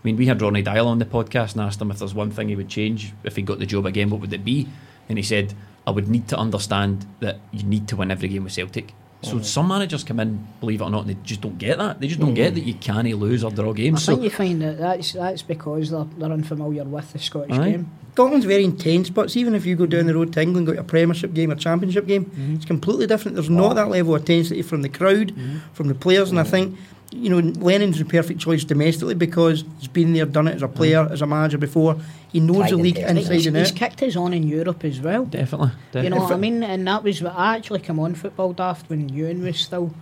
mean, 0.03 0.17
we 0.17 0.27
had 0.27 0.41
Ronny 0.41 0.63
Deila 0.63 0.87
on 0.87 0.99
the 0.99 1.05
podcast 1.05 1.53
and 1.53 1.61
asked 1.61 1.81
him 1.81 1.91
if 1.91 1.99
there's 1.99 2.15
one 2.15 2.31
thing 2.31 2.49
he 2.49 2.57
would 2.57 2.71
change 2.71 3.13
if 3.23 3.37
he 3.37 3.43
got 3.43 3.59
the 3.59 3.67
job 3.67 3.85
again, 3.85 4.09
what 4.09 4.21
would 4.23 4.33
it 4.33 4.45
be? 4.45 4.67
And 5.11 5.19
he 5.19 5.23
said, 5.23 5.53
I 5.87 5.91
would 5.91 6.09
need 6.09 6.27
to 6.29 6.39
understand 6.39 7.05
that 7.21 7.39
you 7.53 7.63
need 7.65 7.87
to 7.89 7.97
win 7.97 8.11
every 8.11 8.29
game 8.29 8.45
with 8.45 8.53
Celtic. 8.55 8.95
So 9.23 9.35
Mhm. 9.37 9.45
some 9.45 9.69
managers 9.69 10.03
come 10.03 10.19
in, 10.21 10.47
believe 10.61 10.81
it 10.81 10.85
or 10.85 10.91
not, 10.91 11.01
and 11.07 11.11
they 11.11 11.17
just 11.23 11.43
don't 11.43 11.59
get 11.59 11.77
that. 11.77 12.01
They 12.01 12.07
just 12.09 12.19
don't 12.21 12.33
get 12.33 12.55
that 12.55 12.63
you 12.63 12.73
can't 12.73 13.07
lose 13.13 13.45
or 13.45 13.51
draw 13.51 13.75
games. 13.75 13.99
I 13.99 14.01
So 14.01 14.13
think 14.13 14.25
you 14.25 14.31
find 14.31 14.63
that 14.63 14.79
that's, 14.79 15.13
that's 15.13 15.43
because 15.43 15.91
they're, 15.91 16.07
they're 16.17 16.33
unfamiliar 16.33 16.85
with 16.85 17.13
the 17.13 17.19
Scottish 17.19 17.59
Aye. 17.59 17.71
game. 17.73 17.91
Scotland's 18.13 18.47
very 18.47 18.65
intense, 18.65 19.09
but 19.11 19.35
even 19.37 19.55
if 19.55 19.65
you 19.65 19.77
go 19.77 19.87
down 19.87 20.07
the 20.07 20.15
road 20.15 20.33
to 20.33 20.43
England, 20.43 20.67
got 20.67 20.77
a 20.79 20.85
Premiership 20.85 21.33
game 21.35 21.51
or 21.51 21.55
Championship 21.55 22.07
game, 22.07 22.25
Mm-hmm. 22.27 22.55
it's 22.57 22.65
completely 22.65 23.07
different. 23.07 23.37
There's 23.37 23.51
not 23.51 23.75
that 23.75 23.89
level 23.89 24.15
of 24.15 24.21
intensity 24.23 24.63
from 24.63 24.83
the 24.83 24.89
crowd, 24.89 25.33
from 25.73 25.89
the 25.89 25.95
players, 25.95 26.31
and 26.31 26.39
I 26.41 26.45
think 26.45 26.77
you 27.13 27.29
know 27.29 27.39
Lennon's 27.61 27.99
the 27.99 28.05
perfect 28.05 28.39
choice 28.41 28.63
domestically 28.63 29.15
because 29.15 29.65
he's 29.79 29.89
been 29.89 30.13
there, 30.13 30.27
done 30.27 30.47
it 30.49 30.55
as 30.55 30.63
a 30.63 30.69
player, 30.69 31.09
as 31.11 31.23
a 31.23 31.27
manager 31.27 31.59
before. 31.59 31.97
He 32.33 32.39
knows 32.41 32.59
Tried 32.59 32.71
the 32.71 32.77
league 32.77 32.95
tested. 32.97 33.17
inside 33.17 33.35
he's, 33.35 33.47
and 33.47 33.57
he's 33.57 33.71
out. 33.73 33.77
kicked 33.77 34.01
his 34.01 34.17
on 34.17 34.33
in 34.33 34.45
Europe 34.47 34.85
as 34.85 35.01
well. 35.01 35.25
definitely, 35.25 35.71
definitely. 35.93 36.03
You 36.05 36.11
know 36.11 36.23
what 36.23 36.33
I 36.33 36.37
mean? 36.37 36.63
And 36.63 36.87
that 36.87 37.03
was 37.03 37.21
what 37.23 37.35
I 37.37 37.57
actually 37.57 37.81
come 37.81 37.99
on 37.99 38.15
Football 38.15 38.53
Daft 38.53 38.89
when 38.89 39.09
Ewan 39.09 39.43
was 39.43 39.59
still 39.59 39.93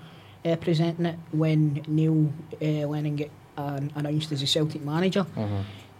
uh, 0.44 0.56
presenting 0.56 1.06
it 1.06 1.18
when 1.32 1.82
Neil 1.88 2.30
uh, 2.60 2.86
Lennon 2.88 3.16
get 3.16 3.30
uh, 3.56 3.80
announced 3.94 4.30
as 4.32 4.42
a 4.42 4.46
Celtic 4.46 4.82
manager, 4.84 5.24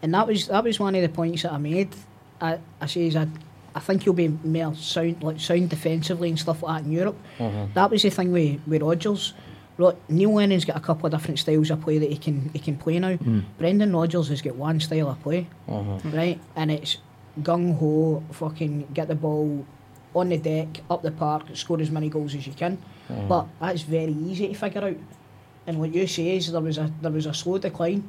and 0.03 0.14
that 0.14 0.26
was 0.26 0.49
that 0.49 0.64
was 0.64 0.78
one 0.78 0.94
of 0.94 1.03
the 1.03 1.09
points 1.09 1.42
that 1.42 1.53
I 1.53 1.59
made. 1.59 1.94
I, 2.40 2.59
I 2.80 2.86
says 2.86 3.16
I. 3.16 3.28
I 3.74 3.80
think 3.80 4.03
he'll 4.03 4.12
be 4.12 4.28
more 4.28 4.74
sound 4.74 5.22
like 5.22 5.38
sound 5.38 5.68
defensively 5.70 6.30
and 6.30 6.38
stuff 6.38 6.64
like 6.64 6.82
that 6.82 6.86
in 6.86 6.92
Europe. 6.92 7.16
Mm-hmm. 7.38 7.74
That 7.74 7.90
was 7.90 8.03
the 8.03 8.11
thing 8.11 8.32
with, 8.32 8.61
with 8.66 8.82
Rodgers. 8.82 9.34
Ro- 9.76 9.96
Neil 10.09 10.34
Lennon's 10.34 10.64
got 10.64 10.76
a 10.76 10.80
couple 10.80 11.07
of 11.07 11.12
different 11.12 11.38
styles 11.38 11.70
of 11.70 11.80
play 11.82 11.99
that 11.99 12.11
he 12.11 12.16
can 12.16 12.51
he 12.53 12.59
can 12.59 12.76
play 12.76 12.99
now. 12.99 13.14
Mm. 13.14 13.44
Brendan 13.59 13.94
Rodgers 13.94 14.28
has 14.28 14.42
got 14.42 14.57
one 14.57 14.80
style 14.80 15.11
of 15.11 15.22
play, 15.22 15.46
mm-hmm. 15.68 16.11
right? 16.11 16.40
And 16.57 16.72
it's 16.72 16.96
gung 17.40 17.78
ho, 17.78 18.24
fucking 18.32 18.88
get 18.92 19.07
the 19.07 19.14
ball 19.14 19.64
on 20.14 20.30
the 20.30 20.38
deck, 20.38 20.80
up 20.90 21.03
the 21.03 21.12
park, 21.12 21.44
score 21.55 21.80
as 21.80 21.90
many 21.90 22.09
goals 22.09 22.34
as 22.34 22.46
you 22.46 22.55
can. 22.55 22.78
Mm-hmm. 23.09 23.28
But 23.28 23.46
that's 23.61 23.82
very 23.82 24.12
easy 24.12 24.49
to 24.49 24.55
figure 24.55 24.82
out. 24.82 24.96
And 25.66 25.78
what 25.78 25.94
you 25.94 26.07
say 26.07 26.36
is 26.36 26.51
there 26.51 26.61
was 26.61 26.78
a 26.78 26.90
there 27.01 27.12
was 27.12 27.26
a 27.26 27.34
slow 27.34 27.59
decline 27.59 28.03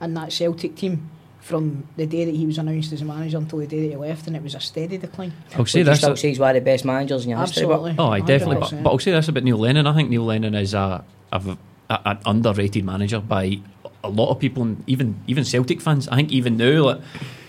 in 0.00 0.14
that 0.14 0.32
Celtic 0.32 0.76
team 0.76 1.10
from 1.40 1.88
the 1.96 2.06
day 2.06 2.24
that 2.24 2.34
he 2.34 2.46
was 2.46 2.58
announced 2.58 2.92
as 2.92 3.02
a 3.02 3.04
manager 3.04 3.38
until 3.38 3.58
the 3.58 3.66
day 3.66 3.80
that 3.80 3.90
he 3.90 3.96
left, 3.96 4.26
and 4.26 4.36
it 4.36 4.42
was 4.42 4.54
a 4.54 4.60
steady 4.60 4.98
decline. 4.98 5.32
I'll 5.56 5.66
say 5.66 5.80
Would 5.80 5.86
you 5.86 5.92
this. 5.92 5.98
still 5.98 6.16
say 6.16 6.28
he's 6.28 6.38
one 6.38 6.50
of 6.50 6.62
the 6.62 6.70
best 6.70 6.84
managers 6.84 7.24
in 7.24 7.30
your 7.30 7.40
history? 7.40 7.66
but- 7.66 7.94
Oh, 7.98 8.10
I 8.10 8.20
definitely. 8.20 8.56
But, 8.56 8.70
100%. 8.70 8.82
but 8.82 8.90
I'll 8.90 8.98
say 8.98 9.12
this 9.12 9.28
about 9.28 9.42
Neil 9.42 9.58
Lennon. 9.58 9.86
I 9.86 9.94
think 9.94 10.10
Neil 10.10 10.24
Lennon 10.24 10.54
is 10.54 10.74
a, 10.74 11.04
a, 11.32 11.56
a 11.90 12.00
an 12.04 12.18
underrated 12.26 12.84
manager 12.84 13.20
by 13.20 13.60
a 14.04 14.08
lot 14.08 14.30
of 14.30 14.38
people, 14.38 14.62
and 14.62 14.84
even 14.86 15.20
even 15.26 15.44
Celtic 15.44 15.80
fans. 15.80 16.08
I 16.08 16.16
think 16.16 16.30
even 16.30 16.56
now, 16.56 16.84
like, 16.84 17.00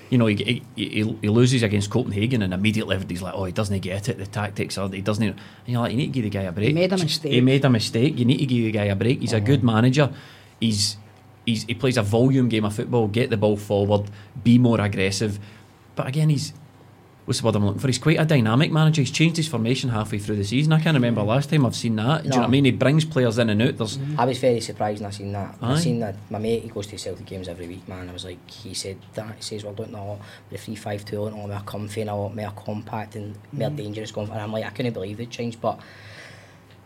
you 0.09 0.17
know, 0.17 0.25
he, 0.25 0.35
he, 0.35 0.63
he, 0.75 1.17
he 1.21 1.29
loses 1.29 1.63
against 1.63 1.89
Copenhagen, 1.89 2.41
and 2.41 2.53
immediately 2.53 2.95
everybody's 2.95 3.21
like, 3.21 3.33
"Oh, 3.35 3.45
he 3.45 3.51
doesn't 3.51 3.79
get 3.79 4.09
it. 4.09 4.17
The 4.17 4.25
tactics, 4.25 4.77
or 4.77 4.89
he 4.89 5.01
doesn't." 5.01 5.23
And 5.23 5.37
you're 5.65 5.81
like, 5.81 5.91
"You 5.91 5.97
need 5.97 6.07
to 6.07 6.11
give 6.11 6.23
the 6.23 6.29
guy 6.29 6.43
a 6.43 6.51
break." 6.51 6.69
He 6.69 6.73
made 6.73 6.91
a 6.91 6.97
mistake. 6.97 7.31
He 7.31 7.41
made 7.41 7.65
a 7.65 7.69
mistake. 7.69 8.17
You 8.17 8.25
need 8.25 8.37
to 8.37 8.45
give 8.45 8.63
the 8.65 8.71
guy 8.71 8.85
a 8.85 8.95
break. 8.95 9.19
He's 9.19 9.33
a 9.33 9.37
uh-huh. 9.37 9.45
good 9.45 9.63
manager. 9.63 10.11
He's 10.59 10.97
he's 11.45 11.63
he 11.63 11.73
plays 11.73 11.97
a 11.97 12.03
volume 12.03 12.49
game 12.49 12.65
of 12.65 12.75
football. 12.75 13.07
Get 13.07 13.29
the 13.29 13.37
ball 13.37 13.57
forward. 13.57 14.09
Be 14.43 14.57
more 14.57 14.79
aggressive. 14.79 15.39
But 15.95 16.07
again, 16.07 16.29
he's 16.29 16.53
what's 17.25 17.39
the 17.39 17.45
word 17.45 17.55
I'm 17.55 17.65
looking 17.65 17.79
for? 17.79 17.87
He's 17.87 17.99
quite 17.99 18.19
a 18.19 18.25
dynamic 18.25 18.71
manager. 18.71 19.01
He's 19.01 19.11
changed 19.11 19.37
his 19.37 19.47
formation 19.47 19.89
halfway 19.89 20.19
through 20.19 20.37
the 20.37 20.43
season. 20.43 20.73
I 20.73 20.81
can't 20.81 20.95
remember 20.95 21.21
last 21.21 21.49
time 21.49 21.65
I've 21.65 21.75
seen 21.75 21.95
that. 21.97 22.23
Do 22.23 22.25
you 22.25 22.31
know 22.31 22.37
what 22.39 22.47
I 22.47 22.49
mean? 22.49 22.65
He 22.65 22.71
brings 22.71 23.05
players 23.05 23.37
in 23.37 23.49
and 23.49 23.61
out. 23.61 23.77
There's 23.77 23.97
mm-hmm. 23.97 24.19
I 24.19 24.25
was 24.25 24.39
very 24.39 24.59
surprised 24.59 25.01
when 25.01 25.07
I 25.07 25.11
seen 25.11 25.31
that. 25.33 25.61
When 25.61 25.71
I 25.71 25.73
Aye. 25.75 25.79
seen 25.79 25.99
that 25.99 26.15
my 26.29 26.39
mate 26.39 26.63
he 26.63 26.69
goes 26.69 26.87
to 26.87 26.97
Celtic 26.97 27.25
games 27.25 27.47
every 27.47 27.67
week, 27.67 27.87
man. 27.87 28.09
I 28.09 28.13
was 28.13 28.25
like, 28.25 28.49
he 28.49 28.73
said 28.73 28.97
that 29.13 29.35
he 29.35 29.41
says 29.41 29.63
a 29.63 29.69
lot 29.69 29.77
with 29.77 30.19
the 30.49 30.57
three 30.57 30.75
five 30.75 31.05
two, 31.05 31.19
a 31.19 31.23
lot 31.23 31.33
more 31.33 31.61
comfy 31.65 32.01
and 32.01 32.09
a 32.09 32.15
lot 32.15 32.35
more 32.35 32.51
compact 32.51 33.15
and 33.15 33.37
more 33.51 33.69
dangerous 33.69 34.11
going. 34.11 34.29
And 34.29 34.41
I'm 34.41 34.51
like, 34.51 34.65
I 34.65 34.69
couldn't 34.69 34.93
believe 34.93 35.19
it 35.19 35.29
changed, 35.29 35.61
but. 35.61 35.79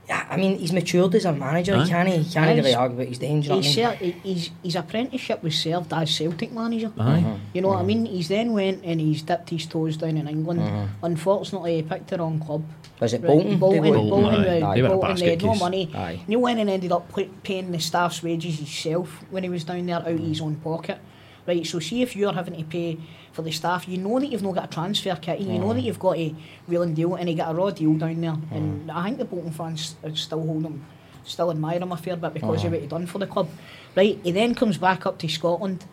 Yeah, 0.08 0.28
I 0.30 0.38
mean, 0.38 0.60
he's 0.60 0.72
matured 0.72 1.16
as 1.16 1.26
a 1.26 1.34
manager. 1.34 1.74
Aye. 1.76 1.84
He 1.84 1.90
can't, 1.90 2.08
he 2.10 2.24
can't 2.32 2.50
Aye. 2.50 2.56
really 2.56 2.76
argue 2.76 2.96
about 2.98 3.08
his 3.08 3.18
danger. 3.18 3.48
you 3.48 3.50
know 3.50 3.56
what 3.56 3.66
I 3.66 3.68
He's, 3.68 3.78
mean? 3.78 4.14
ser- 4.14 4.20
he's, 4.24 4.52
his 4.64 4.76
apprenticeship 4.76 5.42
was 5.42 5.56
served 5.60 5.92
as 5.94 6.16
Celtic 6.16 6.52
manager. 6.52 6.92
aye. 7.00 7.40
You 7.56 7.62
know 7.62 7.70
what 7.70 7.80
I 7.80 7.84
mean? 7.84 8.06
He's 8.06 8.28
then 8.28 8.54
went 8.54 8.84
and 8.86 9.02
he's 9.02 9.24
dipped 9.24 9.50
his 9.50 9.66
toes 9.66 9.98
down 9.98 10.18
in 10.18 10.28
England. 10.28 10.62
Unfortunately, 11.02 11.78
he 11.78 11.82
picked 11.84 12.10
the 12.10 12.18
wrong 12.18 12.40
club. 12.40 12.64
Was 13.00 13.14
it 13.14 13.22
Right, 13.24 13.28
Bolton? 13.28 13.58
Bolton, 13.60 13.84
They 13.84 13.90
were- 13.92 13.98
Bolton, 13.98 14.10
Bolton, 14.22 14.64
uh, 14.64 14.68
aye. 14.70 14.76
They 14.82 14.88
Bolton, 14.88 15.16
they 15.18 15.30
had 15.32 15.44
no 15.44 15.56
money. 15.56 15.92
Aye. 15.94 16.20
Neil 16.28 16.40
Lennon 16.42 16.70
ended 16.70 16.92
up 16.92 17.14
pay- 17.14 17.30
paying 17.44 17.72
the 17.72 17.80
staff's 17.80 18.24
wages 18.24 18.58
himself 18.58 19.24
when 19.32 19.44
he 19.44 19.50
was 19.50 19.64
down 19.66 19.86
there 19.86 19.98
out 19.98 20.08
of 20.08 20.20
his 20.20 20.40
own 20.40 20.56
pocket. 20.58 21.00
Right, 21.48 21.66
so 21.66 21.80
see 21.80 22.02
if 22.02 22.16
you're 22.16 22.34
having 22.34 22.56
to 22.56 22.64
pay 22.64 22.98
for 23.32 23.44
the 23.44 23.52
staff, 23.52 23.88
you 23.88 23.98
know 23.98 24.20
that 24.20 24.28
you've 24.28 24.42
not 24.42 24.56
got 24.56 24.66
a 24.66 24.68
transfer 24.74 25.16
kit, 25.16 25.40
you 25.40 25.60
know 25.60 25.74
that 25.74 25.82
you've 25.82 26.00
got 26.00 26.18
a 26.18 26.34
and 26.68 26.96
deal, 26.96 27.16
and 27.16 27.30
he 27.30 27.36
got 27.36 27.52
a 27.52 27.54
raw 27.54 27.70
deal 27.70 27.94
down 27.94 28.22
there. 28.22 28.36
And 28.52 28.90
I 28.92 29.06
think 29.06 29.18
the 29.20 29.26
Bolton 29.26 29.52
fans 29.52 29.96
uh, 30.04 30.14
still 30.16 30.44
hold 30.46 30.64
him, 30.64 30.86
still 31.24 31.52
admire 31.52 31.80
him 31.80 31.92
a 31.92 31.98
fair 31.98 32.16
bit 32.16 32.34
because 32.34 32.64
of 32.64 32.72
what 32.72 32.82
he 32.82 32.88
done 32.88 33.06
for 33.06 33.20
the 33.20 33.28
club. 33.28 33.50
Right, 33.96 34.20
he 34.24 34.32
then 34.32 34.56
comes 34.56 34.78
back 34.78 35.06
up 35.06 35.20
to 35.20 35.28
Scotland, 35.28 35.86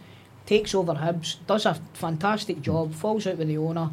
takes 0.46 0.74
over 0.74 0.94
Hibs, 0.94 1.36
does 1.46 1.66
a 1.66 1.74
fantastic 1.92 2.62
job, 2.62 2.94
falls 2.94 3.26
out 3.26 3.36
with 3.36 3.48
the 3.48 3.58
owner, 3.58 3.90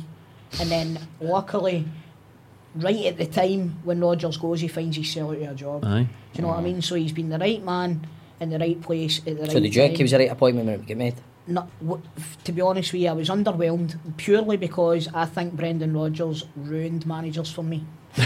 and 0.59 0.69
then 0.69 0.99
luckily 1.19 1.85
right 2.75 3.05
at 3.05 3.17
the 3.17 3.25
time 3.25 3.79
when 3.83 3.99
Rodgers 3.99 4.37
goes, 4.37 4.61
he 4.61 4.67
finds 4.67 4.95
himself 4.95 5.31
out 5.31 5.41
of 5.41 5.51
a 5.51 5.55
job. 5.55 5.85
Aye. 5.85 6.07
Do 6.33 6.37
you 6.37 6.41
know 6.43 6.49
what 6.49 6.59
I 6.59 6.61
mean? 6.61 6.81
So 6.81 6.95
he's 6.95 7.11
been 7.11 7.29
the 7.29 7.39
right 7.39 7.63
man 7.63 8.05
in 8.39 8.49
the 8.49 8.59
right 8.59 8.79
place 8.81 9.19
at 9.19 9.25
the 9.25 9.41
right 9.41 9.51
So 9.51 9.59
did 9.59 9.75
you 9.75 9.81
think 9.81 9.93
time. 9.93 9.97
he 9.97 10.03
was 10.03 10.11
the 10.11 10.19
right 10.19 10.31
appointment 10.31 10.67
when 10.67 10.79
it 10.79 10.87
got 10.87 10.97
made? 10.97 11.15
No, 11.49 11.67
w- 11.81 12.01
f- 12.15 12.37
to 12.43 12.51
be 12.51 12.61
honest 12.61 12.93
with 12.93 13.01
you, 13.01 13.09
I 13.09 13.13
was 13.13 13.29
underwhelmed 13.29 13.97
purely 14.17 14.55
because 14.55 15.07
I 15.13 15.25
think 15.25 15.53
Brendan 15.53 15.95
Rodgers 15.97 16.45
ruined 16.55 17.05
managers 17.07 17.51
for 17.51 17.63
me. 17.63 17.83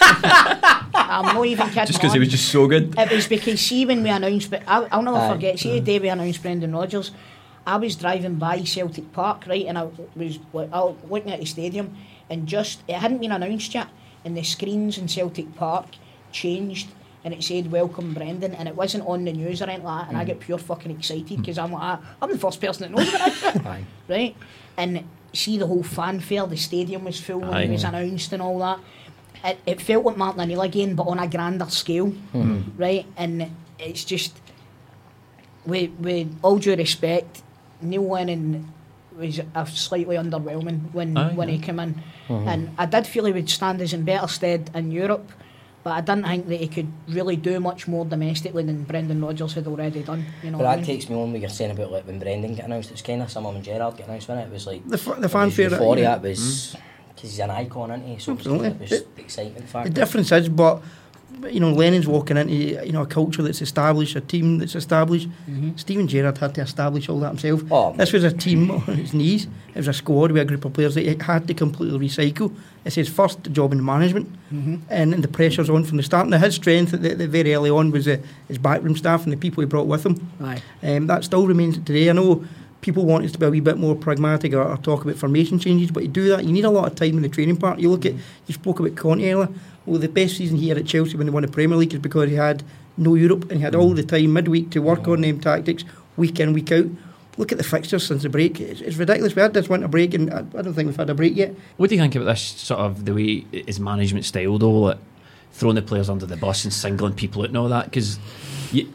I'm 0.00 1.34
not 1.34 1.46
even 1.46 1.68
kidding. 1.68 1.86
Just 1.86 1.98
because 1.98 2.12
he 2.14 2.18
was 2.18 2.28
just 2.28 2.48
so 2.50 2.66
good. 2.66 2.94
It 2.98 3.10
was 3.10 3.26
because 3.28 3.60
see 3.60 3.84
when 3.86 4.02
we 4.02 4.08
announced, 4.10 4.50
but 4.50 4.62
I, 4.66 4.86
I'll 4.90 5.02
never 5.02 5.18
Aye. 5.18 5.32
forget. 5.32 5.58
See 5.58 5.72
the 5.78 5.80
day 5.84 5.98
we 5.98 6.08
announced 6.08 6.42
Brendan 6.42 6.74
Rodgers, 6.74 7.10
I 7.66 7.76
was 7.76 7.96
driving 7.96 8.36
by 8.36 8.62
Celtic 8.64 9.12
Park, 9.12 9.44
right, 9.46 9.66
and 9.66 9.76
I 9.78 9.88
was 10.16 10.38
like, 10.52 10.72
I 10.72 10.80
was 10.80 10.96
looking 11.08 11.32
at 11.32 11.40
the 11.40 11.46
stadium, 11.46 11.96
and 12.30 12.46
just 12.46 12.82
it 12.88 12.94
hadn't 12.94 13.18
been 13.18 13.32
announced 13.32 13.74
yet, 13.74 13.88
and 14.24 14.36
the 14.36 14.42
screens 14.42 14.96
in 14.98 15.08
Celtic 15.08 15.54
Park 15.54 15.86
changed. 16.32 16.88
And 17.24 17.34
it 17.34 17.42
said 17.42 17.70
"Welcome, 17.70 18.14
Brendan," 18.14 18.54
and 18.54 18.68
it 18.68 18.74
wasn't 18.74 19.06
on 19.06 19.24
the 19.24 19.32
news 19.32 19.60
or 19.60 19.64
anything 19.64 19.84
like 19.84 20.02
that. 20.02 20.08
And 20.08 20.16
I 20.16 20.24
mm. 20.24 20.28
get 20.28 20.40
pure 20.40 20.58
fucking 20.58 20.90
excited 20.90 21.26
mm. 21.26 21.36
because 21.38 21.58
I'm 21.58 21.72
like, 21.72 21.82
"Ah, 21.82 22.00
I'm 22.22 22.30
the 22.30 22.38
first 22.38 22.60
person 22.60 22.82
that 22.82 22.96
knows 22.96 23.12
about 23.14 23.26
this 23.26 23.40
shit 23.40 23.64
right? 24.08 24.36
And 24.76 25.04
see 25.32 25.58
the 25.58 25.66
whole 25.66 25.82
fanfare, 25.82 26.46
the 26.46 26.56
stadium 26.56 27.04
was 27.04 27.20
full 27.20 27.40
when 27.40 27.56
it 27.62 27.70
was 27.70 27.84
mm. 27.84 27.88
announced 27.88 28.32
and 28.32 28.42
all 28.42 28.58
that. 28.60 28.80
It, 29.44 29.58
it 29.66 29.80
felt 29.80 30.04
like 30.04 30.16
Martin 30.16 30.40
O'Neill 30.40 30.62
again, 30.62 30.94
but 30.94 31.04
on 31.04 31.18
a 31.18 31.26
grander 31.26 31.68
scale, 31.70 32.08
hmm. 32.08 32.60
right? 32.76 33.06
And 33.16 33.50
it's 33.78 34.04
just, 34.04 34.38
with, 35.64 35.90
with 35.98 36.38
all 36.42 36.58
due 36.58 36.76
respect, 36.76 37.42
Neil 37.80 38.06
Lennon 38.06 38.70
was 39.16 39.40
a 39.54 39.66
slightly 39.66 40.16
underwhelming 40.16 40.92
when, 40.92 41.16
Aye, 41.16 41.32
when 41.34 41.48
he 41.48 41.58
came 41.58 41.80
in. 41.80 41.94
Mm-hmm. 42.28 42.48
And 42.48 42.74
I 42.78 42.86
did 42.86 43.06
feel 43.06 43.24
he 43.24 43.32
would 43.32 43.48
stand 43.48 43.80
us 43.80 43.92
in 43.92 44.04
better 44.04 44.28
stead 44.28 44.70
in 44.74 44.90
Europe, 44.92 45.30
But 45.82 45.90
I 45.92 46.00
didn't 46.02 46.24
think 46.24 46.46
that 46.48 46.56
he 46.60 46.68
could 46.68 46.88
really 47.08 47.36
do 47.36 47.58
much 47.58 47.88
more 47.88 48.04
domestically 48.04 48.62
than 48.64 48.84
Brendan 48.84 49.22
Rodgers 49.24 49.54
had 49.54 49.66
already 49.66 50.02
done. 50.02 50.26
You 50.42 50.50
know 50.50 50.58
But 50.58 50.64
what 50.64 50.70
I 50.72 50.76
that 50.76 50.86
mean? 50.86 50.86
takes 50.98 51.08
me 51.08 51.16
on 51.16 51.32
what 51.32 51.40
you're 51.40 51.48
saying 51.48 51.70
about 51.70 51.90
like 51.90 52.06
when 52.06 52.18
Brendan 52.18 52.54
got 52.54 52.66
announced. 52.66 52.90
It 52.90 52.94
was 52.94 53.02
kind 53.02 53.22
of 53.22 53.30
similar 53.30 53.54
when 53.54 53.62
Gerrard 53.62 53.96
got 53.96 54.06
announced, 54.06 54.28
wasn't 54.28 54.46
it? 54.46 54.50
It 54.50 54.52
was 54.52 54.66
like 54.66 54.86
The 54.88 54.94
f- 54.96 55.04
the 55.06 55.12
it 55.12 55.20
was 55.22 55.32
fanfare, 55.32 55.70
euphoria. 55.70 56.02
yeah. 56.02 56.16
It 56.16 56.22
was 56.22 56.38
mm. 56.76 56.80
because 57.14 57.30
he's 57.30 57.38
an 57.40 57.50
icon, 57.50 57.90
isn't 57.92 58.06
he? 58.06 58.18
So 58.18 58.32
Absolutely. 58.32 58.68
it 58.68 58.80
was, 58.80 58.92
it 58.92 58.94
was 59.06 59.14
the 59.16 59.20
excitement 59.22 59.68
factor. 59.70 59.88
The 59.88 59.94
difference 59.94 60.32
is, 60.32 60.48
but 60.50 60.82
you 61.50 61.58
know, 61.60 61.72
Lennon's 61.72 62.06
walking 62.06 62.36
into 62.36 62.52
you 62.54 62.92
know 62.92 63.02
a 63.02 63.06
culture 63.06 63.42
that's 63.42 63.62
established, 63.62 64.14
a 64.16 64.20
team 64.20 64.58
that's 64.58 64.74
established. 64.74 65.28
Steven 65.76 66.06
Gerrard 66.06 66.38
had 66.38 66.54
to 66.56 66.60
establish 66.62 67.08
all 67.08 67.20
that 67.20 67.28
himself. 67.28 67.62
Oh, 67.70 67.92
this 67.94 68.12
was 68.12 68.24
a 68.24 68.32
team 68.32 68.70
on 68.70 68.82
its 68.88 69.12
knees. 69.14 69.46
It 69.70 69.76
was 69.76 69.88
a 69.88 69.92
squad 69.92 70.32
with 70.32 70.42
a 70.42 70.44
group 70.44 70.64
of 70.64 70.72
players 70.72 70.94
that 70.96 71.02
he 71.06 71.16
had 71.20 71.46
to 71.48 71.54
completely 71.54 71.98
recycle. 72.08 72.54
It's 72.84 72.96
his 72.96 73.08
first 73.08 73.42
job 73.52 73.72
in 73.72 73.84
management, 73.84 74.28
Mhm. 74.52 74.80
and, 74.88 75.14
and 75.14 75.22
the 75.24 75.28
pressure's 75.28 75.68
on 75.70 75.84
from 75.84 75.96
the 75.98 76.02
start. 76.02 76.28
Now 76.28 76.38
his 76.38 76.54
strength 76.56 76.92
at 76.94 77.02
the, 77.02 77.14
the 77.14 77.28
very 77.28 77.54
early 77.54 77.70
on 77.70 77.90
was 77.90 78.08
uh, 78.08 78.16
his 78.48 78.58
backroom 78.58 78.96
staff 78.96 79.24
and 79.24 79.32
the 79.32 79.36
people 79.36 79.60
he 79.62 79.66
brought 79.66 79.86
with 79.86 80.04
him. 80.04 80.16
Aye. 80.42 80.62
Um, 80.82 81.06
that 81.06 81.24
still 81.24 81.46
remains 81.46 81.76
today. 81.76 82.08
I 82.10 82.12
know 82.12 82.44
people 82.80 83.04
want 83.04 83.24
us 83.24 83.32
to 83.32 83.38
be 83.38 83.46
a 83.46 83.50
wee 83.50 83.60
bit 83.60 83.78
more 83.78 83.94
pragmatic 83.94 84.52
or, 84.52 84.62
or 84.62 84.76
talk 84.78 85.04
about 85.04 85.16
formation 85.16 85.58
changes, 85.58 85.90
but 85.90 86.00
to 86.00 86.08
do 86.08 86.28
that, 86.28 86.44
you 86.44 86.52
need 86.52 86.64
a 86.64 86.70
lot 86.70 86.86
of 86.86 86.94
time 86.94 87.16
in 87.16 87.22
the 87.22 87.28
training 87.28 87.56
part. 87.56 87.78
You 87.78 87.90
look 87.90 88.06
at, 88.06 88.14
mm. 88.14 88.20
you 88.46 88.54
spoke 88.54 88.80
about 88.80 88.96
Conte 88.96 89.30
earlier. 89.30 89.48
Well, 89.86 89.98
the 89.98 90.08
best 90.08 90.36
season 90.36 90.56
he 90.56 90.68
had 90.68 90.78
at 90.78 90.86
Chelsea 90.86 91.16
when 91.16 91.26
they 91.26 91.32
won 91.32 91.42
the 91.42 91.48
Premier 91.48 91.76
League 91.76 91.92
is 91.92 92.00
because 92.00 92.28
he 92.28 92.36
had 92.36 92.62
no 92.96 93.14
Europe 93.14 93.50
and 93.50 93.58
he 93.58 93.60
had 93.60 93.74
all 93.74 93.92
mm. 93.92 93.96
the 93.96 94.02
time 94.02 94.32
midweek 94.32 94.70
to 94.70 94.80
work 94.80 95.00
mm. 95.00 95.12
on 95.12 95.20
them 95.22 95.40
tactics, 95.40 95.84
week 96.16 96.40
in, 96.40 96.52
week 96.52 96.72
out. 96.72 96.86
Look 97.36 97.52
at 97.52 97.58
the 97.58 97.64
fixtures 97.64 98.06
since 98.06 98.22
the 98.22 98.28
break. 98.28 98.60
It's, 98.60 98.80
it's 98.80 98.96
ridiculous. 98.96 99.34
We 99.34 99.42
had 99.42 99.54
this 99.54 99.68
winter 99.68 99.88
break 99.88 100.14
and 100.14 100.32
I, 100.32 100.38
I 100.38 100.62
don't 100.62 100.74
think 100.74 100.88
we've 100.88 100.96
had 100.96 101.10
a 101.10 101.14
break 101.14 101.36
yet. 101.36 101.54
What 101.76 101.88
do 101.88 101.96
you 101.96 102.00
think 102.00 102.14
about 102.14 102.26
this 102.26 102.42
sort 102.42 102.80
of 102.80 103.04
the 103.04 103.14
way 103.14 103.46
his 103.52 103.80
management 103.80 104.24
style, 104.24 104.58
though, 104.58 104.70
like 104.70 104.98
throwing 105.60 105.74
the 105.76 105.82
players 105.82 106.08
under 106.08 106.24
the 106.24 106.38
bus 106.38 106.64
and 106.64 106.72
singling 106.72 107.12
people 107.12 107.42
out 107.42 107.48
and 107.48 107.56
all 107.58 107.68
that? 107.68 107.84
Because 107.84 108.18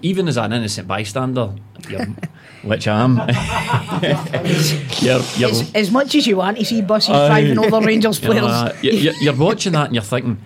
even 0.02 0.28
as 0.28 0.36
an 0.38 0.52
innocent 0.52 0.88
bystander, 0.88 1.52
you're, 1.90 2.06
which 2.64 2.88
I 2.88 3.02
am, 3.04 3.18
you're, 5.02 5.22
you're, 5.38 5.50
As, 5.50 5.72
as 5.76 5.92
much 5.92 6.16
as 6.16 6.26
you 6.28 6.38
want 6.38 6.58
to 6.58 6.66
see 6.66 6.82
buses 6.82 7.10
Aye. 7.12 7.28
driving 7.28 7.60
over 7.60 7.86
Rangers 7.86 8.20
you're, 8.24 8.32
players. 8.32 8.46
uh, 8.46 8.76
you- 8.82 8.92
you- 8.92 9.14
you're 9.22 9.36
watching 9.36 9.74
that 9.74 9.86
and 9.88 9.94
you're 9.96 10.04
thinking, 10.04 10.38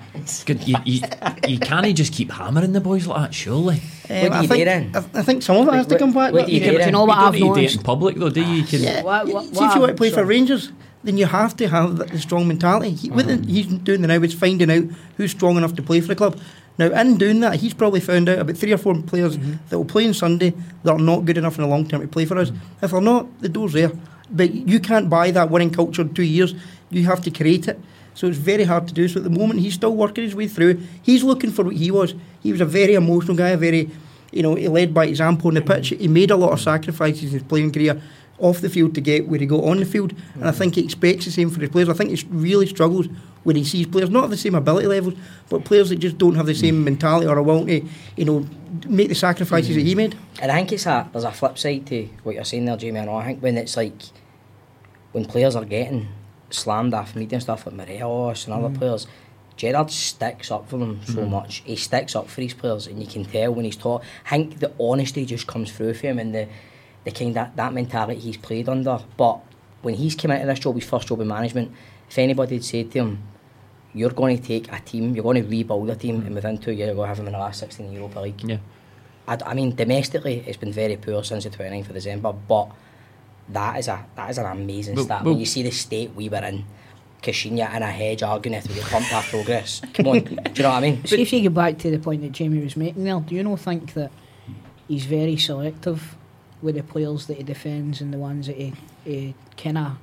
good, 0.45 0.67
you, 0.67 0.75
you, 0.85 1.01
you 1.47 1.59
can't 1.59 1.95
just 1.95 2.13
keep 2.13 2.31
hammering 2.31 2.73
the 2.73 2.81
boys 2.81 3.07
like 3.07 3.21
that, 3.29 3.33
surely. 3.33 3.75
Um, 4.09 4.33
I, 4.33 4.47
think, 4.47 4.67
I, 4.67 4.97
I 5.13 5.21
think 5.21 5.43
some 5.43 5.57
of 5.57 5.67
it 5.67 5.77
has 5.77 5.87
to 5.87 5.97
come 5.99 6.11
back. 6.13 6.33
What 6.33 6.47
do 6.47 6.51
you 6.51 6.59
do? 6.59 6.65
You 6.65 6.71
don't 6.79 7.31
need 7.33 7.39
to 7.39 7.53
do 7.53 7.55
it 7.61 7.75
in 7.75 7.81
public, 7.83 8.15
though, 8.15 8.29
do 8.29 8.41
you? 8.41 8.53
you 8.55 8.63
can, 8.65 8.81
Yeah. 8.81 9.03
What- 9.03 9.27
what- 9.27 9.43
See, 9.45 9.51
if 9.51 9.75
you 9.75 9.79
want 9.79 9.83
to 9.83 9.87
I'm 9.91 9.95
play 9.95 10.09
for. 10.09 10.25
Rangers, 10.25 10.71
then 11.03 11.17
you 11.17 11.26
have 11.26 11.55
to 11.57 11.67
have 11.67 11.97
the, 11.97 12.19
strong 12.19 12.47
mentality. 12.47 12.91
He, 12.91 13.09
What 13.09 13.27
the, 13.27 13.34
mm-hmm. 13.34 13.49
he's 13.49 13.67
doing 13.67 14.01
now 14.01 14.15
is 14.15 14.34
finding 14.34 14.69
out 14.69 14.84
who's 15.17 15.31
strong 15.31 15.57
enough 15.57 15.76
to 15.76 15.81
play 15.81 16.01
for 16.01 16.07
the 16.07 16.15
club. 16.15 16.39
Now, 16.77 16.88
in 16.88 17.17
doing 17.17 17.41
that, 17.41 17.55
he's 17.55 17.73
probably 17.73 17.99
found 17.99 18.30
out 18.30 18.39
about 18.39 18.57
three 18.57 18.71
or 18.71 18.77
four 18.77 18.95
players 19.01 19.38
mm-hmm. 19.38 19.55
that 19.69 19.77
will 19.77 19.85
play 19.85 20.07
on 20.07 20.13
Sunday 20.13 20.53
that 20.84 20.91
are 20.93 20.99
not 20.99 21.26
good 21.26 21.38
enough 21.38 21.57
in 21.57 21.63
the 21.63 21.67
long 21.67 21.88
term 21.88 22.01
to 22.01 22.07
play 22.07 22.26
for 22.26 22.38
us. 22.38 22.51
Mm-hmm. 22.51 22.85
If 22.85 22.91
they're 22.91 23.01
not, 23.01 23.41
the 23.41 23.49
door's 23.49 23.73
there. 23.73 23.91
But 24.31 24.53
you 24.53 24.80
can't 24.80 25.09
buy 25.09 25.31
that 25.31 25.49
winning 25.49 25.71
culture 25.71 26.03
in 26.03 26.13
two 26.13 26.23
years. 26.23 26.53
You 26.89 27.05
have 27.05 27.21
to 27.23 27.31
create 27.31 27.67
it. 27.67 27.80
So 28.13 28.27
it's 28.27 28.38
very 28.38 28.63
hard 28.63 28.88
to 28.88 28.93
do. 28.93 29.07
So 29.07 29.19
at 29.19 29.23
the 29.23 29.30
moment, 29.30 29.61
he's 29.61 29.73
still 29.73 29.95
working 29.95 30.23
his 30.23 30.35
way 30.35 30.47
through. 30.47 30.81
He's 31.01 31.23
looking 31.23 31.51
for 31.51 31.63
what 31.63 31.76
he 31.76 31.89
was. 31.91 32.13
He 32.41 32.51
was 32.51 32.61
a 32.61 32.65
very 32.65 32.93
emotional 32.93 33.35
guy, 33.35 33.49
a 33.49 33.57
very, 33.57 33.89
you 34.31 34.43
know, 34.43 34.55
he 34.55 34.67
led 34.67 34.93
by 34.93 35.05
example 35.05 35.47
on 35.47 35.53
the 35.55 35.61
pitch. 35.61 35.89
He 35.89 36.07
made 36.07 36.31
a 36.31 36.35
lot 36.35 36.51
of 36.51 36.61
sacrifices 36.61 37.23
in 37.23 37.30
his 37.39 37.43
playing 37.43 37.71
career 37.71 38.01
off 38.40 38.61
the 38.61 38.70
field 38.70 38.95
to 38.95 39.02
get 39.02 39.28
where 39.28 39.40
he 39.40 39.45
got 39.45 39.64
on 39.64 39.78
the 39.80 39.86
field. 39.86 40.14
And 40.36 40.45
I 40.45 40.52
think 40.52 40.76
he 40.76 40.84
expects 40.84 41.26
the 41.26 41.32
same 41.32 41.49
for 41.49 41.60
his 41.60 41.70
players. 41.70 41.90
I 41.90 41.94
think 41.94 42.11
he 42.11 42.26
really 42.30 42.66
struggles 42.68 43.07
when 43.44 43.56
he 43.56 43.64
sees 43.64 43.86
players 43.88 44.10
not 44.10 44.26
of 44.26 44.30
the 44.30 44.38
same 44.38 44.56
ability 44.56 44.88
levels, 44.88 45.14
but 45.49 45.64
players 45.66 45.90
that 45.90 45.98
just 45.98 46.18
don't 46.18 46.36
have 46.36 46.45
the 46.45 46.53
same 46.56 46.84
mentality 46.84 47.28
or 47.28 47.38
a 47.38 47.44
will 47.44 47.66
to, 47.66 47.82
you 48.16 48.26
know, 48.26 48.45
make 48.88 49.10
the 49.10 49.16
sacrifices 49.16 49.76
that 49.76 49.82
he 49.82 49.95
made. 49.95 50.18
And 50.41 50.52
I 50.52 50.56
think 50.56 50.72
it's 50.74 50.86
a 50.86 51.07
there's 51.11 51.24
a 51.24 51.32
flip 51.32 51.57
side 51.57 51.86
to 51.88 52.07
what 52.24 52.36
you're 52.36 52.44
saying 52.44 52.66
there, 52.66 52.78
Jamie. 52.78 52.99
I 52.99 53.06
know. 53.06 53.16
I 53.16 53.26
think 53.26 53.41
when 53.41 53.57
it's 53.57 53.76
like 53.78 53.94
when 55.11 55.26
players 55.26 55.56
are 55.56 55.66
getting 55.66 56.07
slammed 56.49 56.94
off 56.94 57.16
media 57.16 57.36
and 57.36 57.44
stuff 57.44 57.66
like 57.66 57.76
Morelos 57.76 58.45
and 58.45 58.53
other 58.53 58.70
Mm. 58.70 58.78
players, 58.78 59.07
Gerrard 59.57 59.91
sticks 59.91 60.52
up 60.52 60.70
for 60.70 60.78
them 60.78 61.02
so 61.06 61.16
Mhm. 61.18 61.30
much. 61.30 61.61
He 61.66 61.76
sticks 61.76 62.16
up 62.16 62.30
for 62.30 62.41
his 62.41 62.53
players, 62.53 62.88
and 62.88 63.02
you 63.02 63.07
can 63.07 63.26
tell 63.26 63.53
when 63.53 63.66
he's 63.66 63.76
taught. 63.76 64.02
I 64.26 64.38
think 64.38 64.60
the 64.60 64.72
honesty 64.80 65.26
just 65.26 65.48
comes 65.48 65.72
through 65.72 65.95
for 65.95 66.07
him 66.07 66.18
and 66.20 66.34
the 66.34 66.48
the 67.05 67.11
kind 67.11 67.38
of 67.38 67.55
that 67.55 67.73
mentality 67.73 68.19
he's 68.19 68.38
played 68.38 68.67
under. 68.69 68.99
But 69.17 69.39
when 69.81 69.95
he's 69.95 70.15
come 70.15 70.31
into 70.31 70.45
this 70.45 70.59
job, 70.59 70.76
his 70.76 70.85
first 70.85 71.07
job 71.07 71.21
in 71.21 71.27
management, 71.27 71.71
if 72.09 72.17
anybody 72.17 72.55
had 72.55 72.63
said 72.65 72.91
to 72.91 72.99
him, 72.99 73.23
"You're 73.93 74.11
going 74.11 74.38
to 74.38 74.43
take 74.43 74.71
a 74.71 74.80
team, 74.80 75.15
you're 75.15 75.23
going 75.23 75.41
to 75.41 75.47
rebuild 75.49 75.89
a 75.89 75.95
team, 75.95 76.21
and 76.26 76.35
within 76.35 76.57
two 76.57 76.71
years 76.71 76.88
you're 76.88 76.95
going 76.95 77.05
to 77.05 77.09
have 77.09 77.17
them 77.17 77.27
in 77.27 77.34
the 77.34 77.39
last 77.39 77.59
16 77.59 77.85
in 77.85 77.91
the 77.93 77.97
Europa 77.99 78.19
League." 78.19 78.41
Yeah. 78.43 78.57
I, 79.27 79.35
d- 79.35 79.43
I 79.45 79.53
mean, 79.53 79.76
domestically, 79.76 80.43
it's 80.47 80.57
been 80.57 80.73
very 80.73 80.97
poor 80.97 81.23
since 81.23 81.43
the 81.43 81.51
29th 81.51 81.89
of 81.89 81.93
December, 81.93 82.34
but 82.34 82.71
that 83.49 83.77
is 83.80 83.88
a 83.88 84.03
that 84.15 84.30
is 84.31 84.38
an 84.38 84.45
amazing 84.45 84.95
But- 84.95 85.03
stat. 85.05 85.23
but- 85.23 85.30
when 85.31 85.39
you 85.39 85.45
see 85.45 85.63
the 85.63 85.71
state 85.71 86.13
we 86.15 86.30
were 86.30 86.38
in, 86.43 86.65
Caixinha 87.21 87.76
in 87.76 87.84
a 87.84 87.91
hedge 87.91 88.23
arguing 88.23 88.57
if 88.57 88.67
we 88.67 88.76
get 88.76 88.85
pumped 88.85 89.13
our 89.13 89.21
progress. 89.23 89.81
Come 89.93 90.07
on, 90.07 90.19
do 90.21 90.30
you 90.31 90.35
know 90.63 90.69
what 90.69 90.77
I 90.77 90.80
mean? 90.81 91.05
See 91.05 91.21
if 91.21 91.34
you 91.34 91.41
get 91.41 91.53
back 91.53 91.77
to 91.80 91.91
the 91.91 91.99
point 91.99 92.21
that 92.21 92.31
Jamie 92.31 92.63
was 92.63 92.76
making 92.77 93.03
there, 93.03 93.19
do 93.19 93.35
you 93.35 93.43
not 93.43 93.59
think 93.59 93.93
that 93.93 94.09
he's 94.88 95.05
very 95.05 95.35
selective 95.38 96.15
with 96.61 96.76
the 96.76 96.84
players 96.84 97.26
that 97.27 97.38
he 97.38 97.44
defends 97.44 98.02
and 98.02 98.14
the 98.14 98.18
ones 98.18 98.48
that 98.48 98.56
he, 98.57 98.73
he 99.06 99.34
kind 99.57 99.77
of 99.77 99.98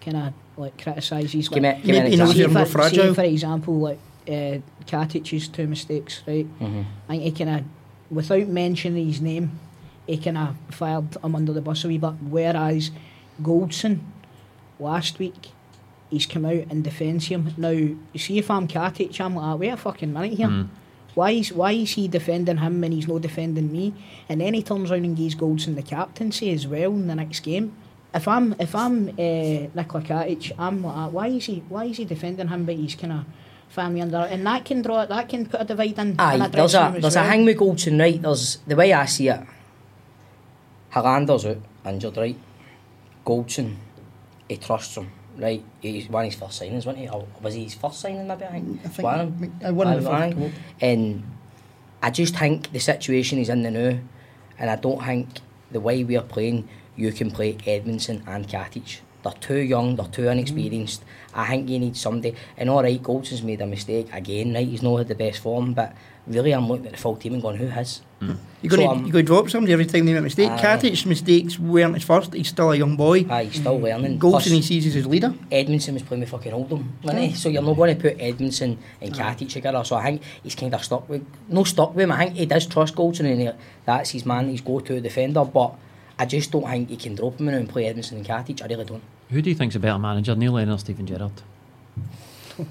kind 0.00 0.16
of 0.16 0.32
like 0.56 0.80
criticises? 0.82 1.48
Give 1.48 1.62
me- 1.62 1.68
like, 1.68 1.82
give 1.82 1.86
me 1.86 1.96
an 1.98 2.04
Maybe 2.04 2.10
he 2.10 2.16
knows 2.16 2.32
say 2.32 2.38
they're 2.46 2.66
for, 2.66 2.78
more 2.78 2.88
say 2.88 3.14
for 3.14 3.22
example, 3.24 3.78
like 3.78 3.98
uh, 4.28 4.58
Katic's 4.86 5.48
two 5.48 5.66
mistakes, 5.66 6.22
right? 6.26 6.46
Mhm. 6.60 6.84
I 7.08 7.12
think 7.18 7.22
he 7.22 7.44
kind 7.44 7.60
of, 7.60 7.64
without 8.10 8.46
mentioning 8.48 9.06
his 9.06 9.20
name, 9.20 9.58
he 10.06 10.16
kind 10.18 10.38
of 10.38 10.56
fired 10.70 11.16
him 11.22 11.34
under 11.34 11.52
the 11.52 11.60
bus 11.60 11.84
a 11.84 11.88
wee 11.88 11.98
bit. 11.98 12.14
Whereas 12.28 12.90
Goldson, 13.42 14.00
last 14.78 15.18
week, 15.18 15.48
he's 16.10 16.26
come 16.26 16.44
out 16.46 16.64
and 16.70 16.82
defends 16.84 17.26
him. 17.26 17.52
Now, 17.56 17.70
you 17.70 17.98
see 18.16 18.38
if 18.38 18.50
I'm 18.50 18.66
Katic, 18.68 19.20
I'm 19.20 19.34
like, 19.36 19.44
"Ah, 19.44 19.54
wait 19.56 19.68
a 19.68 19.76
fucking 19.76 20.12
minute 20.12 20.34
here. 20.38 20.48
Mm. 20.48 20.68
Why 21.18 21.30
is 21.32 21.52
why 21.52 21.72
is 21.72 21.90
he 21.98 22.06
defending 22.06 22.58
him 22.58 22.84
and 22.84 22.92
he's 22.94 23.08
not 23.08 23.22
defending 23.22 23.72
me? 23.72 23.86
And 24.28 24.40
then 24.40 24.54
he 24.54 24.62
turns 24.62 24.90
around 24.90 25.04
and 25.04 25.16
gives 25.16 25.34
Goldson 25.34 25.74
the 25.74 25.82
captaincy 25.82 26.52
as 26.52 26.64
well 26.72 26.92
in 26.92 27.08
the 27.08 27.14
next 27.16 27.40
game. 27.40 27.66
If 28.14 28.28
I'm 28.28 28.54
if 28.60 28.72
I'm 28.74 29.08
uh, 29.08 29.66
Nikola 29.78 30.04
Katic, 30.04 30.52
I'm 30.58 30.76
like, 30.84 30.94
"Ah, 30.96 31.08
why 31.08 31.26
is 31.38 31.46
he 31.46 31.56
why 31.68 31.86
is 31.86 31.96
he 31.96 32.04
defending 32.04 32.46
him? 32.46 32.64
But 32.64 32.76
he's 32.76 32.94
kind 32.94 33.12
of 33.12 33.24
family 33.68 34.00
under, 34.00 34.18
and 34.18 34.46
that 34.46 34.64
can 34.64 34.80
draw 34.80 35.04
that 35.06 35.28
can 35.28 35.46
put 35.46 35.60
a 35.60 35.64
divide 35.64 35.98
in. 35.98 36.08
in 36.12 36.20
Aye, 36.20 36.46
a 36.46 36.48
there's 36.48 36.74
a 36.74 36.94
there's 37.00 37.16
well. 37.16 37.24
a 37.24 37.28
hang 37.28 37.44
with 37.44 37.58
Goldson, 37.58 37.98
right? 37.98 38.22
There's 38.22 38.58
the 38.66 38.76
way 38.76 38.92
I 38.92 39.06
see 39.06 39.28
it. 39.28 39.40
Helander's 40.90 41.44
out, 41.46 41.58
injured, 41.84 42.16
right? 42.16 42.38
Goldson, 43.26 43.74
he 44.48 44.56
trusts 44.56 44.96
him, 44.96 45.10
right? 45.38 45.62
He's 45.80 46.08
one 46.08 46.24
of 46.26 46.32
his 46.32 46.40
first 46.40 46.60
signings, 46.60 46.84
wasn't 46.86 46.98
he? 46.98 47.08
Or 47.08 47.26
was 47.42 47.54
he 47.54 47.64
his 47.64 47.74
first 47.74 48.00
signing, 48.00 48.26
maybe? 48.26 48.44
I 48.44 48.50
think. 48.50 48.80
I 48.84 48.88
think 48.88 49.04
One 49.04 49.20
of 49.20 49.40
them. 49.40 49.52
I 49.64 49.70
won 49.70 49.88
in 49.92 50.02
the 50.04 50.10
Aye, 50.10 50.12
first 50.12 50.22
aye. 50.22 50.30
couple. 50.32 50.50
And 50.80 51.22
I 52.02 52.10
just 52.10 52.36
think 52.36 52.72
the 52.72 52.78
situation 52.78 53.38
is 53.38 53.48
in 53.48 53.62
the 53.62 53.70
now, 53.70 53.98
and 54.58 54.70
I 54.70 54.76
don't 54.76 55.02
think 55.04 55.28
the 55.70 55.80
way 55.80 56.04
we 56.04 56.16
are 56.16 56.22
playing, 56.22 56.68
you 56.96 57.12
can 57.12 57.30
play 57.30 57.54
Edmundson 57.54 58.22
and 58.26 58.46
Katic. 58.48 59.00
They're 59.22 59.32
too 59.32 59.58
young, 59.58 59.96
they're 59.96 60.06
too 60.06 60.28
inexperienced. 60.28 61.02
Mm. 61.02 61.06
I 61.34 61.46
think 61.48 61.68
you 61.68 61.78
need 61.78 61.96
somebody. 61.96 62.34
And 62.56 62.70
all 62.70 62.82
right, 62.82 63.02
Goldson's 63.02 63.42
made 63.42 63.60
a 63.60 63.66
mistake 63.66 64.08
again, 64.12 64.54
right? 64.54 64.66
He's 64.66 64.82
not 64.82 64.96
had 64.98 65.08
the 65.08 65.14
best 65.16 65.40
form, 65.40 65.74
but 65.74 65.92
really, 66.28 66.52
I'm 66.52 66.68
looking 66.68 66.86
at 66.86 66.92
the 66.92 66.98
full 66.98 67.16
team 67.16 67.34
and 67.34 67.42
going, 67.42 67.56
who 67.56 67.66
has? 67.68 68.02
You're 68.20 68.70
So, 68.72 68.76
going 68.76 68.88
um, 68.88 69.00
to 69.02 69.06
you 69.06 69.12
to 69.12 69.22
drop 69.22 69.48
somebody 69.48 69.72
every 69.72 69.86
time 69.86 70.04
they 70.04 70.12
make 70.12 70.18
a 70.18 70.22
mistake. 70.22 70.50
Aye. 70.50 70.58
Katic's 70.60 71.06
mistakes 71.06 71.58
weren't 71.58 71.94
his 71.94 72.02
first. 72.02 72.34
He's 72.34 72.48
still 72.48 72.72
a 72.72 72.76
young 72.76 72.96
boy. 72.96 73.24
Aye, 73.30 73.44
he's 73.44 73.60
still 73.60 73.78
learning. 73.78 74.18
Goldson 74.18 74.30
Plus- 74.30 74.44
he 74.46 74.62
sees 74.62 74.86
as 74.86 74.94
his 74.94 75.06
leader. 75.06 75.32
Edmundson 75.52 75.92
was 75.94 76.02
playing 76.02 76.20
with 76.22 76.30
fucking 76.30 76.52
Oldham, 76.52 76.92
wasn't 77.04 77.22
he? 77.22 77.34
So 77.34 77.48
you're 77.48 77.62
not 77.62 77.76
going 77.76 77.96
to 77.96 78.02
put 78.02 78.18
Edmundson 78.18 78.76
and 79.00 79.14
Katic 79.14 79.48
together. 79.50 79.84
So 79.84 79.94
I 79.96 80.02
think 80.04 80.22
he's 80.42 80.56
kind 80.56 80.74
of 80.74 80.82
stuck 80.84 81.08
with, 81.08 81.24
no 81.48 81.62
stuck 81.64 81.94
with 81.94 82.02
him. 82.04 82.12
I 82.12 82.24
think 82.26 82.36
he 82.38 82.46
does 82.46 82.66
trust 82.66 82.96
Goldson 82.96 83.30
and 83.30 83.40
he, 83.40 83.50
that's 83.84 84.10
his 84.10 84.26
man, 84.26 84.48
his 84.48 84.60
go-to 84.62 85.00
defender. 85.00 85.44
But 85.44 85.74
I 86.18 86.26
just 86.26 86.50
don't 86.50 86.64
think 86.66 86.88
he 86.90 86.96
can 86.96 87.14
drop 87.14 87.38
him 87.38 87.46
now 87.46 87.52
and 87.52 87.68
play 87.68 87.84
Edmundson 87.84 88.12
and 88.12 88.26
Katic. 88.26 88.60
I 88.62 88.66
really 88.66 88.84
don't. 88.84 89.02
Who 89.30 89.40
do 89.40 89.50
you 89.50 89.54
think's 89.56 89.76
a 89.76 89.78
better 89.78 89.98
manager, 90.00 90.34
Neil 90.34 90.52
Lennon 90.52 90.74
or 90.74 90.78
Steven 90.78 91.06
Gerrard? 91.06 91.30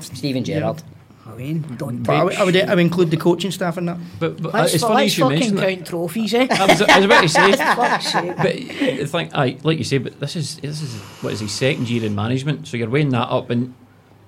Steven 0.00 0.44
Gerrard. 0.44 0.82
I 1.28 1.34
mean, 1.36 1.60
don't 1.76 2.02
But 2.02 2.16
I 2.16 2.24
would, 2.24 2.56
I 2.56 2.74
would, 2.74 2.78
include 2.78 3.10
the 3.10 3.16
coaching 3.18 3.50
staff 3.50 3.76
in 3.76 3.84
that. 3.84 3.98
But, 4.18 4.42
but 4.42 4.54
uh, 4.54 4.58
Let's, 4.58 4.74
it's 4.74 4.82
funny 4.82 4.94
let's 4.94 5.18
you 5.18 5.24
fucking 5.24 5.38
mention 5.38 5.56
that. 5.56 5.74
count 5.74 5.86
trophies, 5.86 6.34
eh? 6.34 6.46
I 6.50 6.66
was, 6.66 6.82
I 6.82 6.96
was 6.96 7.04
about 7.04 7.20
to 7.20 7.28
say. 7.28 8.34
But 8.36 8.98
the 8.98 9.06
thing, 9.06 9.30
aye, 9.34 9.58
like 9.62 9.78
you 9.78 9.84
say, 9.84 9.98
but 9.98 10.18
this 10.20 10.36
is 10.36 10.56
this 10.56 10.80
is 10.80 11.00
what 11.22 11.32
is 11.34 11.40
his 11.40 11.52
second 11.52 11.88
year 11.90 12.04
in 12.04 12.14
management, 12.14 12.66
so 12.66 12.76
you're 12.76 12.88
weighing 12.88 13.10
that 13.10 13.28
up. 13.28 13.50
And 13.50 13.74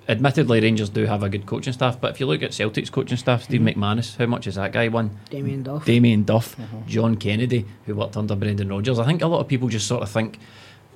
admittedly, 0.07 0.61
Rangers 0.61 0.89
do 0.89 1.05
have 1.05 1.23
a 1.23 1.29
good 1.29 1.47
coaching 1.47 1.73
staff, 1.73 1.99
but 1.99 2.11
if 2.11 2.19
you 2.19 2.27
look 2.27 2.43
at 2.43 2.53
Celtic's 2.53 2.91
coaching 2.91 3.17
staff, 3.17 3.43
Steve 3.43 3.61
McManus, 3.61 4.17
how 4.17 4.27
much 4.27 4.45
has 4.45 4.55
that 4.55 4.71
guy 4.71 4.87
won? 4.87 5.17
Damien 5.29 5.63
Duff. 5.63 5.85
Damien 5.85 6.23
Duff, 6.23 6.55
John 6.85 7.15
Kennedy, 7.15 7.65
who 7.85 7.95
worked 7.95 8.15
under 8.15 8.35
Brendan 8.35 8.69
Rodgers. 8.69 8.99
I 8.99 9.05
think 9.05 9.23
a 9.23 9.27
lot 9.27 9.39
of 9.39 9.47
people 9.47 9.69
just 9.69 9.87
sort 9.87 10.03
of 10.03 10.09
think 10.09 10.37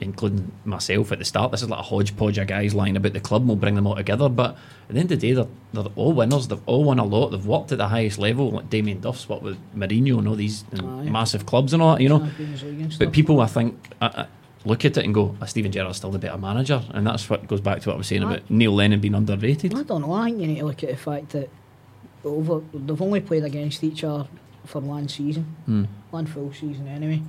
including 0.02 0.52
myself 0.66 1.12
at 1.12 1.20
the 1.20 1.26
start, 1.26 1.52
this 1.52 1.62
is 1.62 1.70
like 1.70 1.80
a 1.80 1.84
hodgepodge 1.84 2.38
of 2.38 2.48
guys 2.48 2.74
lying 2.76 2.98
about 2.98 3.14
the 3.14 3.20
club. 3.20 3.42
and 3.44 3.50
We'll 3.50 3.58
bring 3.58 3.76
them 3.76 3.88
all 3.88 3.96
together, 3.96 4.28
but 4.30 4.58
at 4.90 4.94
the 4.96 5.00
end 5.00 5.12
of 5.12 5.20
the 5.20 5.28
day, 5.28 5.34
they're, 5.34 5.48
they're 5.74 5.92
all 5.96 6.14
winners. 6.14 6.48
They've 6.48 6.60
all 6.66 6.84
won 6.84 7.00
a 7.00 7.06
lot. 7.06 7.30
They've 7.30 7.46
worked 7.46 7.72
at 7.72 7.78
the 7.78 7.88
highest 7.88 8.18
level. 8.20 8.52
Like 8.52 8.70
Damien 8.70 9.00
Duff's 9.02 9.28
what 9.30 9.42
with 9.42 9.58
Mourinho 9.76 10.18
and 10.20 10.28
all 10.28 10.36
these 10.36 10.64
and 10.72 10.82
Aye. 10.82 11.10
massive 11.12 11.46
clubs 11.46 11.74
and 11.74 11.82
all 11.82 11.96
that, 11.96 12.02
you 12.02 12.10
know. 12.10 12.20
Champions 12.20 12.64
League 12.64 12.82
and 12.82 12.96
But 13.00 13.12
people, 13.14 13.40
I 13.40 13.48
think, 13.48 13.78
uh, 14.02 14.10
uh, 14.14 14.26
look 14.66 14.84
at 14.84 14.98
it 14.98 15.06
and 15.06 15.14
go, 15.14 15.36
oh, 15.42 15.46
Steven 15.46 15.72
Gerrard's 15.72 15.98
still 15.98 16.12
the 16.12 16.20
better 16.20 16.38
manager, 16.38 16.82
and 16.92 17.06
that's 17.08 17.30
what 17.30 17.48
goes 17.48 17.62
back 17.62 17.82
to 17.82 17.90
what 17.90 17.96
I 17.96 17.98
was 17.98 18.08
saying 18.08 18.24
Aye. 18.24 18.34
about 18.36 18.50
Neil 18.50 18.74
Lennon 18.74 19.00
being 19.00 19.16
underrated. 19.16 19.74
I 19.76 19.84
don't 19.84 20.02
know. 20.02 20.12
I 20.14 20.26
think 20.26 20.42
you 20.42 20.48
need 20.48 20.60
to 20.60 20.66
look 20.66 20.84
at 20.84 20.90
the 20.90 20.98
fact 20.98 21.30
that 21.30 21.50
over 22.24 22.62
they've 22.74 23.02
only 23.02 23.22
played 23.22 23.44
against 23.44 23.84
each 23.84 24.04
other 24.04 24.28
for 24.66 24.82
one 24.82 25.08
season, 25.08 25.44
Hmm. 25.68 25.84
one 26.10 26.26
full 26.26 26.52
season 26.52 26.88
anyway. 26.88 27.22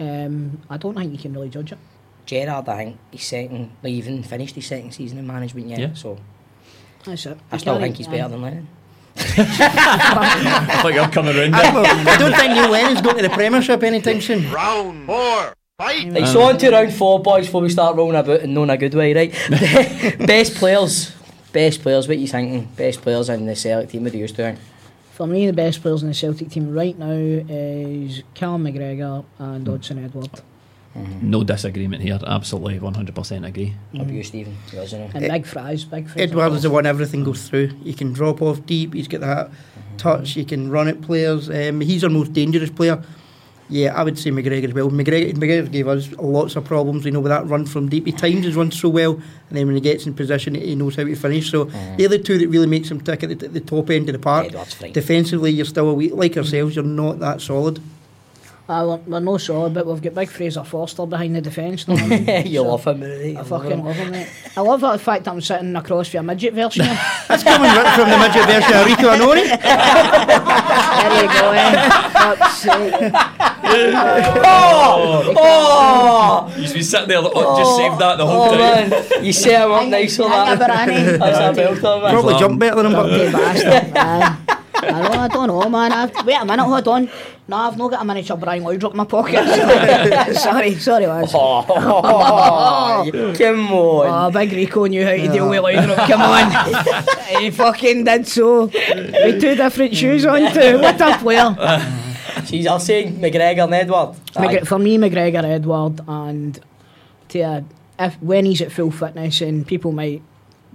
Um, 0.00 0.60
I 0.68 0.76
don't 0.78 0.94
think 0.96 1.12
you 1.12 1.18
can 1.18 1.32
really 1.32 1.48
judge 1.48 1.70
it. 1.72 1.78
Gerrard, 2.26 2.68
I 2.68 2.76
think 2.76 2.98
he's 3.10 3.24
second, 3.24 3.70
like, 3.82 3.92
even 3.92 4.22
finished 4.22 4.54
his 4.54 4.66
second 4.66 4.92
season 4.92 5.18
in 5.18 5.26
management 5.26 5.68
yet. 5.68 5.78
Yeah. 5.78 5.94
So 5.94 6.18
That's 7.04 7.26
it. 7.26 7.38
I 7.50 7.56
You 7.56 7.58
still 7.58 7.74
can't- 7.74 7.82
think 7.82 7.96
he's 7.96 8.08
better 8.08 8.28
than 8.28 8.42
Lennon. 8.42 8.68
I 9.16 10.78
thought 10.82 10.94
you 10.94 11.00
were 11.00 11.08
coming 11.08 11.36
around 11.36 11.54
I, 11.54 11.70
there. 11.70 12.14
I 12.14 12.16
don't 12.16 12.34
think 12.34 12.52
Neil 12.54 12.70
Lennon's 12.70 13.02
going 13.02 13.16
to 13.16 13.22
the 13.22 13.30
Premiership 13.30 13.82
anytime 13.82 14.20
soon. 14.22 14.50
Round 14.50 15.06
four. 15.06 15.54
Fight. 15.78 16.12
Right, 16.12 16.26
so 16.26 16.42
on 16.42 16.56
to 16.58 16.70
round 16.70 16.94
four, 16.94 17.20
boys, 17.20 17.46
before 17.46 17.60
we 17.60 17.68
start 17.68 17.96
rolling 17.96 18.16
about 18.16 18.40
and 18.40 18.54
knowing 18.54 18.70
a 18.70 18.76
good 18.76 18.94
way, 18.94 19.12
right? 19.12 19.32
Best 20.26 20.54
players. 20.54 21.12
Best 21.52 21.82
players, 21.82 22.08
what 22.08 22.18
you 22.18 22.26
thinking? 22.26 22.64
Best 22.76 23.02
players 23.02 23.28
in 23.28 23.44
the 23.44 23.54
Celtic 23.54 23.90
team, 23.90 24.04
what 24.04 24.12
do 24.12 24.18
you 24.18 24.28
think? 24.28 24.58
For 25.12 25.26
me, 25.26 25.46
the 25.46 25.52
best 25.52 25.82
players 25.82 26.02
in 26.02 26.08
the 26.08 26.14
Celtic 26.14 26.48
team 26.48 26.72
right 26.72 26.98
now 26.98 27.10
is 27.10 28.22
Callum 28.32 28.64
McGregor 28.64 29.24
and 29.38 29.66
hmm. 29.66 29.74
Odsonne 29.74 30.04
Edouard. 30.04 30.40
Mm-hmm. 30.96 31.30
No 31.30 31.42
disagreement 31.42 32.02
here. 32.02 32.18
Absolutely, 32.26 32.78
100% 32.78 33.46
agree. 33.46 33.68
Mm. 33.68 33.74
What 33.92 34.02
about 34.02 34.12
you, 34.12 34.22
Stephen? 34.22 34.56
And 35.14 35.28
Big 35.28 35.46
Fries, 35.46 35.84
Big 35.84 36.08
Fries. 36.08 36.30
Edouard 36.30 36.52
is 36.52 36.62
the 36.62 36.70
one 36.70 36.84
everything 36.84 37.24
goes 37.24 37.48
through. 37.48 37.70
You 37.82 37.94
can 37.94 38.12
drop 38.12 38.42
off 38.42 38.64
deep. 38.66 38.92
He's 38.92 39.08
got 39.08 39.20
that 39.22 39.48
mm-hmm. 39.48 39.96
touch. 39.96 40.36
You 40.36 40.44
can 40.44 40.70
run 40.70 40.88
at 40.88 41.00
players. 41.00 41.48
Um, 41.48 41.80
he's 41.80 42.04
our 42.04 42.10
most 42.10 42.34
dangerous 42.34 42.70
player. 42.70 43.02
Yeah, 43.70 43.94
I 43.94 44.04
would 44.04 44.18
say 44.18 44.30
McGregor 44.30 44.68
as 44.68 44.74
well. 44.74 44.90
McGregor, 44.90 45.32
McGregor 45.32 45.72
gave 45.72 45.88
us 45.88 46.12
lots 46.18 46.56
of 46.56 46.64
problems. 46.66 47.06
You 47.06 47.12
know, 47.12 47.20
with 47.20 47.30
that 47.30 47.46
run 47.46 47.64
from 47.64 47.88
deep. 47.88 48.04
He 48.04 48.12
times 48.12 48.44
his 48.44 48.54
run 48.54 48.70
so 48.70 48.90
well, 48.90 49.14
and 49.14 49.58
then 49.58 49.66
when 49.66 49.76
he 49.76 49.80
gets 49.80 50.04
in 50.04 50.12
position, 50.12 50.54
he 50.56 50.74
knows 50.74 50.96
how 50.96 51.04
to 51.04 51.16
finish. 51.16 51.50
So 51.50 51.64
mm-hmm. 51.64 51.96
they're 51.96 52.08
the 52.08 52.18
two 52.18 52.36
that 52.36 52.48
really 52.48 52.66
makes 52.66 52.90
him 52.90 53.00
tick 53.00 53.22
at 53.22 53.38
the, 53.38 53.48
the 53.48 53.60
top 53.60 53.88
end 53.88 54.10
of 54.10 54.12
the 54.12 54.18
park. 54.18 54.48
Edouard's 54.48 54.74
fine. 54.74 54.92
Defensively, 54.92 55.52
you're 55.52 55.64
still 55.64 55.88
a 55.88 55.94
wee, 55.94 56.10
like 56.10 56.36
ourselves. 56.36 56.76
You're 56.76 56.84
not 56.84 57.18
that 57.20 57.40
solid. 57.40 57.80
Uh, 58.72 58.86
we're, 58.86 58.96
we're 59.12 59.20
no 59.20 59.36
solid, 59.36 59.74
but 59.74 59.84
we've 59.86 60.00
got 60.00 60.14
big 60.14 60.30
Fraser 60.30 60.64
Forster 60.64 61.04
behind 61.04 61.36
the 61.36 61.42
defence. 61.42 61.86
know 61.86 61.92
what 61.94 62.04
I 62.04 62.08
mean? 62.20 62.46
you 62.46 62.60
So, 62.60 62.68
love 62.68 62.84
him, 62.86 63.00
right? 63.02 63.36
I 63.36 63.42
fucking 63.42 63.84
love 63.84 63.96
him, 63.96 64.10
mate. 64.12 64.28
I 64.56 64.60
love 64.62 64.80
the 64.80 64.98
fact 64.98 65.24
that 65.24 65.30
I'm 65.32 65.40
sitting 65.42 65.76
across 65.76 66.08
for 66.08 66.18
a 66.18 66.22
midget 66.22 66.54
version. 66.54 66.82
of. 66.86 66.88
That's 67.28 67.42
coming 67.42 67.68
right 67.70 67.94
from 67.94 68.08
the 68.08 68.16
midget 68.16 68.46
version 68.46 68.72
of 68.72 68.86
Rico 68.86 69.08
Annoni. 69.12 69.44
there 71.02 71.22
you 71.22 71.28
go, 71.28 71.52
eh? 71.52 72.08
Fuck's. 72.16 72.66
Oh! 74.44 75.34
Oh! 75.36 76.54
You've 76.56 76.72
been 76.72 76.82
sitting 76.82 77.08
there, 77.08 77.20
like, 77.20 77.32
oh, 77.34 77.58
just 77.58 77.76
saved 77.76 77.98
that 78.00 78.16
the 78.18 78.26
whole 78.26 78.42
Oh, 78.42 78.50
time. 78.56 78.90
man. 78.90 79.24
You 79.24 79.32
set 79.34 79.64
him 79.64 79.72
up 79.72 79.86
nice 79.88 80.18
on 80.18 80.30
Hang 80.30 80.58
that. 80.58 80.70
about 80.70 80.88
Annie. 80.88 81.18
That's 81.18 81.58
a 81.58 81.62
belter, 81.62 82.02
man. 82.02 82.12
Probably 82.14 82.34
jump 82.38 82.58
better 82.58 82.76
than 82.76 82.86
him, 82.86 82.92
but 82.92 83.08
Dirty 83.08 83.32
bastard. 83.32 83.96
Aye. 83.96 84.38
I 84.84 84.90
know, 85.02 85.20
I 85.20 85.28
don't 85.28 85.46
know, 85.46 85.68
man. 85.68 85.92
I've, 85.92 86.26
wait 86.26 86.34
a 86.40 86.44
minute, 86.44 86.64
hold 86.64 86.88
on. 86.88 87.08
No, 87.52 87.58
I've 87.58 87.76
not 87.76 87.90
got 87.90 88.00
a 88.00 88.04
miniature 88.06 88.34
Brian 88.38 88.62
Lloyd 88.62 88.82
in 88.82 88.96
my 88.96 89.04
pocket. 89.04 89.44
sorry, 90.38 90.74
sorry, 90.76 91.06
lads. 91.06 91.32
Oh, 91.34 91.62
come 93.36 93.70
on. 93.74 94.06
Oh, 94.08 94.30
Big 94.30 94.52
Rico 94.52 94.86
knew 94.86 95.04
how 95.04 95.10
to 95.10 95.28
deal 95.28 95.50
with 95.50 95.60
Laudrup. 95.60 96.06
Come 96.08 96.22
on. 96.22 97.42
he 97.42 97.50
fucking 97.50 98.04
did 98.04 98.26
so. 98.26 98.64
With 98.64 99.38
two 99.42 99.54
different 99.54 99.94
shoes 99.94 100.24
on 100.24 100.50
too. 100.54 100.78
What 100.80 100.98
a 100.98 101.18
player. 101.18 101.54
Jeez, 102.48 102.66
I'll 102.66 102.80
say 102.80 103.04
McGregor 103.08 103.64
and 103.64 103.74
Edouard. 103.74 104.16
McGre- 104.32 104.66
for 104.66 104.78
me, 104.78 104.96
McGregor, 104.96 105.44
Edouard, 105.44 106.00
and 106.08 106.58
to, 107.28 107.40
uh, 107.42 107.60
if 107.98 108.14
when 108.22 108.46
he's 108.46 108.62
at 108.62 108.72
full 108.72 108.90
fitness, 108.90 109.42
and 109.42 109.66
people 109.66 109.92
might 109.92 110.22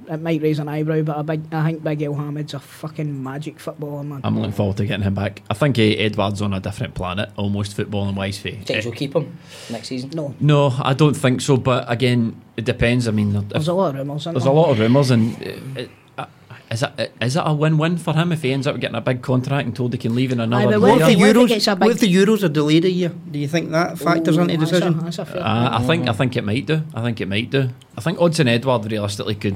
it 0.09 0.21
might 0.21 0.41
raise 0.41 0.59
an 0.59 0.67
eyebrow, 0.69 1.01
but 1.01 1.17
I, 1.17 1.21
big, 1.21 1.53
I 1.53 1.65
think 1.65 1.83
Big 1.83 2.01
Elhamed's 2.01 2.53
a 2.53 2.59
fucking 2.59 3.21
magic 3.23 3.59
footballer, 3.59 4.03
man. 4.03 4.21
I'm 4.23 4.37
looking 4.37 4.51
forward 4.53 4.77
to 4.77 4.85
getting 4.85 5.03
him 5.03 5.13
back. 5.13 5.41
I 5.49 5.53
think 5.53 5.77
eh, 5.79 5.95
Edouard's 5.97 6.41
on 6.41 6.53
a 6.53 6.59
different 6.59 6.93
planet, 6.95 7.29
almost 7.35 7.75
footballing 7.77 8.15
wise. 8.15 8.37
for- 8.39 8.49
Think 8.51 8.85
we'll 8.85 8.93
keep 8.93 9.15
him 9.15 9.37
next 9.69 9.89
season? 9.89 10.11
No, 10.13 10.33
No, 10.39 10.73
I 10.79 10.93
don't 10.93 11.15
think 11.15 11.41
so. 11.41 11.57
But 11.57 11.85
again, 11.91 12.41
it 12.55 12.65
depends. 12.65 13.07
I 13.07 13.11
mean, 13.11 13.35
if, 13.35 13.49
there's 13.49 13.67
a 13.67 13.73
lot 13.73 13.89
of 13.89 13.95
rumours. 13.95 14.21
isn't 14.23 14.33
there's 14.33 14.43
a 14.43 14.47
there? 14.47 14.53
lot 14.55 14.69
of 14.71 14.79
rumours, 14.79 15.11
and 15.11 15.67
uh, 15.77 15.81
uh, 16.17 16.25
is 16.71 16.83
it 16.83 17.13
is 17.21 17.35
it 17.35 17.43
a 17.45 17.53
win-win 17.53 17.97
for 17.97 18.13
him 18.13 18.31
if 18.31 18.41
he 18.41 18.51
ends 18.51 18.67
up 18.67 18.79
getting 18.79 18.95
a 18.97 19.01
big 19.01 19.21
contract 19.21 19.65
and 19.67 19.75
told 19.75 19.93
he 19.93 19.97
can 19.99 20.15
leave 20.15 20.31
in 20.31 20.39
another 20.39 20.79
but 20.79 20.81
what 20.81 20.99
What 20.99 21.01
if 21.01 21.07
the 21.07 21.15
What 21.17 21.29
if 21.29 21.35
it 21.35 21.39
Euros? 21.39 21.47
gets 21.47 21.67
a 21.67 21.75
What 21.75 21.91
if 21.91 21.99
the 21.99 22.13
Euros 22.13 22.43
are 22.43 22.49
delayed 22.49 22.83
a 22.85 22.89
year? 22.89 23.09
Do 23.31 23.39
you 23.39 23.47
think 23.47 23.71
that 23.71 23.97
factors 23.99 24.37
Ooh, 24.37 24.41
into 24.41 24.53
the 24.53 24.59
that's 24.65 24.71
a- 24.71 24.75
decision? 24.79 24.99
That's 24.99 25.19
a 25.19 25.25
fair 25.25 25.41
Uh, 25.43 25.77
I 25.79 25.83
think 25.85 26.07
I 26.09 26.13
think 26.13 26.35
it 26.35 26.43
might 26.43 26.65
do. 26.65 26.81
I 26.93 27.01
think 27.03 27.21
it 27.21 27.27
might 27.27 27.49
do. 27.49 27.69
I 27.97 28.01
think 28.01 28.17
Odsonne 28.19 28.47
Edouard 28.49 28.91
realistically 28.91 29.35
could 29.35 29.55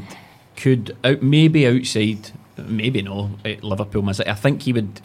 could 0.62 0.96
out 1.04 1.22
maybe 1.22 1.66
outside, 1.68 2.32
maybe 2.58 3.02
no. 3.02 3.32
At 3.44 3.64
Liverpool, 3.64 4.02
Man 4.04 4.14
City. 4.14 4.30
I 4.30 4.36
think 4.36 4.62
he 4.64 4.74
would 4.74 5.02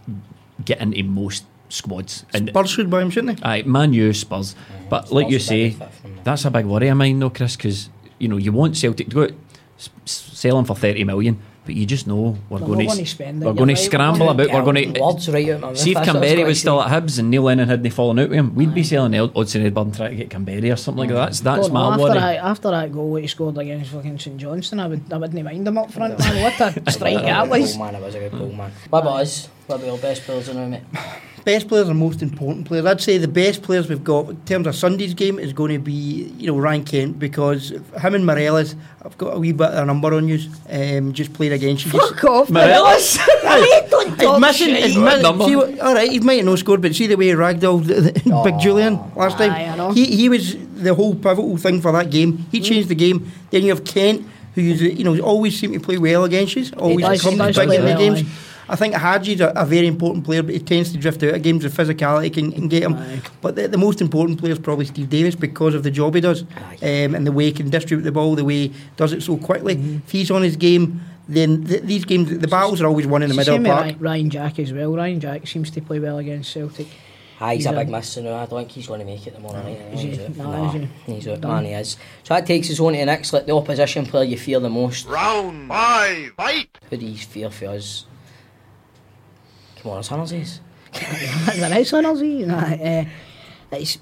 get 0.64 0.80
into 0.80 1.02
most 1.02 1.44
squads. 1.68 2.24
And 2.34 2.48
Spurs 2.50 2.70
should 2.70 2.90
buy 2.90 3.02
him, 3.02 3.10
shouldn't 3.10 3.40
they? 3.40 3.42
aye, 3.48 3.62
Man 3.62 3.92
U, 3.92 4.12
Spurs. 4.12 4.54
But 4.88 5.10
like 5.12 5.30
you 5.30 5.38
say, 5.38 5.70
that. 5.70 5.92
that's 6.24 6.44
a 6.44 6.50
big 6.50 6.66
worry 6.66 6.88
of 6.88 6.96
mine, 6.98 7.18
though, 7.18 7.30
Chris. 7.30 7.56
Because 7.56 7.88
you 8.18 8.28
know 8.28 8.36
you 8.36 8.52
want 8.52 8.76
Celtic 8.76 9.08
to 9.08 9.14
go 9.14 9.22
out, 9.24 9.32
s- 9.78 9.90
s- 10.04 10.30
sell 10.34 10.58
him 10.58 10.64
for 10.64 10.76
thirty 10.76 11.04
million, 11.04 11.38
but 11.66 11.74
you 11.74 11.84
just 11.84 12.06
know 12.06 12.38
we're 12.48 12.58
They're 12.58 12.66
going 12.68 12.78
to 12.80 12.86
gonna 12.86 13.06
spend 13.06 13.44
we're 13.44 13.52
going 13.52 13.68
to 13.68 13.76
scramble 13.76 14.30
about. 14.30 14.50
We're 14.50 14.62
going 14.62 14.94
to 14.94 15.00
Words 15.00 15.28
right 15.28 15.50
out 15.50 15.60
my. 15.60 15.74
See 15.74 15.90
if 15.90 15.96
that's 15.96 16.14
what 16.14 16.24
I 16.24 16.44
was 16.44 16.56
was 16.56 16.60
still 16.60 16.82
at 16.82 16.90
Hibs 16.90 17.18
and 17.18 17.30
Neil 17.30 17.42
Lennon 17.42 17.68
hadn't 17.68 17.90
fallen 17.90 18.18
out 18.18 18.30
with 18.30 18.38
him, 18.38 18.54
we'd 18.54 18.74
be 18.74 18.82
selling 18.82 19.14
El- 19.14 19.30
Odsonne 19.30 19.66
Edouard 19.66 19.86
and 19.88 19.96
trying 19.96 20.10
to 20.10 20.16
get 20.16 20.30
Kamberi 20.30 20.72
or 20.72 20.76
something 20.76 21.00
like 21.00 21.10
that. 21.10 21.14
That's, 21.14 21.40
that's 21.40 21.66
Don't 21.66 21.74
my 21.74 21.92
after 21.92 22.02
worry. 22.02 22.14
that, 22.14 22.36
after 22.36 22.70
that 22.70 22.92
goal 22.92 23.14
that 23.14 23.20
he 23.20 23.26
scored 23.26 23.58
against 23.58 23.90
fucking 23.90 24.18
St 24.18 24.36
Johnstone, 24.38 24.80
I, 24.80 24.86
would, 24.86 25.12
I 25.12 25.16
wouldn't 25.18 25.44
mind 25.44 25.68
him 25.68 25.78
up 25.78 25.92
front, 25.92 26.18
man. 26.18 26.42
What 26.42 26.60
a 26.60 26.90
strike 26.90 27.22
that 27.22 27.46
oh, 27.46 27.50
was. 27.50 27.76
Goal, 27.76 27.84
man, 27.84 27.94
it 27.96 28.02
was 28.02 28.14
a 28.14 28.18
good 28.20 28.32
goal, 28.32 28.52
man. 28.52 28.72
What 28.88 29.00
about 29.00 29.20
us? 29.20 29.48
What 29.66 29.76
about 29.76 29.90
our 29.90 29.98
best 29.98 30.22
players 30.22 30.48
in 30.48 30.56
the 30.56 30.62
room, 30.62 30.70
mate? 30.70 30.82
Best 31.46 31.68
players 31.68 31.88
are 31.88 31.94
most 31.94 32.22
important 32.22 32.66
players. 32.66 32.84
I'd 32.86 33.00
say 33.00 33.18
the 33.18 33.28
best 33.28 33.62
players 33.62 33.88
we've 33.88 34.02
got 34.02 34.30
in 34.30 34.36
terms 34.46 34.66
of 34.66 34.74
Sunday's 34.74 35.14
game 35.14 35.38
is 35.38 35.52
going 35.52 35.72
to 35.72 35.78
be 35.78 35.92
you 36.38 36.48
know 36.48 36.58
Ryan 36.58 36.84
Kent 36.84 37.20
because 37.20 37.68
him 37.70 38.14
and 38.16 38.26
Morelos, 38.26 38.74
I've 39.04 39.16
got 39.16 39.36
a 39.36 39.38
wee 39.38 39.52
bit 39.52 39.68
of 39.68 39.84
a 39.84 39.86
number 39.86 40.12
on 40.12 40.26
you. 40.26 40.40
Um, 40.68 41.12
just 41.12 41.32
played 41.32 41.52
against 41.52 41.86
you. 41.86 41.92
Just, 41.92 42.14
Fuck 42.14 42.24
off, 42.24 42.50
Morelos? 42.50 43.16
Don't 43.90 44.08
He's 44.08 44.16
talk 44.18 44.40
missing. 44.40 44.70
shit. 44.70 44.86
He's 44.86 44.96
mi- 44.96 45.46
see 45.46 45.54
what- 45.54 45.78
all 45.78 45.94
right, 45.94 46.10
he 46.10 46.18
might 46.18 46.38
have 46.38 46.46
no 46.46 46.56
scored, 46.56 46.82
but 46.82 46.96
see 46.96 47.06
the 47.06 47.14
way 47.16 47.28
he 47.28 47.34
ragdolled 47.34 47.86
the, 47.86 47.94
the 48.00 48.12
Big 48.44 48.54
Jullien 48.54 49.14
last 49.14 49.38
time. 49.38 49.52
Aye, 49.52 49.68
I. 49.68 49.92
He 49.92 50.16
he 50.16 50.28
was 50.28 50.56
the 50.74 50.96
whole 50.96 51.14
pivotal 51.14 51.56
thing 51.58 51.80
for 51.80 51.92
that 51.92 52.10
game. 52.10 52.38
Mm. 52.38 52.44
He 52.50 52.60
changed 52.60 52.88
the 52.88 52.96
game. 52.96 53.30
Then 53.52 53.62
you 53.62 53.68
have 53.68 53.84
Kent, 53.84 54.26
who 54.56 54.62
you 54.62 55.04
know 55.04 55.16
always 55.20 55.56
seem 55.56 55.72
to 55.74 55.78
play 55.78 55.96
well 55.96 56.24
against 56.24 56.56
you. 56.56 56.66
Always 56.76 57.06
does, 57.06 57.22
he 57.22 57.28
comes 57.28 57.38
does 57.38 57.56
big 57.56 57.78
in 57.78 57.84
the 57.84 57.86
well, 57.86 57.98
games. 57.98 58.45
Aye. 58.68 58.72
I 58.72 58.76
think 58.76 58.94
Hagi's 58.94 59.40
a, 59.40 59.48
a 59.56 59.64
very 59.64 59.86
important 59.86 60.24
player, 60.24 60.42
but 60.42 60.54
he 60.54 60.60
tends 60.60 60.92
to 60.92 60.98
drift 60.98 61.22
out 61.22 61.34
of 61.34 61.42
games. 61.42 61.62
The 61.62 61.68
physicality 61.68 62.32
can, 62.32 62.52
can 62.52 62.68
get 62.68 62.82
him. 62.82 62.94
Aye. 62.94 63.20
But 63.40 63.56
the, 63.56 63.68
the 63.68 63.78
most 63.78 64.00
important 64.00 64.38
player 64.38 64.52
is 64.52 64.58
probably 64.58 64.86
Steve 64.86 65.08
Davis 65.08 65.34
because 65.34 65.74
of 65.74 65.82
the 65.82 65.90
job 65.90 66.14
he 66.14 66.20
does 66.20 66.42
um, 66.42 67.14
and 67.14 67.26
the 67.26 67.32
way 67.32 67.44
he 67.44 67.52
can 67.52 67.70
distribute 67.70 68.04
the 68.04 68.12
ball, 68.12 68.34
the 68.34 68.44
way 68.44 68.68
he 68.68 68.74
does 68.96 69.12
it 69.12 69.22
so 69.22 69.36
quickly. 69.36 69.76
Mm-hmm. 69.76 69.96
If 70.04 70.10
he's 70.10 70.30
on 70.30 70.42
his 70.42 70.56
game, 70.56 71.00
then 71.28 71.64
th- 71.64 71.82
these 71.82 72.04
games, 72.04 72.36
the 72.38 72.48
battles 72.48 72.80
are 72.80 72.86
always 72.86 73.06
won 73.06 73.22
in 73.22 73.28
the 73.30 73.36
It's 73.36 73.46
the 73.46 73.52
middle 73.52 73.54
of 73.54 73.58
same 73.58 73.62
the 73.62 73.68
park. 73.68 73.84
Ryan, 73.84 73.98
Ryan 74.00 74.30
Jack 74.30 74.58
as 74.58 74.72
well. 74.72 74.94
Ryan 74.94 75.20
Jack 75.20 75.46
seems 75.46 75.70
to 75.72 75.80
play 75.80 75.98
well 75.98 76.18
against 76.18 76.52
Celtic. 76.52 76.86
Ah, 77.38 77.50
he's, 77.50 77.64
He's 77.64 77.66
a 77.66 77.70
a- 77.70 77.80
big 77.80 77.90
miss, 77.90 78.16
you 78.16 78.22
know. 78.22 78.34
I 78.34 78.46
don't 78.46 78.60
think 78.60 78.70
he's 78.70 78.86
going 78.86 79.00
to 79.00 79.04
make 79.04 79.26
it 79.26 79.34
tomorrow 79.34 79.62
night. 79.62 79.76
Is 79.92 80.00
he? 80.00 80.08
He's 80.10 80.18
out. 80.20 80.36
No, 80.36 80.44
Nah, 80.52 80.68
is 80.68 80.72
he? 81.06 81.12
He's 81.12 81.28
out, 81.28 81.40
man, 81.42 81.64
he 81.66 81.72
is. 81.72 81.96
So 82.22 82.32
that 82.34 82.46
takes 82.46 82.70
us 82.70 82.80
on 82.80 82.94
to 82.94 82.98
the 82.98 83.04
next, 83.04 83.32
like 83.34 83.44
the 83.44 83.54
opposition 83.54 84.06
player 84.06 84.24
you 84.24 84.38
fear 84.38 84.58
the 84.58 84.70
most. 84.70 85.06
Round 85.06 85.68
five. 85.68 86.32
Fight. 86.36 86.78
Who 86.88 86.96
do 86.96 87.04
you 87.04 87.18
fear 87.18 87.50
for 87.50 87.66
us? 87.66 88.06
Come 89.86 89.92
on, 89.92 89.98
it's 90.00 90.08
Hunter's. 90.08 90.60
there 91.60 91.78
is 91.78 91.92
one, 91.92 92.04
Ozzy. 92.06 92.44
Nah, 92.44 92.58
uh, 92.58 93.04
it's, 93.70 93.98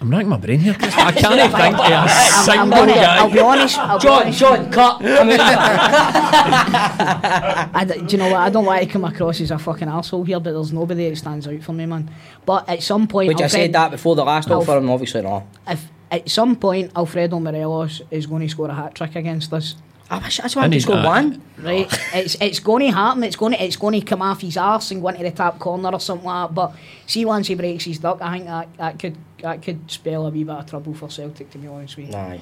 I'm 0.00 0.10
racking 0.10 0.30
my 0.30 0.38
brain 0.38 0.58
here, 0.60 0.74
I 0.80 0.82
can't 1.12 1.14
think 1.14 1.52
of 1.52 1.52
a 1.52 1.56
I'm, 1.62 1.74
I'm 1.76 2.44
single 2.44 2.70
gonna, 2.70 2.92
I'll 2.92 3.30
be 3.30 3.38
honest. 3.40 3.78
I'll 3.78 3.98
be 3.98 4.02
John, 4.04 4.22
honest. 4.22 4.38
John, 4.38 4.72
cut. 4.72 5.02
I'm 5.04 5.28
out. 5.30 5.40
I 7.74 7.84
d- 7.84 8.00
do 8.00 8.06
you 8.12 8.16
know 8.22 8.30
what? 8.30 8.40
I 8.40 8.48
don't 8.48 8.64
like 8.64 8.86
to 8.86 8.92
come 8.94 9.04
across 9.04 9.38
as 9.42 9.50
a 9.50 9.58
fucking 9.58 9.86
asshole 9.88 10.24
here, 10.24 10.40
but 10.40 10.52
there's 10.52 10.72
nobody 10.72 11.10
that 11.10 11.16
stands 11.16 11.46
out 11.46 11.60
for 11.62 11.74
me, 11.74 11.84
man. 11.84 12.10
But 12.46 12.66
at 12.70 12.82
some 12.82 13.06
point, 13.06 13.28
Would 13.28 13.38
you 13.40 13.50
said 13.50 13.74
that 13.74 13.90
before 13.90 14.16
the 14.16 14.24
last 14.24 14.48
Alf- 14.48 14.62
offer? 14.66 14.78
And 14.78 14.88
obviously 14.88 15.20
not. 15.20 15.44
if 15.68 15.84
at 16.10 16.30
some 16.30 16.56
point 16.56 16.90
Alfredo 16.96 17.38
Morelos 17.38 18.00
is 18.10 18.24
going 18.26 18.40
to 18.40 18.48
score 18.48 18.70
a 18.70 18.74
hat 18.74 18.94
trick 18.94 19.14
against 19.14 19.52
us, 19.52 19.76
I 20.08 20.18
wish 20.18 20.36
that's 20.38 20.54
why 20.54 20.62
I'm 20.62 20.66
And 20.66 20.74
just 20.74 20.86
he's- 20.86 21.02
going 21.02 21.06
uh, 21.06 21.08
one. 21.08 21.42
Right, 21.58 21.88
it's 22.14 22.36
it's 22.40 22.60
going 22.60 22.86
to 22.86 22.92
happen. 22.92 23.24
It's 23.24 23.34
going 23.36 23.52
to 23.54 23.62
it's 23.64 23.76
going 23.76 23.98
to 23.98 24.06
come 24.06 24.22
off 24.22 24.40
his 24.40 24.56
arse 24.56 24.90
and 24.92 25.00
go 25.02 25.08
into 25.08 25.22
the 25.24 25.30
top 25.30 25.58
corner 25.58 25.90
or 25.90 25.98
something 26.00 26.26
like 26.26 26.48
that. 26.50 26.54
But 26.54 26.74
see, 27.06 27.24
once 27.24 27.48
he 27.48 27.54
breaks 27.54 27.84
his 27.84 27.98
duck, 27.98 28.18
I 28.20 28.32
think 28.34 28.44
that, 28.46 28.68
that 28.76 28.98
could 28.98 29.16
that 29.42 29.62
could 29.62 29.90
spell 29.90 30.26
a 30.26 30.30
wee 30.30 30.44
bit 30.44 30.54
of 30.54 30.66
trouble 30.66 30.94
for 30.94 31.08
Celtic. 31.10 31.50
To 31.50 31.58
be 31.58 31.66
honest 31.66 31.96
with 31.96 32.08
you. 32.10 32.14
Aye. 32.14 32.40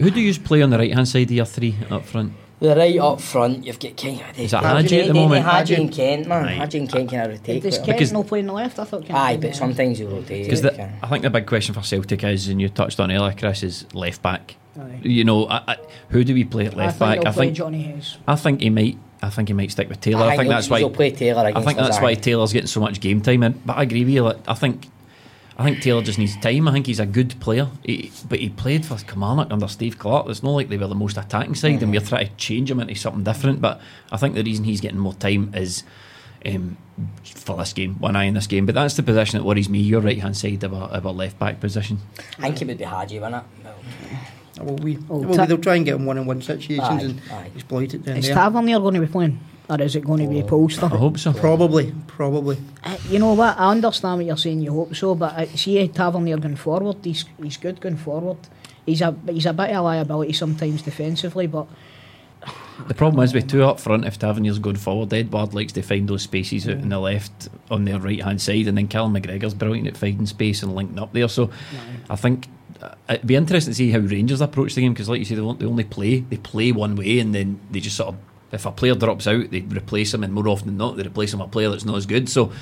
Who 0.00 0.10
do 0.10 0.20
you 0.20 0.34
play 0.38 0.60
on 0.62 0.70
the 0.70 0.78
right 0.78 0.92
hand 0.92 1.08
side 1.08 1.22
of 1.30 1.30
your 1.30 1.46
three 1.46 1.74
up 1.90 2.04
front? 2.04 2.32
The 2.58 2.74
right 2.74 2.98
up 2.98 3.20
front, 3.20 3.66
you've 3.66 3.78
got 3.78 3.96
Kent. 3.96 4.22
Is 4.38 4.52
that 4.52 4.62
Hagi 4.62 5.00
at 5.02 5.08
the 5.08 5.14
moment? 5.14 5.44
Hagi 5.44 5.74
and 5.74 5.92
Kent, 5.92 6.26
man. 6.26 6.44
Aye. 6.46 6.52
Hagi 6.54 6.78
and 6.78 6.90
Kent 6.90 7.10
can 7.10 7.28
rotate. 7.28 7.62
Does 7.62 7.76
quite 7.76 7.84
Kent 7.86 7.98
Because- 7.98 8.12
no 8.12 8.22
play 8.24 8.40
on 8.40 8.46
the 8.46 8.52
left? 8.54 8.78
I 8.78 8.84
thought. 8.84 9.04
Kent 9.04 9.18
Aye, 9.18 9.36
but 9.36 9.44
on 9.44 9.50
the 9.50 9.56
sometimes 9.56 9.98
he'll 9.98 10.08
rotate. 10.08 10.44
Because 10.44 10.60
he. 10.62 10.82
I 11.02 11.06
think 11.08 11.22
the 11.22 11.30
big 11.30 11.46
question 11.46 11.74
for 11.74 11.82
Celtic 11.82 12.24
is, 12.24 12.48
and 12.48 12.60
you 12.60 12.70
touched 12.70 12.98
on 12.98 13.12
earlier, 13.12 13.34
Chris, 13.38 13.62
is 13.62 13.84
left 13.94 14.22
back. 14.22 14.56
Aye. 14.78 15.00
You 15.02 15.24
know, 15.24 15.46
I, 15.46 15.62
I, 15.68 15.76
who 16.08 16.24
do 16.24 16.32
we 16.32 16.44
play 16.44 16.64
at 16.64 16.74
left. 16.74 16.98
left 16.98 17.02
I 17.02 17.12
think 17.12 17.24
back? 17.24 17.34
I 17.34 17.36
think 17.36 17.56
Johnny 17.56 17.82
Hayes. 17.82 18.16
I 18.26 18.36
think 18.36 18.62
he 18.62 18.70
might. 18.70 18.98
I 19.22 19.28
think 19.28 19.48
he 19.48 19.54
might 19.54 19.70
stick 19.70 19.88
with 19.88 20.00
Taylor. 20.00 20.24
I, 20.24 20.36
think 20.36 20.48
that's 20.48 20.70
why. 20.70 20.78
he'll 20.78 20.90
play 20.90 21.10
Taylor 21.10 21.40
I 21.54 21.60
think 21.62 21.78
that's 21.78 22.00
why 22.00 22.14
Taylor's 22.14 22.52
getting 22.52 22.68
so 22.68 22.80
much 22.80 23.00
game 23.00 23.20
time. 23.20 23.42
And 23.42 23.66
but 23.66 23.76
I 23.76 23.82
agree 23.82 24.04
with 24.04 24.14
you. 24.14 24.22
Like, 24.22 24.38
I 24.48 24.54
think. 24.54 24.88
I 25.58 25.64
think 25.64 25.80
Taylor 25.80 26.02
just 26.02 26.18
needs 26.18 26.36
time. 26.36 26.68
I 26.68 26.72
think 26.72 26.86
he's 26.86 27.00
a 27.00 27.06
good 27.06 27.38
player, 27.40 27.68
he, 27.82 28.12
but 28.28 28.38
he 28.40 28.50
played 28.50 28.84
for 28.84 28.96
Kilmarnock 28.98 29.50
under 29.50 29.68
Steve 29.68 29.98
Clarke. 29.98 30.28
It's 30.28 30.42
not 30.42 30.50
like 30.50 30.68
they 30.68 30.76
were 30.76 30.86
the 30.86 30.94
most 30.94 31.16
attacking 31.16 31.54
side, 31.54 31.82
and 31.82 31.90
we're 31.90 32.00
trying 32.00 32.26
to 32.28 32.34
change 32.36 32.70
him 32.70 32.78
into 32.80 32.94
something 32.94 33.24
different. 33.24 33.60
But 33.62 33.80
I 34.12 34.18
think 34.18 34.34
the 34.34 34.42
reason 34.42 34.64
he's 34.64 34.82
getting 34.82 34.98
more 34.98 35.14
time 35.14 35.52
is 35.54 35.82
um, 36.44 36.76
for 37.24 37.56
this 37.56 37.72
game, 37.72 37.94
one 38.00 38.16
eye 38.16 38.24
in 38.24 38.34
this 38.34 38.46
game. 38.46 38.66
But 38.66 38.74
that's 38.74 38.94
the 38.96 39.02
position 39.02 39.38
that 39.38 39.44
worries 39.44 39.68
me. 39.70 39.78
Your 39.80 40.02
right 40.02 40.20
hand 40.20 40.36
side 40.36 40.62
of 40.62 40.74
a, 40.74 40.76
of 40.76 41.04
a 41.06 41.10
left 41.10 41.38
back 41.38 41.58
position. 41.58 42.00
I 42.38 42.50
think 42.50 42.60
it 42.62 42.68
would 42.68 42.78
be 42.78 42.84
Hagi, 42.84 43.18
wouldn't 43.18 43.42
it? 43.64 43.64
Well, 43.64 44.66
Well, 44.66 44.76
we, 44.76 44.98
Oh, 45.08 45.18
well, 45.18 45.34
ta- 45.34 45.46
they'll 45.46 45.56
try 45.58 45.76
and 45.76 45.84
get 45.86 45.94
him 45.94 46.04
one 46.04 46.18
on 46.18 46.26
one 46.26 46.42
situations 46.42 46.80
Aye, 46.86 47.00
and 47.00 47.20
aye. 47.32 47.50
exploit 47.54 47.94
it 47.94 48.04
down 48.04 48.18
Is 48.18 48.26
there. 48.26 48.34
Tavernier 48.34 48.78
going 48.80 48.94
to 48.94 49.00
be 49.00 49.06
playing, 49.06 49.40
or 49.68 49.80
is 49.80 49.96
it 49.96 50.04
going 50.04 50.22
to 50.22 50.28
be 50.28 50.40
a 50.40 50.44
Polster? 50.44 50.84
I 50.84 50.96
hope 50.96 51.18
so. 51.18 51.32
Probably, 51.32 51.92
probably. 52.06 52.58
Uh, 52.84 52.96
you 53.08 53.18
know 53.18 53.34
what? 53.34 53.58
I 53.58 53.70
understand 53.70 54.18
what 54.18 54.26
you're 54.26 54.36
saying. 54.36 54.60
You 54.60 54.72
hope 54.72 54.94
so, 54.94 55.14
but 55.14 55.34
uh, 55.34 55.46
see, 55.56 55.86
Tavernier 55.88 56.38
going 56.38 56.56
forward, 56.56 56.98
he's 57.02 57.24
he's 57.42 57.56
good 57.56 57.80
going 57.80 57.96
forward. 57.96 58.38
He's 58.84 59.00
a 59.00 59.14
he's 59.26 59.46
a 59.46 59.52
bit 59.52 59.70
of 59.70 59.76
a 59.76 59.82
liability 59.82 60.32
sometimes 60.32 60.82
defensively, 60.82 61.46
but 61.46 61.66
The 62.86 62.94
problem 62.94 63.24
is 63.24 63.32
with 63.32 63.48
two 63.48 63.64
up 63.64 63.80
front, 63.80 64.04
if 64.04 64.18
Tavernier's 64.18 64.58
going 64.58 64.76
forward, 64.76 65.12
Edouard 65.12 65.54
likes 65.54 65.72
to 65.72 65.82
find 65.82 66.08
those 66.08 66.22
spaces 66.22 66.68
out 66.68 66.74
in 66.74 66.90
the 66.90 66.98
left 66.98 67.48
on 67.70 67.84
their 67.84 67.98
right 67.98 68.22
hand 68.22 68.40
side, 68.40 68.66
and 68.66 68.76
then 68.76 68.86
Callum 68.86 69.14
McGregor's 69.14 69.54
brilliant 69.54 69.88
at 69.88 69.96
finding 69.96 70.26
space 70.26 70.62
and 70.62 70.74
linking 70.74 70.98
up 70.98 71.12
there. 71.12 71.28
So 71.28 71.50
I 72.10 72.16
think 72.16 72.48
uh, 72.82 72.94
it'd 73.08 73.26
be 73.26 73.34
interesting 73.34 73.72
to 73.72 73.76
see 73.76 73.90
how 73.90 73.98
Rangers 73.98 74.40
approach 74.40 74.74
the 74.74 74.82
game 74.82 74.92
because, 74.92 75.08
like 75.08 75.18
you 75.18 75.24
say, 75.24 75.34
they, 75.34 75.40
won't, 75.40 75.58
they 75.58 75.66
only 75.66 75.84
play 75.84 76.20
they 76.20 76.36
play 76.36 76.70
one 76.72 76.96
way, 76.96 77.18
and 77.18 77.34
then 77.34 77.58
they 77.70 77.80
just 77.80 77.96
sort 77.96 78.10
of 78.10 78.16
if 78.52 78.66
a 78.66 78.72
player 78.72 78.94
drops 78.94 79.26
out, 79.26 79.50
they 79.50 79.60
replace 79.60 80.14
him, 80.14 80.24
and 80.24 80.32
more 80.32 80.48
often 80.48 80.68
than 80.68 80.76
not, 80.76 80.96
they 80.96 81.02
replace 81.02 81.32
him 81.32 81.40
with 81.40 81.48
a 81.48 81.50
player 81.50 81.70
that's 81.70 81.84
not 81.84 81.96
as 81.96 82.06
good. 82.06 82.28
So. 82.28 82.52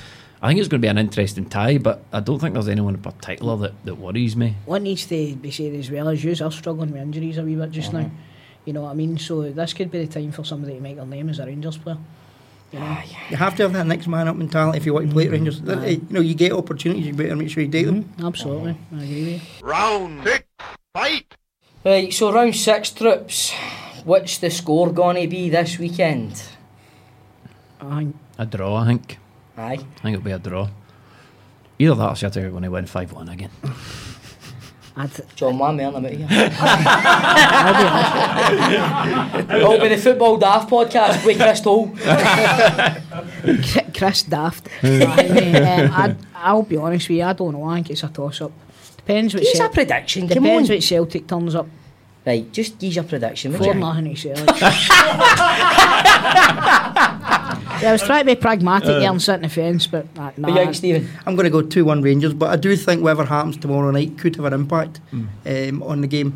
I 0.43 0.49
think 0.49 0.61
it's 0.61 0.69
going 0.69 0.83
to 0.83 0.85
be 0.85 0.91
an 0.91 0.99
interesting 0.99 1.47
tie, 1.47 1.79
but 1.79 2.05
I 2.13 2.21
don't 2.21 2.39
think 2.39 2.53
there's 2.53 2.69
anyone 2.69 2.97
in 2.97 3.01
particular 3.01 3.57
that, 3.57 3.85
that 3.87 3.95
worries 3.95 4.37
me. 4.37 4.57
what 4.67 4.83
needs 4.83 5.07
to 5.07 5.37
be 5.37 5.51
said 5.51 5.73
as 5.75 5.91
well 5.91 6.09
is 6.09 6.23
you 6.23 6.33
are 6.33 6.51
struggling 6.51 6.93
with 6.93 7.01
injuries 7.01 7.39
a 7.39 7.43
wee 7.43 7.55
bit 7.55 7.71
just 7.71 7.95
now. 7.95 8.01
Uh-huh. 8.01 8.09
You 8.67 8.75
know 8.75 8.83
what 8.83 8.91
I 8.91 8.95
mean? 8.95 9.17
So 9.17 9.51
this 9.51 9.73
could 9.73 9.91
be 9.91 10.05
the 10.05 10.13
time 10.13 10.33
for 10.33 10.45
somebody 10.45 10.75
to 10.75 10.81
make 10.81 10.97
their 10.97 11.07
name 11.07 11.31
as 11.31 11.39
a 11.39 11.47
Rangers 11.47 11.79
player. 11.79 11.97
You 12.73 12.79
know? 12.79 12.87
Ah, 12.89 13.05
you 13.31 13.37
have 13.37 13.57
to 13.57 13.63
have 13.63 13.73
that 13.73 13.87
next 13.87 14.07
man 14.07 14.27
up 14.27 14.37
mentality 14.37 14.77
if 14.77 14.85
you 14.85 14.93
want 14.93 15.09
to 15.09 15.13
play 15.13 15.25
at 15.25 15.27
mm-hmm. 15.27 15.33
Rangers. 15.35 15.61
That- 15.63 15.79
Aye. 15.79 15.87
Eh, 15.87 15.91
you 15.91 16.07
know, 16.11 16.21
you 16.21 16.35
get 16.35 16.53
opportunities, 16.53 17.07
you 17.07 17.15
better 17.15 17.37
make 17.37 17.49
sure 17.49 17.63
you 17.63 17.71
take 17.71 17.87
them. 17.87 18.05
Mhm, 18.05 18.27
absolutely, 18.27 18.77
I 18.93 19.03
agree 19.03 19.25
with 19.25 19.61
you. 19.61 19.67
Round 19.67 20.25
six, 20.25 20.45
fight! 20.93 21.37
Right, 21.85 22.13
so 22.13 22.33
round 22.33 22.57
six 22.57 22.91
trips. 22.91 23.55
What's 24.05 24.39
the 24.39 24.51
score 24.51 24.91
going 24.93 25.21
to 25.23 25.29
be 25.29 25.49
this 25.51 25.79
weekend? 25.79 26.43
I 27.81 27.99
think 28.01 28.17
A 28.39 28.47
draw, 28.47 28.77
I 28.77 28.87
think. 28.87 29.19
Aye. 29.57 29.73
I 29.73 29.77
think 29.77 30.15
it'll 30.15 30.25
be 30.25 30.33
a 30.33 30.39
draw. 30.39 30.69
Either 31.79 31.95
that 31.95 32.09
or 32.11 32.17
Celtic 32.17 32.45
are 32.45 32.51
going 32.51 32.63
to 32.65 32.71
win 32.71 32.87
5 32.87 33.13
1 33.13 33.29
again. 33.29 33.51
I'd, 34.97 35.11
John 35.35 35.59
Wan, 35.59 35.77
man, 35.77 35.97
I'm 35.97 36.05
out 36.07 36.13
here. 36.13 36.29
It'll 39.57 39.81
be 39.81 39.89
the 39.89 39.99
Football 39.99 40.37
Daft 40.37 40.71
podcast 40.71 41.27
with 41.27 41.37
Chris 41.37 41.61
Toll. 41.63 41.89
Chris 43.93 44.23
Daft. 44.23 44.69
Aye, 44.85 45.83
um, 45.83 45.93
I'd, 45.93 46.17
I'll 46.37 46.63
be 46.63 46.77
honest 46.77 47.09
with 47.09 47.19
you, 47.19 47.25
I 47.25 47.33
don't 47.33 47.55
know. 47.55 47.65
I 47.65 47.75
think 47.77 47.91
it's 47.91 48.05
a 48.05 48.09
toss 48.09 48.41
up. 48.41 48.53
Depends 48.99 49.35
what 49.35 49.43
Use 49.43 49.59
a 49.59 49.69
prediction, 49.69 50.29
Depends 50.29 50.71
on. 50.71 50.77
what 50.77 50.83
Celtic 50.85 51.27
turns 51.27 51.57
up. 51.57 51.67
Right, 52.27 52.51
just 52.53 52.83
use 52.83 52.97
your 52.97 53.05
prediction, 53.05 53.53
would 53.53 53.59
Four 53.59 53.75
you? 53.75 53.81
nothing 53.81 54.15
to 54.15 54.29
yeah, 54.29 54.35
I 57.91 57.93
was 57.93 58.03
trying 58.03 58.21
to 58.21 58.35
be 58.35 58.41
pragmatic 58.41 58.87
there 58.89 59.11
and 59.11 59.21
sit 59.21 59.35
in 59.37 59.43
the 59.43 59.49
fence, 59.51 59.87
but 59.87 60.07
uh, 60.17 60.31
nah, 60.39 60.49
What 60.49 60.49
you 60.49 60.55
think, 60.65 60.75
Stephen? 60.75 61.09
I'm 61.27 61.37
going 61.37 61.45
to 61.45 61.51
go 61.51 61.61
2 61.61 61.85
1 61.85 62.01
Rangers, 62.01 62.33
but 62.33 62.49
I 62.49 62.57
do 62.57 62.75
think 62.77 63.03
whatever 63.03 63.27
happens 63.27 63.59
tomorrow 63.59 63.91
night 63.91 64.17
could 64.17 64.37
have 64.37 64.47
an 64.47 64.55
impact 64.55 65.01
um, 65.13 65.83
on 65.83 66.01
the 66.01 66.07
game. 66.07 66.33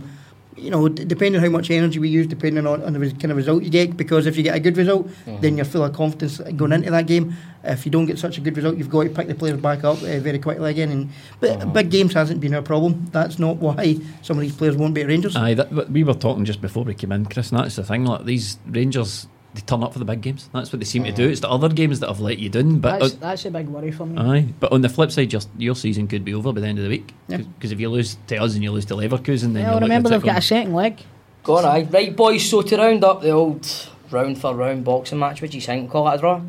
You 0.59 0.71
know, 0.71 0.89
d- 0.89 1.05
depending 1.05 1.37
on 1.41 1.45
how 1.45 1.51
much 1.51 1.71
energy 1.71 1.99
we 1.99 2.09
use, 2.09 2.27
depending 2.27 2.67
on, 2.67 2.83
on 2.83 2.93
the 2.93 2.99
res- 2.99 3.13
kind 3.13 3.31
of 3.31 3.37
result 3.37 3.63
you 3.63 3.71
get, 3.71 3.97
because 3.97 4.27
if 4.27 4.37
you 4.37 4.43
get 4.43 4.55
a 4.57 4.61
good 4.61 4.77
result, 4.77 5.09
then 5.41 5.57
you're 5.57 5.65
full 5.65 5.85
of 5.85 5.93
confidence 5.93 6.39
going 6.57 6.73
into 6.73 6.91
that 6.91 7.07
game. 7.07 7.37
If 7.65 7.85
you 7.85 7.93
don't 7.93 8.07
get 8.07 8.19
such 8.19 8.39
a 8.39 8.41
good 8.41 8.57
result, 8.57 8.77
you've 8.77 8.89
got 8.91 9.05
to 9.05 9.11
pick 9.11 9.27
the 9.29 9.35
players 9.35 9.61
back 9.61 9.85
up 9.85 9.99
uh, 10.03 10.19
very 10.21 10.39
quickly 10.39 10.71
again. 10.71 10.91
And 10.91 11.11
But 11.41 11.73
big 11.73 11.91
games 11.91 12.13
hasn't 12.15 12.41
been 12.41 12.55
our 12.55 12.63
problem. 12.63 13.09
That's 13.13 13.39
not 13.39 13.57
why 13.57 13.97
some 14.23 14.37
of 14.37 14.43
these 14.43 14.55
players 14.55 14.77
won't 14.77 14.95
be 14.95 15.03
at 15.03 15.09
Rangers. 15.09 15.37
Aye, 15.37 15.55
that, 15.55 15.75
but 15.75 15.91
we 15.91 16.05
were 16.05 16.15
talking 16.15 16.45
just 16.45 16.61
before 16.61 16.85
we 16.85 16.95
came 16.95 17.13
in, 17.13 17.27
Chris, 17.27 17.51
and 17.51 17.59
that's 17.61 17.77
the 17.77 17.85
thing. 17.85 18.05
Like 18.05 18.25
these 18.25 18.59
Rangers, 18.67 19.27
they 19.59 19.65
turn 19.67 19.83
up 19.83 19.93
for 19.93 19.99
the 19.99 20.05
big 20.05 20.21
games. 20.21 20.49
That's 20.53 20.73
what 20.73 20.79
they 20.79 20.85
seem 20.85 21.05
to 21.05 21.13
do. 21.13 21.29
It's 21.29 21.41
the 21.41 21.51
other 21.51 21.69
games 21.69 22.01
that 22.01 22.09
have 22.09 22.21
let 22.21 22.39
you 22.39 22.49
down. 22.49 22.79
But 22.79 23.01
that's, 23.01 23.15
uh, 23.15 23.17
that's 23.21 23.45
a 23.45 23.51
big 23.51 23.69
worry 23.69 23.91
for 23.91 24.07
me. 24.07 24.17
aye, 24.19 24.47
but 24.61 24.73
on 24.73 24.83
the 24.83 24.89
flip 24.89 25.11
side, 25.11 25.33
your 25.33 25.43
your 25.57 25.75
season 25.75 26.07
could 26.07 26.25
be 26.25 26.35
over 26.35 26.53
by 26.53 26.61
the 26.61 26.67
end 26.67 26.79
of 26.79 26.85
the 26.85 26.91
week. 26.91 27.13
Yeah. 27.27 27.39
Because 27.39 27.73
if 27.73 27.81
you 27.81 27.89
lose 27.91 28.17
to 28.29 28.37
us 28.37 28.55
and 28.55 28.63
you 28.63 28.71
lose 28.71 28.85
to 28.87 28.95
Leverkusen, 28.95 29.53
then 29.53 29.63
yeah, 29.63 29.73
you're 29.73 29.81
remember 29.81 30.09
they've 30.09 30.19
looking 30.19 30.33
got 30.33 30.39
a 30.39 30.43
second 30.43 30.75
leg. 30.75 31.03
Go 31.43 31.57
on, 31.59 31.65
aye. 31.65 31.89
Right, 31.91 32.15
boys, 32.15 32.49
so 32.49 32.63
to 32.63 32.77
round 32.77 33.05
up 33.05 33.23
the 33.23 33.31
old 33.31 33.67
round 34.11 34.41
for 34.41 34.55
round 34.55 34.85
boxing 34.85 35.19
match, 35.19 35.43
what 35.43 35.51
do 35.51 35.57
you 35.57 35.63
think? 35.63 35.91
Call 35.91 36.09
it 36.09 36.15
a 36.15 36.19
draw? 36.19 36.41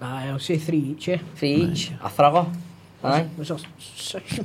Aye, 0.00 0.28
I'll 0.28 0.38
say 0.38 0.56
three 0.58 0.78
each. 0.78 1.08
Yeah. 1.08 1.18
Three 1.34 1.54
each? 1.54 1.92
A 2.02 2.08
thriller? 2.08 2.46
Eh? 3.04 3.08
Aye. 3.08 3.28
Was 3.36 3.48
there 3.48 3.58
six? 3.78 4.36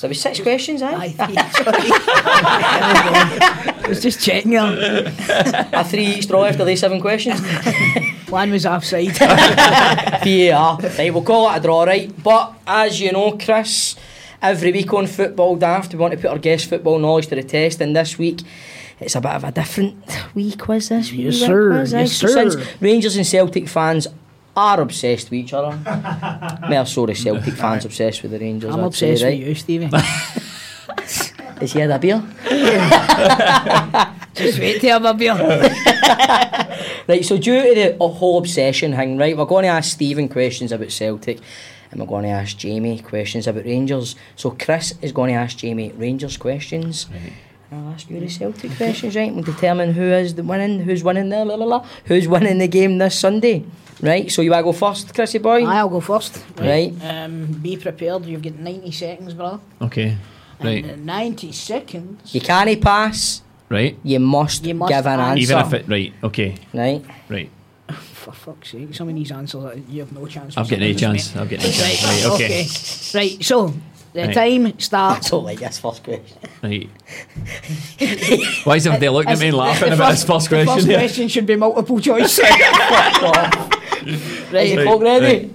There 0.00 0.08
was 0.08 0.20
six 0.20 0.40
questions, 0.40 0.82
aye? 0.82 1.14
Aye. 1.18 1.42
I 3.84 3.88
was 3.88 4.00
just 4.02 4.20
checking 4.20 4.52
you. 4.52 4.60
a 4.60 5.84
three 5.84 6.06
each 6.06 6.26
draw 6.26 6.44
after 6.44 6.64
these 6.64 6.80
seven 6.80 7.00
questions? 7.00 7.40
One 8.28 8.50
was 8.50 8.66
offside. 8.66 9.16
VAR. 9.18 10.78
Right, 10.80 11.10
we'll 11.12 11.22
call 11.22 11.50
it 11.52 11.58
a 11.58 11.60
draw, 11.60 11.84
right? 11.84 12.10
But 12.22 12.54
as 12.66 13.00
you 13.00 13.12
know, 13.12 13.32
Chris, 13.38 13.96
every 14.42 14.72
week 14.72 14.92
on 14.92 15.06
Football 15.06 15.56
Daft, 15.56 15.92
we 15.92 15.98
want 15.98 16.12
to 16.14 16.18
put 16.18 16.30
our 16.30 16.38
guest 16.38 16.66
football 16.68 16.98
knowledge 16.98 17.28
to 17.28 17.34
the 17.36 17.42
test, 17.42 17.80
and 17.80 17.94
this 17.96 18.18
week 18.18 18.40
it's 19.00 19.14
a 19.14 19.20
bit 19.20 19.30
of 19.32 19.44
a 19.44 19.52
different 19.52 19.96
week, 20.34 20.66
was 20.68 20.88
this 20.88 21.10
week. 21.12 21.20
Yes, 21.20 21.40
wee 21.40 21.46
sir. 21.46 21.70
quiz. 21.70 21.92
Yes, 21.92 22.12
sir. 22.12 22.28
Since 22.28 22.56
Rangers 22.80 23.16
and 23.16 23.26
Celtic 23.26 23.68
fans 23.68 24.08
are 24.58 24.80
obsessed 24.80 25.30
with 25.30 25.38
each 25.40 25.52
other, 25.52 25.76
more 26.68 26.86
so 26.86 27.06
the 27.06 27.14
Celtic 27.14 27.54
fans 27.54 27.84
obsessed 27.84 28.22
with 28.22 28.32
the 28.32 28.38
Rangers. 28.38 28.74
I'm 28.74 28.84
I'd 28.84 28.94
say, 28.94 29.12
obsessed 29.12 29.24
right? 29.24 29.38
with 29.38 29.48
you, 29.48 29.54
Stevie. 29.54 29.90
Is 31.60 31.72
he 31.72 31.80
had 31.80 31.90
a 31.90 31.98
beer? 31.98 32.22
just 34.34 34.58
wait 34.58 34.80
till 34.80 34.90
I 34.90 34.92
have 34.92 35.04
a 35.04 35.14
beer. 35.14 35.34
Right, 37.08 37.24
so 37.24 37.36
due 37.38 37.62
to 37.62 37.96
the 37.98 38.08
whole 38.08 38.38
obsession 38.38 38.94
thing, 38.94 39.18
right, 39.18 39.36
we're 39.36 39.44
going 39.44 39.64
to 39.64 39.68
ask 39.68 39.92
Stephen 39.92 40.28
questions 40.28 40.72
about 40.72 40.92
Celtic 40.92 41.40
and 41.90 42.00
we're 42.00 42.06
going 42.06 42.24
to 42.24 42.30
ask 42.30 42.56
Jamie 42.56 42.98
questions 43.00 43.46
about 43.46 43.64
Rangers. 43.64 44.14
So 44.36 44.50
Chris 44.50 44.94
is 45.00 45.12
going 45.12 45.32
to 45.32 45.38
ask 45.38 45.56
Jamie 45.56 45.92
Rangers 45.92 46.36
questions. 46.36 47.06
And 47.12 47.32
I'll 47.86 47.92
ask 47.92 48.08
you 48.10 48.20
the 48.20 48.28
Celtic 48.28 48.76
questions, 48.76 49.16
right? 49.16 49.32
We'll 49.32 49.42
determine 49.42 49.94
who 49.94 50.02
is 50.02 50.34
the 50.34 50.42
winning, 50.42 50.80
who's 50.80 51.02
winning 51.02 51.30
the 51.30 51.44
la 51.44 51.54
la 51.54 51.64
la, 51.64 51.86
who's 52.04 52.28
winning 52.28 52.58
the 52.58 52.68
game 52.68 52.98
this 52.98 53.18
Sunday. 53.18 53.64
Right, 54.00 54.30
so 54.30 54.42
you 54.42 54.50
want 54.50 54.60
to 54.60 54.64
go 54.64 54.72
first, 54.72 55.12
Chrissy 55.12 55.38
boy? 55.38 55.64
Aye, 55.66 55.78
I'll 55.78 55.88
go 55.88 56.00
first. 56.00 56.42
Right. 56.56 56.94
Um, 57.02 57.46
be 57.46 57.76
prepared. 57.76 58.24
You've 58.26 58.42
got 58.42 58.54
90 58.54 58.90
seconds, 58.92 59.34
bro. 59.34 59.60
Okay, 59.82 60.16
right, 60.62 60.84
And 60.84 61.04
90 61.04 61.50
seconds. 61.52 62.32
You 62.34 62.40
can't 62.40 62.80
pass, 62.80 63.42
right. 63.68 63.96
you 64.04 64.20
must, 64.20 64.64
You 64.64 64.74
must 64.74 64.90
give 64.92 65.04
an 65.06 65.18
answer. 65.18 65.30
answer. 65.30 65.40
Even 65.42 65.58
if 65.66 65.72
it 65.74 65.88
right, 65.88 66.12
okay, 66.22 66.54
Right? 66.72 67.04
right. 67.28 67.50
For 67.92 68.32
fuck's 68.32 68.70
sake, 68.72 68.94
some 68.94 69.08
of 69.08 69.14
these 69.14 69.32
answers 69.32 69.80
you 69.88 70.00
have 70.00 70.12
no 70.12 70.26
chance. 70.26 70.56
I've 70.56 70.68
got 70.68 70.78
no 70.78 70.92
chance. 70.92 71.34
I've 71.34 71.48
got 71.48 71.58
no 71.60 71.70
chance. 71.70 72.04
Right, 72.04 72.26
okay, 72.34 72.66
Right, 73.14 73.42
so 73.44 73.72
the 74.12 74.22
Right. 74.22 74.34
time 74.34 74.66
I 74.66 74.74
starts. 74.78 75.30
don't 75.30 75.44
like 75.44 75.60
this 75.60 75.78
first 75.78 76.02
question. 76.02 76.36
right. 76.62 76.88
Why 78.64 78.76
is 78.76 78.86
everybody 78.86 79.08
looking 79.10 79.32
at 79.32 79.38
me 79.38 79.48
and 79.48 79.56
laughing 79.56 79.88
the 79.90 79.94
about 79.94 80.10
this 80.12 80.24
first 80.24 80.48
the 80.50 80.56
question? 80.56 80.74
First 80.74 80.86
here? 80.86 80.98
question 80.98 81.28
should 81.28 81.46
be 81.46 81.56
multiple 81.56 82.00
choice. 82.00 82.38
Is 82.38 82.44
right, 84.52 84.76
the 84.76 84.98
ready? 85.00 85.50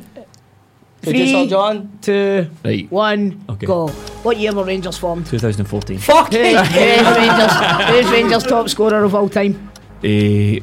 Producer 1.02 1.34
Three. 1.34 1.48
John? 1.50 1.90
two, 2.02 2.48
Right, 2.64 2.90
one, 2.92 3.44
Okay. 3.50 3.66
go. 3.66 3.88
What 4.24 4.38
year 4.38 4.54
were 4.54 4.64
Rangers 4.64 4.98
formed? 4.98 5.26
2014. 5.26 5.98
Fuck 5.98 6.32
Who's! 6.32 6.56
Rangers, 6.56 7.52
who's 7.90 8.12
Rangers 8.12 8.44
top 8.44 8.70
scorer 8.70 9.04
of 9.04 9.14
all 9.14 9.28
time? 9.28 9.70
Eh, 10.02 10.60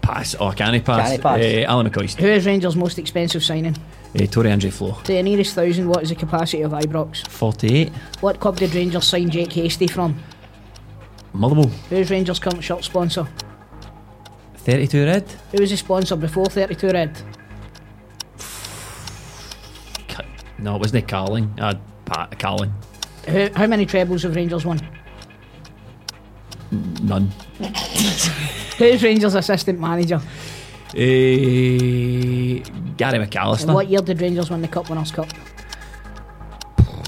pass. 0.00 0.36
Oh, 0.38 0.52
can 0.52 0.74
he 0.74 0.80
pass? 0.80 1.02
Can 1.02 1.12
he 1.12 1.18
pass? 1.18 1.40
Eh, 1.40 1.64
Alan 1.64 1.90
McCoist. 1.90 2.20
Who 2.20 2.26
is 2.28 2.46
Rangers' 2.46 2.76
most 2.76 2.98
expensive 3.00 3.42
signing? 3.42 3.76
Tore 4.14 4.44
André 4.44 4.72
Flo. 4.72 4.92
To 5.04 5.12
the 5.12 5.22
nearest 5.22 5.54
thousand, 5.54 5.88
what 5.88 6.02
is 6.02 6.10
the 6.10 6.14
capacity 6.14 6.62
of 6.62 6.72
Ibrox? 6.72 7.26
48. 7.28 7.90
What 8.20 8.38
club 8.38 8.56
did 8.56 8.74
Rangers 8.74 9.06
sign 9.06 9.28
Jake 9.28 9.52
Hastie 9.52 9.88
from? 9.88 10.16
Motherwell. 11.32 11.66
Who 11.90 11.96
is 11.96 12.10
Rangers' 12.10 12.38
current 12.38 12.62
shirt 12.62 12.84
sponsor? 12.84 13.26
32 14.58 15.04
red. 15.04 15.30
Who 15.52 15.60
was 15.60 15.70
the 15.70 15.76
sponsor 15.76 16.16
before 16.16 16.46
32 16.46 16.88
Red? 16.88 17.20
No, 20.58 20.76
it 20.76 20.78
wasn't 20.78 21.06
Carling. 21.06 21.52
Uh, 21.58 21.74
Pat 22.06 22.38
Carling. 22.38 22.72
Who, 23.28 23.50
how 23.54 23.66
many 23.66 23.84
trebles 23.84 24.22
have 24.22 24.34
Rangers 24.34 24.64
won? 24.64 24.80
None. 27.02 27.30
Who 28.78 28.84
is 28.84 29.02
Rangers' 29.02 29.34
assistant 29.34 29.78
manager? 29.78 30.20
Eh, 30.96 32.60
Gary 32.96 33.18
And 33.18 33.28
McAllister. 33.30 33.74
what 33.74 33.88
year 33.88 34.00
did 34.00 34.20
Rangers 34.20 34.50
win 34.50 34.62
the 34.62 34.68
Cup 34.68 34.88
Winners' 34.88 35.10
Cup? 35.10 35.26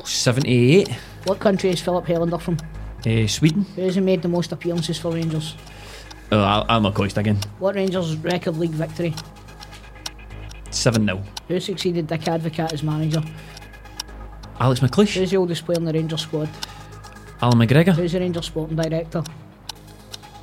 78. 0.05 0.89
What 1.25 1.39
country 1.39 1.71
is 1.71 1.81
Filip 1.81 2.05
Helander 2.07 2.41
from? 2.41 2.57
Eh, 3.05 3.27
Sweden. 3.29 3.65
Who 3.77 3.83
has 3.83 3.97
made 3.99 4.23
the 4.23 4.29
most 4.29 4.51
appearances 4.53 4.99
for 4.99 5.13
Rangers? 5.13 5.55
Oh, 6.33 6.65
I'm 6.69 6.85
a 6.85 6.91
McCoist 6.91 7.17
again. 7.17 7.39
What 7.61 7.77
Rangers' 7.77 8.17
record 8.17 8.57
league 8.57 8.73
victory? 8.73 9.15
7 10.71 11.05
0. 11.05 11.23
Who 11.49 11.61
succeeded 11.61 12.09
Dick 12.09 12.23
Advocaat 12.23 12.73
as 12.73 12.83
manager? 12.83 13.23
Alex 14.59 14.81
McLeish. 14.81 15.15
Who's 15.17 15.31
the 15.31 15.37
oldest 15.37 15.65
player 15.65 15.79
in 15.79 15.85
the 15.85 15.93
Rangers 15.93 16.23
squad? 16.23 16.49
Allan 17.41 17.59
McGregor. 17.59 17.93
Who's 17.95 18.13
the 18.13 18.21
Rangers 18.21 18.47
sporting 18.47 18.77
director? 18.77 19.23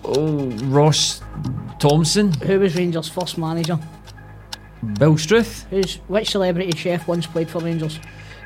Oh, 0.05 0.47
Ross 0.65 1.21
Thompson. 1.79 2.33
Who 2.41 2.59
was 2.59 2.75
Rangers' 2.75 3.07
first 3.09 3.37
manager? 3.37 3.79
Bill 4.99 5.17
Struth. 5.17 5.65
Who's 5.69 5.95
which 6.07 6.31
celebrity 6.31 6.75
chef 6.77 7.07
once 7.07 7.25
played 7.25 7.49
for 7.49 7.59
Rangers? 7.59 7.99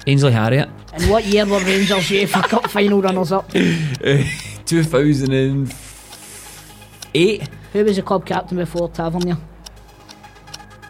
Ainsley 0.05 0.31
Harriott. 0.31 0.69
And 0.93 1.09
what 1.09 1.25
year 1.25 1.45
were 1.45 1.59
Rangers 1.59 2.07
UEFA 2.09 2.43
Cup 2.49 2.69
final 2.69 3.01
runners 3.01 3.31
up? 3.31 3.49
Eh, 3.55 4.23
2008. 4.65 7.47
Who 7.73 7.84
was 7.84 7.95
the 7.95 8.01
club 8.03 8.25
captain 8.25 8.57
before 8.57 8.89
Tavernier? 8.89 9.38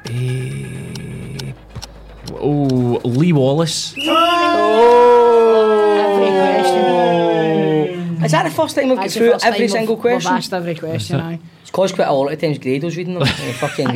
Eh, 0.06 1.54
oh, 2.34 3.02
Lee 3.04 3.34
Wallace. 3.34 3.94
Every 3.98 4.08
question. 6.28 7.37
Is 8.28 8.32
that 8.34 8.44
the 8.44 8.52
first 8.52 8.76
time 8.76 8.90
we've 8.90 8.98
got 8.98 9.10
through 9.10 9.34
every 9.42 9.68
time 9.68 9.70
single 9.70 9.96
we've- 9.96 10.02
question? 10.02 10.32
We've 10.32 10.38
asked 10.38 10.54
every 10.54 10.76
question, 10.76 11.20
aye. 11.20 11.40
It's 11.62 11.72
caused 11.72 11.96
quite 11.96 12.08
a 12.10 12.14
lot 12.14 12.32
of 12.32 12.40
times 12.40 12.60
Grado's 12.60 12.96
reading 12.98 13.16
them. 13.18 13.26
Fucking. 13.26 13.88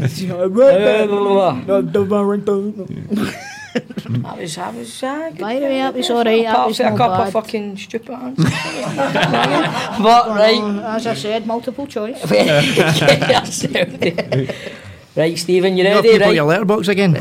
that 3.71 4.37
was, 4.37 4.55
that 4.55 4.73
was, 4.73 5.03
uh, 5.03 5.29
good. 5.29 5.39
By 5.39 5.55
the 5.59 5.65
way, 5.65 5.77
that 5.79 5.93
was 5.93 6.09
alright, 6.09 6.43
that 6.43 6.53
Apart 6.53 6.67
was 6.69 6.77
from 6.77 6.85
a 6.85 6.89
not 6.89 6.97
couple 6.97 7.23
of 7.25 7.31
fucking 7.33 7.77
stupid 7.77 8.09
answers. 8.11 8.45
but, 10.07 10.27
right. 10.29 10.61
As 10.95 11.07
I 11.07 11.13
said, 11.13 11.47
multiple 11.47 11.87
choice. 11.87 12.19
right, 15.15 15.37
Stephen, 15.37 15.77
you 15.77 15.83
You 15.83 15.89
ready? 15.89 16.09
people 16.11 16.27
Right? 16.27 16.35
your 16.35 16.45
letterbox 16.45 16.87
again. 16.89 17.13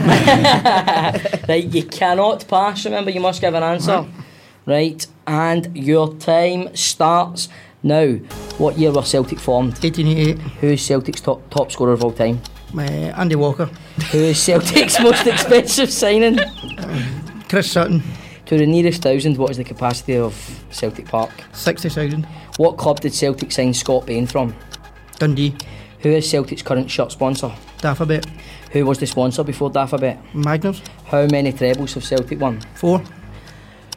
right, 1.49 1.65
you 1.73 1.85
cannot 1.85 2.47
pass. 2.49 2.85
Remember, 2.85 3.11
you 3.11 3.21
must 3.21 3.41
give 3.41 3.55
an 3.55 3.63
answer. 3.63 3.99
Right, 3.99 4.09
and 5.27 5.77
your 5.77 6.15
time 6.15 6.75
starts 6.77 7.49
now. 7.83 8.15
What 8.59 8.79
year 8.79 8.93
were 8.93 9.03
Celtic 9.03 9.39
formed? 9.39 9.73
1888. 9.73 10.39
Who 10.61 10.67
is 10.69 10.85
Celtic's 10.85 11.21
top 11.21 11.49
top 11.51 11.73
scorer 11.73 11.93
of 11.93 12.05
all 12.05 12.13
time? 12.13 12.41
Uh, 12.77 12.83
Andy 12.83 13.37
Walker. 13.37 13.67
Who 14.13 14.19
is 14.19 14.41
Celtic's 14.41 15.01
most 15.03 15.27
expensive 15.27 15.91
signing? 15.91 16.39
Chris 17.49 17.73
Sutton. 17.73 18.03
To 18.47 18.59
the 18.59 18.67
nearest 18.67 19.03
thousand, 19.03 19.37
what 19.39 19.51
is 19.51 19.57
the 19.57 19.65
capacity 19.65 20.17
of 20.17 20.35
Celtic 20.71 21.07
Park? 21.07 21.31
60,000. 21.53 22.25
What 22.57 22.77
club 22.79 23.01
did 23.01 23.15
Celtic 23.15 23.53
sign 23.53 23.73
Scott 23.73 24.07
Bain 24.07 24.27
from? 24.27 24.55
Dundee. 25.19 25.55
Who 26.01 26.09
is 26.09 26.29
Celtic's 26.29 26.63
current 26.63 26.91
shirt 26.91 27.13
sponsor? 27.13 27.53
Dafabet. 27.79 28.27
Who 28.73 28.87
was 28.87 28.99
the 28.99 29.07
sponsor 29.07 29.45
before 29.45 29.71
Dafabet? 29.71 30.19
Magners. 30.33 30.81
How 31.07 31.27
many 31.27 31.53
trebles 31.53 31.95
have 31.95 32.05
Celtic 32.05 32.41
won? 32.41 32.61
Four. 32.75 33.03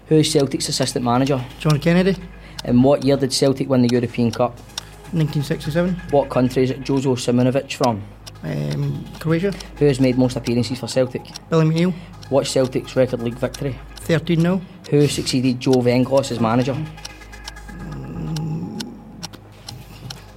Who 0.08 0.16
is 0.16 0.32
Celtic's 0.32 0.70
assistant 0.70 1.06
manager? 1.06 1.44
John 1.60 1.80
Kennedy. 1.80 2.16
And 2.66 2.84
what 2.84 3.04
year 3.04 3.18
did 3.18 3.34
Celtic 3.34 3.70
win 3.70 3.82
the 3.82 3.90
European 3.90 4.32
Cup? 4.32 4.52
1967. 5.12 5.96
What 6.12 6.30
country 6.30 6.64
is 6.64 6.72
Jozo 6.72 7.16
Simunovic 7.16 7.74
from? 7.74 8.02
Um, 8.44 9.06
Croatia. 9.20 9.52
Who 9.78 9.86
has 9.86 10.00
made 10.00 10.18
most 10.18 10.36
appearances 10.36 10.80
for 10.80 10.88
Celtic? 10.88 11.24
Billy 11.50 11.66
McNeill. 11.66 11.94
What's 12.30 12.50
Celtic's 12.50 12.96
record 12.96 13.22
league 13.22 13.36
victory? 13.36 13.80
13 13.98 14.42
0. 14.42 14.62
Who 14.90 15.08
succeeded 15.08 15.60
Joe 15.60 15.82
Venglos 15.82 16.32
as 16.32 16.40
manager? 16.40 16.76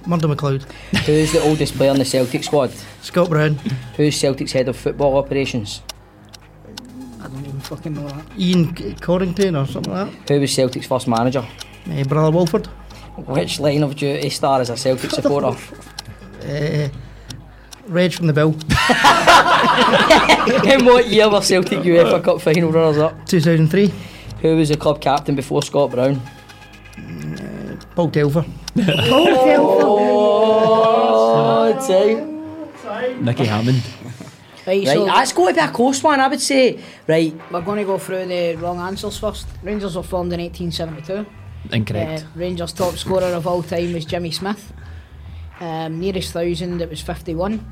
Murdo 0.05 0.33
McLeod. 0.33 0.63
Who's 1.05 1.33
the 1.33 1.41
oldest 1.41 1.75
player 1.75 1.91
in 1.91 1.97
the 1.97 2.05
Celtic 2.05 2.43
squad? 2.43 2.71
Scott 3.01 3.29
Brown. 3.29 3.55
Who's 3.97 4.15
Celtic's 4.15 4.53
head 4.53 4.69
of 4.69 4.77
football 4.77 5.17
operations? 5.17 5.81
I 7.69 7.75
don't 7.75 7.85
even 7.85 7.87
fucking 7.93 7.93
know 7.93 8.07
that. 8.09 8.25
Ian 8.39 8.73
Corrington 8.95 9.61
or 9.61 9.67
something 9.71 9.93
like 9.93 10.11
that. 10.25 10.33
Who 10.33 10.39
was 10.41 10.53
Celtic's 10.53 10.87
first 10.87 11.07
manager? 11.07 11.45
Uh, 11.89 12.03
Brother 12.05 12.31
Walfrid. 12.35 12.65
Which 13.27 13.59
line 13.59 13.83
of 13.83 13.95
duty 13.95 14.29
star 14.29 14.61
is 14.61 14.69
a 14.69 14.77
Celtic 14.77 15.11
supporter? 15.11 15.57
Uh, 16.43 16.89
Reg 17.87 18.13
from 18.13 18.27
the 18.27 18.33
Bill. 18.33 18.51
In 20.71 20.85
what 20.85 21.07
year 21.07 21.29
were 21.29 21.41
Celtic 21.41 21.79
UEFA 21.79 22.23
Cup 22.23 22.41
final 22.41 22.71
runners 22.71 22.97
up? 22.97 23.25
2003. 23.25 23.91
Who 24.41 24.57
was 24.57 24.69
the 24.69 24.77
club 24.77 25.01
captain 25.01 25.35
before 25.35 25.61
Scott 25.63 25.91
Brown? 25.91 26.21
Paul 27.95 28.09
Telfer. 28.11 28.45
Oh, 31.59 31.73
it's 31.75 31.89
out. 31.89 33.21
Nicky 33.21 33.45
Hammond. 33.45 33.81
Right, 34.67 34.85
Right, 34.85 34.97
so 34.97 35.05
that's 35.05 35.31
got 35.31 35.47
to 35.47 35.53
be 35.53 35.59
a 35.61 35.69
close 35.69 36.03
one, 36.03 36.19
I 36.19 36.27
would 36.27 36.41
say. 36.41 36.79
Right, 37.07 37.33
we're 37.51 37.61
going 37.61 37.77
to 37.79 37.85
go 37.85 37.97
through 37.97 38.25
the 38.25 38.55
wrong 38.55 38.79
answers 38.79 39.17
first. 39.17 39.47
Rangers 39.63 39.95
were 39.95 40.03
formed 40.03 40.33
in 40.33 40.41
1872. 40.41 41.25
Incorrect. 41.73 42.23
Uh, 42.23 42.25
Rangers' 42.35 42.73
top 42.73 42.95
scorer 42.95 43.33
of 43.33 43.47
all 43.47 43.63
time 43.63 43.93
was 43.93 44.03
Jimmy 44.05 44.31
Smith. 44.31 44.73
Um, 45.61 45.99
nearest 45.99 46.33
thousand, 46.33 46.81
it 46.81 46.89
was 46.89 47.01
51. 47.01 47.65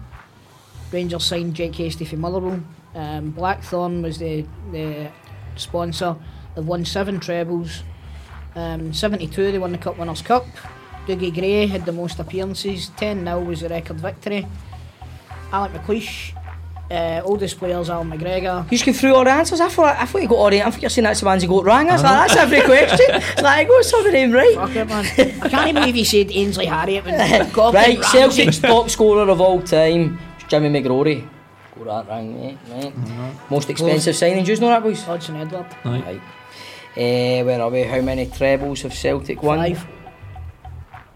Rangers 0.92 1.26
signed 1.26 1.54
Jake 1.54 1.76
Hastie 1.76 2.06
from 2.06 2.22
Motherwell. 2.22 2.62
Um, 2.96 3.32
Blackthorn 3.32 4.02
was 4.02 4.18
the, 4.18 4.46
the 4.72 5.12
sponsor. 5.58 6.16
They've 6.56 6.66
won 6.66 6.86
seven 6.86 7.20
trebles. 7.20 7.84
Um, 8.56 8.94
72, 8.94 9.52
they 9.52 9.60
won 9.60 9.74
the 9.74 9.78
Cup 9.78 9.98
Winners' 9.98 10.22
Cup. 10.22 10.46
Dougie 11.08 11.34
Gray 11.34 11.68
had 11.68 11.86
the 11.86 11.92
most 11.92 12.20
appearances. 12.20 12.90
10 12.96 13.26
0 13.26 13.44
was 13.44 13.60
the 13.60 13.70
record 13.70 14.00
victory. 14.00 14.48
Alex 15.52 15.78
McLeish, 15.78 16.34
uh, 16.92 17.22
oldest 17.26 17.58
players 17.58 17.90
Allan 17.90 18.12
McGregor. 18.12 18.64
you 18.66 18.78
just 18.78 18.86
go 18.86 18.94
through 18.94 19.16
all 19.16 19.24
the 19.24 19.32
answers. 19.32 19.60
I 19.60 19.70
thought, 19.70 19.98
I 19.98 20.06
thought 20.06 20.22
you 20.22 20.28
got 20.28 20.36
all 20.36 20.50
the. 20.50 20.62
I 20.62 20.70
thought 20.70 20.82
you're 20.82 20.90
saying 20.90 21.04
that's 21.04 21.20
the 21.20 21.26
ones 21.26 21.42
you 21.44 21.50
got 21.50 21.66
wrong. 21.66 21.88
That's, 21.88 22.04
like, 22.04 22.28
that's 22.28 22.36
every 22.40 22.62
question. 22.62 23.08
It's 23.10 23.42
like, 23.42 23.46
I 23.46 23.70
got 23.70 23.86
some 23.86 24.06
of 24.06 24.12
them 24.12 24.32
right. 24.32 24.56
Fuck 24.56 24.76
it, 24.76 24.88
man. 24.88 25.06
I 25.42 25.50
can't 25.50 25.70
even 25.70 25.82
believe 25.82 25.96
you 25.96 26.06
said 26.06 26.32
Ainsley 26.32 26.66
Harriott. 26.68 27.06
When 27.06 27.50
Gordon 27.52 27.82
Right, 27.82 27.98
Ramsay- 28.00 28.18
Celtic's 28.18 28.60
top 28.60 28.90
scorer 28.90 29.28
of 29.30 29.42
all 29.42 29.62
time 29.62 30.20
was 30.36 30.44
Jimmy 30.48 30.70
McGrory. 30.70 31.28
Got 31.84 32.08
that 32.08 32.14
wrong, 32.14 32.34
mate. 32.40 32.58
Right. 32.70 33.50
Most 33.52 33.70
expensive 33.70 34.16
signing, 34.16 34.44
do 34.46 34.54
you 34.54 34.60
know 34.60 34.68
that, 34.68 34.82
boys? 34.84 35.04
Odsonne 35.04 35.42
Edouard. 35.46 35.66
Right. 35.84 36.22
Uh, 36.98 37.44
where 37.44 37.62
are 37.62 37.70
we? 37.70 37.84
How 37.84 38.00
many 38.02 38.28
trebles 38.28 38.82
have 38.84 38.94
Celtic 38.94 39.44
won? 39.44 39.58
Five. 39.60 39.86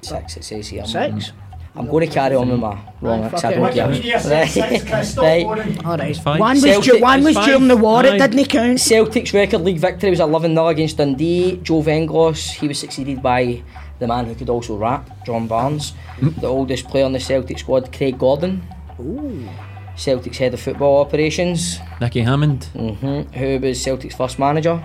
Six, 0.02 0.38
it 0.38 0.44
says 0.44 0.68
here. 0.68 0.86
Six? 0.86 1.32
I'm 1.80 1.88
going 1.88 2.06
to 2.08 2.14
carry 2.14 2.36
on 2.36 2.50
with 2.50 2.60
my 2.60 2.78
wrong 3.02 3.22
Aye, 3.22 3.24
because 3.30 3.42
fuck 3.42 3.52
I 3.52 3.56
don't 3.56 3.70
it. 3.70 3.74
give. 3.74 4.14
Wikipedia 4.14 4.20
says 4.20 4.54
six, 4.54 4.84
Chris, 4.90 5.12
stop 5.14 5.24
right. 5.24 5.86
Alright. 5.86 6.18
fine. 6.18 6.40
One 6.40 6.56
was, 6.56 6.64
Celtic- 6.64 6.92
du- 6.94 7.00
one 7.02 7.24
was 7.24 7.38
it's 7.38 7.46
during 7.46 7.68
the 7.70 7.78
war, 7.78 8.06
it 8.06 8.18
didn't 8.20 8.46
count. 8.50 8.80
Celtic's 8.82 9.34
record 9.34 9.62
league 9.62 9.78
victory 9.80 10.10
was 10.10 10.20
11 10.20 10.52
0 10.54 10.68
against 10.68 10.98
Dundee. 10.98 11.58
Joe 11.64 11.82
Venglos, 11.82 12.52
he 12.52 12.68
was 12.68 12.78
succeeded 12.78 13.22
by 13.24 13.64
the 14.00 14.08
man 14.08 14.26
who 14.26 14.36
could 14.36 14.50
also 14.50 14.76
rap, 14.78 15.10
John 15.26 15.48
Barnes. 15.48 15.94
The 16.22 16.48
oldest 16.48 16.88
player 16.90 17.06
in 17.06 17.14
the 17.14 17.20
Celtic 17.20 17.58
squad, 17.60 17.92
Craig 17.96 18.20
Gordon. 18.20 18.62
Ooh. 19.00 19.48
Celtic's 19.96 20.38
head 20.38 20.54
of 20.54 20.60
football 20.62 21.00
operations. 21.02 21.80
Nicky 22.02 22.22
Hammond. 22.22 22.66
hmm 22.74 23.22
Who 23.40 23.60
was 23.60 23.82
Celtic's 23.82 24.16
first 24.16 24.38
manager? 24.40 24.84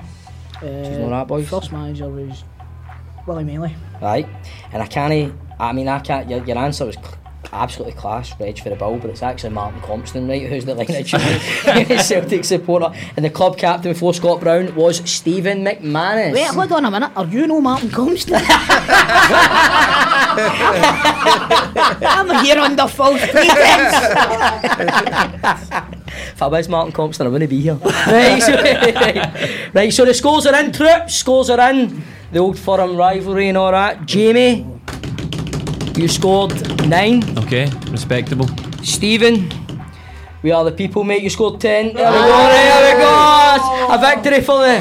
Uh, 0.63 0.67
know 0.67 1.11
that, 1.11 1.27
boys? 1.29 1.49
First 1.49 1.73
manager 1.73 2.09
was 2.09 2.43
Willie 3.27 3.45
Maley. 3.45 3.75
Right. 4.01 4.29
And 4.73 4.83
I 4.83 4.87
can't, 4.87 5.33
I 5.59 5.73
mean, 5.73 5.89
I 5.89 5.99
can't, 6.01 6.29
your, 6.29 6.45
your 6.45 6.59
answer 6.59 6.87
was 6.87 6.97
absolutely 7.53 7.95
class, 7.95 8.39
Reg 8.41 8.59
for 8.59 8.69
the 8.71 8.77
ball, 8.77 8.99
but 8.99 9.11
it's 9.11 9.23
actually 9.23 9.51
Martin 9.51 9.81
Compston, 9.81 10.29
right, 10.29 10.43
who's 10.43 10.65
the 10.65 10.75
line 11.67 11.91
of 11.91 12.01
Celtic 12.07 12.45
supporter. 12.45 12.93
And 13.17 13.25
the 13.25 13.31
club 13.31 13.57
captain 13.57 13.93
before 13.93 14.15
Scott 14.15 14.41
Brown 14.41 14.75
was 14.75 15.09
Stephen 15.09 15.65
McManus. 15.65 16.33
Wait, 16.33 16.47
hold 16.47 16.73
on 16.73 16.85
a 16.85 16.91
minute. 16.91 17.13
Are 17.17 17.27
you 17.27 17.47
no 17.47 17.61
Martin 17.61 17.89
Compston? 17.91 18.35
I'm 22.07 22.45
here 22.45 22.59
under 22.59 22.89
false 22.89 23.21
pretense. 23.21 23.95
If 26.33 26.43
I 26.43 26.47
was 26.47 26.69
Martin 26.69 26.93
Compston, 26.93 27.27
I 27.27 27.29
wouldn't 27.29 27.51
be 27.51 27.61
here. 27.61 27.75
right, 27.75 28.41
so, 28.43 28.53
right, 29.73 29.93
so 29.93 30.05
the 30.05 30.15
scores 30.15 30.47
are 30.47 30.55
in, 30.61 30.73
troops. 30.73 31.15
Scores 31.15 31.51
are 31.51 31.71
in. 31.71 32.03
The 32.33 32.41
old 32.41 32.59
Firm 32.59 32.97
rivalry 32.97 33.49
and 33.49 33.57
all 33.57 33.71
that. 33.71 34.07
Jamie, 34.07 34.67
you 35.97 36.09
scored 36.09 36.53
nine. 36.89 37.23
Okay, 37.39 37.71
respectable. 37.91 38.49
Stephen, 38.83 39.49
we 40.45 40.51
are 40.53 40.63
the 40.63 40.71
people, 40.73 41.03
mate. 41.05 41.23
You 41.23 41.31
scored 41.31 41.61
ten. 41.61 41.93
There 41.95 42.07
we 42.13 42.19
go. 42.19 42.27
There 42.29 42.97
we 42.97 43.03
go. 43.03 43.95
A 43.95 43.99
victory 43.99 44.41
for 44.43 44.59
the 44.61 44.81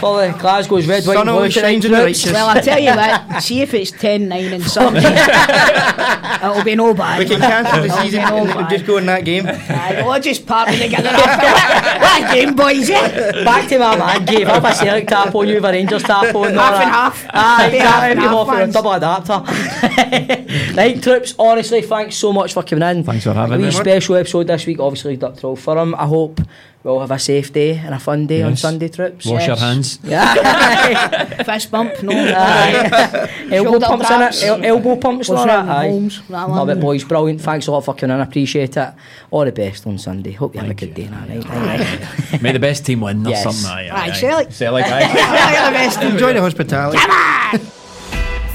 for 0.00 0.20
the 0.22 0.32
Glasgow's 0.38 0.86
red, 0.86 1.04
white, 1.04 1.14
Sun 1.14 1.28
and 1.28 1.36
blue 1.38 1.50
shines 1.50 1.84
in 1.84 1.92
the 1.92 1.98
righteous. 1.98 2.32
Well, 2.32 2.48
I 2.48 2.60
tell 2.60 2.78
you 2.78 2.90
what, 2.94 3.42
see 3.42 3.60
if 3.62 3.74
it's 3.74 3.90
10 3.90 4.28
9 4.28 4.52
and 4.52 4.62
something. 4.62 5.02
It'll 6.44 6.62
be 6.64 6.74
no 6.74 6.92
bad. 6.94 7.18
We 7.18 7.24
can 7.26 7.40
cancel 7.40 7.82
the 7.82 7.88
season 8.02 8.22
no 8.22 8.36
and 8.58 8.68
just 8.68 8.84
go 8.86 8.98
in 8.98 9.06
that 9.06 9.24
game. 9.24 9.46
Aye, 9.46 10.02
we'll 10.04 10.20
just 10.20 10.46
party 10.46 10.78
together 10.78 11.08
after 11.08 11.20
that. 11.46 11.98
What 12.00 12.30
a 12.30 12.34
game, 12.34 12.54
boys, 12.54 12.90
eh? 12.90 13.44
Back 13.44 13.68
to 13.70 13.78
my 13.78 13.96
man, 13.96 14.24
Gave 14.26 14.48
up 14.48 14.62
a 14.64 14.74
Celtic 14.74 15.08
tap 15.08 15.34
on 15.34 15.48
you, 15.48 15.54
with 15.54 15.64
a 15.64 15.72
Rangers 15.72 16.02
tap 16.02 16.34
on. 16.34 16.48
and 16.48 16.58
all 16.58 16.64
Half 16.72 16.80
and 16.82 16.90
half. 16.90 17.26
Aye, 17.32 17.70
Be 17.70 17.78
half 17.78 18.02
and 18.02 18.18
exactly. 18.18 18.36
half, 18.36 18.46
Half 18.46 18.56
for 18.56 18.62
a 18.62 18.72
double 18.72 18.92
adapter. 18.92 20.74
right, 20.76 21.02
troops, 21.02 21.34
honestly, 21.38 21.82
thanks 21.82 22.16
so 22.16 22.32
much 22.32 22.52
for 22.52 22.62
coming 22.62 22.88
in. 22.88 23.04
Thanks 23.04 23.24
for 23.24 23.32
having 23.32 23.54
a 23.54 23.58
wee 23.58 23.64
me. 23.66 23.70
special 23.70 24.16
episode 24.16 24.46
this 24.46 24.66
week, 24.66 24.80
obviously, 24.84 25.16
Duck 25.16 25.38
Troll 25.38 25.56
Forum. 25.56 25.94
I 25.94 26.06
hope 26.06 26.40
we'll 26.82 27.00
have 27.00 27.10
a 27.10 27.18
safe 27.18 27.52
day 27.52 27.76
and 27.78 27.94
a 27.94 27.98
fun 27.98 28.26
day 28.26 28.42
on 28.42 28.56
Sunday, 28.56 28.88
troops. 28.88 29.26
Wash 29.26 29.46
your 29.46 29.56
hands. 29.56 29.98
Yeah. 30.04 31.42
Fist 31.44 31.70
bump, 31.70 32.02
no. 32.02 32.12
Elbow 33.50 33.80
pumps 33.80 34.10
in 34.10 34.22
it. 34.22 34.42
El- 34.44 34.64
elbow 34.64 34.96
pumps 34.96 35.28
and 35.28 35.38
What's 35.38 35.50
all 35.50 35.56
wrong 35.56 35.66
that. 35.66 35.76
Aye. 35.76 35.88
Holmes? 35.88 36.22
That 36.28 36.48
Love 36.50 36.68
it, 36.70 36.80
boys. 36.80 37.04
Brilliant. 37.04 37.40
Thanks 37.40 37.66
a 37.66 37.72
lot 37.72 37.84
for 37.84 37.94
coming 37.94 38.14
in. 38.14 38.20
I 38.20 38.24
appreciate 38.24 38.76
it. 38.76 38.94
All 39.30 39.44
the 39.44 39.52
best 39.52 39.86
on 39.86 39.98
Sunday. 39.98 40.32
Hope 40.32 40.54
you 40.54 40.60
have 40.60 40.70
a 40.70 40.74
good 40.74 40.94
day. 40.94 41.08
Now, 41.08 41.26
right? 41.26 41.46
Aye, 41.50 42.08
aye. 42.32 42.38
May 42.42 42.52
the 42.52 42.58
best 42.58 42.84
team 42.86 43.00
win 43.00 43.26
or 43.26 43.30
Yes. 43.30 43.42
something. 43.44 43.66
Aye, 43.70 43.88
aye, 43.88 44.06
Aye, 44.06 44.10
aye. 44.10 44.12
Celtic. 44.12 44.52
Celtic, 44.52 44.86
aye. 44.86 45.02
Aye, 45.02 45.70
the 45.70 45.72
best. 45.72 46.02
Enjoy 46.02 46.32
the 46.32 46.40
hospitality. 46.40 46.98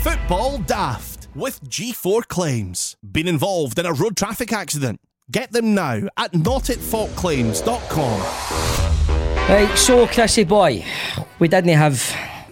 Football 0.01 0.59
Daft 0.59 1.27
with 1.35 1.61
G4 1.69 2.27
Claims. 2.27 2.95
Been 3.03 3.27
involved 3.27 3.77
in 3.79 3.85
a 3.85 3.93
road 3.93 4.15
traffic 4.17 4.51
accident? 4.53 4.99
Get 5.31 5.51
them 5.51 5.75
now 5.75 6.01
at 6.17 6.31
notitfaultclaims.com. 6.31 8.19
Right, 9.49 9.77
so 9.77 10.07
Chrissy 10.07 10.43
boy, 10.43 10.83
we 11.37 11.47
didn't 11.47 11.69
have 11.77 12.01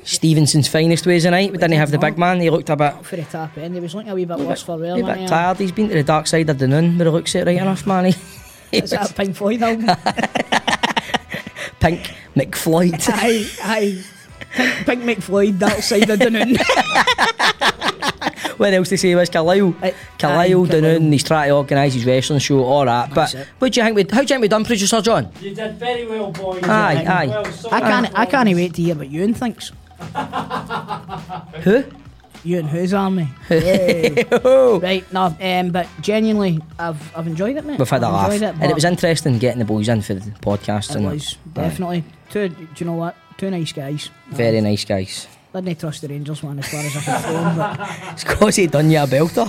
Stevenson's 0.04 0.68
finest 0.68 1.08
ways 1.08 1.24
tonight. 1.24 1.52
We 1.52 1.58
didn't 1.58 1.78
have 1.78 1.90
the 1.90 1.98
big 1.98 2.20
man. 2.20 2.40
He 2.40 2.52
looked 2.52 2.70
a 2.70 2.76
bit, 2.76 3.04
For 3.04 3.16
the 3.16 3.24
top 3.24 3.58
end, 3.58 3.74
eh? 3.74 3.78
he 3.78 3.80
was 3.80 3.96
looking 3.96 4.12
a 4.12 4.16
wee 4.16 4.26
bit 4.26 4.38
worse 4.38 4.62
for 4.62 4.78
wear. 4.78 4.94
a 4.94 5.04
bit 5.04 5.18
he? 5.18 5.26
tired. 5.28 5.58
He's 5.58 5.72
been 5.72 5.88
to 5.90 5.96
the 5.96 6.04
dark 6.04 6.28
side 6.28 6.50
of 6.52 6.60
the 6.60 6.68
noon, 6.68 7.00
but 7.00 7.08
it 7.08 7.12
looks 7.12 7.34
it 7.34 7.48
right 7.48 7.58
enough, 7.58 7.88
man. 7.88 8.14
He, 8.72 8.78
Is 8.78 8.92
that 8.92 9.10
a 9.10 9.14
Pink 9.14 9.36
Floyd 9.36 9.64
album? 9.64 9.86
Pink 11.80 12.12
McFloyd. 12.36 13.10
aye, 13.10 13.50
aye. 13.64 14.04
Pink, 14.54 14.86
Pink 14.86 15.04
McFloyd, 15.04 15.58
that 15.60 15.84
side 15.84 16.10
of 16.12 16.20
the 16.20 16.30
noon. 16.30 16.58
what 18.58 18.74
else 18.74 18.90
to 18.90 18.98
say 18.98 19.16
was 19.16 19.30
Carlisle? 19.30 19.76
Aye, 19.82 19.94
Carlisle 20.20 20.66
aye, 20.66 20.70
Dunoon, 20.70 21.12
he's 21.12 21.24
trying 21.24 21.50
to 21.50 21.56
organise 21.56 21.94
his 21.94 22.06
wrestling 22.06 22.40
show, 22.40 22.64
all 22.64 22.86
that. 22.86 23.12
That's 23.12 23.34
but 23.34 23.42
it. 23.42 23.48
what 23.60 23.74
do 23.74 23.80
you 23.80 23.86
think 23.86 23.96
we, 23.96 24.02
how 24.04 24.18
do 24.18 24.22
you 24.22 24.28
think 24.28 24.42
we 24.42 24.48
done, 24.48 24.66
producer 24.66 25.02
John? 25.02 25.32
You 25.42 25.54
did 25.56 25.76
very 25.76 26.08
well, 26.08 26.32
boys. 26.32 26.64
Aye, 26.64 27.06
aye. 27.08 27.28
Well, 27.28 27.46
I 27.72 27.80
can't, 27.82 28.20
I 28.20 28.26
can't 28.26 28.50
wait 28.50 28.74
to 28.76 28.82
hear 28.82 28.96
what 28.96 29.10
Ewan 29.10 29.34
thinks. 29.34 29.72
Who? 31.64 31.84
You 32.44 32.60
and 32.60 32.70
who's 32.70 32.94
army? 32.94 33.28
right, 33.50 35.06
no, 35.12 35.36
um, 35.42 35.72
but 35.72 35.88
genuinely, 36.02 36.60
I've, 36.80 37.18
I've 37.18 37.28
enjoyed 37.28 37.58
it, 37.58 37.66
mate. 37.66 37.80
We've 37.80 37.90
had 37.90 38.04
a 38.04 38.06
I've 38.08 38.14
laugh. 38.14 38.32
enjoyed 38.34 38.50
it, 38.50 38.56
and 38.62 38.72
it 38.72 38.74
was 38.76 38.86
interesting 38.86 39.38
getting 39.40 39.60
the 39.60 39.66
boys 39.66 39.90
in 39.90 40.02
for 40.02 40.14
the 40.14 40.22
podcast. 40.40 40.92
It 40.92 40.98
and 40.98 41.06
was, 41.08 41.38
definitely. 41.54 42.04
Two, 42.30 42.50
do 42.50 42.68
you 42.78 42.86
know 42.86 42.94
what? 42.94 43.16
Two 43.38 43.50
nice 43.52 43.74
guys. 43.74 44.10
Very 44.30 44.62
nice 44.62 44.86
guys. 44.86 45.28
I 45.58 45.62
didn't 45.62 45.80
trust 45.80 46.02
the 46.02 46.08
Rangers 46.08 46.44
one 46.44 46.60
as 46.60 46.68
far 46.70 46.82
as 46.82 46.96
I 46.96 47.02
can 47.02 47.22
throw 47.22 47.34
them, 47.34 47.58
but 47.58 47.80
It's 48.14 48.24
because 48.24 48.56
he 48.58 48.68
done 48.68 48.92
you 48.92 49.00
a 49.00 49.08
belter. 49.08 49.48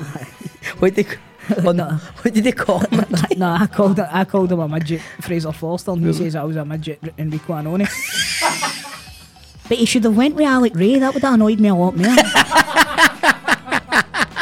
what, 0.80 0.94
did 0.94 1.06
they, 1.06 1.16
what, 1.62 1.76
what 1.76 2.34
did 2.34 2.44
they 2.44 2.52
call 2.52 2.78
him? 2.80 3.04
no, 3.36 3.50
I 3.50 3.66
called 3.66 4.00
I 4.00 4.24
called 4.24 4.50
him 4.50 4.60
a 4.60 4.68
midget, 4.68 5.02
Fraser 5.20 5.52
Forster, 5.52 5.92
and 5.92 6.04
he 6.06 6.12
says 6.14 6.34
I 6.34 6.44
was 6.44 6.56
a 6.56 6.64
midget, 6.64 6.98
Enrico 7.18 7.52
Annoni. 7.52 7.86
but 9.68 9.76
he 9.76 9.84
should 9.84 10.04
have 10.04 10.16
went 10.16 10.34
with 10.34 10.46
Alec 10.46 10.74
Rae. 10.74 10.98
That 10.98 11.12
would 11.12 11.22
have 11.22 11.34
annoyed 11.34 11.60
me 11.60 11.68
a 11.68 11.74
lot 11.74 11.94
more. 11.94 12.16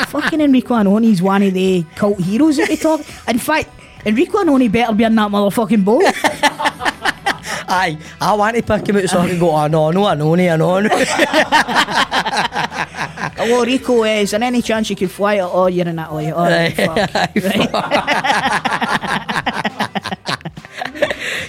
Fucking 0.07 0.41
Enrico 0.41 0.75
Annoni's 0.75 1.21
one 1.21 1.43
of 1.43 1.53
the 1.53 1.85
cult 1.97 2.21
heroes 2.21 2.57
that 2.59 2.69
we 2.69 2.77
talk. 2.77 3.01
In 3.29 3.39
fact, 3.39 3.69
Enrico 4.07 4.39
Annoni 4.39 4.71
better 4.71 4.95
be 4.95 5.03
in 5.05 5.15
that 5.17 5.31
motherfucking 5.31 5.85
boat. 5.85 6.05
Aye, 7.69 7.99
I 8.21 8.35
want 8.35 8.57
to 8.57 8.63
pick 8.63 8.89
him 8.89 8.97
out 8.97 9.09
so 9.09 9.19
I 9.21 9.29
can 9.29 9.39
go, 9.39 9.51
oh 9.51 9.67
no, 9.67 9.91
no, 9.91 10.05
I 10.07 10.15
know, 10.15 10.35
I 10.35 10.57
know. 10.57 10.89
Hello, 13.37 13.65
Rico. 13.65 14.03
Uh, 14.03 14.07
is 14.07 14.31
there 14.31 14.43
any 14.43 14.63
chance 14.63 14.89
you 14.91 14.97
could 14.97 15.11
fly 15.11 15.35
it? 15.35 15.43
Oh, 15.43 15.67
you're 15.67 15.87
in 15.87 15.99
Italy. 15.99 16.33
Oh, 16.33 16.45
Aye, 16.45 16.71
fuck. 16.71 16.97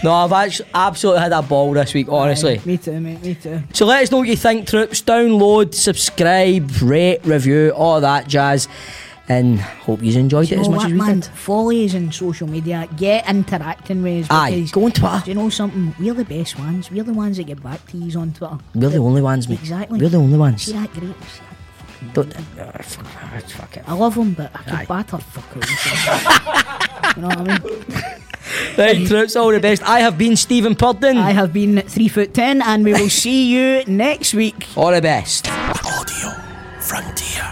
no, 0.04 0.14
I've 0.14 0.32
actually 0.32 0.70
absolutely 0.74 1.22
had 1.22 1.32
a 1.34 1.42
ball 1.42 1.74
this 1.74 1.94
week, 1.94 2.08
honestly. 2.10 2.62
me 2.66 2.78
too, 2.78 3.00
mate. 3.00 3.22
Me 3.24 3.36
too. 3.36 3.62
So 3.74 3.86
let 3.86 4.04
us 4.04 4.12
know 4.12 4.18
what 4.20 4.28
you 4.28 4.36
think, 4.36 4.68
troops. 4.68 5.02
Download, 5.02 5.74
subscribe, 5.74 6.70
rate, 6.82 7.26
review, 7.26 7.72
all 7.76 8.02
that 8.02 8.28
jazz. 8.28 8.68
And 9.30 9.60
hope 9.60 10.02
you 10.02 10.18
enjoyed 10.18 10.50
it 10.52 10.58
as 10.60 10.70
much 10.70 10.78
what, 10.78 10.86
as 10.86 10.92
we 10.94 10.98
man? 10.98 11.20
did. 11.20 11.26
Follies 11.36 11.94
and 11.94 12.14
social 12.16 12.48
media. 12.48 12.88
Get 12.96 13.28
interacting 13.30 14.02
with 14.02 14.24
us. 14.26 14.32
Aye, 14.32 14.52
because- 14.52 14.72
go 14.72 14.86
on 14.86 14.92
Twitter. 14.92 15.22
Do 15.26 15.32
you 15.32 15.36
know 15.36 15.50
something? 15.50 15.94
We're 16.00 16.14
the 16.14 16.24
best 16.24 16.58
ones. 16.58 16.90
We're 16.90 17.04
the 17.04 17.14
ones 17.14 17.36
that 17.38 17.44
get 17.44 17.62
back 17.62 17.86
to 17.92 17.98
you 17.98 18.18
on 18.20 18.32
Twitter. 18.32 18.58
We're 18.74 18.90
the 18.90 19.00
only 19.00 19.22
ones, 19.22 19.50
mate. 19.50 19.60
Exactly. 19.60 20.00
We're 20.00 20.10
the 20.10 20.18
only 20.18 20.38
ones. 20.38 20.62
See 20.64 20.72
that 20.74 20.94
great? 20.94 21.16
Don't, 22.14 22.34
uh, 22.38 22.72
fuck, 22.84 23.06
uh, 23.06 23.40
fuck 23.42 23.78
it. 23.78 23.84
I 23.88 23.94
love 23.94 24.16
them, 24.16 24.34
but 24.34 24.52
I 24.56 24.60
Aye. 24.60 24.86
could 24.86 24.88
batter 24.88 25.18
fuckers. 25.18 27.16
you 27.18 27.22
know 27.24 27.28
what 27.28 27.40
I 27.40 27.60
mean? 27.60 28.22
Right, 28.78 29.08
troops, 29.08 29.36
all 29.36 29.52
the 29.52 29.60
best. 29.60 29.84
I 29.84 30.00
have 30.00 30.18
been 30.18 30.38
Stephen 30.38 30.76
Purden. 30.76 31.18
I 31.18 31.32
have 31.32 31.52
been 31.52 31.82
three 31.82 32.08
foot 32.08 32.34
ten, 32.34 32.62
and 32.62 32.86
we 32.86 32.94
will 32.94 33.10
see 33.24 33.52
you 33.52 33.84
next 33.88 34.34
week. 34.34 34.68
All 34.78 34.92
the 34.92 35.02
best. 35.02 35.50
Audio 35.50 36.30
Frontier. 36.80 37.52